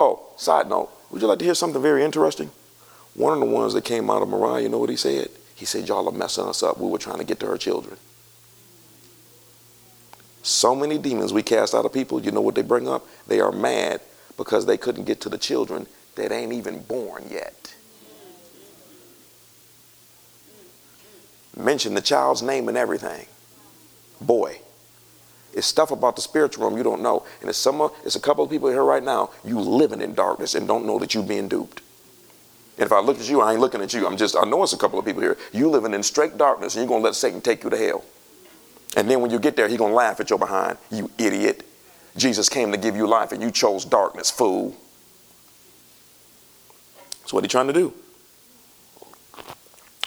Oh, 0.00 0.28
side 0.36 0.68
note, 0.68 0.90
would 1.10 1.22
you 1.22 1.28
like 1.28 1.38
to 1.38 1.44
hear 1.44 1.54
something 1.54 1.80
very 1.80 2.04
interesting? 2.04 2.50
One 3.14 3.32
of 3.32 3.40
the 3.40 3.46
ones 3.46 3.72
that 3.74 3.84
came 3.84 4.10
out 4.10 4.22
of 4.22 4.28
Mariah, 4.28 4.62
you 4.62 4.68
know 4.68 4.78
what 4.78 4.90
he 4.90 4.96
said? 4.96 5.28
He 5.54 5.64
said, 5.64 5.88
y'all 5.88 6.08
are 6.08 6.12
messing 6.12 6.44
us 6.44 6.62
up. 6.62 6.78
We 6.78 6.88
were 6.88 6.98
trying 6.98 7.18
to 7.18 7.24
get 7.24 7.40
to 7.40 7.46
her 7.46 7.58
children. 7.58 7.96
So 10.42 10.74
many 10.74 10.98
demons 10.98 11.32
we 11.32 11.42
cast 11.42 11.74
out 11.74 11.84
of 11.84 11.92
people, 11.92 12.22
you 12.22 12.30
know 12.30 12.40
what 12.40 12.54
they 12.54 12.62
bring 12.62 12.88
up? 12.88 13.06
They 13.26 13.40
are 13.40 13.52
mad 13.52 14.00
because 14.36 14.66
they 14.66 14.76
couldn't 14.76 15.04
get 15.04 15.20
to 15.22 15.28
the 15.28 15.38
children 15.38 15.86
that 16.14 16.32
ain't 16.32 16.52
even 16.52 16.80
born 16.82 17.24
yet. 17.30 17.74
Mention 21.56 21.94
the 21.94 22.00
child's 22.00 22.40
name 22.40 22.68
and 22.68 22.78
everything. 22.78 23.26
Boy. 24.20 24.60
It's 25.52 25.66
stuff 25.66 25.90
about 25.90 26.16
the 26.16 26.22
spiritual 26.22 26.64
realm 26.64 26.76
you 26.76 26.84
don't 26.84 27.02
know. 27.02 27.24
And 27.40 27.48
it's 27.48 27.58
some 27.58 27.90
it's 28.04 28.16
a 28.16 28.20
couple 28.20 28.44
of 28.44 28.50
people 28.50 28.68
here 28.68 28.84
right 28.84 29.02
now, 29.02 29.30
you 29.44 29.58
living 29.58 30.00
in 30.00 30.14
darkness 30.14 30.54
and 30.54 30.68
don't 30.68 30.86
know 30.86 30.98
that 30.98 31.14
you're 31.14 31.22
being 31.22 31.48
duped. 31.48 31.82
And 32.76 32.86
if 32.86 32.92
I 32.92 33.00
look 33.00 33.18
at 33.18 33.28
you, 33.28 33.40
I 33.40 33.52
ain't 33.52 33.60
looking 33.60 33.82
at 33.82 33.92
you. 33.92 34.06
I'm 34.06 34.16
just 34.16 34.36
I 34.36 34.44
know 34.44 34.62
it's 34.62 34.72
a 34.72 34.78
couple 34.78 34.98
of 34.98 35.04
people 35.04 35.22
here. 35.22 35.36
You 35.52 35.68
living 35.68 35.94
in 35.94 36.02
straight 36.02 36.36
darkness 36.36 36.74
and 36.74 36.82
you're 36.82 36.88
gonna 36.88 37.04
let 37.04 37.14
Satan 37.14 37.40
take 37.40 37.64
you 37.64 37.70
to 37.70 37.76
hell. 37.76 38.04
And 38.96 39.08
then 39.08 39.20
when 39.20 39.30
you 39.30 39.38
get 39.38 39.56
there, 39.56 39.68
he's 39.68 39.78
going 39.78 39.92
to 39.92 39.96
laugh 39.96 40.20
at 40.20 40.30
your 40.30 40.38
behind. 40.38 40.78
You 40.90 41.10
idiot. 41.18 41.64
Jesus 42.16 42.48
came 42.48 42.72
to 42.72 42.78
give 42.78 42.96
you 42.96 43.06
life 43.06 43.32
and 43.32 43.42
you 43.42 43.50
chose 43.50 43.84
darkness, 43.84 44.30
fool. 44.30 44.74
That's 47.20 47.32
what 47.32 47.44
he's 47.44 47.50
trying 47.50 47.68
to 47.68 47.72
do. 47.72 47.92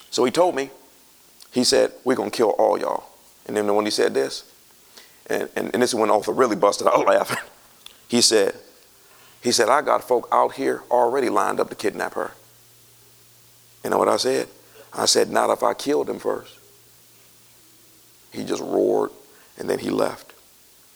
So 0.10 0.26
he 0.26 0.32
told 0.32 0.56
me, 0.56 0.72
he 1.52 1.64
said, 1.64 1.94
we're 2.04 2.16
to 2.16 2.30
kill 2.30 2.50
all 2.52 2.78
y'all. 2.78 3.06
And 3.46 3.56
then 3.56 3.74
when 3.74 3.86
he 3.86 3.92
said 3.92 4.14
this, 4.14 4.51
and, 5.32 5.50
and, 5.56 5.70
and 5.74 5.82
this 5.82 5.92
is 5.92 5.96
when 5.96 6.10
Otha 6.10 6.32
really 6.32 6.56
busted 6.56 6.88
out 6.88 7.06
laughing. 7.08 7.38
He 8.08 8.22
said, 8.22 8.56
he 9.42 9.52
said, 9.52 9.70
I 9.70 9.82
got 9.82 10.08
folk 10.08 10.28
out 10.32 10.54
here 10.54 10.84
already 10.92 11.30
lined 11.30 11.60
up 11.60 11.70
to 11.70 11.76
kidnap 11.76 12.14
her. 12.14 12.32
You 13.84 13.90
know 13.90 13.98
what 13.98 14.10
I 14.10 14.18
said? 14.18 14.48
I 14.94 15.06
said, 15.06 15.30
not 15.30 15.50
if 15.50 15.64
I 15.64 15.74
killed 15.74 16.10
him 16.10 16.20
first. 16.20 16.58
He 18.32 18.44
just 18.44 18.62
roared 18.62 19.12
and 19.58 19.70
then 19.70 19.80
he 19.80 19.90
left. 19.90 20.34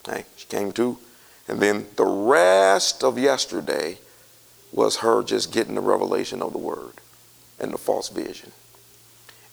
Okay, 0.07 0.25
she 0.35 0.45
came 0.47 0.71
to. 0.73 0.97
And 1.47 1.59
then 1.59 1.87
the 1.95 2.05
rest 2.05 3.03
of 3.03 3.17
yesterday 3.17 3.97
was 4.71 4.97
her 4.97 5.23
just 5.23 5.53
getting 5.53 5.75
the 5.75 5.81
revelation 5.81 6.41
of 6.41 6.51
the 6.51 6.57
word 6.57 6.93
and 7.59 7.73
the 7.73 7.77
false 7.77 8.09
vision. 8.09 8.51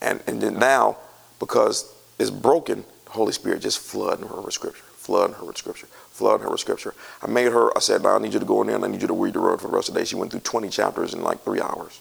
And, 0.00 0.20
and 0.26 0.40
then 0.40 0.58
now, 0.58 0.96
because 1.38 1.94
it's 2.18 2.30
broken, 2.30 2.84
Holy 3.12 3.32
Spirit 3.32 3.60
just 3.60 3.78
flooding 3.78 4.26
her 4.26 4.40
with 4.40 4.54
scripture. 4.54 4.84
flooding 4.96 5.34
her 5.34 5.44
with 5.44 5.58
scripture, 5.58 5.88
flooding 6.10 6.44
her 6.44 6.50
with 6.50 6.60
scripture. 6.60 6.94
I 7.20 7.26
made 7.26 7.52
her, 7.52 7.76
I 7.76 7.80
said, 7.80 8.02
now 8.02 8.14
I 8.14 8.18
need 8.18 8.32
you 8.32 8.38
to 8.38 8.46
go 8.46 8.60
in 8.60 8.68
there 8.68 8.76
and 8.76 8.84
I 8.84 8.88
need 8.88 9.02
you 9.02 9.08
to 9.08 9.14
read 9.14 9.34
the 9.34 9.40
word 9.40 9.60
for 9.60 9.66
the 9.66 9.74
rest 9.74 9.88
of 9.88 9.94
the 9.94 10.00
day. 10.00 10.06
She 10.06 10.14
went 10.16 10.30
through 10.30 10.40
20 10.40 10.68
chapters 10.68 11.12
in 11.12 11.22
like 11.22 11.42
three 11.42 11.60
hours. 11.60 12.00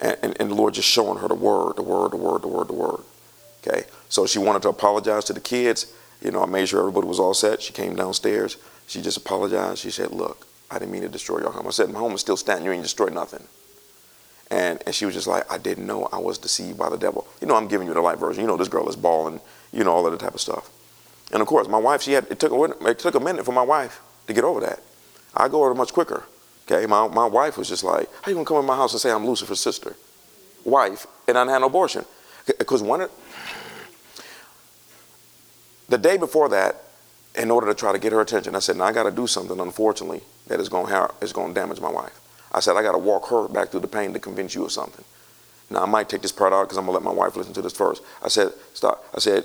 And, 0.00 0.16
and, 0.22 0.40
and 0.40 0.50
the 0.50 0.54
Lord 0.54 0.74
just 0.74 0.88
showing 0.88 1.18
her 1.18 1.28
the 1.28 1.34
word, 1.34 1.76
the 1.76 1.82
word, 1.82 2.10
the 2.12 2.16
word, 2.16 2.42
the 2.42 2.48
word, 2.48 2.68
the 2.68 2.72
word. 2.72 3.00
Okay? 3.64 3.84
So 4.08 4.26
she 4.26 4.38
wanted 4.38 4.62
to 4.62 4.68
apologize 4.70 5.24
to 5.26 5.32
the 5.32 5.40
kids. 5.40 5.92
You 6.22 6.30
know, 6.30 6.42
I 6.42 6.46
made 6.46 6.68
sure 6.68 6.80
everybody 6.80 7.06
was 7.06 7.20
all 7.20 7.34
set. 7.34 7.62
She 7.62 7.72
came 7.72 7.94
downstairs. 7.94 8.56
She 8.86 9.00
just 9.00 9.18
apologized. 9.18 9.78
She 9.78 9.90
said, 9.90 10.10
Look, 10.10 10.46
I 10.70 10.78
didn't 10.78 10.90
mean 10.90 11.02
to 11.02 11.08
destroy 11.08 11.38
your 11.38 11.52
home. 11.52 11.66
I 11.66 11.70
said, 11.70 11.90
My 11.90 11.98
home 12.00 12.12
is 12.12 12.20
still 12.20 12.36
standing. 12.36 12.64
You 12.64 12.72
ain't 12.72 12.82
destroyed 12.82 13.12
nothing. 13.12 13.46
And, 14.52 14.82
and 14.84 14.94
she 14.94 15.06
was 15.06 15.14
just 15.14 15.26
like, 15.26 15.50
I 15.50 15.56
didn't 15.56 15.86
know 15.86 16.10
I 16.12 16.18
was 16.18 16.36
deceived 16.36 16.76
by 16.76 16.90
the 16.90 16.98
devil. 16.98 17.26
You 17.40 17.46
know, 17.46 17.54
I'm 17.54 17.68
giving 17.68 17.88
you 17.88 17.94
the 17.94 18.02
light 18.02 18.18
version. 18.18 18.42
You 18.42 18.48
know, 18.48 18.58
this 18.58 18.68
girl 18.68 18.86
is 18.86 18.96
balling, 18.96 19.40
you 19.72 19.82
know, 19.82 19.90
all 19.90 20.06
of 20.06 20.12
that 20.12 20.20
type 20.20 20.34
of 20.34 20.42
stuff. 20.42 20.70
And 21.32 21.40
of 21.40 21.48
course, 21.48 21.68
my 21.68 21.78
wife, 21.78 22.02
she 22.02 22.12
had, 22.12 22.26
it 22.30 22.38
took, 22.38 22.52
a, 22.52 22.86
it 22.86 22.98
took 22.98 23.14
a 23.14 23.20
minute 23.20 23.46
for 23.46 23.52
my 23.52 23.62
wife 23.62 24.02
to 24.26 24.34
get 24.34 24.44
over 24.44 24.60
that. 24.60 24.80
I 25.34 25.48
go 25.48 25.64
over 25.64 25.74
much 25.74 25.94
quicker. 25.94 26.24
Okay, 26.66 26.84
my, 26.84 27.08
my 27.08 27.24
wife 27.24 27.56
was 27.56 27.66
just 27.66 27.82
like, 27.82 28.10
how 28.20 28.28
you 28.28 28.34
gonna 28.34 28.44
come 28.44 28.58
in 28.58 28.66
my 28.66 28.76
house 28.76 28.92
and 28.92 29.00
say 29.00 29.10
I'm 29.10 29.26
Lucifer's 29.26 29.58
sister, 29.58 29.96
wife, 30.64 31.06
and 31.26 31.38
I 31.38 31.46
had 31.46 31.56
an 31.56 31.62
abortion? 31.62 32.04
Because 32.46 32.82
one, 32.82 33.08
the 35.88 35.98
day 35.98 36.18
before 36.18 36.50
that, 36.50 36.76
in 37.34 37.50
order 37.50 37.66
to 37.68 37.74
try 37.74 37.92
to 37.92 37.98
get 37.98 38.12
her 38.12 38.20
attention, 38.20 38.54
I 38.54 38.58
said, 38.58 38.76
now 38.76 38.84
I 38.84 38.92
got 38.92 39.04
to 39.04 39.10
do 39.10 39.26
something, 39.26 39.58
unfortunately, 39.58 40.20
that 40.48 40.60
is 40.60 40.68
gonna 40.68 41.10
is 41.22 41.32
going 41.32 41.54
to 41.54 41.58
damage 41.58 41.80
my 41.80 41.90
wife. 41.90 42.21
I 42.52 42.60
said, 42.60 42.76
I 42.76 42.82
got 42.82 42.92
to 42.92 42.98
walk 42.98 43.28
her 43.28 43.48
back 43.48 43.70
through 43.70 43.80
the 43.80 43.88
pain 43.88 44.12
to 44.12 44.18
convince 44.18 44.54
you 44.54 44.64
of 44.64 44.72
something. 44.72 45.04
Now, 45.70 45.82
I 45.82 45.86
might 45.86 46.08
take 46.08 46.20
this 46.20 46.32
part 46.32 46.52
out 46.52 46.64
because 46.64 46.76
I'm 46.76 46.84
going 46.84 46.98
to 46.98 47.04
let 47.04 47.14
my 47.14 47.18
wife 47.18 47.34
listen 47.34 47.54
to 47.54 47.62
this 47.62 47.72
first. 47.72 48.02
I 48.22 48.28
said, 48.28 48.52
stop. 48.74 49.04
I 49.14 49.20
said, 49.20 49.44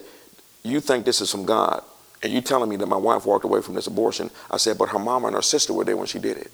you 0.63 0.81
think 0.81 1.05
this 1.05 1.21
is 1.21 1.31
from 1.31 1.45
God, 1.45 1.83
and 2.21 2.33
you 2.33 2.41
telling 2.41 2.69
me 2.69 2.75
that 2.75 2.87
my 2.87 2.97
wife 2.97 3.25
walked 3.25 3.45
away 3.45 3.61
from 3.61 3.75
this 3.75 3.87
abortion. 3.87 4.29
I 4.51 4.57
said, 4.57 4.77
but 4.77 4.89
her 4.89 4.99
mama 4.99 5.27
and 5.27 5.35
her 5.35 5.41
sister 5.41 5.71
were 5.71 5.85
there 5.85 5.95
when 5.95 6.07
she 6.07 6.19
did 6.19 6.37
it. 6.37 6.51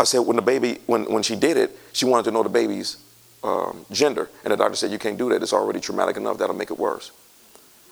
I 0.00 0.04
said, 0.04 0.20
when 0.20 0.36
the 0.36 0.42
baby, 0.42 0.78
when, 0.86 1.04
when 1.12 1.22
she 1.22 1.36
did 1.36 1.56
it, 1.56 1.76
she 1.92 2.06
wanted 2.06 2.24
to 2.24 2.30
know 2.30 2.42
the 2.42 2.48
baby's 2.48 2.98
um, 3.44 3.84
gender. 3.92 4.30
And 4.44 4.52
the 4.52 4.56
doctor 4.56 4.76
said, 4.76 4.90
you 4.90 4.98
can't 4.98 5.18
do 5.18 5.28
that. 5.30 5.42
It's 5.42 5.52
already 5.52 5.80
traumatic 5.80 6.16
enough. 6.16 6.38
That'll 6.38 6.56
make 6.56 6.70
it 6.70 6.78
worse. 6.78 7.12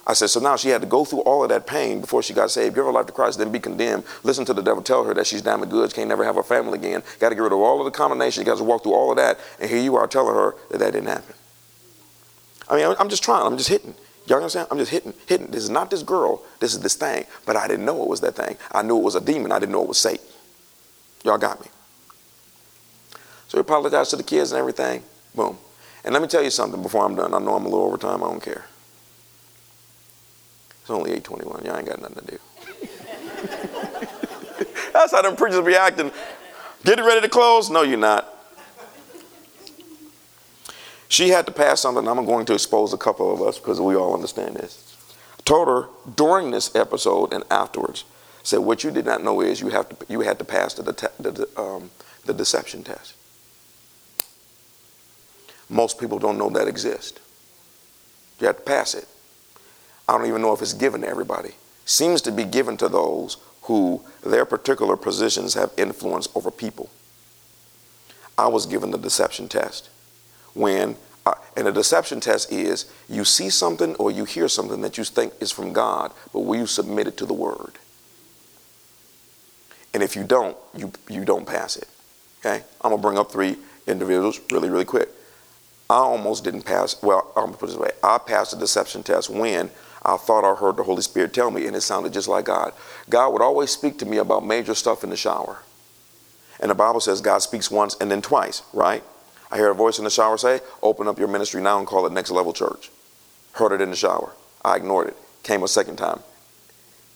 I 0.07 0.13
said, 0.13 0.29
so 0.29 0.39
now 0.39 0.57
she 0.57 0.69
had 0.69 0.83
to 0.83 0.87
go 0.87 1.05
through 1.05 1.21
all 1.21 1.43
of 1.43 1.49
that 1.49 1.67
pain 1.67 2.01
before 2.01 2.23
she 2.23 2.35
got 2.35 2.51
saved, 2.51 2.75
give 2.75 2.85
her 2.85 2.93
life 2.93 3.07
to 3.07 3.13
Christ, 3.13 3.39
then 3.39 3.51
be 3.51 3.59
condemned, 3.59 4.05
listen 4.23 4.45
to 4.45 4.53
the 4.53 4.63
devil 4.63 4.83
tell 4.83 5.05
her 5.05 5.15
that 5.15 5.27
she's 5.27 5.41
damn 5.41 5.65
goods, 5.67 5.95
can't 5.95 6.09
never 6.09 6.25
have 6.25 6.37
a 6.37 6.43
family 6.43 6.79
again, 6.79 7.03
got 7.21 7.31
to 7.31 7.35
get 7.35 7.41
rid 7.41 7.53
of 7.53 7.59
all 7.59 7.81
of 7.81 7.87
the 7.87 7.91
combinations, 7.91 8.45
got 8.45 8.59
to 8.59 8.65
walk 8.65 8.83
through 8.83 8.93
all 8.93 9.11
of 9.11 9.17
that, 9.17 9.39
and 9.59 9.71
here 9.71 9.81
you 9.81 9.97
are 9.97 10.07
telling 10.07 10.35
her 10.35 10.55
that 10.71 10.79
that 10.79 10.93
didn't 10.93 11.09
happen. 11.09 11.35
I 12.69 12.77
mean, 12.77 12.95
I'm 12.99 13.09
just 13.09 13.25
trying, 13.25 13.47
I'm 13.47 13.57
just 13.57 13.71
hitting. 13.71 13.95
Y'all 14.27 14.39
understand? 14.39 14.69
I'm 14.71 14.79
just 14.79 14.91
hitting, 14.91 15.15
hitting. 15.27 15.49
This 15.49 15.65
is 15.65 15.71
not 15.71 15.91
this 15.91 16.03
girl, 16.03 16.43
this 16.61 16.75
is 16.75 16.81
this 16.81 16.95
thing, 16.97 17.25
but 17.47 17.57
I 17.57 17.67
didn't 17.67 17.87
know 17.87 18.03
it 18.03 18.09
was 18.09 18.21
that 18.21 18.37
thing. 18.37 18.57
I 18.73 18.83
knew 18.83 18.99
it 18.99 19.05
was 19.05 19.15
a 19.15 19.21
demon, 19.23 19.53
I 19.53 19.59
didn't 19.59 19.73
know 19.73 19.83
it 19.83 19.89
was 19.89 19.99
Satan. 19.99 20.27
Y'all 21.25 21.39
got 21.39 21.61
me. 21.63 21.69
So 23.49 23.57
he 23.57 23.61
apologized 23.61 24.11
to 24.11 24.17
the 24.17 24.23
kids 24.23 24.53
and 24.53 24.59
everything. 24.59 25.03
Boom. 25.35 25.57
And 26.05 26.13
let 26.13 26.21
me 26.21 26.29
tell 26.29 26.43
you 26.43 26.51
something 26.51 26.83
before 26.83 27.05
I'm 27.05 27.15
done. 27.15 27.33
I 27.33 27.39
know 27.39 27.55
I'm 27.55 27.65
a 27.65 27.69
little 27.69 27.87
over 27.87 27.97
time, 27.97 28.23
I 28.23 28.27
don't 28.27 28.43
care. 28.43 28.67
It's 30.85 30.91
only 30.91 31.13
821. 31.13 31.65
Y'all 31.65 31.79
ain't 31.79 31.89
got 31.89 32.03
nothing 32.03 32.27
to 32.27 32.31
do. 32.33 32.39
That's 34.93 35.13
how 35.13 35.23
them 35.23 35.35
preachers 35.35 35.65
be 35.65 35.75
acting. 35.75 36.13
Getting 36.85 37.07
ready 37.07 37.23
to 37.23 37.29
close? 37.31 37.71
No, 37.71 37.81
you're 37.81 37.97
not. 37.97 38.29
She 41.09 41.31
had 41.31 41.47
to 41.47 41.53
pass 41.53 41.81
something. 41.81 42.07
I'm 42.07 42.27
going 42.27 42.45
to 42.45 42.53
expose 42.53 42.93
a 42.93 42.99
couple 42.99 43.33
of 43.33 43.41
us 43.41 43.59
because 43.59 43.81
we 43.81 43.97
all 43.97 44.13
understand 44.13 44.57
this. 44.57 44.95
I 45.39 45.43
told 45.45 45.69
her 45.69 45.89
during 46.17 46.51
this 46.51 46.77
episode 46.77 47.33
and 47.33 47.45
afterwards, 47.51 48.05
said, 48.43 48.59
What 48.59 48.85
you 48.85 48.91
did 48.91 49.07
not 49.07 49.25
know 49.25 49.41
is 49.41 49.63
you, 49.63 49.71
have 49.71 49.89
to, 49.89 49.97
you 50.07 50.21
had 50.21 50.39
to 50.39 50.45
pass 50.45 50.75
the, 50.75 50.83
the, 50.83 51.49
um, 51.57 51.91
the 52.27 52.35
deception 52.35 52.85
test. 52.85 53.15
Most 55.71 55.99
people 55.99 56.19
don't 56.19 56.37
know 56.37 56.51
that 56.51 56.69
exists. 56.69 57.19
You 58.39 58.49
have 58.49 58.57
to 58.57 58.63
pass 58.63 58.93
it. 58.93 59.09
I 60.09 60.17
don't 60.17 60.27
even 60.27 60.43
know 60.43 60.53
if 60.53 60.63
it's 60.63 60.75
given 60.75 61.03
to 61.03 61.09
everybody. 61.09 61.53
Seems 61.85 62.21
to 62.23 62.33
be 62.33 62.45
given 62.45 62.77
to 62.79 62.89
those 62.89 63.39
who 63.63 64.03
their 64.23 64.45
particular 64.45 64.97
positions 64.97 65.55
have 65.55 65.73
influence 65.77 66.29
over 66.35 66.51
people. 66.51 66.91
I 68.37 68.49
was 68.49 68.67
given 68.67 68.91
the 68.91 68.99
deception 68.99 69.49
test 69.49 69.89
when, 70.55 70.97
I, 71.25 71.35
and 71.57 71.67
the 71.67 71.73
deception 71.73 72.21
test 72.21 72.53
is 72.53 72.91
you 73.09 73.25
see 73.25 73.49
something 73.49 73.95
or 73.97 74.11
you 74.11 74.25
hear 74.25 74.49
something 74.49 74.81
that 74.83 74.99
you 74.99 75.05
think 75.05 75.33
is 75.41 75.51
from 75.51 75.73
God, 75.73 76.13
but 76.33 76.41
will 76.41 76.59
you 76.59 76.67
submit 76.67 77.07
it 77.07 77.17
to 77.19 77.27
the 77.27 77.33
Word? 77.33 77.79
And 79.95 80.03
if 80.03 80.17
you 80.17 80.25
don't, 80.25 80.57
you, 80.77 80.93
you 81.09 81.25
don't 81.25 81.47
pass 81.47 81.77
it. 81.77 81.89
Okay? 82.41 82.65
I'm 82.81 82.91
going 82.91 82.99
to 83.01 83.03
bring 83.03 83.19
up 83.19 83.31
three 83.31 83.57
individuals 83.87 84.41
really, 84.51 84.69
really 84.69 84.85
quick. 84.85 85.09
I 85.89 85.97
almost 85.97 86.45
didn't 86.45 86.63
pass, 86.63 87.01
well, 87.03 87.33
I'm 87.37 87.45
going 87.45 87.53
to 87.55 87.59
put 87.59 87.69
this 87.69 87.79
way. 87.79 87.91
I 88.03 88.19
passed 88.19 88.51
the 88.51 88.59
deception 88.59 89.03
test 89.03 89.31
when 89.31 89.71
I 90.05 90.17
thought 90.17 90.45
I 90.45 90.55
heard 90.55 90.77
the 90.77 90.83
Holy 90.83 91.03
Spirit 91.03 91.33
tell 91.33 91.51
me, 91.51 91.67
and 91.67 91.75
it 91.75 91.81
sounded 91.81 92.13
just 92.13 92.29
like 92.29 92.45
God. 92.45 92.73
God 93.09 93.33
would 93.33 93.43
always 93.43 93.71
speak 93.71 93.99
to 93.99 94.07
me 94.07 94.19
about 94.19 94.45
major 94.45 94.75
stuff 94.75 95.03
in 95.03 95.11
the 95.11 95.17
shower. 95.17 95.59
And 96.61 96.71
the 96.71 96.75
Bible 96.75 97.01
says 97.01 97.21
God 97.21 97.39
speaks 97.39 97.71
once 97.71 97.97
and 98.01 98.11
then 98.11 98.23
twice, 98.23 98.63
right? 98.73 99.03
I 99.51 99.57
hear 99.57 99.71
a 99.71 99.75
voice 99.75 99.99
in 99.99 100.05
the 100.05 100.11
shower 100.11 100.37
say, 100.37 100.61
Open 100.83 101.09
up 101.09 101.19
your 101.19 101.29
ministry 101.29 101.63
now 101.63 101.79
and 101.79 101.87
call 101.87 102.07
it 102.07 102.13
Next 102.13 102.31
Level 102.31 102.53
Church. 102.53 102.91
Heard 103.53 103.73
it 103.73 103.81
in 103.81 103.91
the 103.91 103.97
shower. 103.97 104.33
I 104.65 104.77
ignored 104.77 105.09
it. 105.09 105.17
Came 105.43 105.63
a 105.63 105.69
second 105.69 105.97
time 105.97 106.21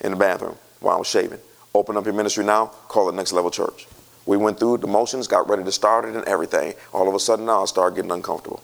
in 0.00 0.12
the 0.12 0.16
bathroom 0.16 0.56
while 0.80 0.96
I 0.96 0.98
was 0.98 1.08
shaving. 1.08 1.40
Open 1.74 1.96
up 1.96 2.04
your 2.04 2.14
ministry 2.14 2.44
now, 2.44 2.66
call 2.88 3.08
it 3.08 3.14
Next 3.14 3.32
Level 3.32 3.50
Church. 3.50 3.86
We 4.26 4.36
went 4.36 4.58
through 4.58 4.78
the 4.78 4.86
motions, 4.86 5.26
got 5.26 5.48
ready 5.48 5.64
to 5.64 5.72
start 5.72 6.04
it 6.04 6.14
and 6.14 6.24
everything. 6.24 6.74
All 6.92 7.08
of 7.08 7.14
a 7.14 7.20
sudden 7.20 7.46
now 7.46 7.62
I 7.62 7.64
started 7.66 7.96
getting 7.96 8.10
uncomfortable 8.10 8.62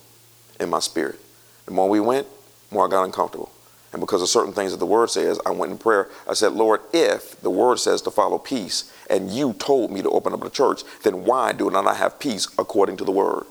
in 0.61 0.69
my 0.69 0.81
spirit. 0.81 1.19
The 1.67 1.73
more 1.73 1.89
we 1.89 2.01
went, 2.01 2.27
the 2.69 2.75
more 2.75 2.87
I 2.87 2.91
got 2.91 3.05
uncomfortable. 3.05 3.51
And 3.95 4.01
because 4.01 4.23
of 4.23 4.29
certain 4.29 4.53
things 4.53 4.73
that 4.73 4.79
the 4.79 4.87
word 4.87 5.09
says, 5.09 5.39
I 5.47 5.51
went 5.51 5.71
in 5.71 5.79
prayer. 5.79 6.09
I 6.29 6.35
said, 6.35 6.53
Lord, 6.53 6.81
if 6.93 7.41
the 7.43 7.51
word 7.51 7.79
says 7.79 8.03
to 8.03 8.11
follow 8.11 8.39
peace 8.39 8.93
and 9.09 9.31
you 9.31 9.53
told 9.53 9.93
me 9.93 10.03
to 10.03 10.11
open 10.11 10.33
up 10.33 10.41
the 10.41 10.51
church, 10.51 10.83
then 11.05 11.25
why 11.25 11.53
do 11.53 11.71
not 11.71 11.87
I 11.87 11.95
have 11.95 12.19
peace 12.19 12.49
according 12.59 12.97
to 12.97 13.05
the 13.05 13.13
word? 13.13 13.45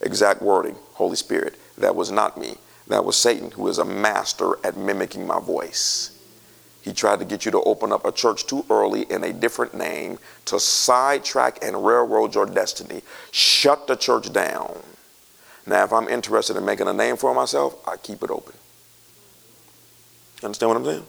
Exact 0.00 0.40
wording, 0.40 0.76
Holy 0.92 1.16
Spirit. 1.16 1.58
That 1.78 1.96
was 1.96 2.12
not 2.12 2.38
me. 2.38 2.58
That 2.86 3.04
was 3.04 3.16
Satan, 3.16 3.50
who 3.50 3.66
is 3.66 3.78
a 3.78 3.84
master 3.84 4.52
at 4.62 4.76
mimicking 4.76 5.26
my 5.26 5.40
voice. 5.40 6.16
He 6.82 6.92
tried 6.92 7.18
to 7.18 7.24
get 7.24 7.44
you 7.44 7.50
to 7.50 7.60
open 7.62 7.90
up 7.90 8.04
a 8.04 8.12
church 8.12 8.46
too 8.46 8.64
early 8.70 9.02
in 9.10 9.24
a 9.24 9.32
different 9.32 9.74
name 9.74 10.20
to 10.44 10.60
sidetrack 10.60 11.58
and 11.60 11.84
railroad 11.84 12.36
your 12.36 12.46
destiny. 12.46 13.02
Shut 13.32 13.88
the 13.88 13.96
church 13.96 14.32
down. 14.32 14.78
Now, 15.66 15.82
if 15.82 15.92
I'm 15.92 16.08
interested 16.08 16.56
in 16.56 16.64
making 16.64 16.86
a 16.86 16.92
name 16.92 17.16
for 17.16 17.34
myself, 17.34 17.76
I 17.84 17.96
keep 17.96 18.22
it 18.22 18.30
open. 18.30 18.54
You 20.40 20.46
understand 20.46 20.70
what 20.70 20.76
I'm 20.78 20.84
saying? 20.84 21.06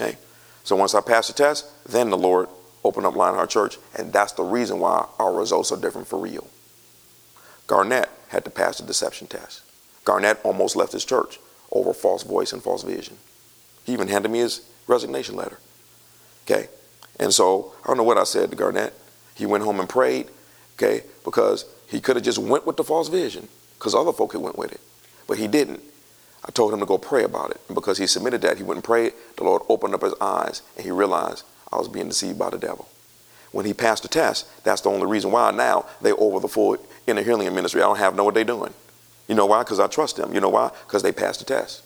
Okay. 0.00 0.18
So 0.64 0.76
once 0.76 0.94
I 0.94 1.00
pass 1.00 1.28
the 1.28 1.32
test, 1.34 1.66
then 1.86 2.10
the 2.10 2.18
Lord 2.18 2.48
opened 2.84 3.06
up 3.06 3.16
Lionheart 3.16 3.50
Church, 3.50 3.78
and 3.96 4.12
that's 4.12 4.32
the 4.32 4.42
reason 4.42 4.78
why 4.78 5.06
our 5.18 5.32
results 5.32 5.72
are 5.72 5.80
different 5.80 6.06
for 6.06 6.18
real. 6.18 6.46
Garnett 7.66 8.10
had 8.28 8.44
to 8.44 8.50
pass 8.50 8.78
the 8.78 8.86
deception 8.86 9.26
test. 9.26 9.62
Garnett 10.04 10.38
almost 10.44 10.76
left 10.76 10.92
his 10.92 11.04
church 11.04 11.38
over 11.72 11.94
false 11.94 12.22
voice 12.22 12.52
and 12.52 12.62
false 12.62 12.82
vision. 12.82 13.16
He 13.84 13.92
even 13.92 14.08
handed 14.08 14.30
me 14.30 14.40
his 14.40 14.68
resignation 14.86 15.36
letter. 15.36 15.58
Okay. 16.44 16.68
And 17.18 17.32
so 17.32 17.72
I 17.82 17.86
don't 17.86 17.96
know 17.96 18.02
what 18.02 18.18
I 18.18 18.24
said 18.24 18.50
to 18.50 18.56
Garnett. 18.56 18.92
He 19.34 19.46
went 19.46 19.64
home 19.64 19.80
and 19.80 19.88
prayed, 19.88 20.28
okay, 20.76 21.04
because 21.24 21.64
he 21.86 22.00
could 22.00 22.16
have 22.16 22.24
just 22.24 22.38
went 22.38 22.66
with 22.66 22.76
the 22.76 22.84
false 22.84 23.08
vision, 23.08 23.48
because 23.78 23.94
other 23.94 24.12
folk 24.12 24.32
had 24.32 24.42
went 24.42 24.58
with 24.58 24.72
it. 24.72 24.80
But 25.26 25.38
he 25.38 25.46
didn't. 25.48 25.80
I 26.44 26.50
told 26.50 26.72
him 26.74 26.80
to 26.80 26.86
go 26.86 26.98
pray 26.98 27.24
about 27.24 27.50
it. 27.50 27.60
And 27.68 27.74
because 27.74 27.98
he 27.98 28.06
submitted 28.06 28.42
that, 28.42 28.58
he 28.58 28.62
went 28.62 28.76
and 28.76 28.84
prayed. 28.84 29.14
The 29.36 29.44
Lord 29.44 29.62
opened 29.68 29.94
up 29.94 30.02
his 30.02 30.14
eyes 30.20 30.62
and 30.76 30.84
he 30.84 30.90
realized 30.90 31.44
I 31.72 31.76
was 31.76 31.88
being 31.88 32.08
deceived 32.08 32.38
by 32.38 32.50
the 32.50 32.58
devil. 32.58 32.88
When 33.52 33.64
he 33.64 33.72
passed 33.72 34.02
the 34.02 34.08
test, 34.08 34.46
that's 34.64 34.80
the 34.80 34.90
only 34.90 35.06
reason 35.06 35.30
why 35.30 35.50
now 35.52 35.86
they 36.02 36.12
over 36.12 36.40
the 36.40 36.48
full 36.48 36.76
inner 37.06 37.22
healing 37.22 37.54
ministry. 37.54 37.80
I 37.80 37.86
don't 37.86 37.98
have 37.98 38.16
know 38.16 38.24
what 38.24 38.34
they're 38.34 38.44
doing. 38.44 38.74
You 39.28 39.34
know 39.34 39.46
why? 39.46 39.62
Because 39.62 39.80
I 39.80 39.86
trust 39.86 40.16
them. 40.16 40.34
You 40.34 40.40
know 40.40 40.50
why? 40.50 40.70
Because 40.86 41.02
they 41.02 41.12
passed 41.12 41.38
the 41.38 41.46
test. 41.46 41.82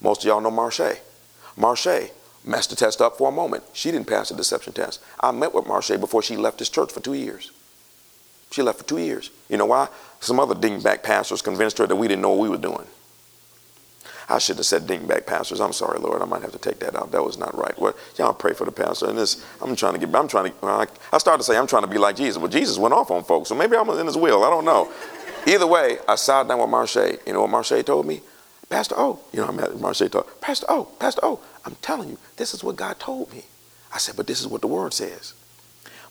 Most 0.00 0.22
of 0.22 0.26
y'all 0.26 0.40
know 0.40 0.50
Marche. 0.50 0.98
Marche 1.56 2.10
messed 2.44 2.70
the 2.70 2.76
test 2.76 3.00
up 3.00 3.16
for 3.16 3.28
a 3.28 3.32
moment. 3.32 3.62
She 3.72 3.90
didn't 3.90 4.08
pass 4.08 4.28
the 4.28 4.34
deception 4.34 4.72
test. 4.72 5.00
I 5.20 5.30
met 5.30 5.54
with 5.54 5.66
Marche 5.66 5.98
before 6.00 6.22
she 6.22 6.36
left 6.36 6.58
this 6.58 6.68
church 6.68 6.92
for 6.92 7.00
two 7.00 7.14
years. 7.14 7.52
She 8.50 8.60
left 8.60 8.78
for 8.78 8.84
two 8.84 8.98
years. 8.98 9.30
You 9.48 9.56
know 9.56 9.66
why? 9.66 9.88
Some 10.20 10.38
other 10.40 10.54
dingback 10.54 11.02
pastors 11.02 11.40
convinced 11.40 11.78
her 11.78 11.86
that 11.86 11.96
we 11.96 12.08
didn't 12.08 12.22
know 12.22 12.30
what 12.30 12.40
we 12.40 12.48
were 12.48 12.58
doing. 12.58 12.86
I 14.32 14.38
should 14.38 14.56
have 14.56 14.66
said 14.66 14.86
dingback 14.86 15.26
pastors. 15.26 15.60
I'm 15.60 15.74
sorry, 15.74 15.98
Lord. 15.98 16.22
I 16.22 16.24
might 16.24 16.42
have 16.42 16.52
to 16.52 16.58
take 16.58 16.78
that 16.80 16.96
out. 16.96 17.12
That 17.12 17.22
was 17.22 17.36
not 17.36 17.56
right. 17.56 17.78
What 17.78 17.96
y'all 18.16 18.32
pray 18.32 18.54
for 18.54 18.64
the 18.64 18.72
pastor. 18.72 19.08
And 19.08 19.18
this, 19.18 19.44
I'm 19.60 19.76
trying 19.76 19.92
to 19.92 19.98
get. 19.98 20.14
I'm 20.14 20.26
trying 20.26 20.50
to. 20.50 20.66
I, 20.66 20.86
I 21.12 21.18
started 21.18 21.38
to 21.38 21.44
say 21.44 21.56
I'm 21.56 21.66
trying 21.66 21.82
to 21.82 21.88
be 21.88 21.98
like 21.98 22.16
Jesus, 22.16 22.40
but 22.40 22.50
Jesus 22.50 22.78
went 22.78 22.94
off 22.94 23.10
on 23.10 23.24
folks. 23.24 23.50
So 23.50 23.54
maybe 23.54 23.76
I'm 23.76 23.88
in 23.90 24.06
His 24.06 24.16
will. 24.16 24.42
I 24.42 24.50
don't 24.50 24.64
know. 24.64 24.90
Either 25.46 25.66
way, 25.66 25.98
I 26.08 26.14
sat 26.14 26.48
down 26.48 26.60
with 26.60 26.70
Marche. 26.70 27.18
You 27.26 27.32
know 27.34 27.42
what 27.42 27.50
Marche 27.50 27.84
told 27.84 28.06
me? 28.06 28.22
Pastor 28.70 28.94
O, 28.96 29.20
you 29.34 29.40
know, 29.40 29.48
I'm 29.48 29.60
at 29.60 29.78
Marche 29.78 30.10
talk, 30.10 30.40
Pastor 30.40 30.64
O, 30.70 30.84
Pastor 30.98 31.20
O, 31.22 31.40
I'm 31.66 31.74
telling 31.82 32.08
you, 32.08 32.16
this 32.38 32.54
is 32.54 32.64
what 32.64 32.76
God 32.76 32.98
told 32.98 33.30
me. 33.30 33.44
I 33.92 33.98
said, 33.98 34.16
but 34.16 34.26
this 34.26 34.40
is 34.40 34.46
what 34.46 34.62
the 34.62 34.66
word 34.66 34.94
says. 34.94 35.34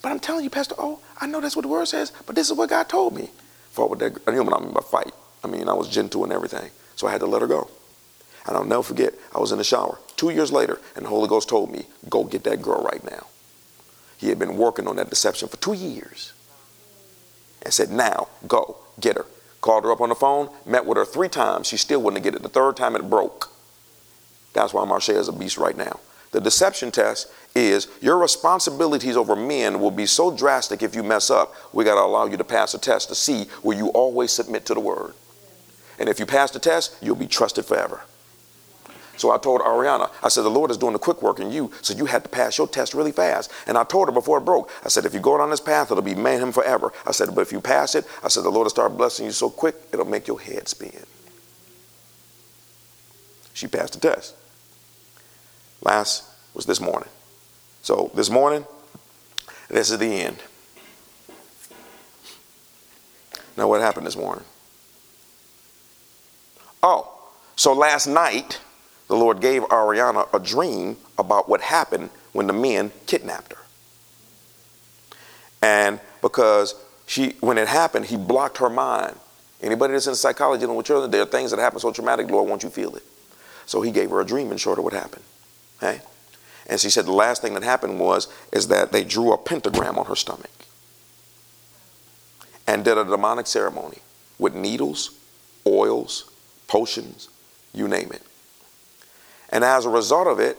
But 0.04 0.12
I'm 0.12 0.20
telling 0.20 0.44
you, 0.44 0.52
Pastor 0.52 0.76
O, 0.78 1.00
I 1.20 1.26
know 1.26 1.42
that's 1.42 1.56
what 1.56 1.64
the 1.64 1.70
word 1.70 1.88
says, 1.88 2.14
but 2.28 2.36
this 2.36 2.52
is 2.52 2.56
what 2.56 2.70
God 2.70 2.88
told 2.88 3.16
me. 3.16 3.32
Fought 3.72 3.90
with 3.90 4.00
that, 4.00 4.22
I 4.28 4.32
knew 4.32 4.44
what 4.44 4.62
I 4.62 4.64
mean 4.64 4.74
by 4.74 4.82
fight. 4.82 5.12
I 5.44 5.48
mean, 5.48 5.68
I 5.68 5.74
was 5.74 5.90
gentle 5.90 6.24
and 6.24 6.32
everything. 6.32 6.70
So 6.96 7.08
I 7.08 7.12
had 7.12 7.22
to 7.22 7.26
let 7.26 7.42
her 7.42 7.48
go. 7.48 7.68
And 8.48 8.58
I'll 8.58 8.64
never 8.64 8.84
forget, 8.84 9.14
I 9.36 9.39
was 9.39 9.52
in 9.52 9.58
the 9.58 9.64
shower 9.64 10.00
two 10.16 10.30
years 10.30 10.52
later, 10.52 10.80
and 10.96 11.06
the 11.06 11.10
Holy 11.10 11.28
Ghost 11.28 11.50
told 11.50 11.72
me, 11.72 11.86
go 12.10 12.24
get 12.24 12.44
that 12.44 12.62
girl 12.62 12.84
right 12.84 13.04
now. 13.10 13.28
He 14.18 14.30
had 14.30 14.38
been 14.38 14.58
working 14.58 14.88
on 14.88 14.96
that 14.98 15.10
deception 15.10 15.48
for 15.48 15.58
two 15.58 15.74
years. 15.74 16.34
And 17.64 17.74
said, 17.74 17.89
now, 17.89 18.28
go, 18.48 18.78
get 19.00 19.18
her. 19.18 19.26
Called 19.62 19.84
her 19.84 19.92
up 19.92 20.02
on 20.02 20.10
the 20.10 20.16
phone, 20.16 20.50
met 20.66 20.86
with 20.86 20.98
her 20.98 21.06
three 21.06 21.30
times. 21.30 21.68
She 21.68 21.78
still 21.78 22.02
wouldn't 22.02 22.24
get 22.24 22.36
it. 22.36 22.42
The 22.42 22.50
third 22.50 22.78
time 22.78 22.96
it 22.96 23.10
broke. 23.10 23.52
That's 24.54 24.74
why 24.74 24.86
Marche 24.86 25.10
is 25.10 25.28
a 25.28 25.32
beast 25.32 25.58
right 25.58 25.78
now. 25.78 26.00
The 26.32 26.42
deception 26.42 26.92
test 26.92 27.32
is 27.56 27.88
your 28.02 28.18
responsibilities 28.18 29.18
over 29.18 29.36
men 29.36 29.80
will 29.80 29.92
be 29.92 30.06
so 30.06 30.36
drastic 30.36 30.82
if 30.82 30.96
you 30.96 31.04
mess 31.04 31.30
up. 31.30 31.54
We 31.74 31.84
got 31.84 31.96
to 31.96 32.02
allow 32.02 32.26
you 32.26 32.38
to 32.38 32.44
pass 32.44 32.74
a 32.74 32.80
test 32.80 33.10
to 33.10 33.16
see 33.16 33.48
will 33.64 33.78
you 33.78 33.88
always 33.89 34.32
submit 34.32 34.66
to 34.68 34.74
the 34.74 34.80
word. 34.80 35.14
And 36.00 36.08
if 36.10 36.20
you 36.20 36.26
pass 36.26 36.52
the 36.52 36.60
test, 36.60 36.96
you'll 37.02 37.16
be 37.16 37.28
trusted 37.28 37.66
forever. 37.66 38.02
So 39.22 39.30
I 39.30 39.38
told 39.38 39.62
Ariana, 39.62 40.10
I 40.24 40.30
said, 40.30 40.42
the 40.42 40.50
Lord 40.50 40.72
is 40.72 40.78
doing 40.78 40.94
the 40.94 41.00
quick 41.00 41.22
work 41.22 41.40
in 41.40 41.52
you, 41.52 41.72
so 41.84 41.94
you 41.94 42.08
had 42.08 42.24
to 42.24 42.30
pass 42.30 42.58
your 42.58 42.68
test 42.68 42.96
really 42.96 43.12
fast. 43.12 43.52
And 43.68 43.78
I 43.78 43.84
told 43.84 44.08
her 44.08 44.12
before 44.12 44.40
it 44.40 44.46
broke, 44.46 44.72
I 44.84 44.90
said, 44.90 45.06
if 45.06 45.14
you 45.14 45.20
go 45.20 45.38
down 45.38 45.52
this 45.52 45.60
path, 45.60 45.92
it'll 45.92 46.02
be 46.02 46.16
man 46.16 46.42
him 46.42 46.52
forever. 46.52 46.92
I 47.06 47.12
said, 47.12 47.30
but 47.36 47.42
if 47.42 47.52
you 47.52 47.62
pass 47.62 47.94
it, 47.94 48.08
I 48.24 48.30
said, 48.30 48.44
the 48.44 48.50
Lord 48.50 48.66
will 48.66 48.72
start 48.72 48.98
blessing 48.98 49.28
you 49.28 49.32
so 49.32 49.52
quick, 49.52 49.76
it'll 49.94 50.08
make 50.08 50.26
your 50.26 50.42
head 50.42 50.68
spin. 50.68 51.04
She 53.54 53.68
passed 53.68 53.94
the 53.94 54.00
test. 54.00 54.34
Last 55.84 56.24
was 56.56 56.66
this 56.66 56.82
morning. 56.82 57.10
So 57.84 58.10
this 58.16 58.32
morning, 58.32 58.66
this 59.70 59.92
is 59.92 60.00
the 60.00 60.08
end. 60.08 60.38
Now, 63.56 63.68
what 63.68 63.82
happened 63.82 64.08
this 64.08 64.18
morning? 64.18 64.46
Oh, 66.82 67.30
so 67.56 67.72
last 67.74 68.08
night, 68.08 68.60
the 69.12 69.18
Lord 69.18 69.41
gave 69.41 69.64
Ariana 69.64 70.34
a 70.34 70.39
dream 70.39 70.95
about 71.18 71.49
what 71.49 71.59
happened 71.59 72.12
when 72.32 72.47
the 72.47 72.53
men 72.53 72.93
kidnapped 73.07 73.51
her. 73.51 73.59
And 75.62 75.99
because 76.22 76.76
she, 77.07 77.32
when 77.41 77.57
it 77.57 77.68
happened, 77.68 78.05
he 78.05 78.16
blocked 78.16 78.59
her 78.59 78.70
mind. 78.70 79.18
Anybody 79.62 79.91
that's 79.91 80.07
in 80.07 80.16
psychology 80.16 80.62
dealing 80.62 80.78
with 80.78 80.86
children, 80.86 81.12
there 81.12 81.24
are 81.24 81.26
things 81.26 81.51
that 81.51 81.59
happen 81.59 81.82
so 81.82 81.91
traumatic, 81.91 82.32
Lord 82.32 82.47
won't 82.47 82.64
you 82.64 82.70
feel 82.70 82.95
it. 82.95 83.03
So 83.66 83.82
he 83.82 83.91
gave 83.91 84.12
her 84.12 84.22
a 84.22 84.26
dream 84.26 84.49
and 84.49 84.57
showed 84.57 84.76
her 84.76 84.82
what 84.82 84.93
happened. 84.93 85.26
Okay? 85.84 85.99
And 86.68 86.80
she 86.80 86.89
said 86.89 87.05
the 87.05 87.12
last 87.12 87.41
thing 87.41 87.53
that 87.55 87.64
happened 87.64 87.99
was 87.99 88.30
is 88.53 88.70
that 88.70 88.93
they 88.93 89.03
drew 89.03 89.34
a 89.34 89.38
pentagram 89.38 89.99
on 89.99 90.05
her 90.05 90.16
stomach 90.16 90.49
and 92.66 92.86
did 92.86 92.97
a 92.97 93.03
demonic 93.03 93.45
ceremony 93.45 93.97
with 94.39 94.55
needles, 94.55 95.12
oils, 95.68 96.32
potions, 96.70 97.28
you 97.74 97.89
name 97.89 98.09
it. 98.14 98.22
And 99.52 99.64
as 99.64 99.86
a 99.86 99.89
result 99.89 100.28
of 100.28 100.39
it, 100.39 100.58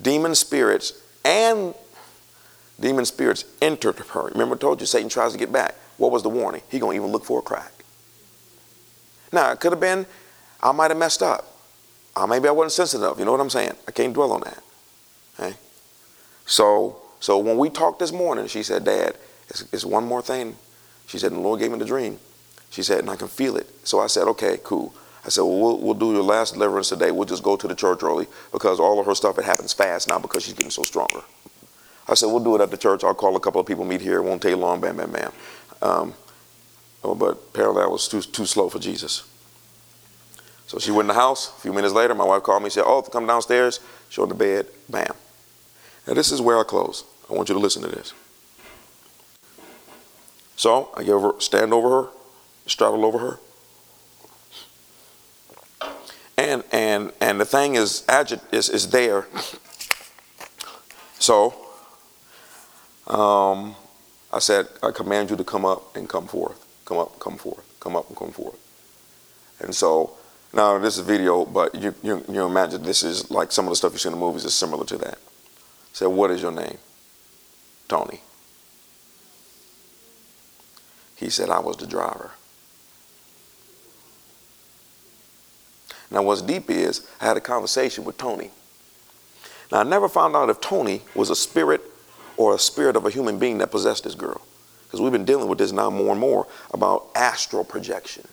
demon 0.00 0.34
spirits 0.34 0.92
and 1.24 1.74
demon 2.78 3.04
spirits 3.04 3.44
entered 3.60 3.98
her. 3.98 4.28
Remember 4.28 4.54
I 4.54 4.58
told 4.58 4.80
you 4.80 4.86
Satan 4.86 5.08
tries 5.08 5.32
to 5.32 5.38
get 5.38 5.52
back. 5.52 5.74
What 5.96 6.12
was 6.12 6.22
the 6.22 6.28
warning? 6.28 6.62
He 6.68 6.78
gonna 6.78 6.94
even 6.94 7.10
look 7.10 7.24
for 7.24 7.40
a 7.40 7.42
crack. 7.42 7.72
Now 9.32 9.50
it 9.52 9.60
could 9.60 9.72
have 9.72 9.80
been 9.80 10.06
I 10.62 10.72
might 10.72 10.90
have 10.90 10.98
messed 10.98 11.22
up. 11.22 11.52
Uh, 12.14 12.26
maybe 12.26 12.48
I 12.48 12.52
wasn't 12.52 12.72
sensitive. 12.72 13.18
You 13.18 13.24
know 13.24 13.32
what 13.32 13.40
I'm 13.40 13.50
saying? 13.50 13.72
I 13.86 13.90
can't 13.90 14.14
dwell 14.14 14.32
on 14.32 14.40
that. 14.42 14.62
Okay? 15.38 15.56
So 16.46 17.02
so 17.20 17.38
when 17.38 17.58
we 17.58 17.70
talked 17.70 17.98
this 17.98 18.12
morning, 18.12 18.46
she 18.46 18.62
said, 18.62 18.84
Dad, 18.84 19.16
it's, 19.48 19.64
it's 19.72 19.84
one 19.84 20.04
more 20.06 20.22
thing. 20.22 20.56
She 21.06 21.18
said, 21.18 21.32
the 21.32 21.40
Lord 21.40 21.60
gave 21.60 21.70
me 21.70 21.78
the 21.78 21.84
dream. 21.84 22.18
She 22.70 22.82
said, 22.82 23.00
and 23.00 23.10
I 23.10 23.16
can 23.16 23.28
feel 23.28 23.56
it. 23.56 23.66
So 23.84 24.00
I 24.00 24.06
said, 24.06 24.26
okay, 24.28 24.58
cool. 24.62 24.94
I 25.26 25.28
said, 25.28 25.42
well, 25.42 25.58
we'll, 25.58 25.78
we'll 25.80 25.94
do 25.94 26.12
your 26.12 26.22
last 26.22 26.52
deliverance 26.54 26.88
today. 26.88 27.10
We'll 27.10 27.24
just 27.24 27.42
go 27.42 27.56
to 27.56 27.66
the 27.66 27.74
church 27.74 28.04
early 28.04 28.28
because 28.52 28.78
all 28.78 29.00
of 29.00 29.06
her 29.06 29.14
stuff, 29.14 29.38
it 29.38 29.44
happens 29.44 29.72
fast 29.72 30.08
now 30.08 30.20
because 30.20 30.44
she's 30.44 30.54
getting 30.54 30.70
so 30.70 30.84
stronger. 30.84 31.22
I 32.08 32.14
said, 32.14 32.26
we'll 32.26 32.44
do 32.44 32.54
it 32.54 32.60
at 32.60 32.70
the 32.70 32.76
church. 32.76 33.02
I'll 33.02 33.14
call 33.14 33.34
a 33.34 33.40
couple 33.40 33.60
of 33.60 33.66
people, 33.66 33.84
meet 33.84 34.00
here. 34.00 34.18
It 34.18 34.22
won't 34.22 34.40
take 34.40 34.56
long, 34.56 34.80
bam, 34.80 34.96
bam, 34.96 35.10
bam. 35.10 35.32
Um, 35.82 36.14
oh, 37.02 37.16
but 37.16 37.38
I 37.56 37.86
was 37.88 38.06
too, 38.06 38.22
too 38.22 38.46
slow 38.46 38.68
for 38.68 38.78
Jesus. 38.78 39.24
So 40.68 40.78
she 40.78 40.92
went 40.92 41.02
in 41.02 41.08
the 41.08 41.14
house. 41.14 41.48
A 41.58 41.60
few 41.60 41.72
minutes 41.72 41.92
later, 41.92 42.14
my 42.14 42.24
wife 42.24 42.44
called 42.44 42.62
me 42.62 42.66
and 42.66 42.72
said, 42.72 42.84
oh, 42.86 43.02
come 43.02 43.26
downstairs. 43.26 43.80
Showed 44.08 44.30
the 44.30 44.34
bed. 44.36 44.66
Bam. 44.88 45.12
Now, 46.06 46.14
this 46.14 46.30
is 46.30 46.40
where 46.40 46.60
I 46.60 46.62
close. 46.62 47.02
I 47.28 47.34
want 47.34 47.48
you 47.48 47.54
to 47.56 47.60
listen 47.60 47.82
to 47.82 47.88
this. 47.88 48.14
So 50.54 50.90
I 50.96 51.02
give 51.02 51.20
her, 51.20 51.32
stand 51.40 51.72
over 51.72 51.90
her, 51.90 52.08
straddle 52.66 53.04
over 53.04 53.18
her. 53.18 53.40
And 56.46 56.64
and 56.72 57.12
and 57.20 57.40
the 57.40 57.44
thing 57.44 57.74
is 57.74 58.02
agit 58.08 58.40
is, 58.52 58.68
is 58.68 58.90
there. 58.90 59.26
So 61.18 61.54
um, 63.06 63.74
i 64.32 64.38
said 64.38 64.66
i 64.82 64.90
command 64.90 65.30
you 65.30 65.36
to 65.36 65.44
come 65.44 65.64
up 65.64 65.96
and 65.96 66.08
come 66.08 66.26
forth 66.26 66.64
come 66.84 66.98
up 66.98 67.18
come 67.20 67.36
forth 67.36 67.64
come 67.80 67.96
up 67.96 68.08
and 68.08 68.16
come 68.16 68.30
forth. 68.30 68.58
And 69.60 69.74
so 69.74 70.12
now 70.52 70.78
this 70.78 70.98
is 70.98 71.04
video 71.04 71.44
but 71.44 71.74
you, 71.74 71.94
you, 72.02 72.24
you 72.28 72.44
imagine 72.44 72.82
this 72.82 73.02
is 73.02 73.30
like 73.30 73.50
some 73.52 73.66
of 73.66 73.70
the 73.70 73.76
stuff 73.76 73.92
you 73.92 73.98
see 73.98 74.08
in 74.08 74.14
the 74.14 74.20
movies 74.20 74.44
is 74.44 74.54
similar 74.54 74.84
to 74.86 74.98
that. 74.98 75.18
Said 75.92 76.06
what 76.06 76.30
is 76.30 76.42
your 76.42 76.52
name? 76.52 76.78
Tony. 77.88 78.20
He 81.16 81.30
said 81.30 81.48
i 81.50 81.58
was 81.58 81.76
the 81.76 81.86
driver 81.86 82.32
Now, 86.10 86.22
what's 86.22 86.42
deep 86.42 86.70
is 86.70 87.06
I 87.20 87.26
had 87.26 87.36
a 87.36 87.40
conversation 87.40 88.04
with 88.04 88.16
Tony. 88.16 88.50
Now, 89.72 89.80
I 89.80 89.82
never 89.82 90.08
found 90.08 90.36
out 90.36 90.50
if 90.50 90.60
Tony 90.60 91.02
was 91.14 91.30
a 91.30 91.36
spirit 91.36 91.80
or 92.36 92.54
a 92.54 92.58
spirit 92.58 92.96
of 92.96 93.04
a 93.04 93.10
human 93.10 93.38
being 93.38 93.58
that 93.58 93.70
possessed 93.70 94.04
this 94.04 94.14
girl. 94.14 94.40
Because 94.84 95.00
we've 95.00 95.12
been 95.12 95.24
dealing 95.24 95.48
with 95.48 95.58
this 95.58 95.72
now 95.72 95.90
more 95.90 96.12
and 96.12 96.20
more 96.20 96.46
about 96.72 97.08
astral 97.14 97.64
projection. 97.64 98.26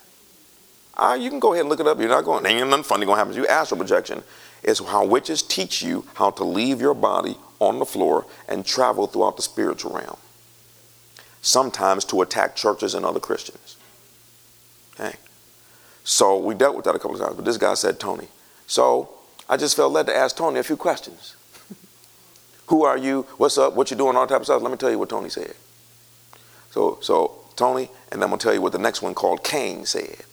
Uh, 0.96 1.18
you 1.20 1.30
can 1.30 1.40
go 1.40 1.54
ahead 1.54 1.62
and 1.62 1.70
look 1.70 1.80
it 1.80 1.88
up. 1.88 2.00
You're 2.00 2.10
not 2.10 2.24
going, 2.24 2.46
ain't 2.46 2.70
nothing 2.70 2.84
funny 2.84 3.06
going 3.06 3.16
to 3.16 3.20
happen 3.20 3.34
to 3.34 3.40
you. 3.40 3.48
Astral 3.48 3.80
projection 3.80 4.24
is 4.62 4.80
how 4.80 5.06
witches 5.06 5.42
teach 5.42 5.82
you 5.82 6.06
how 6.14 6.30
to 6.32 6.44
leave 6.44 6.80
your 6.80 6.94
body 6.94 7.38
on 7.60 7.80
the 7.80 7.86
floor 7.86 8.26
and 8.48 8.66
travel 8.66 9.08
throughout 9.08 9.36
the 9.36 9.42
spiritual 9.42 9.94
realm. 9.96 10.18
Sometimes 11.42 12.06
to 12.06 12.22
attack 12.22 12.56
churches 12.56 12.94
and 12.94 13.06
other 13.06 13.20
Christians. 13.20 13.78
Okay? 14.94 15.18
So 16.04 16.38
we 16.38 16.54
dealt 16.54 16.76
with 16.76 16.86
that 16.86 16.96
a 16.96 17.00
couple 17.00 17.16
of 17.16 17.22
times, 17.22 17.36
but 17.36 17.46
this 17.46 17.58
guy 17.58 17.74
said 17.76 18.00
Tony. 18.00 18.28
So 18.68 19.10
I 19.48 19.58
just 19.58 19.76
felt 19.76 19.94
led 19.94 20.08
to 20.08 20.16
ask 20.16 20.36
Tony 20.36 20.60
a 20.60 20.64
few 20.64 20.78
questions. 20.78 21.36
Who 22.68 22.84
are 22.84 22.98
you? 22.98 23.24
What's 23.38 23.58
up? 23.58 23.74
What 23.76 23.90
you 23.92 23.98
doing? 23.98 24.16
All 24.16 24.28
type 24.28 24.42
of 24.42 24.46
stuff. 24.46 24.62
Let 24.62 24.72
me 24.72 24.78
tell 24.78 24.92
you 24.92 25.00
what 25.00 25.10
Tony 25.10 25.30
said. 25.30 25.54
So, 26.72 26.98
so 27.02 27.40
Tony, 27.56 27.90
and 28.12 28.22
I'm 28.24 28.30
gonna 28.30 28.40
tell 28.40 28.54
you 28.54 28.62
what 28.62 28.74
the 28.74 28.80
next 28.80 29.02
one 29.02 29.14
called 29.14 29.44
Cain 29.44 29.86
said. 29.86 30.24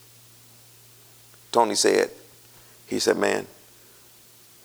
Tony 1.51 1.75
said, 1.75 2.09
he 2.87 2.99
said, 2.99 3.17
man, 3.17 3.47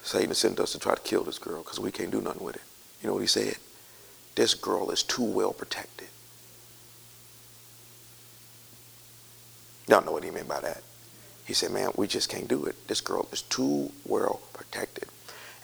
Satan 0.02 0.34
sent 0.34 0.60
us 0.60 0.72
to 0.72 0.78
try 0.78 0.94
to 0.94 1.00
kill 1.02 1.24
this 1.24 1.38
girl 1.38 1.62
because 1.62 1.80
we 1.80 1.90
can't 1.90 2.10
do 2.10 2.20
nothing 2.20 2.44
with 2.44 2.56
it. 2.56 2.62
You 3.02 3.08
know 3.08 3.14
what 3.14 3.20
he 3.20 3.26
said? 3.26 3.56
This 4.36 4.54
girl 4.54 4.90
is 4.90 5.02
too 5.02 5.24
well 5.24 5.52
protected. 5.52 6.08
Y'all 9.88 10.04
know 10.04 10.12
what 10.12 10.24
he 10.24 10.30
meant 10.30 10.48
by 10.48 10.60
that. 10.60 10.82
He 11.46 11.54
said, 11.54 11.70
man, 11.70 11.90
we 11.96 12.08
just 12.08 12.28
can't 12.28 12.48
do 12.48 12.64
it. 12.64 12.88
This 12.88 13.00
girl 13.00 13.28
is 13.32 13.42
too 13.42 13.92
well 14.04 14.40
protected. 14.52 15.08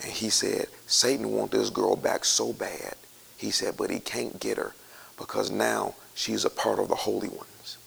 And 0.01 0.11
he 0.11 0.31
said, 0.31 0.67
Satan 0.87 1.31
wants 1.33 1.53
this 1.53 1.71
girl 1.71 1.97
back 1.97 2.25
so 2.25 2.53
bad. 2.53 2.95
He 3.37 3.51
said, 3.51 3.77
but 3.77 3.91
he 3.91 3.99
can't 3.99 4.39
get 4.39 4.59
her 4.59 4.75
because 5.19 5.51
now 5.51 5.95
she's 6.15 6.45
a 6.45 6.51
part 6.51 6.79
of 6.79 6.89
the 6.89 6.95
holy 6.95 7.29
ones. 7.29 7.79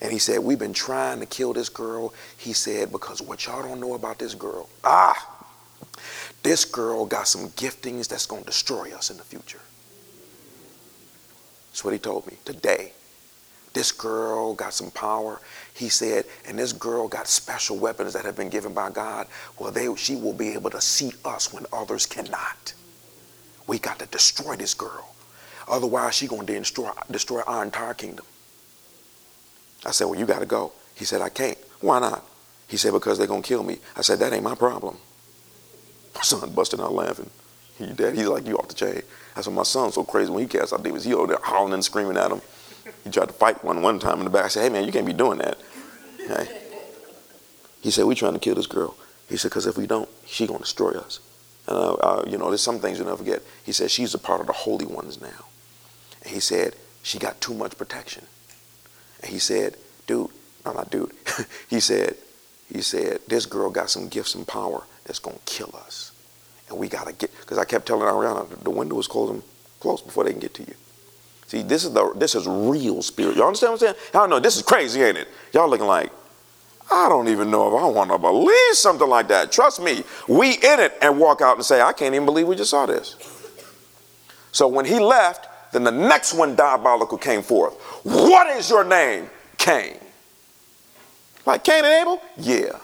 And 0.00 0.12
he 0.12 0.18
said, 0.18 0.40
we've 0.40 0.58
been 0.58 0.74
trying 0.74 1.20
to 1.20 1.26
kill 1.26 1.52
this 1.52 1.68
girl. 1.68 2.12
He 2.36 2.52
said, 2.52 2.92
because 2.92 3.20
what 3.20 3.46
y'all 3.46 3.62
don't 3.62 3.80
know 3.80 3.94
about 3.94 4.18
this 4.18 4.34
girl, 4.34 4.68
ah, 4.84 5.46
this 6.42 6.64
girl 6.64 7.06
got 7.06 7.28
some 7.28 7.50
giftings 7.50 8.08
that's 8.08 8.26
going 8.26 8.42
to 8.42 8.46
destroy 8.46 8.94
us 8.94 9.10
in 9.10 9.16
the 9.16 9.24
future. 9.24 9.60
That's 11.70 11.84
what 11.84 11.92
he 11.92 11.98
told 11.98 12.26
me 12.26 12.38
today. 12.44 12.92
This 13.76 13.92
girl 13.92 14.54
got 14.54 14.72
some 14.72 14.90
power. 14.90 15.38
He 15.74 15.90
said, 15.90 16.24
and 16.48 16.58
this 16.58 16.72
girl 16.72 17.08
got 17.08 17.28
special 17.28 17.76
weapons 17.76 18.14
that 18.14 18.24
have 18.24 18.34
been 18.34 18.48
given 18.48 18.72
by 18.72 18.88
God. 18.88 19.26
Well, 19.58 19.70
they, 19.70 19.94
she 19.96 20.16
will 20.16 20.32
be 20.32 20.54
able 20.54 20.70
to 20.70 20.80
see 20.80 21.12
us 21.26 21.52
when 21.52 21.66
others 21.74 22.06
cannot. 22.06 22.72
We 23.66 23.78
got 23.78 23.98
to 23.98 24.06
destroy 24.06 24.56
this 24.56 24.72
girl. 24.72 25.14
Otherwise, 25.68 26.14
she's 26.14 26.30
going 26.30 26.46
to 26.46 26.58
destroy, 26.58 26.88
destroy 27.10 27.42
our 27.42 27.62
entire 27.62 27.92
kingdom. 27.92 28.24
I 29.84 29.90
said, 29.90 30.06
well, 30.06 30.18
you 30.18 30.24
got 30.24 30.38
to 30.38 30.46
go. 30.46 30.72
He 30.94 31.04
said, 31.04 31.20
I 31.20 31.28
can't. 31.28 31.58
Why 31.82 31.98
not? 31.98 32.24
He 32.68 32.78
said, 32.78 32.94
because 32.94 33.18
they're 33.18 33.26
going 33.26 33.42
to 33.42 33.48
kill 33.48 33.62
me. 33.62 33.76
I 33.94 34.00
said, 34.00 34.20
that 34.20 34.32
ain't 34.32 34.42
my 34.42 34.54
problem. 34.54 34.96
My 36.14 36.20
son 36.22 36.50
busted 36.52 36.80
out 36.80 36.94
laughing. 36.94 37.28
He, 37.76 37.92
dad, 37.92 38.14
he's 38.14 38.26
like, 38.26 38.46
you 38.46 38.56
off 38.56 38.68
the 38.68 38.74
chain. 38.74 39.02
That's 39.34 39.44
said, 39.44 39.52
my 39.52 39.64
son's 39.64 39.96
so 39.96 40.02
crazy 40.02 40.30
when 40.30 40.40
he 40.40 40.48
casts 40.48 40.72
out 40.72 40.82
demons. 40.82 41.04
He 41.04 41.12
over 41.12 41.26
there 41.26 41.38
howling 41.42 41.74
and 41.74 41.84
screaming 41.84 42.16
at 42.16 42.32
him. 42.32 42.40
He 43.04 43.10
tried 43.10 43.28
to 43.28 43.34
fight 43.34 43.64
one 43.64 43.82
one 43.82 43.98
time 43.98 44.18
in 44.18 44.24
the 44.24 44.30
back. 44.30 44.46
I 44.46 44.48
said, 44.48 44.62
hey, 44.62 44.68
man, 44.68 44.84
you 44.84 44.92
can't 44.92 45.06
be 45.06 45.12
doing 45.12 45.38
that. 45.38 45.58
Hey. 46.18 46.62
He 47.82 47.90
said, 47.90 48.04
we're 48.04 48.14
trying 48.14 48.34
to 48.34 48.38
kill 48.38 48.54
this 48.54 48.66
girl. 48.66 48.96
He 49.28 49.36
said, 49.36 49.50
because 49.50 49.66
if 49.66 49.76
we 49.76 49.86
don't, 49.86 50.08
she's 50.24 50.48
going 50.48 50.58
to 50.58 50.64
destroy 50.64 50.92
us. 50.92 51.20
Uh, 51.68 51.94
uh, 51.94 52.24
you 52.28 52.38
know, 52.38 52.48
there's 52.48 52.60
some 52.60 52.78
things 52.78 52.98
you'll 52.98 53.06
never 53.06 53.18
forget. 53.18 53.42
He 53.64 53.72
said, 53.72 53.90
she's 53.90 54.14
a 54.14 54.18
part 54.18 54.40
of 54.40 54.46
the 54.46 54.52
holy 54.52 54.86
ones 54.86 55.20
now. 55.20 55.46
And 56.22 56.32
he 56.32 56.40
said, 56.40 56.74
she 57.02 57.18
got 57.18 57.40
too 57.40 57.54
much 57.54 57.76
protection. 57.76 58.24
And 59.22 59.32
he 59.32 59.38
said, 59.38 59.76
dude, 60.06 60.30
no, 60.64 60.72
not 60.72 60.90
dude. 60.90 61.12
he 61.68 61.80
said, 61.80 62.16
he 62.72 62.82
said, 62.82 63.20
this 63.28 63.46
girl 63.46 63.70
got 63.70 63.90
some 63.90 64.08
gifts 64.08 64.34
and 64.34 64.46
power 64.46 64.84
that's 65.04 65.18
going 65.18 65.36
to 65.36 65.42
kill 65.44 65.74
us. 65.76 66.12
And 66.68 66.78
we 66.78 66.88
got 66.88 67.06
to 67.06 67.12
get, 67.12 67.30
because 67.40 67.58
I 67.58 67.64
kept 67.64 67.86
telling 67.86 68.02
Ariana, 68.02 68.48
the 68.62 68.70
window 68.70 68.98
is 68.98 69.06
closing 69.06 69.42
close 69.78 70.02
before 70.02 70.24
they 70.24 70.32
can 70.32 70.40
get 70.40 70.54
to 70.54 70.62
you. 70.62 70.74
See, 71.46 71.62
this 71.62 71.84
is 71.84 71.92
the 71.92 72.12
this 72.16 72.34
is 72.34 72.46
real 72.46 73.02
spirit. 73.02 73.36
Y'all 73.36 73.46
understand 73.46 73.72
what 73.72 73.82
I'm 73.82 73.94
saying? 73.94 74.10
Y'all 74.14 74.28
know 74.28 74.40
this 74.40 74.56
is 74.56 74.62
crazy, 74.62 75.02
ain't 75.02 75.16
it? 75.16 75.28
Y'all 75.52 75.68
looking 75.68 75.86
like, 75.86 76.10
I 76.90 77.08
don't 77.08 77.28
even 77.28 77.50
know 77.50 77.68
if 77.68 77.82
I 77.82 77.86
want 77.86 78.10
to 78.10 78.18
believe 78.18 78.74
something 78.74 79.08
like 79.08 79.28
that. 79.28 79.52
Trust 79.52 79.80
me, 79.80 80.02
we 80.28 80.54
in 80.54 80.80
it 80.80 80.94
and 81.00 81.18
walk 81.18 81.40
out 81.40 81.56
and 81.56 81.64
say, 81.64 81.80
I 81.80 81.92
can't 81.92 82.14
even 82.14 82.26
believe 82.26 82.48
we 82.48 82.56
just 82.56 82.70
saw 82.70 82.86
this. 82.86 83.16
So 84.50 84.66
when 84.66 84.84
he 84.84 84.98
left, 84.98 85.48
then 85.72 85.84
the 85.84 85.90
next 85.90 86.34
one 86.34 86.56
diabolical 86.56 87.18
came 87.18 87.42
forth. 87.42 87.74
What 88.04 88.48
is 88.56 88.70
your 88.70 88.84
name? 88.84 89.28
Cain. 89.58 89.98
Like 91.44 91.62
Cain 91.62 91.84
and 91.84 91.94
Abel? 91.94 92.22
Yeah. 92.36 92.78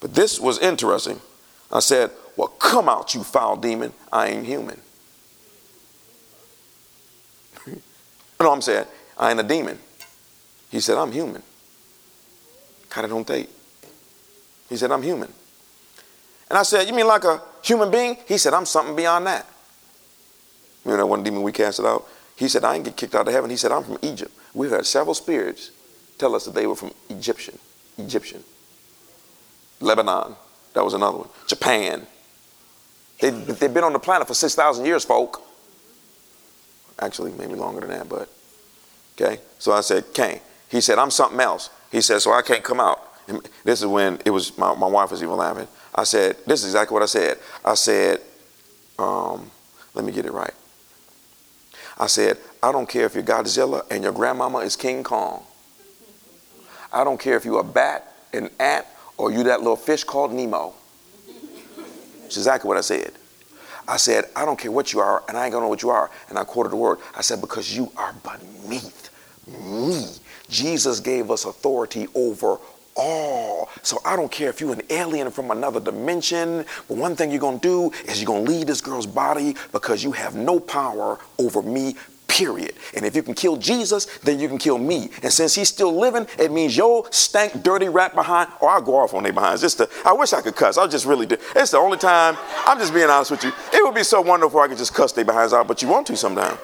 But 0.00 0.14
this 0.14 0.40
was 0.40 0.58
interesting. 0.58 1.20
I 1.72 1.80
said, 1.80 2.10
Well, 2.36 2.48
come 2.48 2.88
out, 2.88 3.14
you 3.14 3.22
foul 3.22 3.56
demon. 3.56 3.92
I 4.12 4.28
ain't 4.28 4.46
human. 4.46 4.80
No, 8.40 8.52
I'm 8.52 8.62
saying, 8.62 8.86
I 9.16 9.30
ain't 9.30 9.40
a 9.40 9.44
demon. 9.44 9.78
He 10.70 10.80
said, 10.80 10.98
I'm 10.98 11.12
human. 11.12 11.42
Kind 12.90 13.04
of 13.04 13.10
don't 13.10 13.26
take. 13.26 13.48
He 14.68 14.76
said, 14.76 14.90
I'm 14.90 15.02
human. 15.02 15.32
And 16.48 16.58
I 16.58 16.62
said, 16.62 16.86
You 16.86 16.94
mean 16.94 17.06
like 17.06 17.24
a 17.24 17.40
human 17.62 17.90
being? 17.90 18.16
He 18.26 18.38
said, 18.38 18.54
I'm 18.54 18.66
something 18.66 18.96
beyond 18.96 19.26
that. 19.26 19.46
Remember 20.84 21.02
that 21.02 21.06
one 21.06 21.22
demon 21.22 21.42
we 21.42 21.52
cast 21.52 21.80
it 21.80 21.86
out? 21.86 22.06
He 22.36 22.48
said, 22.48 22.64
I 22.64 22.74
ain't 22.74 22.84
get 22.84 22.96
kicked 22.96 23.14
out 23.14 23.26
of 23.26 23.32
heaven. 23.32 23.50
He 23.50 23.56
said, 23.56 23.72
I'm 23.72 23.84
from 23.84 23.98
Egypt. 24.02 24.32
We've 24.52 24.70
had 24.70 24.84
several 24.86 25.14
spirits 25.14 25.70
tell 26.18 26.34
us 26.34 26.44
that 26.44 26.54
they 26.54 26.66
were 26.66 26.74
from 26.74 26.92
Egyptian. 27.08 27.58
Egyptian. 27.98 28.42
Lebanon. 29.80 30.36
That 30.74 30.84
was 30.84 30.94
another 30.94 31.18
one. 31.18 31.28
Japan. 31.46 32.06
They, 33.20 33.30
they've 33.30 33.72
been 33.72 33.84
on 33.84 33.92
the 33.92 33.98
planet 33.98 34.26
for 34.26 34.34
6,000 34.34 34.84
years, 34.84 35.04
folk. 35.04 35.42
Actually, 36.98 37.32
maybe 37.32 37.54
longer 37.54 37.80
than 37.80 37.90
that, 37.90 38.08
but. 38.08 38.28
Okay. 39.20 39.40
So 39.58 39.72
I 39.72 39.80
said, 39.80 40.12
Cain. 40.12 40.40
He 40.68 40.80
said, 40.80 40.98
I'm 40.98 41.10
something 41.10 41.40
else. 41.40 41.70
He 41.92 42.00
said, 42.00 42.20
so 42.20 42.32
I 42.32 42.42
can't 42.42 42.64
come 42.64 42.80
out. 42.80 43.00
And 43.28 43.40
this 43.64 43.80
is 43.80 43.86
when 43.86 44.20
it 44.24 44.30
was, 44.30 44.56
my, 44.58 44.74
my 44.74 44.86
wife 44.86 45.10
was 45.10 45.22
even 45.22 45.36
laughing. 45.36 45.68
I 45.94 46.04
said, 46.04 46.36
this 46.46 46.60
is 46.60 46.66
exactly 46.66 46.94
what 46.94 47.02
I 47.02 47.06
said. 47.06 47.38
I 47.64 47.74
said, 47.74 48.20
um, 48.98 49.50
let 49.94 50.04
me 50.04 50.12
get 50.12 50.26
it 50.26 50.32
right. 50.32 50.52
I 51.96 52.08
said, 52.08 52.38
I 52.62 52.72
don't 52.72 52.88
care 52.88 53.06
if 53.06 53.14
you're 53.14 53.22
Godzilla 53.22 53.82
and 53.90 54.02
your 54.02 54.12
grandmama 54.12 54.58
is 54.58 54.74
King 54.74 55.04
Kong. 55.04 55.44
I 56.92 57.04
don't 57.04 57.20
care 57.20 57.36
if 57.36 57.44
you're 57.44 57.60
a 57.60 57.64
bat, 57.64 58.12
an 58.32 58.50
ant, 58.58 58.86
or 59.16 59.30
you 59.30 59.44
that 59.44 59.60
little 59.60 59.76
fish 59.76 60.02
called 60.02 60.32
Nemo. 60.32 60.74
It's 62.24 62.36
exactly 62.36 62.66
what 62.66 62.76
I 62.76 62.80
said. 62.80 63.12
I 63.86 63.96
said, 63.96 64.24
I 64.34 64.44
don't 64.44 64.58
care 64.58 64.70
what 64.70 64.92
you 64.92 65.00
are, 65.00 65.22
and 65.28 65.36
I 65.36 65.44
ain't 65.44 65.52
gonna 65.52 65.64
know 65.64 65.70
what 65.70 65.82
you 65.82 65.90
are. 65.90 66.10
And 66.28 66.38
I 66.38 66.44
quoted 66.44 66.72
the 66.72 66.76
word. 66.76 66.98
I 67.16 67.22
said, 67.22 67.40
because 67.40 67.76
you 67.76 67.92
are 67.96 68.14
beneath 68.22 69.10
me. 69.46 70.06
Jesus 70.48 71.00
gave 71.00 71.30
us 71.30 71.44
authority 71.44 72.06
over 72.14 72.58
all. 72.96 73.68
So 73.82 73.98
I 74.04 74.16
don't 74.16 74.30
care 74.30 74.50
if 74.50 74.60
you're 74.60 74.72
an 74.72 74.82
alien 74.90 75.30
from 75.30 75.50
another 75.50 75.80
dimension, 75.80 76.64
but 76.88 76.96
one 76.96 77.16
thing 77.16 77.30
you're 77.30 77.40
going 77.40 77.60
to 77.60 77.90
do 77.90 77.96
is 78.08 78.20
you're 78.20 78.26
going 78.26 78.44
to 78.44 78.50
leave 78.50 78.66
this 78.66 78.80
girl's 78.80 79.06
body 79.06 79.56
because 79.72 80.04
you 80.04 80.12
have 80.12 80.34
no 80.34 80.60
power 80.60 81.18
over 81.38 81.62
me, 81.62 81.96
period. 82.34 82.74
And 82.94 83.04
if 83.04 83.14
you 83.14 83.22
can 83.22 83.34
kill 83.34 83.56
Jesus, 83.56 84.06
then 84.24 84.40
you 84.40 84.48
can 84.48 84.58
kill 84.58 84.76
me. 84.76 85.08
And 85.22 85.32
since 85.32 85.54
he's 85.54 85.68
still 85.68 85.96
living, 85.96 86.26
it 86.36 86.50
means 86.50 86.76
yo 86.76 87.06
stank, 87.10 87.62
dirty 87.62 87.88
rat 87.88 88.14
behind, 88.14 88.50
or 88.60 88.70
I'll 88.70 88.82
go 88.82 88.96
off 88.96 89.14
on 89.14 89.22
their 89.22 89.32
behinds. 89.32 89.60
Just 89.60 89.78
to, 89.78 89.88
I 90.04 90.12
wish 90.12 90.32
I 90.32 90.40
could 90.40 90.56
cuss. 90.56 90.76
I 90.76 90.86
just 90.88 91.06
really 91.06 91.26
do. 91.26 91.36
It's 91.54 91.70
the 91.70 91.78
only 91.78 91.96
time, 91.96 92.36
I'm 92.66 92.78
just 92.78 92.92
being 92.92 93.08
honest 93.08 93.30
with 93.30 93.44
you. 93.44 93.52
It 93.72 93.84
would 93.84 93.94
be 93.94 94.02
so 94.02 94.20
wonderful 94.20 94.58
if 94.58 94.64
I 94.64 94.68
could 94.68 94.78
just 94.78 94.92
cuss 94.92 95.12
their 95.12 95.24
behinds 95.24 95.52
out, 95.52 95.68
but 95.68 95.80
you 95.80 95.88
want 95.88 96.08
to 96.08 96.16
sometime. 96.16 96.58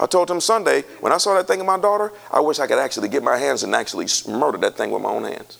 I 0.00 0.06
told 0.06 0.30
him 0.30 0.40
Sunday, 0.40 0.82
when 1.00 1.12
I 1.12 1.18
saw 1.18 1.34
that 1.34 1.46
thing 1.46 1.60
in 1.60 1.66
my 1.66 1.78
daughter, 1.78 2.12
I 2.32 2.40
wish 2.40 2.58
I 2.58 2.66
could 2.66 2.78
actually 2.78 3.08
get 3.08 3.22
my 3.22 3.36
hands 3.36 3.62
and 3.62 3.74
actually 3.74 4.06
murder 4.28 4.58
that 4.58 4.76
thing 4.76 4.90
with 4.90 5.02
my 5.02 5.08
own 5.08 5.24
hands. 5.24 5.58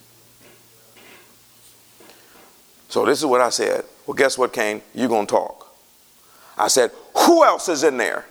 So 2.89 3.05
this 3.05 3.19
is 3.19 3.27
what 3.27 3.41
I 3.41 3.51
said. 3.51 3.85
Well, 4.07 4.15
guess 4.15 4.39
what, 4.39 4.53
Cain? 4.53 4.83
You're 4.95 5.09
going 5.09 5.27
to 5.27 5.31
talk. 5.31 5.68
I 6.59 6.69
said, 6.69 6.91
who 7.17 7.45
else 7.45 7.69
is 7.69 7.85
in 7.85 7.97
there? 7.97 8.27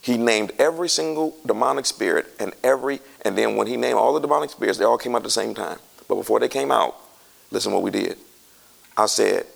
He 0.00 0.16
named 0.16 0.52
every 0.58 0.88
single 0.88 1.36
demonic 1.46 1.86
spirit 1.86 2.26
and 2.40 2.52
every, 2.64 3.00
and 3.24 3.38
then 3.38 3.56
when 3.56 3.66
he 3.66 3.76
named 3.76 3.94
all 3.94 4.12
the 4.14 4.20
demonic 4.20 4.50
spirits, 4.50 4.78
they 4.78 4.84
all 4.84 4.98
came 4.98 5.14
out 5.14 5.18
at 5.18 5.24
the 5.24 5.30
same 5.30 5.54
time. 5.54 5.78
But 6.08 6.16
before 6.16 6.40
they 6.40 6.48
came 6.48 6.72
out, 6.72 6.96
listen 7.50 7.72
what 7.72 7.82
we 7.82 7.90
did. 7.90 8.18
I 8.96 9.06
said, 9.06 9.46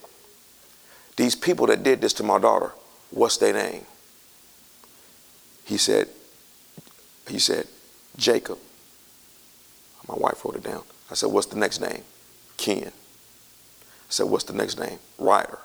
these 1.16 1.34
people 1.34 1.66
that 1.66 1.82
did 1.82 2.00
this 2.00 2.12
to 2.14 2.22
my 2.22 2.38
daughter, 2.38 2.72
what's 3.10 3.38
their 3.38 3.52
name? 3.52 3.84
He 5.64 5.78
said, 5.78 6.08
he 7.28 7.38
said, 7.38 7.66
Jacob. 8.16 8.58
My 10.08 10.14
wife 10.14 10.44
wrote 10.44 10.54
it 10.54 10.62
down. 10.62 10.82
I 11.10 11.14
said, 11.14 11.32
what's 11.32 11.48
the 11.48 11.58
next 11.58 11.80
name? 11.80 12.02
Ken. 12.56 12.86
I 12.86 14.10
said, 14.10 14.26
what's 14.26 14.44
the 14.44 14.52
next 14.52 14.78
name? 14.78 15.00
Ryder. 15.18 15.58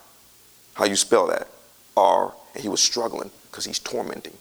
How 0.73 0.85
you 0.85 0.95
spell 0.95 1.27
that? 1.27 1.47
And 1.95 2.31
he 2.55 2.69
was 2.69 2.81
struggling 2.81 3.31
because 3.49 3.65
he's 3.65 3.79
tormenting. 3.79 4.33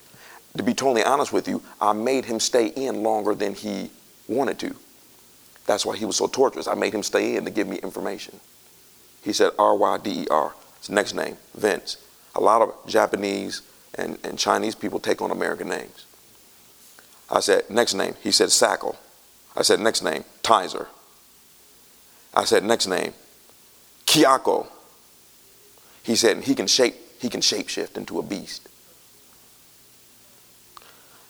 To 0.57 0.63
be 0.63 0.75
totally 0.75 1.05
honest 1.05 1.33
with 1.33 1.47
you, 1.47 1.63
I 1.81 1.93
made 1.93 2.25
him 2.25 2.41
stay 2.41 2.67
in 2.69 3.03
longer 3.03 3.35
than 3.35 3.55
he 3.55 3.91
wanted 4.29 4.59
to. 4.61 4.75
That's 5.67 5.87
why 5.87 5.97
he 5.97 6.05
was 6.05 6.17
so 6.17 6.27
torturous. 6.27 6.67
I 6.67 6.75
made 6.75 6.93
him 6.93 7.03
stay 7.03 7.37
in 7.37 7.45
to 7.45 7.51
give 7.51 7.69
me 7.69 7.77
information. 7.77 8.41
He 9.23 9.33
said 9.33 9.53
R 9.59 9.77
Y 9.77 9.99
D 9.99 10.23
E 10.23 10.27
R. 10.31 10.55
His 10.79 10.91
next 10.91 11.15
name, 11.15 11.37
Vince. 11.55 11.99
A 12.35 12.41
lot 12.41 12.63
of 12.63 12.75
Japanese 12.87 13.63
and, 13.95 14.19
and 14.25 14.39
Chinese 14.39 14.75
people 14.75 14.99
take 14.99 15.21
on 15.21 15.31
American 15.31 15.69
names. 15.69 16.07
I 17.31 17.41
said, 17.41 17.69
next 17.71 17.95
name. 17.95 18.15
He 18.23 18.33
said, 18.33 18.49
Sackle. 18.49 18.97
I 19.57 19.63
said, 19.63 19.79
next 19.79 20.03
name, 20.03 20.25
Tizer. 20.43 20.87
I 22.35 22.45
said, 22.45 22.65
next 22.65 22.87
name, 22.87 23.13
Kiako. 24.07 24.67
He 26.03 26.17
said, 26.17 26.45
he 26.45 26.55
can 26.55 26.67
shape, 26.67 26.95
he 27.21 27.29
can 27.29 27.41
shapeshift 27.41 27.97
into 27.97 28.19
a 28.19 28.23
beast. 28.23 28.69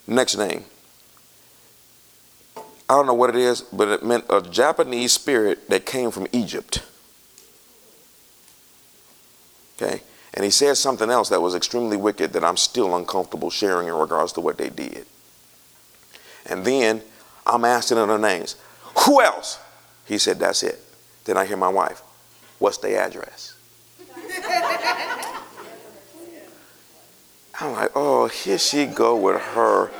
Next 0.06 0.36
name. 0.36 0.64
I 2.56 2.94
don't 2.94 3.06
know 3.06 3.14
what 3.14 3.30
it 3.30 3.36
is, 3.36 3.62
but 3.62 3.88
it 3.88 4.04
meant 4.04 4.24
a 4.30 4.40
Japanese 4.40 5.12
spirit 5.12 5.68
that 5.68 5.86
came 5.86 6.10
from 6.10 6.26
Egypt. 6.32 6.82
Okay? 9.80 10.02
And 10.34 10.44
he 10.44 10.50
said 10.50 10.76
something 10.76 11.10
else 11.10 11.28
that 11.28 11.42
was 11.42 11.54
extremely 11.54 11.96
wicked 11.96 12.32
that 12.32 12.44
I'm 12.44 12.56
still 12.56 12.96
uncomfortable 12.96 13.50
sharing 13.50 13.88
in 13.88 13.94
regards 13.94 14.32
to 14.34 14.40
what 14.40 14.58
they 14.58 14.70
did. 14.70 15.06
And 16.46 16.64
then 16.64 17.02
I'm 17.46 17.64
asking 17.64 17.96
their 17.96 18.18
names. 18.18 18.56
Who 19.06 19.20
else? 19.20 19.58
He 20.06 20.18
said, 20.18 20.38
That's 20.38 20.62
it. 20.62 20.80
Then 21.24 21.36
I 21.36 21.46
hear 21.46 21.56
my 21.56 21.68
wife, 21.68 22.02
What's 22.58 22.78
the 22.78 22.96
address? 22.96 23.54
I'm 27.60 27.72
like, 27.72 27.90
Oh, 27.94 28.28
here 28.28 28.58
she 28.58 28.86
go 28.86 29.16
with 29.16 29.40
her. 29.40 29.90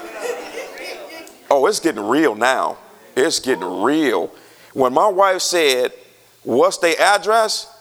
Oh, 1.51 1.67
it's 1.67 1.81
getting 1.81 2.07
real 2.09 2.35
now. 2.35 2.79
It's 3.17 3.41
getting 3.41 3.83
real. 3.83 4.33
When 4.73 4.93
my 4.93 5.09
wife 5.09 5.43
said, 5.43 5.93
What's 6.43 6.79
the 6.79 6.99
address? 7.01 7.77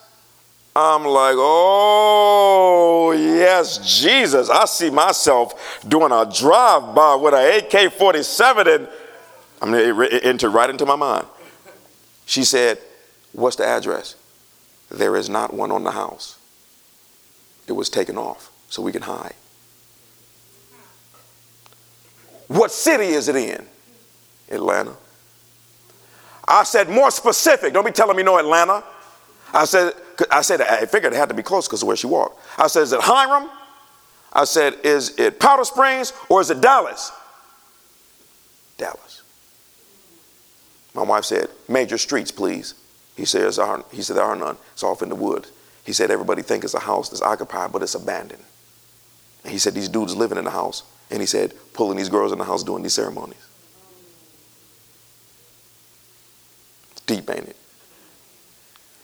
I'm 0.76 1.04
like, 1.04 1.36
oh, 1.38 3.12
yes, 3.12 4.02
Jesus. 4.02 4.50
I 4.50 4.66
see 4.66 4.90
myself 4.90 5.84
doing 5.88 6.12
a 6.12 6.32
drive 6.32 6.96
by 6.96 7.16
with 7.16 7.34
an 7.34 7.66
AK 7.66 7.92
47 7.94 8.68
and 8.68 8.88
I 9.62 9.66
mean, 9.66 10.02
it 10.04 10.24
entered 10.24 10.52
right 10.52 10.70
into 10.70 10.86
my 10.86 10.96
mind. 10.96 11.26
She 12.26 12.44
said, 12.44 12.80
What's 13.34 13.58
the 13.58 13.66
address? 13.66 14.16
There 14.90 15.16
is 15.16 15.30
not 15.30 15.54
one 15.54 15.72
on 15.72 15.84
the 15.84 15.92
house. 15.92 16.38
It 17.68 17.74
was 17.74 17.90
taken 17.90 18.18
off 18.18 18.52
so 18.70 18.82
we 18.82 18.92
can 18.92 19.02
hide. 19.02 19.34
What 22.50 22.72
city 22.72 23.06
is 23.06 23.30
it 23.30 23.36
in? 23.36 23.66
Atlanta. 24.50 24.96
I 26.48 26.64
said, 26.64 26.90
more 26.90 27.12
specific. 27.12 27.74
Don't 27.74 27.86
be 27.86 27.92
telling 27.92 28.18
me 28.18 28.24
no 28.24 28.40
Atlanta. 28.40 28.84
I 29.54 29.66
said, 29.66 29.94
I 30.32 30.42
said, 30.42 30.62
I 30.62 30.86
figured 30.88 31.14
it 31.14 31.16
had 31.16 31.30
to 31.30 31.36
be 31.36 31.44
close 31.44 31.68
because 31.68 31.84
of 31.84 31.88
where 31.88 31.96
she 31.96 32.08
walked. 32.08 32.44
I 32.58 32.68
said, 32.68 32.82
is 32.82 32.92
it 32.92 33.02
Hiram? 33.02 33.50
I 34.34 34.46
said, 34.46 34.78
is 34.84 35.18
it 35.20 35.40
Powder 35.40 35.64
Springs 35.64 36.12
or 36.28 36.42
is 36.42 36.50
it 36.50 36.60
Dallas? 36.60 37.12
Dallas. 38.78 39.22
My 40.96 41.04
wife 41.04 41.26
said, 41.26 41.50
major 41.68 42.00
streets, 42.00 42.32
please. 42.32 42.74
He 43.16 43.26
says, 43.26 43.60
he 43.92 44.02
said, 44.02 44.16
there 44.16 44.24
are 44.24 44.36
none. 44.36 44.58
It's 44.74 44.84
off 44.84 45.04
in 45.04 45.10
the 45.10 45.16
woods. 45.16 45.52
He 45.86 45.94
said, 45.94 46.10
everybody 46.10 46.42
think 46.42 46.64
it's 46.64 46.74
a 46.74 46.80
house 46.80 47.10
that's 47.10 47.22
occupied, 47.22 47.72
but 47.72 47.84
it's 47.84 47.96
abandoned. 47.96 48.44
And 49.44 49.52
he 49.52 49.60
said, 49.60 49.76
these 49.76 49.90
dudes 49.90 50.16
living 50.16 50.40
in 50.40 50.46
the 50.46 50.52
house. 50.52 50.84
And 51.12 51.20
he 51.20 51.26
said, 51.26 51.54
pulling 51.80 51.96
these 51.96 52.10
girls 52.10 52.34
in 52.34 52.38
the 52.38 52.44
house 52.44 52.62
doing 52.62 52.84
these 52.84 52.94
ceremonies. 52.94 53.48
It's 56.92 57.00
deep, 57.06 57.30
ain't 57.30 57.48
it? 57.48 57.56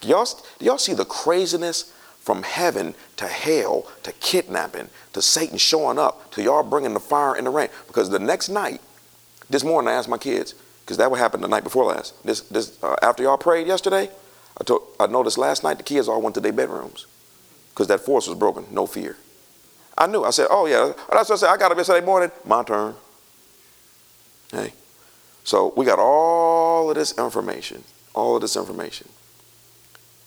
Do 0.01 0.09
y'all, 0.09 0.27
do 0.59 0.65
y'all 0.65 0.77
see 0.77 0.93
the 0.93 1.05
craziness 1.05 1.93
from 2.19 2.43
heaven 2.43 2.93
to 3.15 3.27
hell 3.27 3.87
to 4.03 4.11
kidnapping 4.11 4.89
to 5.13 5.21
Satan 5.21 5.57
showing 5.57 5.97
up 5.97 6.29
to 6.31 6.43
y'all 6.43 6.63
bringing 6.63 6.93
the 6.93 6.99
fire 6.99 7.33
and 7.35 7.47
the 7.47 7.49
rain? 7.49 7.69
Because 7.87 8.09
the 8.09 8.19
next 8.19 8.49
night, 8.49 8.81
this 9.49 9.63
morning 9.63 9.87
I 9.87 9.93
asked 9.93 10.09
my 10.09 10.17
kids, 10.17 10.53
because 10.81 10.97
that 10.97 11.09
would 11.09 11.21
happen 11.21 11.39
the 11.39 11.47
night 11.47 11.63
before 11.63 11.85
last. 11.85 12.13
This, 12.25 12.41
this, 12.41 12.77
uh, 12.83 12.97
after 13.01 13.23
y'all 13.23 13.37
prayed 13.37 13.67
yesterday, 13.67 14.09
I, 14.59 14.65
told, 14.65 14.81
I 14.99 15.07
noticed 15.07 15.37
last 15.37 15.63
night 15.63 15.77
the 15.77 15.83
kids 15.83 16.09
all 16.09 16.21
went 16.21 16.35
to 16.35 16.41
their 16.41 16.51
bedrooms 16.51 17.05
because 17.69 17.87
that 17.87 18.01
force 18.01 18.27
was 18.27 18.37
broken, 18.37 18.65
no 18.69 18.85
fear. 18.85 19.15
I 19.97 20.07
knew. 20.07 20.23
I 20.23 20.31
said, 20.31 20.47
oh, 20.49 20.65
yeah. 20.65 20.93
That's 21.11 21.29
what 21.29 21.35
I 21.35 21.37
said. 21.37 21.49
I 21.49 21.57
got 21.57 21.71
up 21.71 21.77
yesterday 21.77 22.05
morning. 22.05 22.31
My 22.43 22.63
turn. 22.63 22.95
Hey. 24.51 24.73
So 25.43 25.73
we 25.77 25.85
got 25.85 25.99
all 25.99 26.89
of 26.89 26.95
this 26.95 27.17
information 27.17 27.83
all 28.15 28.35
of 28.35 28.41
this 28.41 28.55
information. 28.55 29.09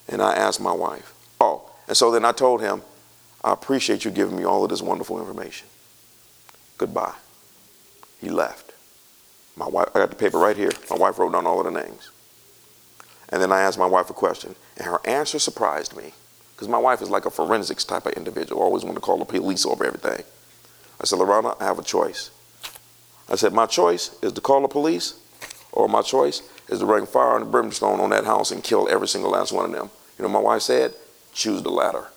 And 0.08 0.22
I 0.22 0.34
asked 0.34 0.60
my 0.60 0.72
wife, 0.72 1.14
oh, 1.40 1.68
and 1.88 1.96
so 1.96 2.10
then 2.10 2.24
I 2.24 2.32
told 2.32 2.60
him, 2.60 2.82
I 3.42 3.52
appreciate 3.52 4.04
you 4.04 4.10
giving 4.10 4.36
me 4.36 4.44
all 4.44 4.62
of 4.62 4.70
this 4.70 4.82
wonderful 4.82 5.18
information. 5.18 5.66
Goodbye. 6.76 7.14
He 8.20 8.30
left. 8.30 8.72
My 9.56 9.66
wife, 9.66 9.88
I 9.94 10.00
got 10.00 10.10
the 10.10 10.16
paper 10.16 10.38
right 10.38 10.56
here. 10.56 10.70
My 10.90 10.96
wife 10.96 11.18
wrote 11.18 11.32
down 11.32 11.46
all 11.46 11.66
of 11.66 11.72
the 11.72 11.82
names. 11.82 12.10
And 13.30 13.42
then 13.42 13.52
I 13.52 13.60
asked 13.60 13.78
my 13.78 13.86
wife 13.86 14.10
a 14.10 14.14
question, 14.14 14.54
and 14.76 14.86
her 14.86 15.00
answer 15.04 15.38
surprised 15.38 15.96
me. 15.96 16.12
Because 16.58 16.66
my 16.66 16.78
wife 16.78 17.00
is 17.00 17.08
like 17.08 17.24
a 17.24 17.30
forensics 17.30 17.84
type 17.84 18.04
of 18.06 18.14
individual, 18.14 18.60
always 18.60 18.82
want 18.82 18.96
to 18.96 19.00
call 19.00 19.16
the 19.16 19.24
police 19.24 19.64
over 19.64 19.86
everything. 19.86 20.24
I 21.00 21.04
said, 21.04 21.20
Lorana, 21.20 21.56
I 21.60 21.66
have 21.66 21.78
a 21.78 21.84
choice. 21.84 22.32
I 23.28 23.36
said, 23.36 23.52
my 23.52 23.66
choice 23.66 24.18
is 24.22 24.32
to 24.32 24.40
call 24.40 24.62
the 24.62 24.66
police, 24.68 25.20
or 25.70 25.88
my 25.88 26.02
choice 26.02 26.42
is 26.68 26.80
to 26.80 26.84
bring 26.86 27.06
fire 27.06 27.36
and 27.36 27.52
brimstone 27.52 28.00
on 28.00 28.10
that 28.10 28.24
house 28.24 28.50
and 28.50 28.64
kill 28.64 28.88
every 28.88 29.06
single 29.06 29.30
last 29.30 29.52
one 29.52 29.66
of 29.66 29.70
them. 29.70 29.88
You 30.18 30.24
know, 30.24 30.28
my 30.30 30.40
wife 30.40 30.62
said, 30.62 30.94
choose 31.32 31.62
the 31.62 31.70
latter. 31.70 32.08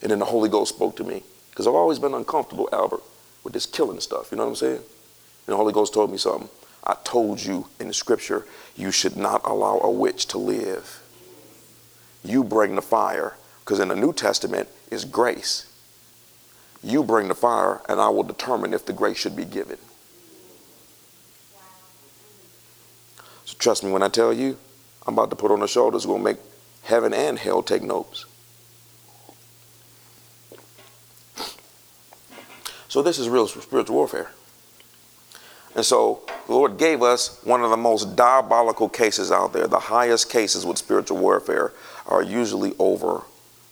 And 0.00 0.12
then 0.12 0.20
the 0.20 0.26
Holy 0.26 0.48
Ghost 0.48 0.76
spoke 0.76 0.94
to 0.98 1.02
me 1.02 1.24
because 1.50 1.66
I've 1.66 1.74
always 1.74 1.98
been 1.98 2.14
uncomfortable, 2.14 2.68
Albert, 2.72 3.02
with 3.42 3.52
this 3.52 3.66
killing 3.66 3.98
stuff. 3.98 4.30
You 4.30 4.36
know 4.36 4.44
what 4.44 4.50
I'm 4.50 4.56
saying? 4.56 4.76
And 4.76 5.54
the 5.54 5.56
Holy 5.56 5.72
Ghost 5.72 5.92
told 5.92 6.12
me 6.12 6.18
something. 6.18 6.48
I 6.88 6.96
told 7.04 7.42
you 7.44 7.68
in 7.78 7.88
the 7.88 7.94
scripture, 7.94 8.46
you 8.74 8.90
should 8.90 9.16
not 9.16 9.42
allow 9.44 9.78
a 9.80 9.90
witch 9.90 10.26
to 10.28 10.38
live. 10.38 11.02
You 12.24 12.42
bring 12.42 12.74
the 12.74 12.82
fire 12.82 13.36
because 13.60 13.78
in 13.78 13.88
the 13.88 13.96
New 13.96 14.14
Testament 14.14 14.68
is 14.90 15.04
grace. 15.04 15.70
You 16.82 17.02
bring 17.02 17.28
the 17.28 17.34
fire, 17.34 17.82
and 17.88 18.00
I 18.00 18.08
will 18.08 18.22
determine 18.22 18.72
if 18.72 18.86
the 18.86 18.92
grace 18.92 19.18
should 19.18 19.36
be 19.36 19.44
given. 19.44 19.76
So 23.44 23.56
trust 23.58 23.84
me 23.84 23.90
when 23.90 24.02
I 24.02 24.08
tell 24.08 24.32
you, 24.32 24.56
I'm 25.06 25.14
about 25.14 25.30
to 25.30 25.36
put 25.36 25.50
on 25.50 25.66
show 25.66 25.90
that's 25.90 26.06
going 26.06 26.20
to 26.20 26.24
make 26.24 26.38
heaven 26.82 27.12
and 27.12 27.38
hell 27.38 27.62
take 27.62 27.82
notes. 27.82 28.24
So 32.88 33.02
this 33.02 33.18
is 33.18 33.28
real 33.28 33.46
spiritual 33.46 33.96
warfare. 33.96 34.30
And 35.74 35.84
so 35.84 36.22
the 36.48 36.54
Lord 36.54 36.78
gave 36.78 37.02
us 37.02 37.38
one 37.44 37.62
of 37.62 37.68
the 37.68 37.76
most 37.76 38.16
diabolical 38.16 38.88
cases 38.88 39.30
out 39.30 39.52
there. 39.52 39.66
The 39.66 39.78
highest 39.78 40.30
cases 40.30 40.64
with 40.64 40.78
spiritual 40.78 41.18
warfare 41.18 41.74
are 42.06 42.22
usually 42.22 42.74
over 42.78 43.24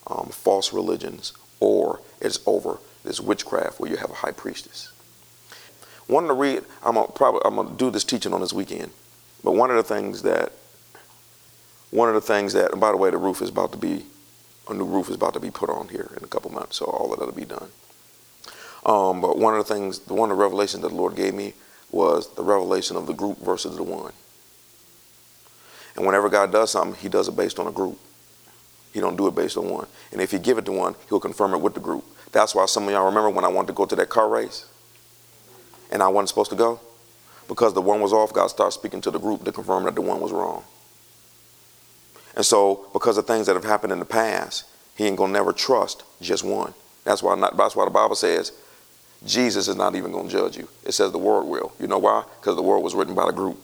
um, 0.07 0.29
false 0.31 0.75
religions 0.75 1.33
or 1.59 2.01
it's 2.21 2.39
over 2.45 2.77
this 3.03 3.19
witchcraft 3.19 3.81
where 3.81 3.91
you 3.91 3.97
have 3.97 4.11
a 4.11 4.17
high 4.17 4.31
priestess. 4.31 4.93
One 6.07 6.27
to 6.27 6.35
read, 6.35 6.65
I'm 6.85 6.97
gonna 6.97 7.09
probably 7.09 7.41
I'm 7.47 7.57
gonna 7.57 7.75
do 7.77 7.91
this 7.91 8.05
teaching 8.05 8.35
on 8.35 8.43
this 8.43 8.53
weekend. 8.53 8.91
But 9.43 9.53
one 9.53 9.71
of 9.71 9.77
the 9.77 9.83
things 9.83 10.21
that, 10.23 10.53
one 11.91 12.11
of 12.11 12.15
the 12.15 12.21
things 12.21 12.53
that, 12.53 12.79
by 12.79 12.91
the 12.91 12.99
way, 12.99 13.09
the 13.09 13.17
roof 13.17 13.41
is 13.41 13.49
about 13.49 13.73
to 13.73 13.79
be, 13.79 14.05
a 14.69 14.75
new 14.75 14.85
roof 14.85 15.09
is 15.09 15.15
about 15.15 15.33
to 15.33 15.41
be 15.41 15.51
put 15.51 15.71
on 15.71 15.89
here 15.89 16.13
in 16.19 16.23
a 16.23 16.29
couple 16.29 16.53
months, 16.53 16.77
so 16.77 16.85
all 16.85 17.11
of 17.11 17.21
that'll 17.21 17.35
be 17.35 17.47
done. 17.47 17.71
Um, 18.85 19.23
but 19.23 19.39
one 19.39 19.55
of 19.55 19.67
the 19.67 19.75
things, 19.75 20.01
the 20.01 20.13
one 20.13 20.31
of 20.31 20.37
the 20.37 20.43
revelations 20.43 20.83
that 20.83 20.91
the 20.91 20.95
Lord 20.95 21.17
gave 21.17 21.33
me 21.33 21.55
was 21.91 22.35
the 22.35 22.43
revelation 22.43 22.97
of 22.97 23.07
the 23.07 23.13
group 23.13 23.39
versus 23.39 23.77
the 23.77 23.83
one. 23.83 24.13
And 25.97 26.05
whenever 26.05 26.29
God 26.29 26.53
does 26.53 26.71
something, 26.71 27.01
He 27.01 27.09
does 27.09 27.29
it 27.29 27.37
based 27.37 27.59
on 27.59 27.67
a 27.67 27.73
group. 27.73 27.99
He 28.93 29.01
don't 29.01 29.17
do 29.17 29.27
it 29.27 29.35
based 29.35 29.57
on 29.57 29.69
one. 29.69 29.87
And 30.13 30.21
if 30.21 30.31
He 30.31 30.39
give 30.39 30.59
it 30.59 30.65
to 30.67 30.73
one, 30.73 30.95
He'll 31.09 31.21
confirm 31.21 31.55
it 31.55 31.61
with 31.61 31.75
the 31.75 31.81
group. 31.81 32.05
That's 32.33 32.55
why 32.55 32.67
some 32.67 32.85
of 32.85 32.91
y'all 32.91 33.07
remember 33.07 33.31
when 33.31 33.45
I 33.45 33.49
wanted 33.49 33.69
to 33.69 33.73
go 33.73 33.87
to 33.87 33.97
that 33.97 34.09
car 34.09 34.29
race, 34.29 34.67
and 35.91 36.03
I 36.03 36.09
wasn't 36.09 36.29
supposed 36.31 36.51
to 36.51 36.57
go 36.57 36.81
because 37.49 37.75
the 37.75 37.81
one 37.81 38.01
was 38.01 38.13
off, 38.13 38.33
God 38.33 38.49
started 38.49 38.73
speaking 38.73 39.01
to 39.03 39.11
the 39.11 39.19
group 39.19 39.45
to 39.45 39.53
confirm 39.53 39.85
that 39.85 39.95
the 39.95 40.03
one 40.03 40.21
was 40.21 40.33
wrong. 40.33 40.65
And 42.35 42.45
so, 42.45 42.87
because 42.93 43.17
of 43.17 43.27
things 43.27 43.47
that 43.47 43.55
have 43.55 43.65
happened 43.65 43.93
in 43.93 43.99
the 43.99 44.05
past, 44.05 44.65
he 44.97 45.05
ain't 45.05 45.17
gonna 45.17 45.33
never 45.33 45.53
trust 45.53 46.03
just 46.21 46.45
one. 46.45 46.75
That's 47.05 47.23
why 47.23 47.37
not, 47.37 47.57
that's 47.57 47.77
why 47.77 47.85
the 47.85 47.91
Bible 47.91 48.17
says 48.17 48.53
Jesus 49.25 49.69
is 49.69 49.77
not 49.77 49.95
even 49.95 50.13
gonna 50.13 50.29
judge 50.29 50.57
you. 50.57 50.69
It 50.85 50.93
says 50.93 51.13
the 51.13 51.19
world 51.19 51.49
will. 51.49 51.73
You 51.81 51.87
know 51.87 51.99
why? 51.99 52.25
Because 52.41 52.57
the 52.57 52.63
world 52.63 52.85
was 52.85 52.95
written 52.95 53.15
by 53.15 53.27
the 53.27 53.33
group. 53.33 53.59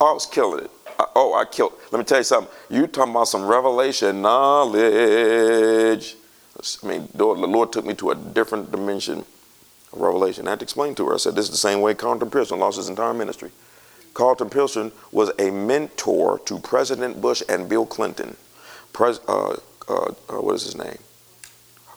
Oh, 0.00 0.06
I 0.06 0.12
was 0.12 0.26
killing 0.26 0.64
it. 0.64 0.70
I, 0.98 1.06
oh, 1.14 1.34
I 1.34 1.44
killed. 1.44 1.74
Let 1.90 1.98
me 1.98 2.04
tell 2.04 2.18
you 2.18 2.24
something. 2.24 2.52
You 2.70 2.86
talking 2.86 3.12
about 3.12 3.28
some 3.28 3.44
revelation 3.44 4.22
knowledge. 4.22 6.16
I 6.82 6.86
mean, 6.86 7.08
the 7.14 7.24
Lord 7.24 7.72
took 7.72 7.84
me 7.84 7.94
to 7.94 8.10
a 8.10 8.14
different 8.14 8.70
dimension 8.70 9.24
of 9.92 10.00
Revelation. 10.00 10.46
I 10.46 10.50
had 10.50 10.60
to 10.60 10.64
explain 10.64 10.94
to 10.96 11.06
her. 11.06 11.14
I 11.14 11.16
said, 11.18 11.34
this 11.34 11.46
is 11.46 11.50
the 11.50 11.56
same 11.56 11.80
way 11.80 11.94
Carlton 11.94 12.30
Pearson 12.30 12.58
lost 12.58 12.76
his 12.76 12.88
entire 12.88 13.14
ministry. 13.14 13.50
Carlton 14.14 14.50
Pearson 14.50 14.92
was 15.10 15.30
a 15.38 15.50
mentor 15.50 16.38
to 16.40 16.58
President 16.58 17.20
Bush 17.20 17.42
and 17.48 17.68
Bill 17.68 17.86
Clinton. 17.86 18.36
Pres, 18.92 19.20
uh, 19.26 19.56
uh, 19.88 19.94
uh, 20.28 20.40
what 20.40 20.54
is 20.54 20.64
his 20.64 20.76
name? 20.76 20.98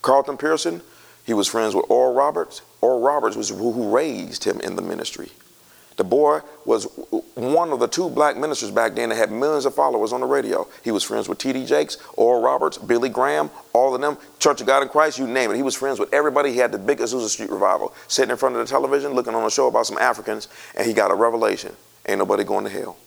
Carlton 0.05 0.37
Pearson, 0.37 0.81
he 1.25 1.33
was 1.33 1.47
friends 1.47 1.73
with 1.73 1.89
Oral 1.89 2.13
Roberts. 2.13 2.61
Oral 2.79 3.01
Roberts 3.01 3.35
was 3.35 3.49
who, 3.49 3.91
raised 3.91 4.43
him 4.43 4.59
in 4.59 4.75
the 4.75 4.81
ministry. 4.83 5.31
The 5.97 6.03
boy 6.03 6.41
was 6.63 6.83
one 7.33 7.71
of 7.71 7.79
the 7.79 7.87
two 7.87 8.09
black 8.09 8.37
ministers 8.37 8.69
back 8.69 8.93
then 8.93 9.09
that 9.09 9.15
had 9.15 9.31
millions 9.31 9.65
of 9.65 9.73
followers 9.73 10.13
on 10.13 10.19
the 10.19 10.27
radio. 10.27 10.67
He 10.83 10.91
was 10.91 11.03
friends 11.03 11.27
with 11.27 11.39
T.D. 11.39 11.65
Jakes, 11.65 11.97
Oral 12.17 12.43
Roberts, 12.43 12.77
Billy 12.77 13.09
Graham, 13.09 13.49
all 13.73 13.95
of 13.95 14.01
them, 14.01 14.17
Church 14.37 14.61
of 14.61 14.67
God 14.67 14.83
in 14.83 14.89
Christ, 14.89 15.17
you 15.17 15.25
name 15.25 15.49
it. 15.49 15.55
He 15.55 15.63
was 15.63 15.75
friends 15.75 15.99
with 15.99 16.13
everybody. 16.13 16.51
He 16.51 16.57
had 16.57 16.71
the 16.71 16.77
big 16.77 16.99
Azusa 16.99 17.27
Street 17.27 17.49
revival, 17.49 17.91
sitting 18.07 18.29
in 18.29 18.37
front 18.37 18.55
of 18.55 18.61
the 18.61 18.69
television, 18.69 19.13
looking 19.13 19.33
on 19.33 19.43
a 19.43 19.49
show 19.49 19.67
about 19.67 19.87
some 19.87 19.97
Africans, 19.97 20.49
and 20.75 20.85
he 20.85 20.93
got 20.93 21.09
a 21.09 21.15
revelation. 21.15 21.75
Ain't 22.07 22.19
nobody 22.19 22.43
going 22.43 22.65
to 22.65 22.69
hell. 22.69 22.97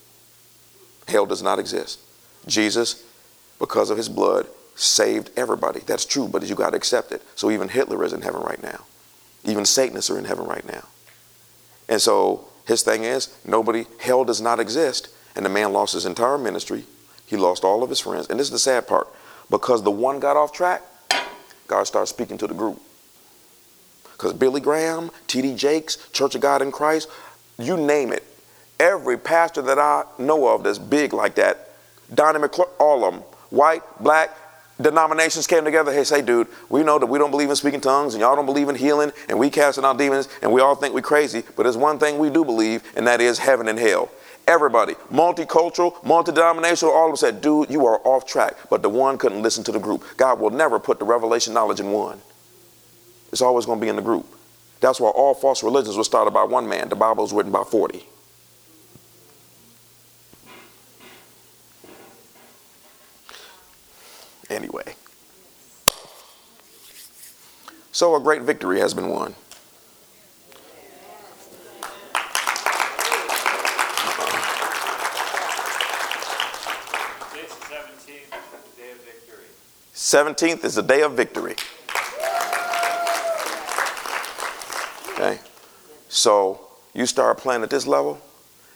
Hell 1.06 1.26
does 1.26 1.42
not 1.42 1.60
exist. 1.60 2.00
Jesus, 2.48 3.04
because 3.60 3.90
of 3.90 3.96
his 3.96 4.08
blood, 4.08 4.48
saved 4.78 5.30
everybody. 5.36 5.80
That's 5.80 6.04
true, 6.04 6.28
but 6.28 6.48
you 6.48 6.54
got 6.54 6.70
to 6.70 6.76
accept 6.76 7.12
it. 7.12 7.22
So 7.34 7.50
even 7.50 7.68
Hitler 7.68 8.04
is 8.04 8.12
in 8.12 8.22
heaven 8.22 8.40
right 8.42 8.62
now. 8.62 8.84
Even 9.44 9.64
Satanists 9.64 10.10
are 10.10 10.18
in 10.18 10.24
heaven 10.24 10.46
right 10.46 10.66
now. 10.66 10.84
And 11.88 12.00
so 12.00 12.46
his 12.66 12.82
thing 12.82 13.04
is, 13.04 13.36
nobody, 13.44 13.86
hell 13.98 14.24
does 14.24 14.40
not 14.40 14.60
exist. 14.60 15.08
And 15.34 15.44
the 15.44 15.50
man 15.50 15.72
lost 15.72 15.94
his 15.94 16.06
entire 16.06 16.38
ministry. 16.38 16.84
He 17.26 17.36
lost 17.36 17.64
all 17.64 17.82
of 17.82 17.90
his 17.90 18.00
friends. 18.00 18.28
And 18.28 18.38
this 18.38 18.46
is 18.46 18.52
the 18.52 18.58
sad 18.58 18.86
part. 18.86 19.08
Because 19.50 19.82
the 19.82 19.90
one 19.90 20.20
got 20.20 20.36
off 20.36 20.52
track, 20.52 20.82
God 21.66 21.84
started 21.84 22.06
speaking 22.06 22.38
to 22.38 22.46
the 22.46 22.54
group. 22.54 22.80
Because 24.12 24.32
Billy 24.32 24.60
Graham, 24.60 25.10
T.D. 25.26 25.54
Jakes, 25.54 25.96
Church 26.12 26.34
of 26.34 26.40
God 26.40 26.62
in 26.62 26.72
Christ, 26.72 27.08
you 27.58 27.76
name 27.76 28.12
it. 28.12 28.24
Every 28.78 29.16
pastor 29.16 29.62
that 29.62 29.78
I 29.78 30.04
know 30.18 30.48
of 30.48 30.62
that's 30.62 30.78
big 30.78 31.12
like 31.12 31.34
that, 31.36 31.70
Donnie 32.12 32.38
McClure, 32.38 32.68
all 32.78 33.04
of 33.04 33.14
them, 33.14 33.22
white, 33.50 33.82
black, 34.00 34.30
denominations 34.80 35.46
came 35.46 35.64
together. 35.64 35.92
Hey, 35.92 36.04
say, 36.04 36.22
dude, 36.22 36.48
we 36.68 36.82
know 36.82 36.98
that 36.98 37.06
we 37.06 37.18
don't 37.18 37.30
believe 37.30 37.50
in 37.50 37.56
speaking 37.56 37.80
tongues 37.80 38.14
and 38.14 38.20
y'all 38.20 38.36
don't 38.36 38.46
believe 38.46 38.68
in 38.68 38.74
healing 38.74 39.12
and 39.28 39.38
we 39.38 39.50
casting 39.50 39.84
out 39.84 39.98
demons 39.98 40.28
and 40.42 40.52
we 40.52 40.60
all 40.60 40.74
think 40.74 40.94
we're 40.94 41.00
crazy. 41.00 41.42
But 41.56 41.64
there's 41.64 41.76
one 41.76 41.98
thing 41.98 42.18
we 42.18 42.30
do 42.30 42.44
believe, 42.44 42.82
and 42.96 43.06
that 43.06 43.20
is 43.20 43.38
heaven 43.38 43.68
and 43.68 43.78
hell. 43.78 44.10
Everybody, 44.46 44.94
multicultural, 45.12 46.02
multi-denominational, 46.04 46.92
all 46.92 47.04
of 47.04 47.10
them 47.10 47.16
said, 47.16 47.42
dude, 47.42 47.70
you 47.70 47.84
are 47.84 48.00
off 48.04 48.24
track. 48.24 48.54
But 48.70 48.80
the 48.82 48.88
one 48.88 49.18
couldn't 49.18 49.42
listen 49.42 49.62
to 49.64 49.72
the 49.72 49.78
group. 49.78 50.04
God 50.16 50.40
will 50.40 50.50
never 50.50 50.78
put 50.78 50.98
the 50.98 51.04
revelation 51.04 51.52
knowledge 51.52 51.80
in 51.80 51.92
one. 51.92 52.20
It's 53.30 53.42
always 53.42 53.66
going 53.66 53.78
to 53.78 53.84
be 53.84 53.90
in 53.90 53.96
the 53.96 54.02
group. 54.02 54.26
That's 54.80 55.00
why 55.00 55.10
all 55.10 55.34
false 55.34 55.62
religions 55.62 55.96
were 55.96 56.04
started 56.04 56.30
by 56.30 56.44
one 56.44 56.66
man. 56.68 56.88
The 56.88 56.96
Bible 56.96 57.24
was 57.24 57.32
written 57.32 57.52
by 57.52 57.64
40. 57.64 58.06
Anyway. 64.50 64.94
So 67.92 68.14
a 68.14 68.20
great 68.20 68.42
victory 68.42 68.80
has 68.80 68.94
been 68.94 69.08
won. 69.08 69.34
Seventeenth 79.92 80.64
is 80.64 80.74
the 80.76 80.82
day 80.82 81.02
of 81.02 81.12
victory. 81.12 81.54
Okay? 85.12 85.38
So 86.08 86.68
you 86.94 87.04
start 87.04 87.36
playing 87.36 87.62
at 87.62 87.68
this 87.68 87.86
level, 87.86 88.18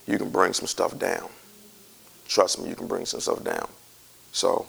you 0.07 0.19
can 0.19 0.29
bring 0.29 0.53
some 0.53 0.67
stuff 0.67 0.99
down. 0.99 1.31
Trust 2.29 2.61
me, 2.61 2.69
you 2.69 2.75
can 2.75 2.87
bring 2.87 3.07
some 3.07 3.21
stuff 3.21 3.43
down. 3.43 3.67
So, 4.33 4.67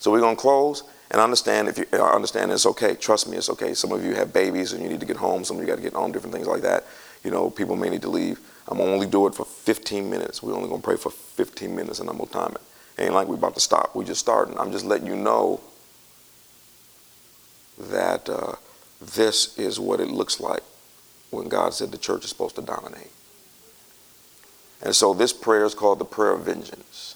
so 0.00 0.10
we're 0.10 0.20
gonna 0.20 0.34
close 0.34 0.82
and 1.10 1.20
understand 1.20 1.68
if 1.68 1.78
you 1.78 1.86
I 1.92 2.12
understand 2.12 2.50
it's 2.50 2.66
okay. 2.66 2.94
Trust 2.94 3.28
me, 3.28 3.36
it's 3.36 3.50
okay. 3.50 3.74
Some 3.74 3.92
of 3.92 4.02
you 4.04 4.14
have 4.14 4.32
babies 4.32 4.72
and 4.72 4.82
you 4.82 4.88
need 4.88 5.00
to 5.00 5.06
get 5.06 5.16
home. 5.16 5.44
Some 5.44 5.56
of 5.56 5.62
you 5.62 5.68
got 5.68 5.76
to 5.76 5.82
get 5.82 5.92
home. 5.92 6.10
Different 6.10 6.34
things 6.34 6.46
like 6.46 6.62
that. 6.62 6.86
You 7.22 7.30
know, 7.30 7.50
people 7.50 7.76
may 7.76 7.90
need 7.90 8.02
to 8.02 8.08
leave. 8.08 8.40
I'm 8.66 8.80
only 8.80 9.06
do 9.06 9.26
it 9.26 9.34
for 9.34 9.44
15 9.44 10.08
minutes. 10.08 10.42
We're 10.42 10.54
only 10.54 10.68
gonna 10.68 10.82
pray 10.82 10.96
for 10.96 11.10
15 11.10 11.76
minutes 11.76 12.00
and 12.00 12.08
I'm 12.08 12.16
gonna 12.16 12.30
time 12.30 12.52
it. 12.52 12.62
it 12.96 13.04
ain't 13.04 13.14
like 13.14 13.28
we're 13.28 13.34
about 13.34 13.54
to 13.54 13.60
stop. 13.60 13.94
We're 13.94 14.04
just 14.04 14.20
starting. 14.20 14.58
I'm 14.58 14.72
just 14.72 14.86
letting 14.86 15.06
you 15.06 15.16
know 15.16 15.60
that 17.78 18.28
uh, 18.28 18.54
this 19.00 19.58
is 19.58 19.78
what 19.78 20.00
it 20.00 20.08
looks 20.08 20.40
like 20.40 20.62
when 21.30 21.48
God 21.48 21.74
said 21.74 21.92
the 21.92 21.98
church 21.98 22.24
is 22.24 22.30
supposed 22.30 22.56
to 22.56 22.62
dominate. 22.62 23.10
And 24.82 24.96
so 24.96 25.12
this 25.12 25.32
prayer 25.32 25.64
is 25.64 25.74
called 25.74 25.98
the 25.98 26.04
prayer 26.06 26.32
of 26.32 26.46
vengeance. 26.46 27.09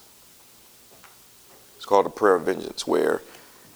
It's 1.85 1.89
called 1.91 2.07
a 2.07 2.09
prayer 2.09 2.37
of 2.37 2.45
vengeance, 2.45 2.87
where 2.87 3.21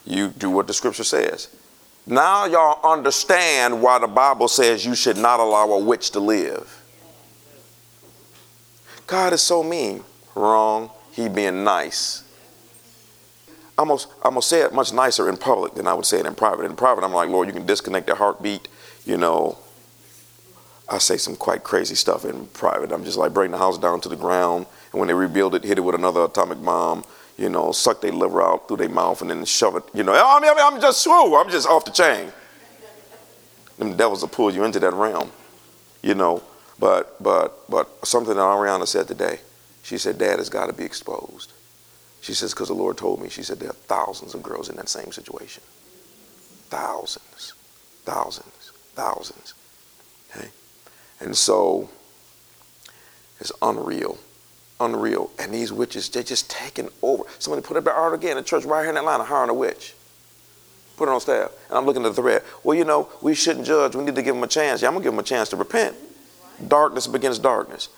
you 0.07 0.29
do 0.29 0.49
what 0.49 0.67
the 0.67 0.73
scripture 0.73 1.05
says. 1.05 1.55
Now 2.07 2.47
y'all 2.47 2.81
understand 2.91 3.83
why 3.83 3.99
the 3.99 4.07
Bible 4.07 4.49
says 4.49 4.87
you 4.87 4.95
should 4.95 5.19
not 5.19 5.41
allow 5.41 5.71
a 5.73 5.79
witch 5.79 6.13
to 6.13 6.19
live. 6.19 6.83
God 9.07 9.35
is 9.35 9.43
so 9.43 9.63
mean. 9.63 10.05
Wrong. 10.35 10.91
He 11.13 11.29
being 11.29 11.65
nice. 11.65 12.23
I'm 13.77 13.89
gonna, 13.89 14.01
I'm 14.25 14.31
gonna 14.31 14.41
say 14.41 14.63
it 14.63 14.73
much 14.73 14.91
nicer 14.95 15.29
in 15.29 15.37
public 15.37 15.75
than 15.75 15.87
I 15.87 15.93
would 15.93 16.07
say 16.07 16.19
it 16.19 16.25
in 16.25 16.35
private. 16.35 16.65
In 16.65 16.77
private, 16.77 17.05
I'm 17.05 17.13
like, 17.13 17.29
Lord, 17.29 17.47
you 17.47 17.53
can 17.53 17.67
disconnect 17.67 18.07
the 18.07 18.15
heartbeat, 18.15 18.69
you 19.05 19.19
know, 19.19 19.59
I 20.89 20.97
say 20.97 21.19
some 21.19 21.37
quite 21.37 21.63
crazy 21.63 21.95
stuff 21.95 22.25
in 22.25 22.47
private. 22.47 22.91
I'm 22.91 23.05
just 23.05 23.19
like 23.19 23.35
bring 23.35 23.51
the 23.51 23.59
house 23.59 23.77
down 23.77 24.01
to 24.01 24.09
the 24.09 24.17
ground, 24.17 24.65
and 24.93 24.99
when 24.99 25.09
they 25.09 25.15
rebuild 25.15 25.55
it, 25.55 25.63
hit 25.63 25.77
it 25.77 25.83
with 25.83 25.95
another 25.95 26.25
atomic 26.25 26.65
bomb. 26.65 27.05
You 27.39 27.49
know, 27.49 27.71
suck 27.71 28.01
their 28.01 28.13
liver 28.13 28.43
out 28.43 28.67
through 28.67 28.79
their 28.79 28.89
mouth 28.89 29.23
and 29.23 29.31
then 29.31 29.45
shove 29.45 29.77
it. 29.77 29.85
You 29.95 30.03
know, 30.03 30.13
I 30.13 30.41
mean, 30.41 30.53
I'm 30.59 30.81
just 30.81 31.07
swoo. 31.07 31.41
I'm 31.41 31.51
just 31.51 31.69
off 31.69 31.85
the 31.85 31.93
chain. 31.93 32.33
Them 33.79 33.97
devils 33.97 34.23
will 34.23 34.29
pull 34.29 34.53
you 34.53 34.65
into 34.65 34.81
that 34.81 34.93
realm. 34.93 35.31
You 36.03 36.15
know, 36.15 36.43
but 36.81 37.23
but 37.23 37.69
but 37.71 37.89
something 38.07 38.35
that 38.35 38.41
Ariana 38.41 38.87
said 38.87 39.07
today. 39.07 39.39
She 39.83 39.99
said, 39.99 40.19
"Dad 40.19 40.39
has 40.39 40.49
got 40.49 40.67
to 40.67 40.73
be 40.73 40.85
exposed." 40.85 41.53
She 42.21 42.35
says, 42.35 42.53
"Because 42.53 42.69
the 42.69 42.75
Lord 42.75 42.97
told 42.97 43.23
me." 43.23 43.29
She 43.29 43.45
said, 43.45 43.61
"There 43.61 43.71
are 43.71 43.85
thousands 43.87 44.35
of 44.35 44.43
girls 44.43 44.69
in 44.69 44.77
that 44.77 44.89
same 44.89 45.13
situation. 45.13 45.63
Thousands, 46.71 47.55
thousands, 48.05 48.73
thousands." 48.95 49.55
Okay. 50.31 50.49
And 51.21 51.37
so 51.37 51.89
it's 53.41 53.53
unreal. 53.63 54.19
Unreal. 54.81 55.31
And 55.39 55.53
these 55.53 55.73
witches, 55.73 56.09
they're 56.09 56.23
just 56.23 56.51
taking 56.51 56.89
over. 57.03 57.25
Somebody 57.39 57.67
put 57.67 57.77
up 57.77 57.85
the 57.85 57.93
art 57.93 58.15
again 58.15 58.39
in 58.39 58.45
church 58.45 58.65
right 58.65 58.83
here 58.83 58.91
in 58.91 58.97
Atlanta, 58.97 59.25
hiring 59.25 59.51
a 59.51 59.55
witch. 59.55 59.95
Put 60.97 61.09
it 61.09 61.13
on 61.13 61.21
staff. 61.21 61.51
And 61.69 61.79
I'm 61.79 61.87
looking 61.87 62.05
at 62.05 62.15
the 62.15 62.23
thread. 62.23 62.43
Well, 62.65 62.77
you 62.77 62.85
know, 62.85 63.09
we 63.23 63.35
shouldn't 63.35 63.67
judge. 63.67 63.95
We 63.95 64.05
need 64.05 64.17
to 64.17 64.23
give 64.23 64.35
them 64.35 64.45
a 64.45 64.49
chance. 64.49 64.83
Yeah, 64.83 64.89
I'm 64.89 64.95
going 64.95 65.03
to 65.03 65.07
give 65.07 65.13
them 65.13 65.21
a 65.21 65.25
chance 65.25 65.49
to 65.51 65.57
repent. 65.57 65.97
Darkness 66.67 67.07
begins 67.07 67.39
darkness. 67.39 67.89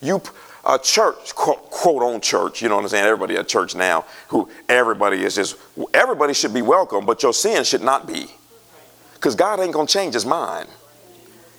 You, 0.00 0.20
a 0.64 0.78
church, 0.78 1.34
quote, 1.34 1.70
quote 1.70 2.02
on 2.02 2.20
church, 2.20 2.60
you 2.60 2.68
know 2.68 2.76
what 2.76 2.82
I'm 2.82 2.88
saying? 2.88 3.04
Everybody 3.04 3.36
at 3.36 3.48
church 3.48 3.74
now, 3.74 4.04
who 4.28 4.48
everybody 4.68 5.22
is 5.22 5.36
just, 5.36 5.56
everybody 5.92 6.34
should 6.34 6.52
be 6.52 6.62
welcome, 6.62 7.06
but 7.06 7.22
your 7.22 7.32
sin 7.32 7.64
should 7.64 7.82
not 7.82 8.06
be. 8.06 8.26
Because 9.14 9.34
God 9.34 9.60
ain't 9.60 9.72
going 9.72 9.86
to 9.86 9.92
change 9.92 10.14
his 10.14 10.26
mind. 10.26 10.68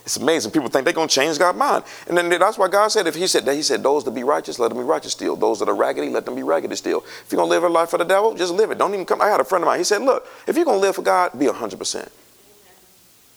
It's 0.05 0.17
amazing. 0.17 0.51
People 0.51 0.69
think 0.69 0.85
they're 0.85 0.93
going 0.93 1.07
to 1.07 1.13
change 1.13 1.39
God's 1.39 1.57
mind. 1.57 1.83
And 2.07 2.15
then 2.15 2.29
that's 2.29 2.59
why 2.59 2.67
God 2.67 2.89
said, 2.89 3.07
if 3.07 3.15
He 3.15 3.25
said 3.25 3.43
that, 3.45 3.55
He 3.55 3.63
said, 3.63 3.81
those 3.81 4.03
that 4.03 4.11
be 4.11 4.23
righteous, 4.23 4.59
let 4.59 4.69
them 4.69 4.77
be 4.77 4.83
righteous 4.83 5.13
still. 5.13 5.35
Those 5.35 5.57
that 5.59 5.67
are 5.67 5.75
raggedy, 5.75 6.09
let 6.09 6.25
them 6.25 6.35
be 6.35 6.43
raggedy 6.43 6.75
still. 6.75 6.99
If 6.99 7.31
you're 7.31 7.37
going 7.37 7.49
to 7.49 7.55
live 7.55 7.63
a 7.63 7.69
life 7.69 7.89
for 7.89 7.97
the 7.97 8.05
devil, 8.05 8.35
just 8.35 8.53
live 8.53 8.69
it. 8.69 8.77
Don't 8.77 8.93
even 8.93 9.05
come. 9.05 9.19
I 9.19 9.29
had 9.29 9.39
a 9.39 9.43
friend 9.43 9.63
of 9.63 9.65
mine. 9.65 9.79
He 9.79 9.83
said, 9.83 10.03
look, 10.03 10.27
if 10.47 10.55
you're 10.55 10.65
going 10.65 10.77
to 10.77 10.81
live 10.81 10.95
for 10.95 11.01
God, 11.01 11.31
be 11.37 11.47
100%. 11.47 12.09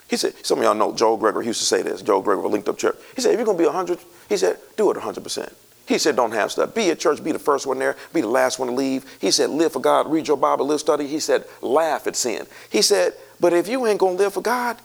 He 0.08 0.16
said, 0.16 0.34
some 0.44 0.58
of 0.58 0.64
y'all 0.64 0.74
know 0.74 0.94
Joel 0.94 1.16
Gregory 1.16 1.46
used 1.46 1.60
to 1.60 1.66
say 1.66 1.80
this. 1.80 2.02
Joel 2.02 2.20
Gregory 2.20 2.48
linked 2.50 2.68
up 2.68 2.76
church. 2.76 2.96
He 3.16 3.22
said, 3.22 3.32
if 3.32 3.38
you're 3.38 3.46
going 3.46 3.56
to 3.56 3.62
be 3.62 3.66
100, 3.66 3.98
he 4.28 4.36
said, 4.36 4.58
do 4.76 4.90
it 4.90 4.96
100%. 4.98 5.52
He 5.86 5.96
said, 5.96 6.16
don't 6.16 6.32
have 6.32 6.52
stuff. 6.52 6.74
Be 6.74 6.90
at 6.90 6.98
church, 6.98 7.24
be 7.24 7.32
the 7.32 7.38
first 7.38 7.66
one 7.66 7.78
there, 7.78 7.96
be 8.12 8.20
the 8.20 8.28
last 8.28 8.58
one 8.58 8.68
to 8.68 8.74
leave. 8.74 9.06
He 9.20 9.30
said, 9.30 9.48
live 9.48 9.72
for 9.72 9.80
God, 9.80 10.10
read 10.10 10.28
your 10.28 10.36
Bible, 10.36 10.66
live 10.66 10.80
study. 10.80 11.06
He 11.06 11.18
said, 11.18 11.46
laugh 11.62 12.06
at 12.06 12.14
sin. 12.14 12.46
He 12.68 12.82
said, 12.82 13.14
but 13.40 13.54
if 13.54 13.68
you 13.68 13.86
ain't 13.86 13.98
going 13.98 14.18
to 14.18 14.22
live 14.22 14.34
for 14.34 14.42
God, 14.42 14.76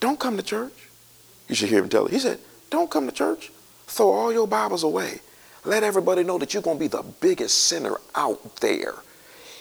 don't 0.00 0.20
come 0.20 0.36
to 0.36 0.42
church. 0.42 0.88
You 1.48 1.54
should 1.54 1.68
hear 1.68 1.82
him 1.82 1.88
tell 1.88 2.06
it. 2.06 2.12
He 2.12 2.18
said, 2.18 2.38
Don't 2.70 2.90
come 2.90 3.06
to 3.06 3.12
church. 3.12 3.50
Throw 3.86 4.10
all 4.10 4.32
your 4.32 4.46
Bibles 4.46 4.82
away. 4.82 5.20
Let 5.64 5.82
everybody 5.82 6.22
know 6.22 6.38
that 6.38 6.54
you're 6.54 6.62
going 6.62 6.78
to 6.78 6.80
be 6.80 6.88
the 6.88 7.04
biggest 7.20 7.66
sinner 7.66 7.96
out 8.14 8.56
there. 8.56 8.94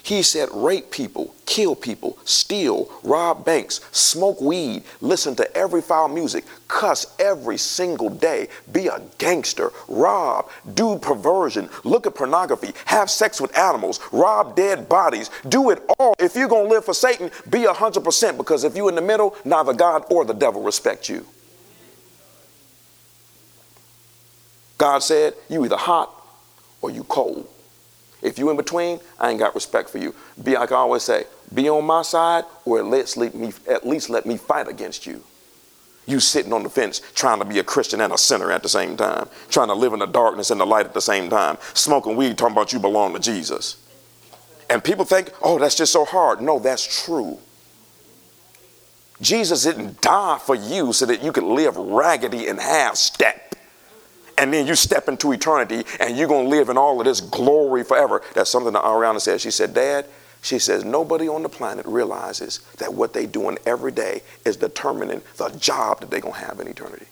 He 0.06 0.22
said, 0.22 0.50
rape 0.54 0.92
people, 0.92 1.34
kill 1.48 1.74
people, 1.76 2.20
steal, 2.26 2.92
rob 3.02 3.44
banks, 3.44 3.82
smoke 3.92 4.40
weed, 4.40 4.84
listen 5.02 5.36
to 5.38 5.58
every 5.58 5.82
foul 5.82 6.10
music, 6.10 6.46
cuss 6.68 7.16
every 7.18 7.58
single 7.58 8.12
day, 8.12 8.48
be 8.72 8.86
a 8.86 9.02
gangster, 9.18 9.72
rob, 9.88 10.48
do 10.76 11.00
perversion, 11.00 11.70
look 11.84 12.06
at 12.06 12.14
pornography, 12.14 12.72
have 12.86 13.10
sex 13.10 13.42
with 13.42 13.58
animals, 13.58 14.00
rob 14.12 14.56
dead 14.56 14.88
bodies, 14.88 15.32
do 15.50 15.72
it 15.72 15.82
all. 15.98 16.14
If 16.20 16.36
you're 16.36 16.48
going 16.48 16.66
to 16.66 16.70
live 16.70 16.86
for 16.86 16.94
Satan, 16.94 17.32
be 17.50 17.62
100% 17.62 18.38
because 18.38 18.64
if 18.64 18.76
you're 18.76 18.90
in 18.90 18.96
the 18.96 19.02
middle, 19.02 19.36
neither 19.44 19.74
God 19.74 20.06
or 20.12 20.24
the 20.24 20.36
devil 20.36 20.62
respect 20.62 21.10
you. 21.10 21.26
God 24.78 25.00
said, 25.00 25.34
you 25.50 25.66
either 25.66 25.78
hot 25.78 26.14
or 26.84 26.92
you 26.92 27.04
cold. 27.06 27.50
If 28.26 28.40
you 28.40 28.50
in 28.50 28.58
between, 28.58 29.00
I 29.20 29.30
ain't 29.30 29.40
got 29.40 29.54
respect 29.54 29.88
for 29.88 30.00
you. 30.00 30.16
Be 30.44 30.56
like 30.56 30.72
I 30.72 30.76
always 30.76 31.04
say, 31.04 31.26
be 31.54 31.70
on 31.70 31.86
my 31.86 32.02
side 32.02 32.44
or 32.66 32.80
at 32.80 32.86
least 32.86 33.18
let 33.18 33.36
me, 33.36 33.54
at 33.70 33.86
least 33.88 34.10
let 34.10 34.26
me 34.26 34.36
fight 34.36 34.68
against 34.68 35.06
you. 35.06 35.24
You 36.08 36.20
sitting 36.20 36.52
on 36.52 36.64
the 36.64 36.70
fence 36.70 37.02
trying 37.14 37.40
to 37.40 37.46
be 37.46 37.60
a 37.60 37.64
Christian 37.64 38.02
and 38.02 38.12
a 38.12 38.18
sinner 38.18 38.52
at 38.52 38.64
the 38.64 38.70
same 38.70 38.98
time, 38.98 39.30
trying 39.50 39.68
to 39.68 39.76
live 39.76 39.94
in 39.94 40.00
the 40.00 40.08
darkness 40.08 40.50
and 40.50 40.60
the 40.60 40.66
light 40.66 40.88
at 40.88 40.96
the 40.96 41.02
same 41.02 41.30
time, 41.30 41.58
smoking 41.76 42.16
weed, 42.16 42.38
talking 42.38 42.56
about 42.56 42.74
you 42.74 42.80
belong 42.80 43.14
to 43.14 43.20
Jesus. 43.20 43.78
And 44.72 44.84
people 44.84 45.06
think, 45.06 45.32
oh, 45.44 45.60
that's 45.60 45.76
just 45.76 45.94
so 45.94 46.04
hard. 46.04 46.42
No, 46.42 46.58
that's 46.58 47.06
true. 47.06 47.38
Jesus 49.22 49.64
didn't 49.64 50.02
die 50.02 50.40
for 50.44 50.56
you 50.56 50.94
so 50.94 51.06
that 51.06 51.24
you 51.24 51.32
could 51.32 51.44
live 51.44 51.78
raggedy 51.78 52.48
and 52.48 52.60
half 52.60 52.96
step 52.96 53.45
and 54.38 54.54
then 54.54 54.68
you 54.68 54.76
step 54.76 55.08
into 55.08 55.32
eternity 55.32 55.84
and 56.00 56.18
you're 56.18 56.28
going 56.28 56.46
to 56.46 56.50
live 56.50 56.70
in 56.70 56.78
all 56.78 57.00
of 57.00 57.06
this 57.06 57.22
glory 57.22 57.84
forever. 57.84 58.22
That's 58.34 58.50
something 58.50 58.74
that 58.74 58.84
Ariana 58.84 59.22
said. 59.22 59.42
She 59.42 59.52
said, 59.52 59.74
Dad, 59.74 60.06
she 60.42 60.60
says, 60.60 60.86
nobody 60.86 61.28
on 61.28 61.44
the 61.44 61.50
planet 61.50 61.86
realizes 61.86 62.60
that 62.78 62.94
what 62.94 63.14
they're 63.14 63.26
doing 63.26 63.58
every 63.66 63.92
day 63.92 64.22
is 64.46 64.58
determining 64.58 65.22
the 65.38 65.50
job 65.50 66.02
that 66.02 66.12
they're 66.12 66.20
going 66.20 66.36
to 66.36 66.40
have 66.40 66.60
in 66.60 66.68
eternity 66.68 67.08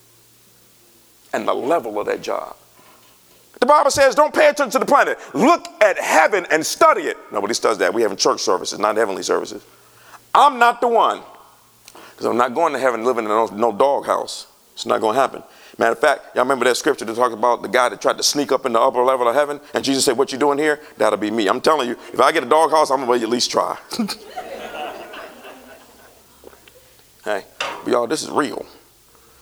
and 1.33 1.47
the 1.47 1.53
level 1.53 1.99
of 1.99 2.05
that 2.05 2.21
job. 2.21 2.55
The 3.59 3.65
Bible 3.65 3.91
says, 3.91 4.13
don't 4.13 4.33
pay 4.33 4.49
attention 4.49 4.71
to 4.71 4.79
the 4.79 4.85
planet. 4.85 5.17
Look 5.33 5.67
at 5.81 5.97
heaven 5.97 6.45
and 6.51 6.65
study 6.65 7.03
it. 7.03 7.17
Nobody 7.31 7.53
studies 7.53 7.79
that. 7.79 7.93
We 7.93 8.01
have 8.03 8.15
church 8.17 8.41
services, 8.41 8.77
not 8.77 8.97
heavenly 8.97 9.23
services. 9.23 9.65
I'm 10.35 10.59
not 10.59 10.81
the 10.81 10.87
one 10.87 11.21
because 12.11 12.25
I'm 12.25 12.37
not 12.37 12.53
going 12.53 12.73
to 12.73 12.79
heaven 12.79 13.03
living 13.03 13.25
in 13.25 13.29
no, 13.29 13.45
no 13.47 13.71
doghouse. 13.71 14.47
It's 14.73 14.85
not 14.85 15.01
going 15.01 15.15
to 15.15 15.21
happen. 15.21 15.43
Matter 15.77 15.93
of 15.93 15.99
fact, 15.99 16.35
y'all 16.35 16.43
remember 16.43 16.65
that 16.65 16.77
scripture 16.77 17.05
that 17.05 17.15
talks 17.15 17.33
about 17.33 17.63
the 17.63 17.67
guy 17.67 17.89
that 17.89 17.99
tried 17.99 18.17
to 18.17 18.23
sneak 18.23 18.51
up 18.51 18.65
in 18.65 18.73
the 18.73 18.79
upper 18.79 19.03
level 19.03 19.27
of 19.27 19.33
heaven? 19.33 19.59
And 19.73 19.83
Jesus 19.83 20.05
said, 20.05 20.17
What 20.17 20.31
you 20.31 20.37
doing 20.37 20.59
here? 20.59 20.79
That'll 20.97 21.17
be 21.17 21.31
me. 21.31 21.47
I'm 21.47 21.61
telling 21.61 21.89
you, 21.89 21.97
if 22.11 22.19
I 22.19 22.31
get 22.31 22.43
a 22.43 22.45
doghouse, 22.45 22.91
I'm 22.91 23.05
to 23.05 23.11
at 23.13 23.29
least 23.29 23.49
try. 23.49 23.77
hey, 27.25 27.45
y'all, 27.87 28.05
this 28.05 28.21
is 28.21 28.29
real. 28.29 28.65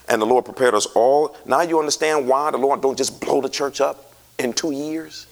And 0.07 0.21
the 0.21 0.25
Lord 0.25 0.45
prepared 0.45 0.73
us 0.73 0.85
all. 0.87 1.35
Now 1.45 1.61
you 1.61 1.79
understand 1.79 2.27
why 2.27 2.51
the 2.51 2.57
Lord 2.57 2.81
don't 2.81 2.97
just 2.97 3.19
blow 3.19 3.41
the 3.41 3.49
church 3.49 3.81
up 3.81 4.13
in 4.39 4.53
two 4.53 4.71
years. 4.71 5.27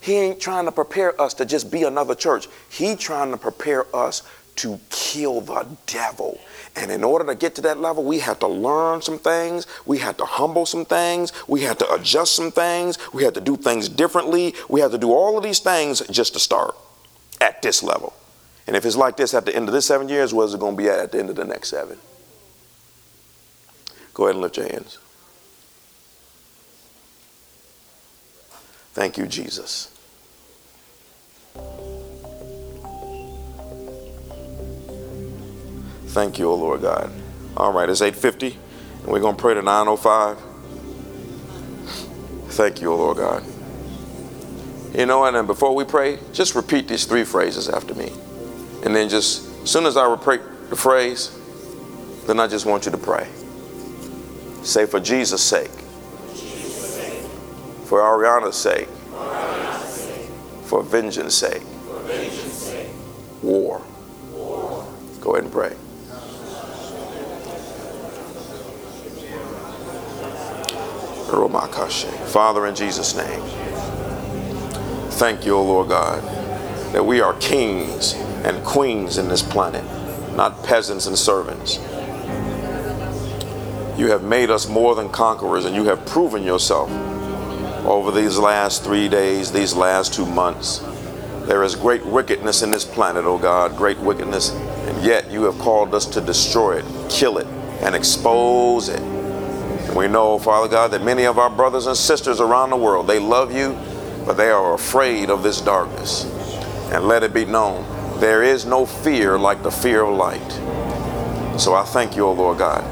He 0.00 0.14
ain't 0.14 0.38
trying 0.38 0.66
to 0.66 0.72
prepare 0.72 1.20
us 1.20 1.34
to 1.34 1.46
just 1.46 1.70
be 1.70 1.82
another 1.82 2.14
church. 2.14 2.46
He 2.68 2.94
trying 2.94 3.30
to 3.30 3.38
prepare 3.38 3.86
us 3.96 4.22
to 4.56 4.78
kill 4.90 5.40
the 5.40 5.66
devil. 5.86 6.40
And 6.76 6.90
in 6.90 7.04
order 7.04 7.24
to 7.26 7.34
get 7.34 7.54
to 7.56 7.60
that 7.62 7.78
level, 7.78 8.02
we 8.04 8.18
had 8.18 8.40
to 8.40 8.48
learn 8.48 9.02
some 9.02 9.18
things. 9.18 9.66
We 9.86 9.98
had 9.98 10.18
to 10.18 10.24
humble 10.24 10.66
some 10.66 10.84
things. 10.84 11.32
We 11.48 11.62
had 11.62 11.78
to 11.78 11.92
adjust 11.92 12.34
some 12.34 12.50
things. 12.50 12.98
We 13.12 13.24
had 13.24 13.34
to 13.34 13.40
do 13.40 13.56
things 13.56 13.88
differently. 13.88 14.54
We 14.68 14.80
had 14.80 14.90
to 14.90 14.98
do 14.98 15.12
all 15.12 15.36
of 15.36 15.44
these 15.44 15.60
things 15.60 16.00
just 16.08 16.32
to 16.34 16.40
start 16.40 16.74
at 17.40 17.62
this 17.62 17.82
level. 17.82 18.12
And 18.66 18.76
if 18.76 18.84
it's 18.84 18.96
like 18.96 19.16
this 19.16 19.34
at 19.34 19.44
the 19.44 19.54
end 19.54 19.68
of 19.68 19.74
this 19.74 19.86
seven 19.86 20.08
years, 20.08 20.32
what 20.32 20.44
is 20.44 20.54
it 20.54 20.60
going 20.60 20.76
to 20.76 20.82
be 20.82 20.88
at 20.88 20.98
at 20.98 21.12
the 21.12 21.18
end 21.18 21.30
of 21.30 21.36
the 21.36 21.44
next 21.44 21.68
seven? 21.68 21.98
Go 24.14 24.24
ahead 24.24 24.36
and 24.36 24.42
lift 24.42 24.56
your 24.56 24.68
hands. 24.68 24.98
Thank 28.94 29.18
you, 29.18 29.26
Jesus. 29.26 29.93
Thank 36.14 36.38
you, 36.38 36.48
O 36.48 36.54
Lord 36.54 36.80
God. 36.82 37.10
All 37.56 37.72
right, 37.72 37.88
it's 37.88 38.00
850, 38.00 38.56
and 39.00 39.06
we're 39.08 39.18
going 39.18 39.34
to 39.34 39.42
pray 39.42 39.54
to 39.54 39.62
905. 39.62 40.38
Thank 42.52 42.80
you, 42.80 42.92
O 42.92 42.96
Lord 42.96 43.16
God. 43.16 43.42
You 44.96 45.06
know, 45.06 45.24
and 45.24 45.34
then 45.34 45.48
before 45.48 45.74
we 45.74 45.82
pray, 45.82 46.20
just 46.32 46.54
repeat 46.54 46.86
these 46.86 47.04
three 47.04 47.24
phrases 47.24 47.68
after 47.68 47.94
me. 47.94 48.12
And 48.84 48.94
then 48.94 49.08
just, 49.08 49.64
as 49.64 49.70
soon 49.72 49.86
as 49.86 49.96
I 49.96 50.08
repeat 50.08 50.40
the 50.70 50.76
phrase, 50.76 51.36
then 52.28 52.38
I 52.38 52.46
just 52.46 52.64
want 52.64 52.86
you 52.86 52.92
to 52.92 52.98
pray. 52.98 53.26
Say, 54.62 54.86
for 54.86 55.00
Jesus' 55.00 55.42
sake, 55.42 55.72
for 57.86 57.98
Ariana's 57.98 58.54
sake, 58.54 58.86
for 60.66 60.84
vengeance 60.84 61.34
sake, 61.34 61.64
war. 63.42 63.82
Go 65.20 65.32
ahead 65.32 65.42
and 65.42 65.52
pray. 65.52 65.74
Father, 72.26 72.66
in 72.66 72.74
Jesus' 72.74 73.16
name, 73.16 73.40
thank 75.12 75.46
you, 75.46 75.56
O 75.56 75.64
Lord 75.64 75.88
God, 75.88 76.22
that 76.92 77.04
we 77.04 77.20
are 77.20 77.34
kings 77.34 78.14
and 78.44 78.64
queens 78.64 79.18
in 79.18 79.28
this 79.28 79.42
planet, 79.42 79.84
not 80.36 80.62
peasants 80.64 81.06
and 81.06 81.18
servants. 81.18 81.78
You 83.98 84.10
have 84.10 84.24
made 84.24 84.50
us 84.50 84.68
more 84.68 84.94
than 84.94 85.08
conquerors, 85.08 85.64
and 85.64 85.74
you 85.74 85.84
have 85.84 86.04
proven 86.04 86.42
yourself 86.42 86.90
over 87.86 88.10
these 88.10 88.38
last 88.38 88.82
three 88.82 89.08
days, 89.08 89.52
these 89.52 89.74
last 89.74 90.12
two 90.14 90.26
months. 90.26 90.78
There 91.46 91.62
is 91.62 91.76
great 91.76 92.04
wickedness 92.04 92.62
in 92.62 92.70
this 92.70 92.84
planet, 92.84 93.24
O 93.24 93.38
God, 93.38 93.76
great 93.76 93.98
wickedness, 93.98 94.50
and 94.50 95.04
yet 95.04 95.30
you 95.30 95.44
have 95.44 95.58
called 95.58 95.94
us 95.94 96.06
to 96.06 96.20
destroy 96.20 96.78
it, 96.78 97.10
kill 97.10 97.38
it, 97.38 97.46
and 97.82 97.94
expose 97.94 98.88
it. 98.88 99.13
And 99.86 99.96
we 99.96 100.08
know, 100.08 100.38
Father 100.38 100.68
God, 100.68 100.90
that 100.92 101.02
many 101.02 101.24
of 101.24 101.38
our 101.38 101.50
brothers 101.50 101.86
and 101.86 101.96
sisters 101.96 102.40
around 102.40 102.70
the 102.70 102.76
world, 102.76 103.06
they 103.06 103.18
love 103.18 103.52
you, 103.52 103.78
but 104.26 104.34
they 104.34 104.50
are 104.50 104.74
afraid 104.74 105.30
of 105.30 105.42
this 105.42 105.60
darkness. 105.60 106.24
And 106.92 107.06
let 107.06 107.22
it 107.22 107.34
be 107.34 107.44
known, 107.44 107.84
there 108.20 108.42
is 108.42 108.64
no 108.64 108.86
fear 108.86 109.38
like 109.38 109.62
the 109.62 109.70
fear 109.70 110.02
of 110.02 110.16
light. 110.16 110.52
So 111.60 111.74
I 111.74 111.84
thank 111.84 112.16
you, 112.16 112.24
O 112.24 112.32
Lord 112.32 112.58
God, 112.58 112.82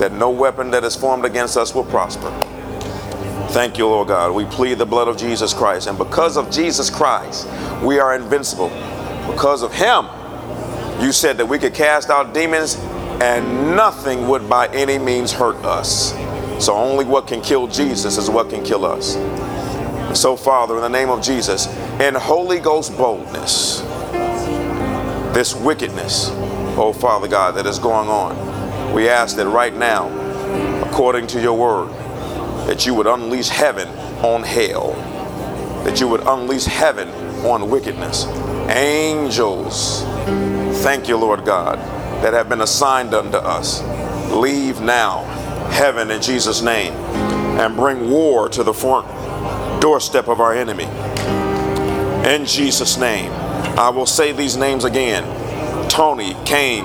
that 0.00 0.12
no 0.12 0.30
weapon 0.30 0.70
that 0.72 0.84
is 0.84 0.96
formed 0.96 1.24
against 1.24 1.56
us 1.56 1.74
will 1.74 1.84
prosper. 1.84 2.30
Thank 3.50 3.78
you, 3.78 3.86
Lord 3.86 4.08
God. 4.08 4.34
We 4.34 4.44
plead 4.44 4.78
the 4.78 4.86
blood 4.86 5.08
of 5.08 5.16
Jesus 5.16 5.54
Christ. 5.54 5.86
And 5.86 5.96
because 5.96 6.36
of 6.36 6.50
Jesus 6.50 6.90
Christ, 6.90 7.48
we 7.82 7.98
are 7.98 8.14
invincible. 8.14 8.68
Because 9.30 9.62
of 9.62 9.72
Him, 9.72 10.06
you 11.02 11.12
said 11.12 11.36
that 11.38 11.46
we 11.46 11.58
could 11.58 11.74
cast 11.74 12.10
out 12.10 12.34
demons 12.34 12.76
and 13.20 13.74
nothing 13.74 14.28
would 14.28 14.48
by 14.48 14.68
any 14.68 14.98
means 14.98 15.32
hurt 15.32 15.56
us. 15.64 16.12
So 16.64 16.74
only 16.74 17.04
what 17.04 17.26
can 17.26 17.40
kill 17.40 17.66
Jesus 17.66 18.16
is 18.16 18.30
what 18.30 18.50
can 18.50 18.64
kill 18.64 18.84
us. 18.84 19.14
So, 20.18 20.36
Father, 20.36 20.76
in 20.76 20.82
the 20.82 20.88
name 20.88 21.10
of 21.10 21.22
Jesus, 21.22 21.66
in 22.00 22.14
Holy 22.14 22.60
Ghost 22.60 22.96
boldness, 22.96 23.80
this 25.34 25.54
wickedness, 25.54 26.30
oh 26.78 26.92
Father 26.92 27.28
God, 27.28 27.56
that 27.56 27.66
is 27.66 27.78
going 27.78 28.08
on, 28.08 28.92
we 28.94 29.08
ask 29.08 29.36
that 29.36 29.48
right 29.48 29.74
now, 29.74 30.08
according 30.82 31.26
to 31.28 31.40
your 31.40 31.58
word, 31.58 31.90
that 32.68 32.86
you 32.86 32.94
would 32.94 33.06
unleash 33.06 33.48
heaven 33.48 33.88
on 34.24 34.42
hell, 34.42 34.92
that 35.84 36.00
you 36.00 36.08
would 36.08 36.22
unleash 36.26 36.64
heaven 36.64 37.08
on 37.44 37.68
wickedness. 37.68 38.26
Angels, 38.70 40.02
thank 40.82 41.08
you, 41.08 41.16
Lord 41.16 41.44
God 41.44 41.97
that 42.22 42.32
have 42.32 42.48
been 42.48 42.60
assigned 42.60 43.14
unto 43.14 43.36
us. 43.36 43.82
Leave 44.32 44.80
now, 44.80 45.24
heaven 45.70 46.10
in 46.10 46.20
Jesus' 46.20 46.62
name, 46.62 46.92
and 47.58 47.74
bring 47.76 48.10
war 48.10 48.48
to 48.48 48.62
the 48.62 48.74
front 48.74 49.06
doorstep 49.80 50.28
of 50.28 50.40
our 50.40 50.54
enemy. 50.54 50.84
In 52.28 52.44
Jesus' 52.44 52.98
name, 52.98 53.32
I 53.78 53.90
will 53.90 54.06
say 54.06 54.32
these 54.32 54.56
names 54.56 54.84
again 54.84 55.24
Tony, 55.88 56.34
Cain, 56.44 56.84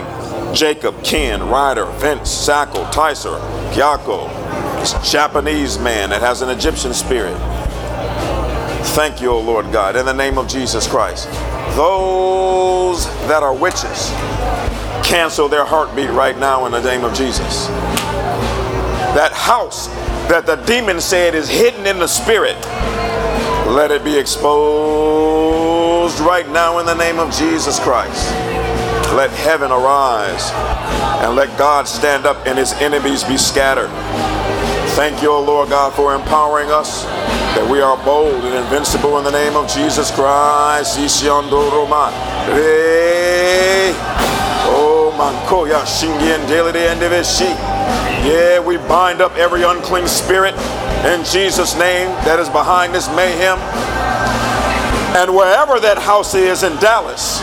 Jacob, 0.55 1.03
Ken, 1.03 1.47
Ryder, 1.49 1.85
Vince, 1.85 2.29
Sackle, 2.29 2.85
Tyser, 2.91 3.39
this 4.83 5.11
Japanese 5.11 5.79
man 5.79 6.09
that 6.09 6.21
has 6.21 6.41
an 6.41 6.49
Egyptian 6.49 6.93
spirit. 6.93 7.37
Thank 8.95 9.21
you, 9.21 9.29
O 9.29 9.39
Lord 9.39 9.71
God, 9.71 9.95
in 9.95 10.05
the 10.05 10.13
name 10.13 10.37
of 10.37 10.47
Jesus 10.47 10.87
Christ. 10.87 11.27
Those 11.75 13.05
that 13.27 13.41
are 13.41 13.55
witches, 13.55 14.11
cancel 15.03 15.47
their 15.47 15.65
heartbeat 15.65 16.09
right 16.09 16.37
now 16.37 16.65
in 16.65 16.71
the 16.71 16.81
name 16.81 17.03
of 17.03 17.13
Jesus. 17.13 17.67
That 19.15 19.31
house 19.33 19.87
that 20.27 20.45
the 20.45 20.55
demon 20.55 21.01
said 21.01 21.35
is 21.35 21.49
hidden 21.49 21.85
in 21.85 21.99
the 21.99 22.07
spirit, 22.07 22.55
let 23.67 23.91
it 23.91 24.03
be 24.03 24.17
exposed 24.17 26.19
right 26.19 26.49
now 26.49 26.79
in 26.79 26.85
the 26.85 26.95
name 26.95 27.19
of 27.19 27.31
Jesus 27.31 27.79
Christ. 27.79 28.31
Let 29.13 29.29
heaven 29.31 29.71
arise 29.71 30.51
and 31.23 31.35
let 31.35 31.55
God 31.57 31.87
stand 31.87 32.25
up 32.25 32.47
and 32.47 32.57
his 32.57 32.73
enemies 32.73 33.23
be 33.23 33.37
scattered. 33.37 33.89
Thank 34.95 35.21
you, 35.21 35.31
Lord 35.31 35.69
God, 35.69 35.93
for 35.93 36.15
empowering 36.15 36.71
us 36.71 37.05
that 37.55 37.69
we 37.69 37.81
are 37.81 38.03
bold 38.03 38.43
and 38.43 38.55
invincible 38.55 39.19
in 39.19 39.23
the 39.23 39.31
name 39.31 39.55
of 39.55 39.69
Jesus 39.69 40.09
Christ. 40.11 40.97
Mankoya 45.17 45.85
Shingien 45.85 46.47
Yeah, 48.25 48.59
we 48.59 48.77
bind 48.77 49.21
up 49.21 49.35
every 49.35 49.63
unclean 49.63 50.07
spirit 50.07 50.55
in 51.05 51.23
Jesus' 51.25 51.77
name 51.77 52.07
that 52.25 52.39
is 52.39 52.49
behind 52.49 52.93
this 52.95 53.07
mayhem. 53.09 53.59
And 55.15 55.35
wherever 55.35 55.79
that 55.79 55.99
house 55.99 56.33
is 56.33 56.63
in 56.63 56.75
Dallas, 56.77 57.41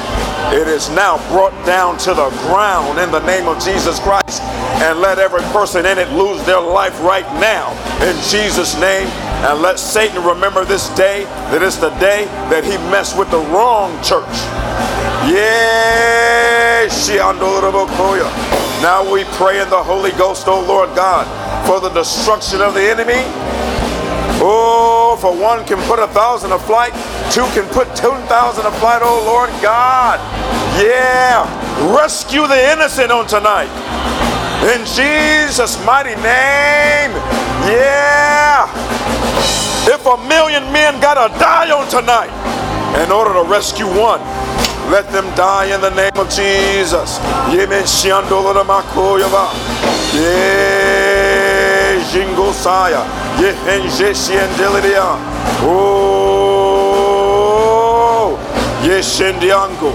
it 0.53 0.67
is 0.67 0.91
now 0.91 1.19
brought 1.29 1.55
down 1.65 1.97
to 1.99 2.15
the 2.15 2.31
ground 2.49 2.99
in 2.99 3.13
the 3.13 3.25
name 3.25 3.47
of 3.47 3.63
Jesus 3.63 4.01
Christ. 4.01 4.43
And 4.83 4.99
let 4.99 5.19
every 5.19 5.43
person 5.53 5.87
in 5.87 5.99
it 5.99 6.11
lose 6.11 6.45
their 6.47 6.61
life 6.61 6.99
right 7.03 7.29
now 7.39 7.71
in 8.03 8.17
Jesus' 8.29 8.75
name. 8.81 9.07
And 9.47 9.63
let 9.63 9.79
Satan 9.79 10.25
remember 10.25 10.65
this 10.65 10.89
day 10.97 11.25
that 11.53 11.63
it's 11.63 11.77
the 11.77 11.91
day 12.01 12.25
that 12.51 12.65
he 12.65 12.77
messed 12.91 13.17
with 13.17 13.31
the 13.31 13.39
wrong 13.53 13.93
church. 14.03 14.27
Now 18.81 19.05
we 19.13 19.25
pray 19.37 19.61
in 19.61 19.69
the 19.69 19.83
Holy 19.83 20.13
Ghost, 20.13 20.49
O 20.49 20.65
Lord 20.65 20.89
God, 20.97 21.27
for 21.67 21.79
the 21.79 21.91
destruction 21.91 22.63
of 22.63 22.73
the 22.73 22.81
enemy. 22.81 23.23
Oh, 24.41 25.19
for 25.21 25.37
one 25.37 25.67
can 25.67 25.77
put 25.87 25.99
a 25.99 26.07
thousand 26.09 26.53
a 26.53 26.59
flight, 26.59 26.95
two 27.31 27.45
can 27.53 27.69
put 27.75 27.95
ten 27.95 28.17
thousand 28.29 28.65
a 28.65 28.73
flight, 28.81 29.03
oh 29.05 29.23
Lord 29.27 29.51
God. 29.61 30.19
Yeah, 30.81 31.45
rescue 31.95 32.47
the 32.49 32.73
innocent 32.73 33.13
on 33.13 33.27
tonight. 33.27 33.69
In 34.73 34.81
Jesus' 34.87 35.77
mighty 35.85 36.17
name. 36.25 37.13
Yeah. 37.69 38.65
If 39.85 40.07
a 40.07 40.17
million 40.29 40.65
men 40.73 40.99
gotta 41.01 41.29
die 41.39 41.71
on 41.71 41.87
tonight 41.91 42.33
in 43.05 43.13
order 43.13 43.35
to 43.35 43.45
rescue 43.45 43.85
one, 43.85 44.21
let 44.91 45.11
them 45.13 45.25
die 45.37 45.73
in 45.75 45.81
the 45.81 45.91
name 45.91 46.17
of 46.17 46.29
Jesus. 46.29 47.21
Jingosaya. 52.11 53.03
Ye 53.41 53.53
henje 53.65 54.15
shiandilidia. 54.15 55.17
Oh. 55.63 56.41
Ye 58.83 59.03
shendiango. 59.03 59.93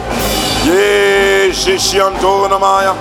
Ye 0.65 1.51
shishiandola 1.51 2.47
namaya. 2.49 2.93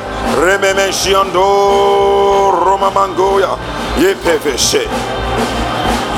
Ye 4.00 4.14
pefeshe. 4.14 4.82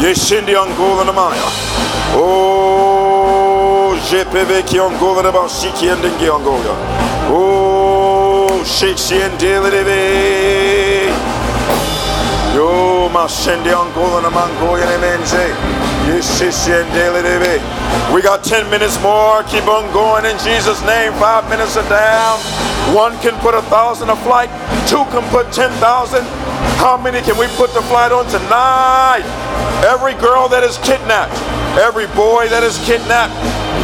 Ye 0.00 0.14
shendiangola 0.14 1.04
namaya. 1.04 1.48
Oh. 2.16 2.95
JPV. 4.06 4.62
Oh, 7.28 8.62
Yo. 12.54 13.10
We 18.14 18.22
got 18.22 18.44
10 18.44 18.70
minutes 18.70 19.02
more. 19.02 19.42
Keep 19.42 19.66
on 19.66 19.92
going 19.92 20.24
in 20.24 20.38
Jesus' 20.38 20.80
name. 20.86 21.12
Five 21.14 21.50
minutes 21.50 21.76
are 21.76 21.88
down. 21.88 22.38
One 22.94 23.18
can 23.18 23.34
put 23.40 23.56
a 23.56 23.62
thousand 23.62 24.10
a 24.10 24.16
flight, 24.22 24.48
two 24.86 25.02
can 25.10 25.28
put 25.30 25.52
10,000. 25.52 26.22
How 26.78 26.96
many 26.96 27.20
can 27.22 27.36
we 27.36 27.48
put 27.58 27.74
the 27.74 27.82
flight 27.82 28.12
on 28.12 28.24
tonight? 28.26 29.26
Every 29.84 30.14
girl 30.14 30.48
that 30.48 30.62
is 30.62 30.78
kidnapped, 30.78 31.34
every 31.74 32.06
boy 32.14 32.48
that 32.48 32.62
is 32.62 32.78
kidnapped, 32.86 33.34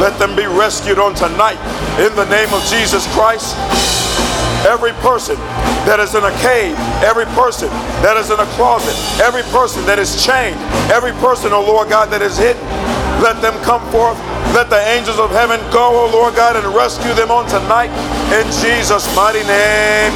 let 0.01 0.19
them 0.19 0.37
be 0.37 0.47
rescued 0.47 0.99
on 0.99 1.15
tonight 1.15 1.59
in 1.99 2.15
the 2.17 2.29
name 2.31 2.53
of 2.55 2.63
Jesus 2.65 3.07
Christ. 3.13 3.57
Every 4.65 4.93
person 5.03 5.37
that 5.91 5.99
is 5.99 6.15
in 6.15 6.23
a 6.23 6.31
cave, 6.39 6.79
every 7.03 7.27
person 7.35 7.69
that 8.01 8.17
is 8.17 8.31
in 8.31 8.39
a 8.39 8.47
closet, 8.55 8.95
every 9.21 9.43
person 9.51 9.85
that 9.87 9.99
is 9.99 10.25
chained, 10.25 10.57
every 10.91 11.13
person, 11.19 11.53
oh 11.53 11.67
Lord 11.67 11.89
God, 11.89 12.11
that 12.11 12.23
is 12.23 12.39
hidden, 12.39 12.63
let 13.23 13.43
them 13.43 13.55
come 13.63 13.83
forth. 13.91 14.19
Let 14.55 14.69
the 14.71 14.79
angels 14.79 15.19
of 15.19 15.31
heaven 15.31 15.59
go, 15.73 16.07
oh 16.07 16.11
Lord 16.13 16.35
God, 16.37 16.57
and 16.57 16.67
rescue 16.75 17.15
them 17.15 17.31
on 17.31 17.49
tonight. 17.49 17.91
In 18.31 18.47
Jesus' 18.63 19.07
mighty 19.17 19.43
name. 19.47 20.13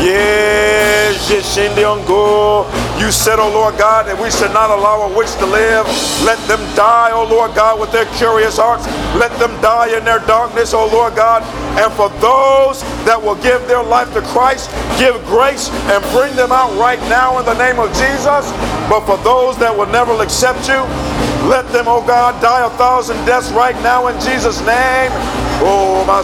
Yes, 0.00 1.28
you 2.98 3.10
said, 3.10 3.38
oh 3.38 3.50
Lord 3.50 3.78
God, 3.78 4.06
that 4.06 4.20
we 4.20 4.30
should 4.30 4.52
not 4.52 4.70
allow 4.70 5.08
a 5.08 5.10
witch 5.16 5.32
to 5.42 5.46
live. 5.46 5.86
Let 6.22 6.38
them 6.46 6.60
die, 6.76 7.10
oh 7.12 7.24
Lord 7.24 7.54
God, 7.54 7.80
with 7.80 7.90
their 7.90 8.06
curious 8.14 8.58
hearts. 8.58 8.86
Let 9.18 9.32
them 9.38 9.50
die 9.60 9.96
in 9.96 10.04
their 10.04 10.20
darkness, 10.20 10.74
oh 10.74 10.86
Lord 10.86 11.16
God. 11.16 11.42
And 11.80 11.90
for 11.94 12.10
those 12.20 12.82
that 13.08 13.18
will 13.18 13.40
give 13.42 13.66
their 13.66 13.82
life 13.82 14.12
to 14.14 14.22
Christ, 14.22 14.70
give 14.98 15.18
grace 15.26 15.70
and 15.90 16.04
bring 16.12 16.34
them 16.36 16.52
out 16.52 16.70
right 16.78 17.00
now 17.08 17.38
in 17.38 17.44
the 17.46 17.58
name 17.58 17.78
of 17.80 17.88
Jesus. 17.96 18.50
But 18.86 19.02
for 19.02 19.16
those 19.24 19.58
that 19.58 19.74
will 19.74 19.90
never 19.90 20.14
accept 20.22 20.68
you, 20.68 20.84
let 21.46 21.70
them, 21.72 21.86
oh 21.86 22.04
God, 22.06 22.40
die 22.42 22.66
a 22.66 22.70
thousand 22.70 23.16
deaths 23.24 23.50
right 23.52 23.76
now 23.82 24.08
in 24.08 24.18
Jesus' 24.20 24.60
name. 24.60 25.10
Oh, 25.60 26.04
my 26.06 26.22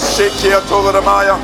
Maya. 1.02 1.34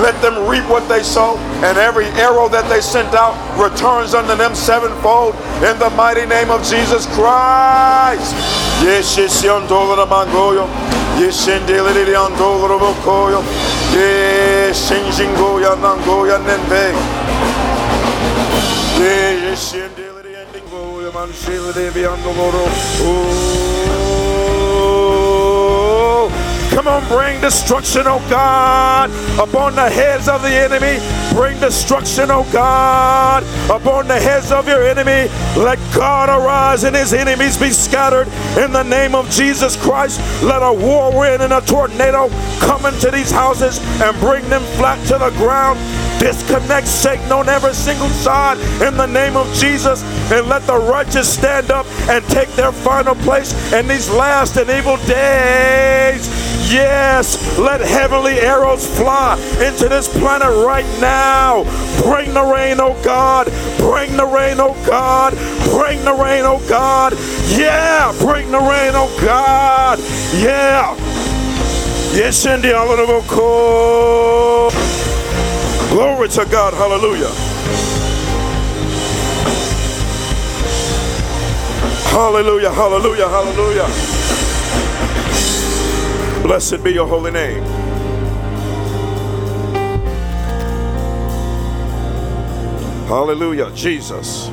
Let 0.00 0.20
them 0.22 0.48
reap 0.48 0.68
what 0.68 0.88
they 0.88 1.02
sow, 1.02 1.36
and 1.64 1.78
every 1.78 2.06
arrow 2.20 2.48
that 2.48 2.68
they 2.68 2.80
sent 2.80 3.14
out 3.14 3.34
returns 3.58 4.14
unto 4.14 4.36
them 4.36 4.54
sevenfold 4.54 5.34
in 5.64 5.78
the 5.78 5.90
mighty 5.96 6.26
name 6.26 6.50
of 6.50 6.62
Jesus 6.62 7.06
Christ. 7.14 8.34
Yes, 8.84 9.16
yes. 9.16 9.42
Yes, 18.98 20.07
man 21.12 21.28
shele 21.28 21.72
de 21.72 21.90
yondolo. 21.90 22.66
Oh. 23.00 23.68
Come 26.70 26.86
on, 26.86 27.06
bring 27.08 27.40
destruction, 27.40 28.02
oh 28.06 28.24
God, 28.30 29.10
upon 29.38 29.74
the 29.74 29.90
heads 29.90 30.28
of 30.28 30.42
the 30.42 30.48
enemy. 30.48 30.98
Bring 31.32 31.58
destruction, 31.60 32.30
oh 32.30 32.46
God, 32.52 33.42
upon 33.70 34.06
the 34.06 34.20
heads 34.20 34.52
of 34.52 34.68
your 34.68 34.86
enemy. 34.86 35.28
Let 35.56 35.78
God 35.94 36.28
arise 36.28 36.84
and 36.84 36.94
his 36.94 37.12
enemies 37.12 37.56
be 37.56 37.70
scattered 37.70 38.28
in 38.56 38.72
the 38.72 38.84
name 38.84 39.14
of 39.14 39.28
Jesus 39.30 39.76
Christ. 39.76 40.20
Let 40.42 40.62
a 40.62 40.72
whirlwind 40.72 41.42
and 41.42 41.52
a 41.52 41.60
tornado 41.62 42.28
come 42.60 42.86
into 42.86 43.10
these 43.10 43.30
houses 43.30 43.80
and 44.00 44.16
bring 44.20 44.48
them 44.48 44.62
flat 44.76 45.04
to 45.08 45.18
the 45.18 45.30
ground 45.30 45.78
disconnect 46.18 46.86
Satan 46.86 47.30
on 47.32 47.48
every 47.48 47.74
single 47.74 48.08
side 48.08 48.58
in 48.86 48.96
the 48.96 49.06
name 49.06 49.36
of 49.36 49.52
Jesus 49.54 50.02
and 50.32 50.48
let 50.48 50.66
the 50.66 50.76
righteous 50.76 51.32
stand 51.32 51.70
up 51.70 51.86
and 52.08 52.24
take 52.26 52.48
their 52.50 52.72
final 52.72 53.14
place 53.14 53.52
in 53.72 53.86
these 53.88 54.10
last 54.10 54.56
and 54.56 54.68
evil 54.70 54.96
days. 55.06 56.48
Yes, 56.70 57.58
let 57.58 57.80
heavenly 57.80 58.34
arrows 58.40 58.86
fly 58.98 59.38
into 59.66 59.88
this 59.88 60.08
planet 60.18 60.50
right 60.66 60.84
now. 61.00 61.64
Bring 62.02 62.34
the 62.34 62.44
rain, 62.44 62.78
oh 62.78 63.00
God. 63.02 63.46
Bring 63.78 64.16
the 64.16 64.26
rain, 64.26 64.58
oh 64.60 64.74
God. 64.86 65.32
Bring 65.70 66.04
the 66.04 66.12
rain, 66.12 66.44
oh 66.44 66.62
God. 66.68 67.14
Yeah, 67.48 68.12
bring 68.18 68.50
the 68.50 68.58
rain, 68.58 68.92
oh 68.94 69.16
God. 69.24 69.98
Yeah. 70.34 70.94
Yes, 72.14 72.44
in 72.44 72.60
the 72.60 72.76
honorable 72.76 73.22
call. 73.22 74.47
Glory 75.90 76.28
to 76.28 76.44
God. 76.44 76.74
Hallelujah. 76.74 77.32
Hallelujah. 82.10 82.70
Hallelujah. 82.70 83.28
Hallelujah. 83.28 83.86
Blessed 86.42 86.84
be 86.84 86.92
your 86.92 87.06
holy 87.08 87.30
name. 87.30 87.62
Hallelujah. 93.08 93.70
Jesus. 93.70 94.48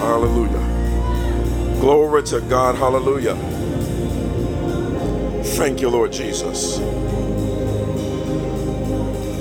Hallelujah. 0.00 1.78
Glory 1.80 2.24
to 2.24 2.40
God. 2.40 2.74
Hallelujah. 2.74 3.59
Thank 5.56 5.80
you, 5.80 5.88
Lord 5.90 6.12
Jesus. 6.12 6.76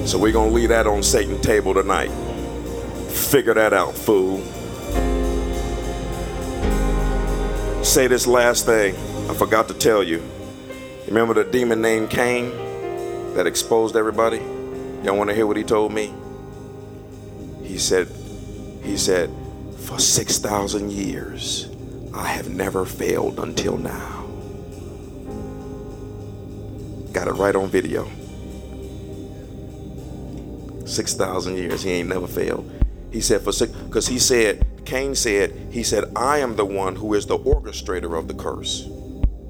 So 0.10 0.18
we're 0.18 0.34
going 0.34 0.50
to 0.50 0.56
leave 0.56 0.70
that 0.70 0.88
on 0.88 1.04
Satan's 1.04 1.42
table 1.42 1.74
tonight. 1.74 2.10
Figure 3.10 3.54
that 3.54 3.74
out, 3.74 3.94
fool. 3.94 4.42
Say 7.84 8.08
this 8.08 8.28
last 8.28 8.66
thing. 8.66 8.96
I 9.30 9.34
forgot 9.34 9.68
to 9.68 9.74
tell 9.74 10.04
you. 10.04 10.22
Remember 11.08 11.34
the 11.34 11.44
demon 11.44 11.82
named 11.82 12.10
Cain 12.10 12.50
that 13.36 13.48
exposed 13.48 13.96
everybody? 13.96 14.40
Y'all 15.04 15.16
want 15.16 15.30
to 15.30 15.36
hear 15.36 15.48
what 15.48 15.58
he 15.58 15.64
told 15.64 15.94
me? 15.94 16.14
He 17.64 17.78
said, 17.78 18.08
he 18.84 18.98
said, 18.98 19.32
for 19.78 20.00
6,000 20.00 20.92
years, 20.92 21.70
I 22.14 22.28
have 22.28 22.50
never 22.50 22.86
failed 22.86 23.40
until 23.40 23.78
now. 23.78 24.19
Got 27.14 27.28
it 27.28 27.34
right 27.34 27.56
on 27.56 27.70
video. 27.70 28.10
6,000 30.86 31.56
years. 31.56 31.84
He 31.84 31.92
ain't 31.92 32.10
never 32.10 32.28
failed. 32.28 32.70
He 33.12 33.22
said, 33.22 33.42
for 33.42 33.52
six, 33.52 33.72
because 33.72 34.08
he 34.08 34.20
said, 34.20 34.66
Cain 34.86 35.16
said, 35.16 35.52
he 35.72 35.84
said, 35.84 36.12
I 36.16 36.40
am 36.40 36.56
the 36.56 36.66
one 36.66 36.96
who 36.96 37.14
is 37.14 37.26
the 37.26 37.38
orchestrator 37.38 38.18
of 38.18 38.28
the 38.28 38.34
curse. 38.34 38.88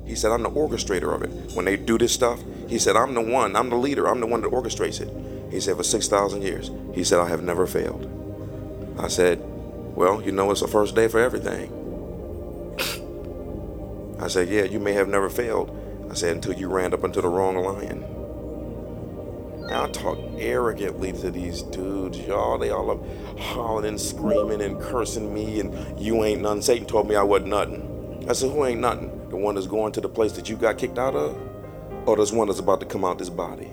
He 0.05 0.15
said, 0.15 0.31
I'm 0.31 0.43
the 0.43 0.49
orchestrator 0.49 1.13
of 1.13 1.21
it. 1.23 1.29
When 1.53 1.65
they 1.65 1.77
do 1.77 1.97
this 1.97 2.13
stuff, 2.13 2.41
he 2.67 2.79
said, 2.79 2.95
I'm 2.95 3.13
the 3.13 3.21
one, 3.21 3.55
I'm 3.55 3.69
the 3.69 3.75
leader, 3.75 4.07
I'm 4.07 4.19
the 4.19 4.27
one 4.27 4.41
that 4.41 4.51
orchestrates 4.51 5.01
it. 5.01 5.51
He 5.51 5.59
said, 5.59 5.77
for 5.77 5.83
6,000 5.83 6.41
years. 6.41 6.71
He 6.93 7.03
said, 7.03 7.19
I 7.19 7.27
have 7.27 7.43
never 7.43 7.67
failed. 7.67 8.09
I 8.99 9.07
said, 9.07 9.39
Well, 9.95 10.21
you 10.21 10.31
know, 10.31 10.51
it's 10.51 10.61
the 10.61 10.67
first 10.67 10.95
day 10.95 11.07
for 11.07 11.19
everything. 11.19 11.71
I 14.19 14.27
said, 14.27 14.49
Yeah, 14.49 14.63
you 14.63 14.79
may 14.79 14.93
have 14.93 15.07
never 15.07 15.29
failed, 15.29 15.69
I 16.09 16.15
said, 16.15 16.35
until 16.35 16.53
you 16.53 16.67
ran 16.69 16.93
up 16.93 17.03
into 17.03 17.21
the 17.21 17.29
wrong 17.29 17.55
lion. 17.57 18.03
I 19.71 19.87
talk 19.89 20.17
arrogantly 20.39 21.11
to 21.13 21.29
these 21.29 21.61
dudes, 21.61 22.19
y'all. 22.19 22.57
They 22.57 22.71
all 22.71 22.89
up 22.89 23.39
hollering 23.39 23.85
and 23.85 24.01
screaming 24.01 24.61
and 24.61 24.81
cursing 24.81 25.31
me, 25.31 25.59
and 25.59 25.99
you 25.99 26.23
ain't 26.23 26.41
nothing. 26.41 26.63
Satan 26.63 26.87
told 26.87 27.07
me 27.07 27.15
I 27.15 27.21
wasn't 27.21 27.51
nothing. 27.51 28.25
I 28.27 28.33
said, 28.33 28.51
Who 28.51 28.65
ain't 28.65 28.81
nothing? 28.81 29.29
The 29.29 29.37
one 29.37 29.53
that's 29.53 29.67
going 29.67 29.91
to 29.93 30.01
the 30.01 30.09
place 30.09 30.31
that 30.33 30.49
you 30.49 30.55
got 30.55 30.79
kicked 30.79 30.97
out 30.97 31.15
of? 31.15 31.37
Or 32.07 32.17
this 32.17 32.31
one 32.31 32.47
that's 32.47 32.59
about 32.59 32.79
to 32.79 32.87
come 32.87 33.05
out 33.05 33.19
this 33.19 33.29
body? 33.29 33.69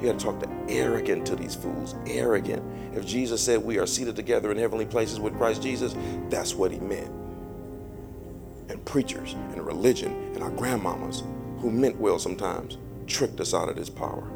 You 0.00 0.12
got 0.12 0.18
to 0.18 0.24
talk 0.24 0.40
to 0.40 0.50
arrogant 0.68 1.26
to 1.26 1.36
these 1.36 1.54
fools. 1.54 1.94
Arrogant. 2.06 2.62
If 2.94 3.06
Jesus 3.06 3.42
said 3.42 3.64
we 3.64 3.78
are 3.78 3.86
seated 3.86 4.14
together 4.14 4.52
in 4.52 4.58
heavenly 4.58 4.86
places 4.86 5.18
with 5.18 5.36
Christ 5.38 5.62
Jesus, 5.62 5.96
that's 6.28 6.54
what 6.54 6.70
he 6.70 6.80
meant. 6.80 7.10
And 8.68 8.84
preachers 8.84 9.32
and 9.32 9.66
religion 9.66 10.12
and 10.34 10.42
our 10.42 10.50
grandmamas 10.50 11.22
who 11.60 11.70
meant 11.70 11.98
well 11.98 12.18
sometimes, 12.18 12.78
tricked 13.06 13.40
us 13.40 13.54
out 13.54 13.68
of 13.68 13.76
this 13.76 13.90
power. 13.90 14.28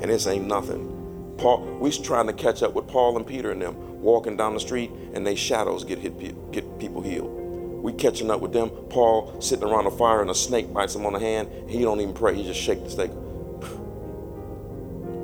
And 0.00 0.10
this 0.10 0.26
ain't 0.26 0.46
nothing. 0.46 0.94
Paul, 1.38 1.64
we 1.80 1.90
trying 1.90 2.26
to 2.26 2.32
catch 2.32 2.62
up 2.62 2.74
with 2.74 2.88
Paul 2.88 3.16
and 3.16 3.26
Peter 3.26 3.52
and 3.52 3.62
them 3.62 3.76
walking 4.00 4.36
down 4.36 4.54
the 4.54 4.60
street, 4.60 4.90
and 5.14 5.26
they 5.26 5.34
shadows 5.34 5.84
get 5.84 5.98
hit, 5.98 6.52
get 6.52 6.78
people 6.78 7.02
healed. 7.02 7.30
We 7.82 7.92
catching 7.92 8.30
up 8.30 8.40
with 8.40 8.52
them. 8.52 8.70
Paul 8.90 9.40
sitting 9.40 9.64
around 9.64 9.86
a 9.86 9.90
fire 9.90 10.20
and 10.20 10.30
a 10.30 10.34
snake 10.34 10.72
bites 10.72 10.94
him 10.94 11.06
on 11.06 11.12
the 11.12 11.20
hand. 11.20 11.48
He 11.68 11.82
don't 11.82 12.00
even 12.00 12.14
pray. 12.14 12.34
He 12.34 12.44
just 12.44 12.60
shake 12.60 12.82
the 12.84 12.90
snake. 12.90 13.10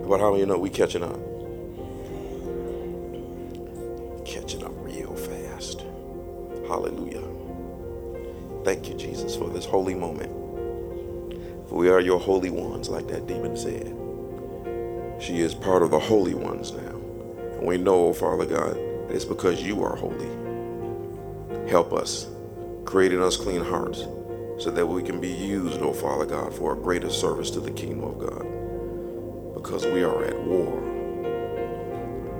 But 0.08 0.20
how 0.20 0.30
many 0.30 0.40
you 0.40 0.46
know 0.46 0.58
we 0.58 0.68
catching 0.68 1.02
up? 1.02 1.18
Catching 4.26 4.62
up 4.62 4.72
real 4.76 5.16
fast. 5.16 5.80
Hallelujah. 6.68 7.22
Thank 8.64 8.88
you, 8.88 8.94
Jesus, 8.96 9.34
for 9.34 9.48
this 9.48 9.64
holy 9.64 9.94
moment. 9.94 10.43
We 11.74 11.88
are 11.88 11.98
your 11.98 12.20
holy 12.20 12.50
ones, 12.50 12.88
like 12.88 13.08
that 13.08 13.26
demon 13.26 13.56
said. 13.56 13.96
She 15.20 15.40
is 15.40 15.56
part 15.56 15.82
of 15.82 15.90
the 15.90 15.98
holy 15.98 16.32
ones 16.32 16.70
now. 16.70 17.00
And 17.58 17.66
we 17.66 17.78
know, 17.78 18.12
Father 18.12 18.46
God, 18.46 18.76
that 18.76 19.10
it's 19.10 19.24
because 19.24 19.60
you 19.60 19.82
are 19.82 19.96
holy. 19.96 20.28
Help 21.68 21.92
us, 21.92 22.28
create 22.84 23.12
in 23.12 23.20
us 23.20 23.36
clean 23.36 23.60
hearts, 23.60 24.04
so 24.56 24.70
that 24.70 24.86
we 24.86 25.02
can 25.02 25.20
be 25.20 25.32
used, 25.32 25.80
oh 25.82 25.92
Father 25.92 26.26
God, 26.26 26.54
for 26.54 26.74
a 26.74 26.76
greater 26.76 27.10
service 27.10 27.50
to 27.50 27.58
the 27.58 27.72
kingdom 27.72 28.04
of 28.04 28.20
God. 28.20 28.46
Because 29.54 29.84
we 29.84 30.04
are 30.04 30.24
at 30.26 30.40
war. 30.44 30.78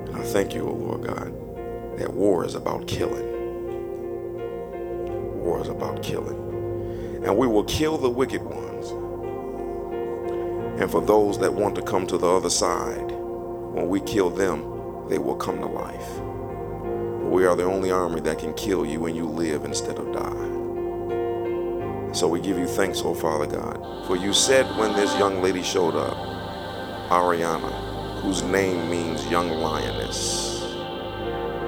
And 0.07 0.15
I 0.17 0.23
thank 0.23 0.55
you, 0.55 0.63
oh 0.63 0.75
Lord 0.75 1.03
God, 1.09 1.99
that 1.99 2.15
war 2.15 2.45
is 2.45 2.55
about 2.55 2.87
killing. 2.87 3.33
War 5.43 5.61
is 5.61 5.69
about 5.69 6.05
killing. 6.05 6.39
And 7.25 7.37
we 7.37 7.49
will 7.49 7.65
kill 7.65 7.99
the 7.99 8.09
wicked 8.09 8.41
ones. 8.41 8.74
And 10.79 10.91
for 10.91 11.01
those 11.01 11.39
that 11.39 11.55
want 11.55 11.77
to 11.77 11.83
come 11.83 12.07
to 12.09 12.19
the 12.19 12.27
other 12.27 12.51
side, 12.51 13.11
when 13.75 13.89
we 13.89 14.01
kill 14.01 14.29
them, 14.29 15.09
they 15.09 15.19
will 15.19 15.37
come 15.37 15.59
to 15.61 15.67
life. 15.67 16.19
We 17.31 17.47
are 17.47 17.55
the 17.55 17.65
only 17.65 17.91
army 17.91 18.21
that 18.23 18.39
can 18.39 18.55
kill 18.55 18.85
you 18.85 19.01
when 19.01 19.15
you 19.15 19.27
live 19.27 19.65
instead 19.65 19.99
of 19.99 20.13
die. 20.13 20.55
So 22.13 22.29
we 22.29 22.41
give 22.41 22.59
you 22.59 22.67
thanks, 22.67 23.03
oh 23.05 23.15
Father 23.15 23.47
God. 23.47 24.07
For 24.07 24.17
you 24.17 24.33
said 24.33 24.67
when 24.77 24.95
this 24.95 25.17
young 25.19 25.43
lady 25.43 25.63
showed 25.63 25.95
up, 25.95 26.17
Ariana, 27.11 28.21
whose 28.21 28.43
name 28.43 28.91
means 28.91 29.27
young 29.29 29.51
lioness, 29.51 30.61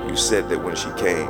you 0.08 0.16
said 0.16 0.48
that 0.48 0.62
when 0.62 0.76
she 0.76 0.90
came, 0.92 1.28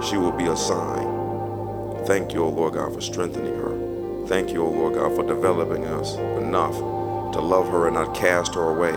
she 0.00 0.16
will 0.16 0.32
be 0.32 0.46
a 0.46 0.56
sign. 0.56 2.04
Thank 2.04 2.32
you, 2.32 2.42
O 2.44 2.48
Lord 2.48 2.74
God, 2.74 2.94
for 2.94 3.00
strengthening 3.00 3.54
her. 3.54 4.26
Thank 4.26 4.52
you, 4.52 4.64
O 4.64 4.70
Lord 4.70 4.94
God, 4.94 5.14
for 5.14 5.24
developing 5.24 5.84
us 5.84 6.16
enough 6.16 6.80
to 7.32 7.40
love 7.40 7.68
her 7.68 7.86
and 7.86 7.94
not 7.94 8.14
cast 8.14 8.54
her 8.54 8.68
away 8.68 8.92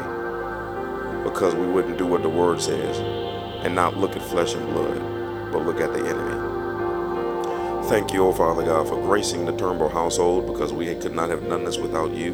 because 1.24 1.56
we 1.56 1.66
wouldn't 1.66 1.98
do 1.98 2.06
what 2.06 2.22
the 2.22 2.30
word 2.30 2.62
says 2.62 3.00
and 3.66 3.74
not 3.74 3.98
look 3.98 4.16
at 4.16 4.22
flesh 4.22 4.54
and 4.54 4.66
blood, 4.68 5.52
but 5.52 5.66
look 5.66 5.82
at 5.82 5.92
the 5.92 6.08
enemy. 6.08 6.56
Thank 7.90 8.14
you, 8.14 8.26
O 8.26 8.32
Father 8.32 8.64
God, 8.64 8.88
for 8.88 9.02
gracing 9.02 9.46
the 9.46 9.52
Turnbough 9.52 9.92
household 9.92 10.48
because 10.48 10.74
we 10.74 10.94
could 10.96 11.16
not 11.16 11.30
have 11.30 11.48
done 11.48 11.66
this 11.66 11.78
without 11.78 12.12
you. 12.12 12.34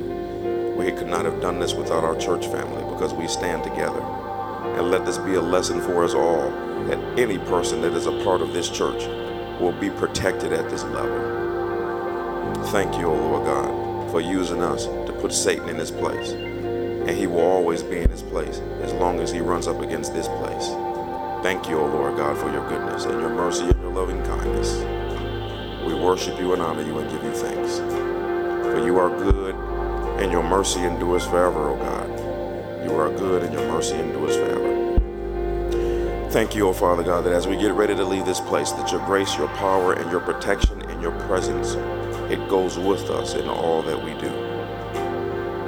We 0.77 0.91
could 0.91 1.07
not 1.07 1.25
have 1.25 1.41
done 1.41 1.59
this 1.59 1.73
without 1.73 2.03
our 2.03 2.15
church 2.15 2.47
family 2.47 2.83
because 2.93 3.13
we 3.13 3.27
stand 3.27 3.63
together. 3.63 4.01
And 4.01 4.89
let 4.89 5.05
this 5.05 5.17
be 5.17 5.35
a 5.35 5.41
lesson 5.41 5.81
for 5.81 6.03
us 6.03 6.13
all 6.13 6.49
that 6.87 6.97
any 7.19 7.37
person 7.37 7.81
that 7.81 7.93
is 7.93 8.07
a 8.07 8.23
part 8.23 8.41
of 8.41 8.53
this 8.53 8.69
church 8.69 9.05
will 9.59 9.73
be 9.73 9.89
protected 9.89 10.53
at 10.53 10.69
this 10.69 10.83
level. 10.83 11.41
Thank 12.67 12.97
you, 12.97 13.07
O 13.07 13.13
Lord 13.13 13.45
God, 13.45 13.90
for 14.11 14.21
using 14.21 14.61
us 14.61 14.85
to 14.85 15.17
put 15.21 15.31
Satan 15.31 15.69
in 15.69 15.77
his 15.77 15.89
place. 15.89 16.31
And 16.31 17.09
he 17.09 17.25
will 17.25 17.41
always 17.41 17.81
be 17.81 17.99
in 17.99 18.09
his 18.09 18.21
place 18.21 18.59
as 18.81 18.93
long 18.93 19.19
as 19.19 19.31
he 19.31 19.39
runs 19.39 19.67
up 19.67 19.79
against 19.81 20.13
this 20.13 20.27
place. 20.27 20.67
Thank 21.41 21.67
you, 21.67 21.79
O 21.79 21.87
Lord 21.87 22.17
God, 22.17 22.37
for 22.37 22.51
your 22.51 22.67
goodness 22.69 23.05
and 23.05 23.19
your 23.19 23.29
mercy 23.29 23.63
and 23.63 23.81
your 23.81 23.91
loving 23.91 24.21
kindness. 24.23 24.77
We 25.87 25.95
worship 25.95 26.39
you 26.39 26.53
and 26.53 26.61
honor 26.61 26.83
you 26.83 26.99
and 26.99 27.09
give 27.09 27.23
you 27.23 27.33
thanks. 27.33 27.77
For 27.77 28.85
you 28.85 28.99
are 28.99 29.09
good 29.09 29.55
and 30.21 30.31
your 30.31 30.43
mercy 30.43 30.81
endures 30.81 31.25
forever, 31.25 31.69
O 31.69 31.77
God. 31.77 32.09
You 32.85 32.95
are 32.95 33.09
good 33.09 33.43
and 33.43 33.53
your 33.53 33.67
mercy 33.71 33.95
endures 33.95 34.35
forever. 34.35 34.81
Thank 36.29 36.55
you, 36.55 36.67
O 36.67 36.73
Father 36.73 37.03
God, 37.03 37.25
that 37.25 37.33
as 37.33 37.47
we 37.47 37.57
get 37.57 37.73
ready 37.73 37.95
to 37.95 38.05
leave 38.05 38.25
this 38.25 38.39
place, 38.39 38.71
that 38.73 38.91
your 38.91 39.03
grace, 39.05 39.35
your 39.37 39.47
power, 39.49 39.93
and 39.93 40.11
your 40.11 40.21
protection 40.21 40.81
and 40.83 41.01
your 41.01 41.11
presence, 41.27 41.75
it 42.31 42.47
goes 42.47 42.77
with 42.77 43.09
us 43.09 43.33
in 43.35 43.49
all 43.49 43.81
that 43.81 44.01
we 44.01 44.13
do. 44.13 44.31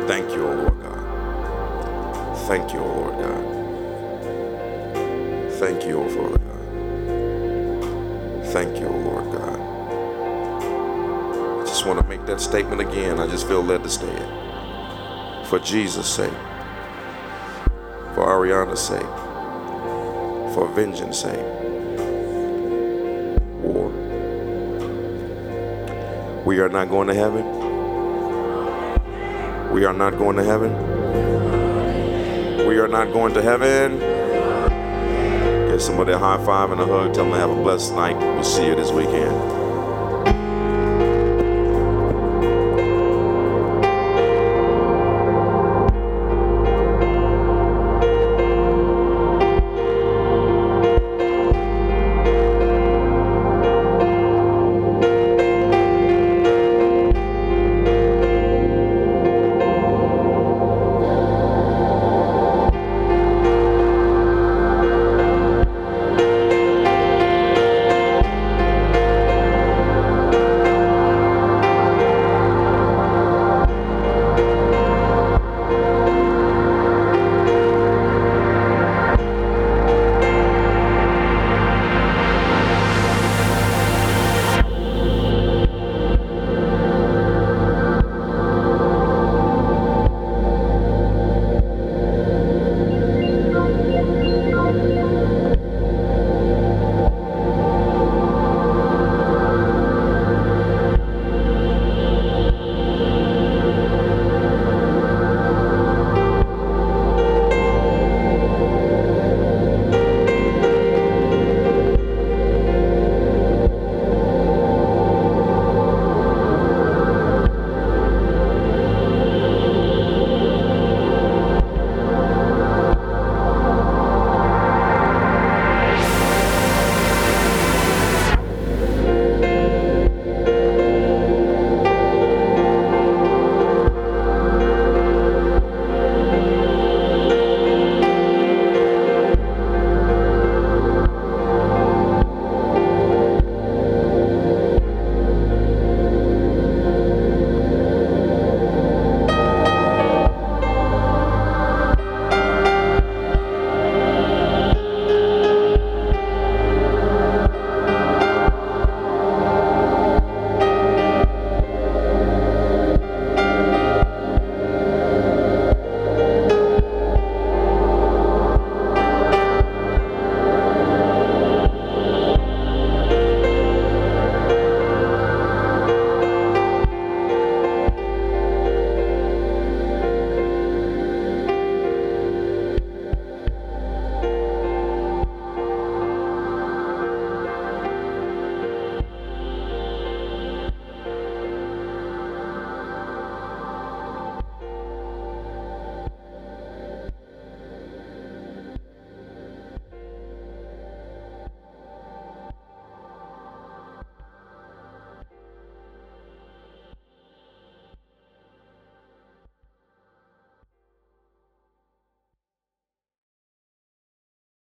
Thank 0.08 0.32
you, 0.32 0.48
O 0.48 0.54
Lord 0.54 0.80
God. 0.82 2.38
Thank 2.48 2.72
you, 2.74 2.80
O 2.80 2.88
Lord 2.88 3.18
God. 3.20 3.44
Thank 5.60 5.86
you, 5.86 6.00
O 6.00 6.08
Father 6.08 6.38
God. 6.40 6.64
Thank 8.48 8.80
you, 8.80 8.88
O 8.88 8.98
Lord 8.98 9.32
God. 9.34 9.60
I 11.62 11.66
just 11.66 11.86
want 11.86 12.00
to 12.00 12.08
make 12.08 12.26
that 12.28 12.40
statement 12.40 12.80
again. 12.82 13.20
I 13.20 13.28
just 13.28 13.46
feel 13.48 13.62
led 13.62 13.84
to 13.84 13.90
say 13.90 14.10
it. 14.10 15.48
For 15.48 15.60
Jesus' 15.60 16.08
sake, 16.14 16.32
for 18.16 18.26
Ariana's 18.26 18.80
sake, 18.80 19.02
for 20.54 20.68
vengeance 20.74 21.20
sake. 21.20 21.63
We 26.46 26.60
are 26.60 26.68
not 26.68 26.90
going 26.90 27.08
to 27.08 27.14
heaven. 27.14 27.46
We 29.72 29.86
are 29.86 29.94
not 29.94 30.18
going 30.18 30.36
to 30.36 30.44
heaven. 30.44 30.74
We 32.68 32.80
are 32.80 32.90
not 32.90 33.14
going 33.14 33.34
to 33.36 33.42
heaven. 33.42 34.00
Give 35.70 35.82
somebody 35.82 36.12
a 36.12 36.18
high 36.18 36.44
five 36.46 36.72
and 36.72 36.82
a 36.82 36.86
hug. 36.86 37.14
Tell 37.14 37.24
them 37.24 37.34
to 37.34 37.40
have 37.40 37.50
a 37.50 37.56
blessed 37.56 37.94
night. 37.94 38.18
We'll 38.18 38.44
see 38.44 38.66
you 38.66 38.76
this 38.76 38.92
weekend. 38.92 39.63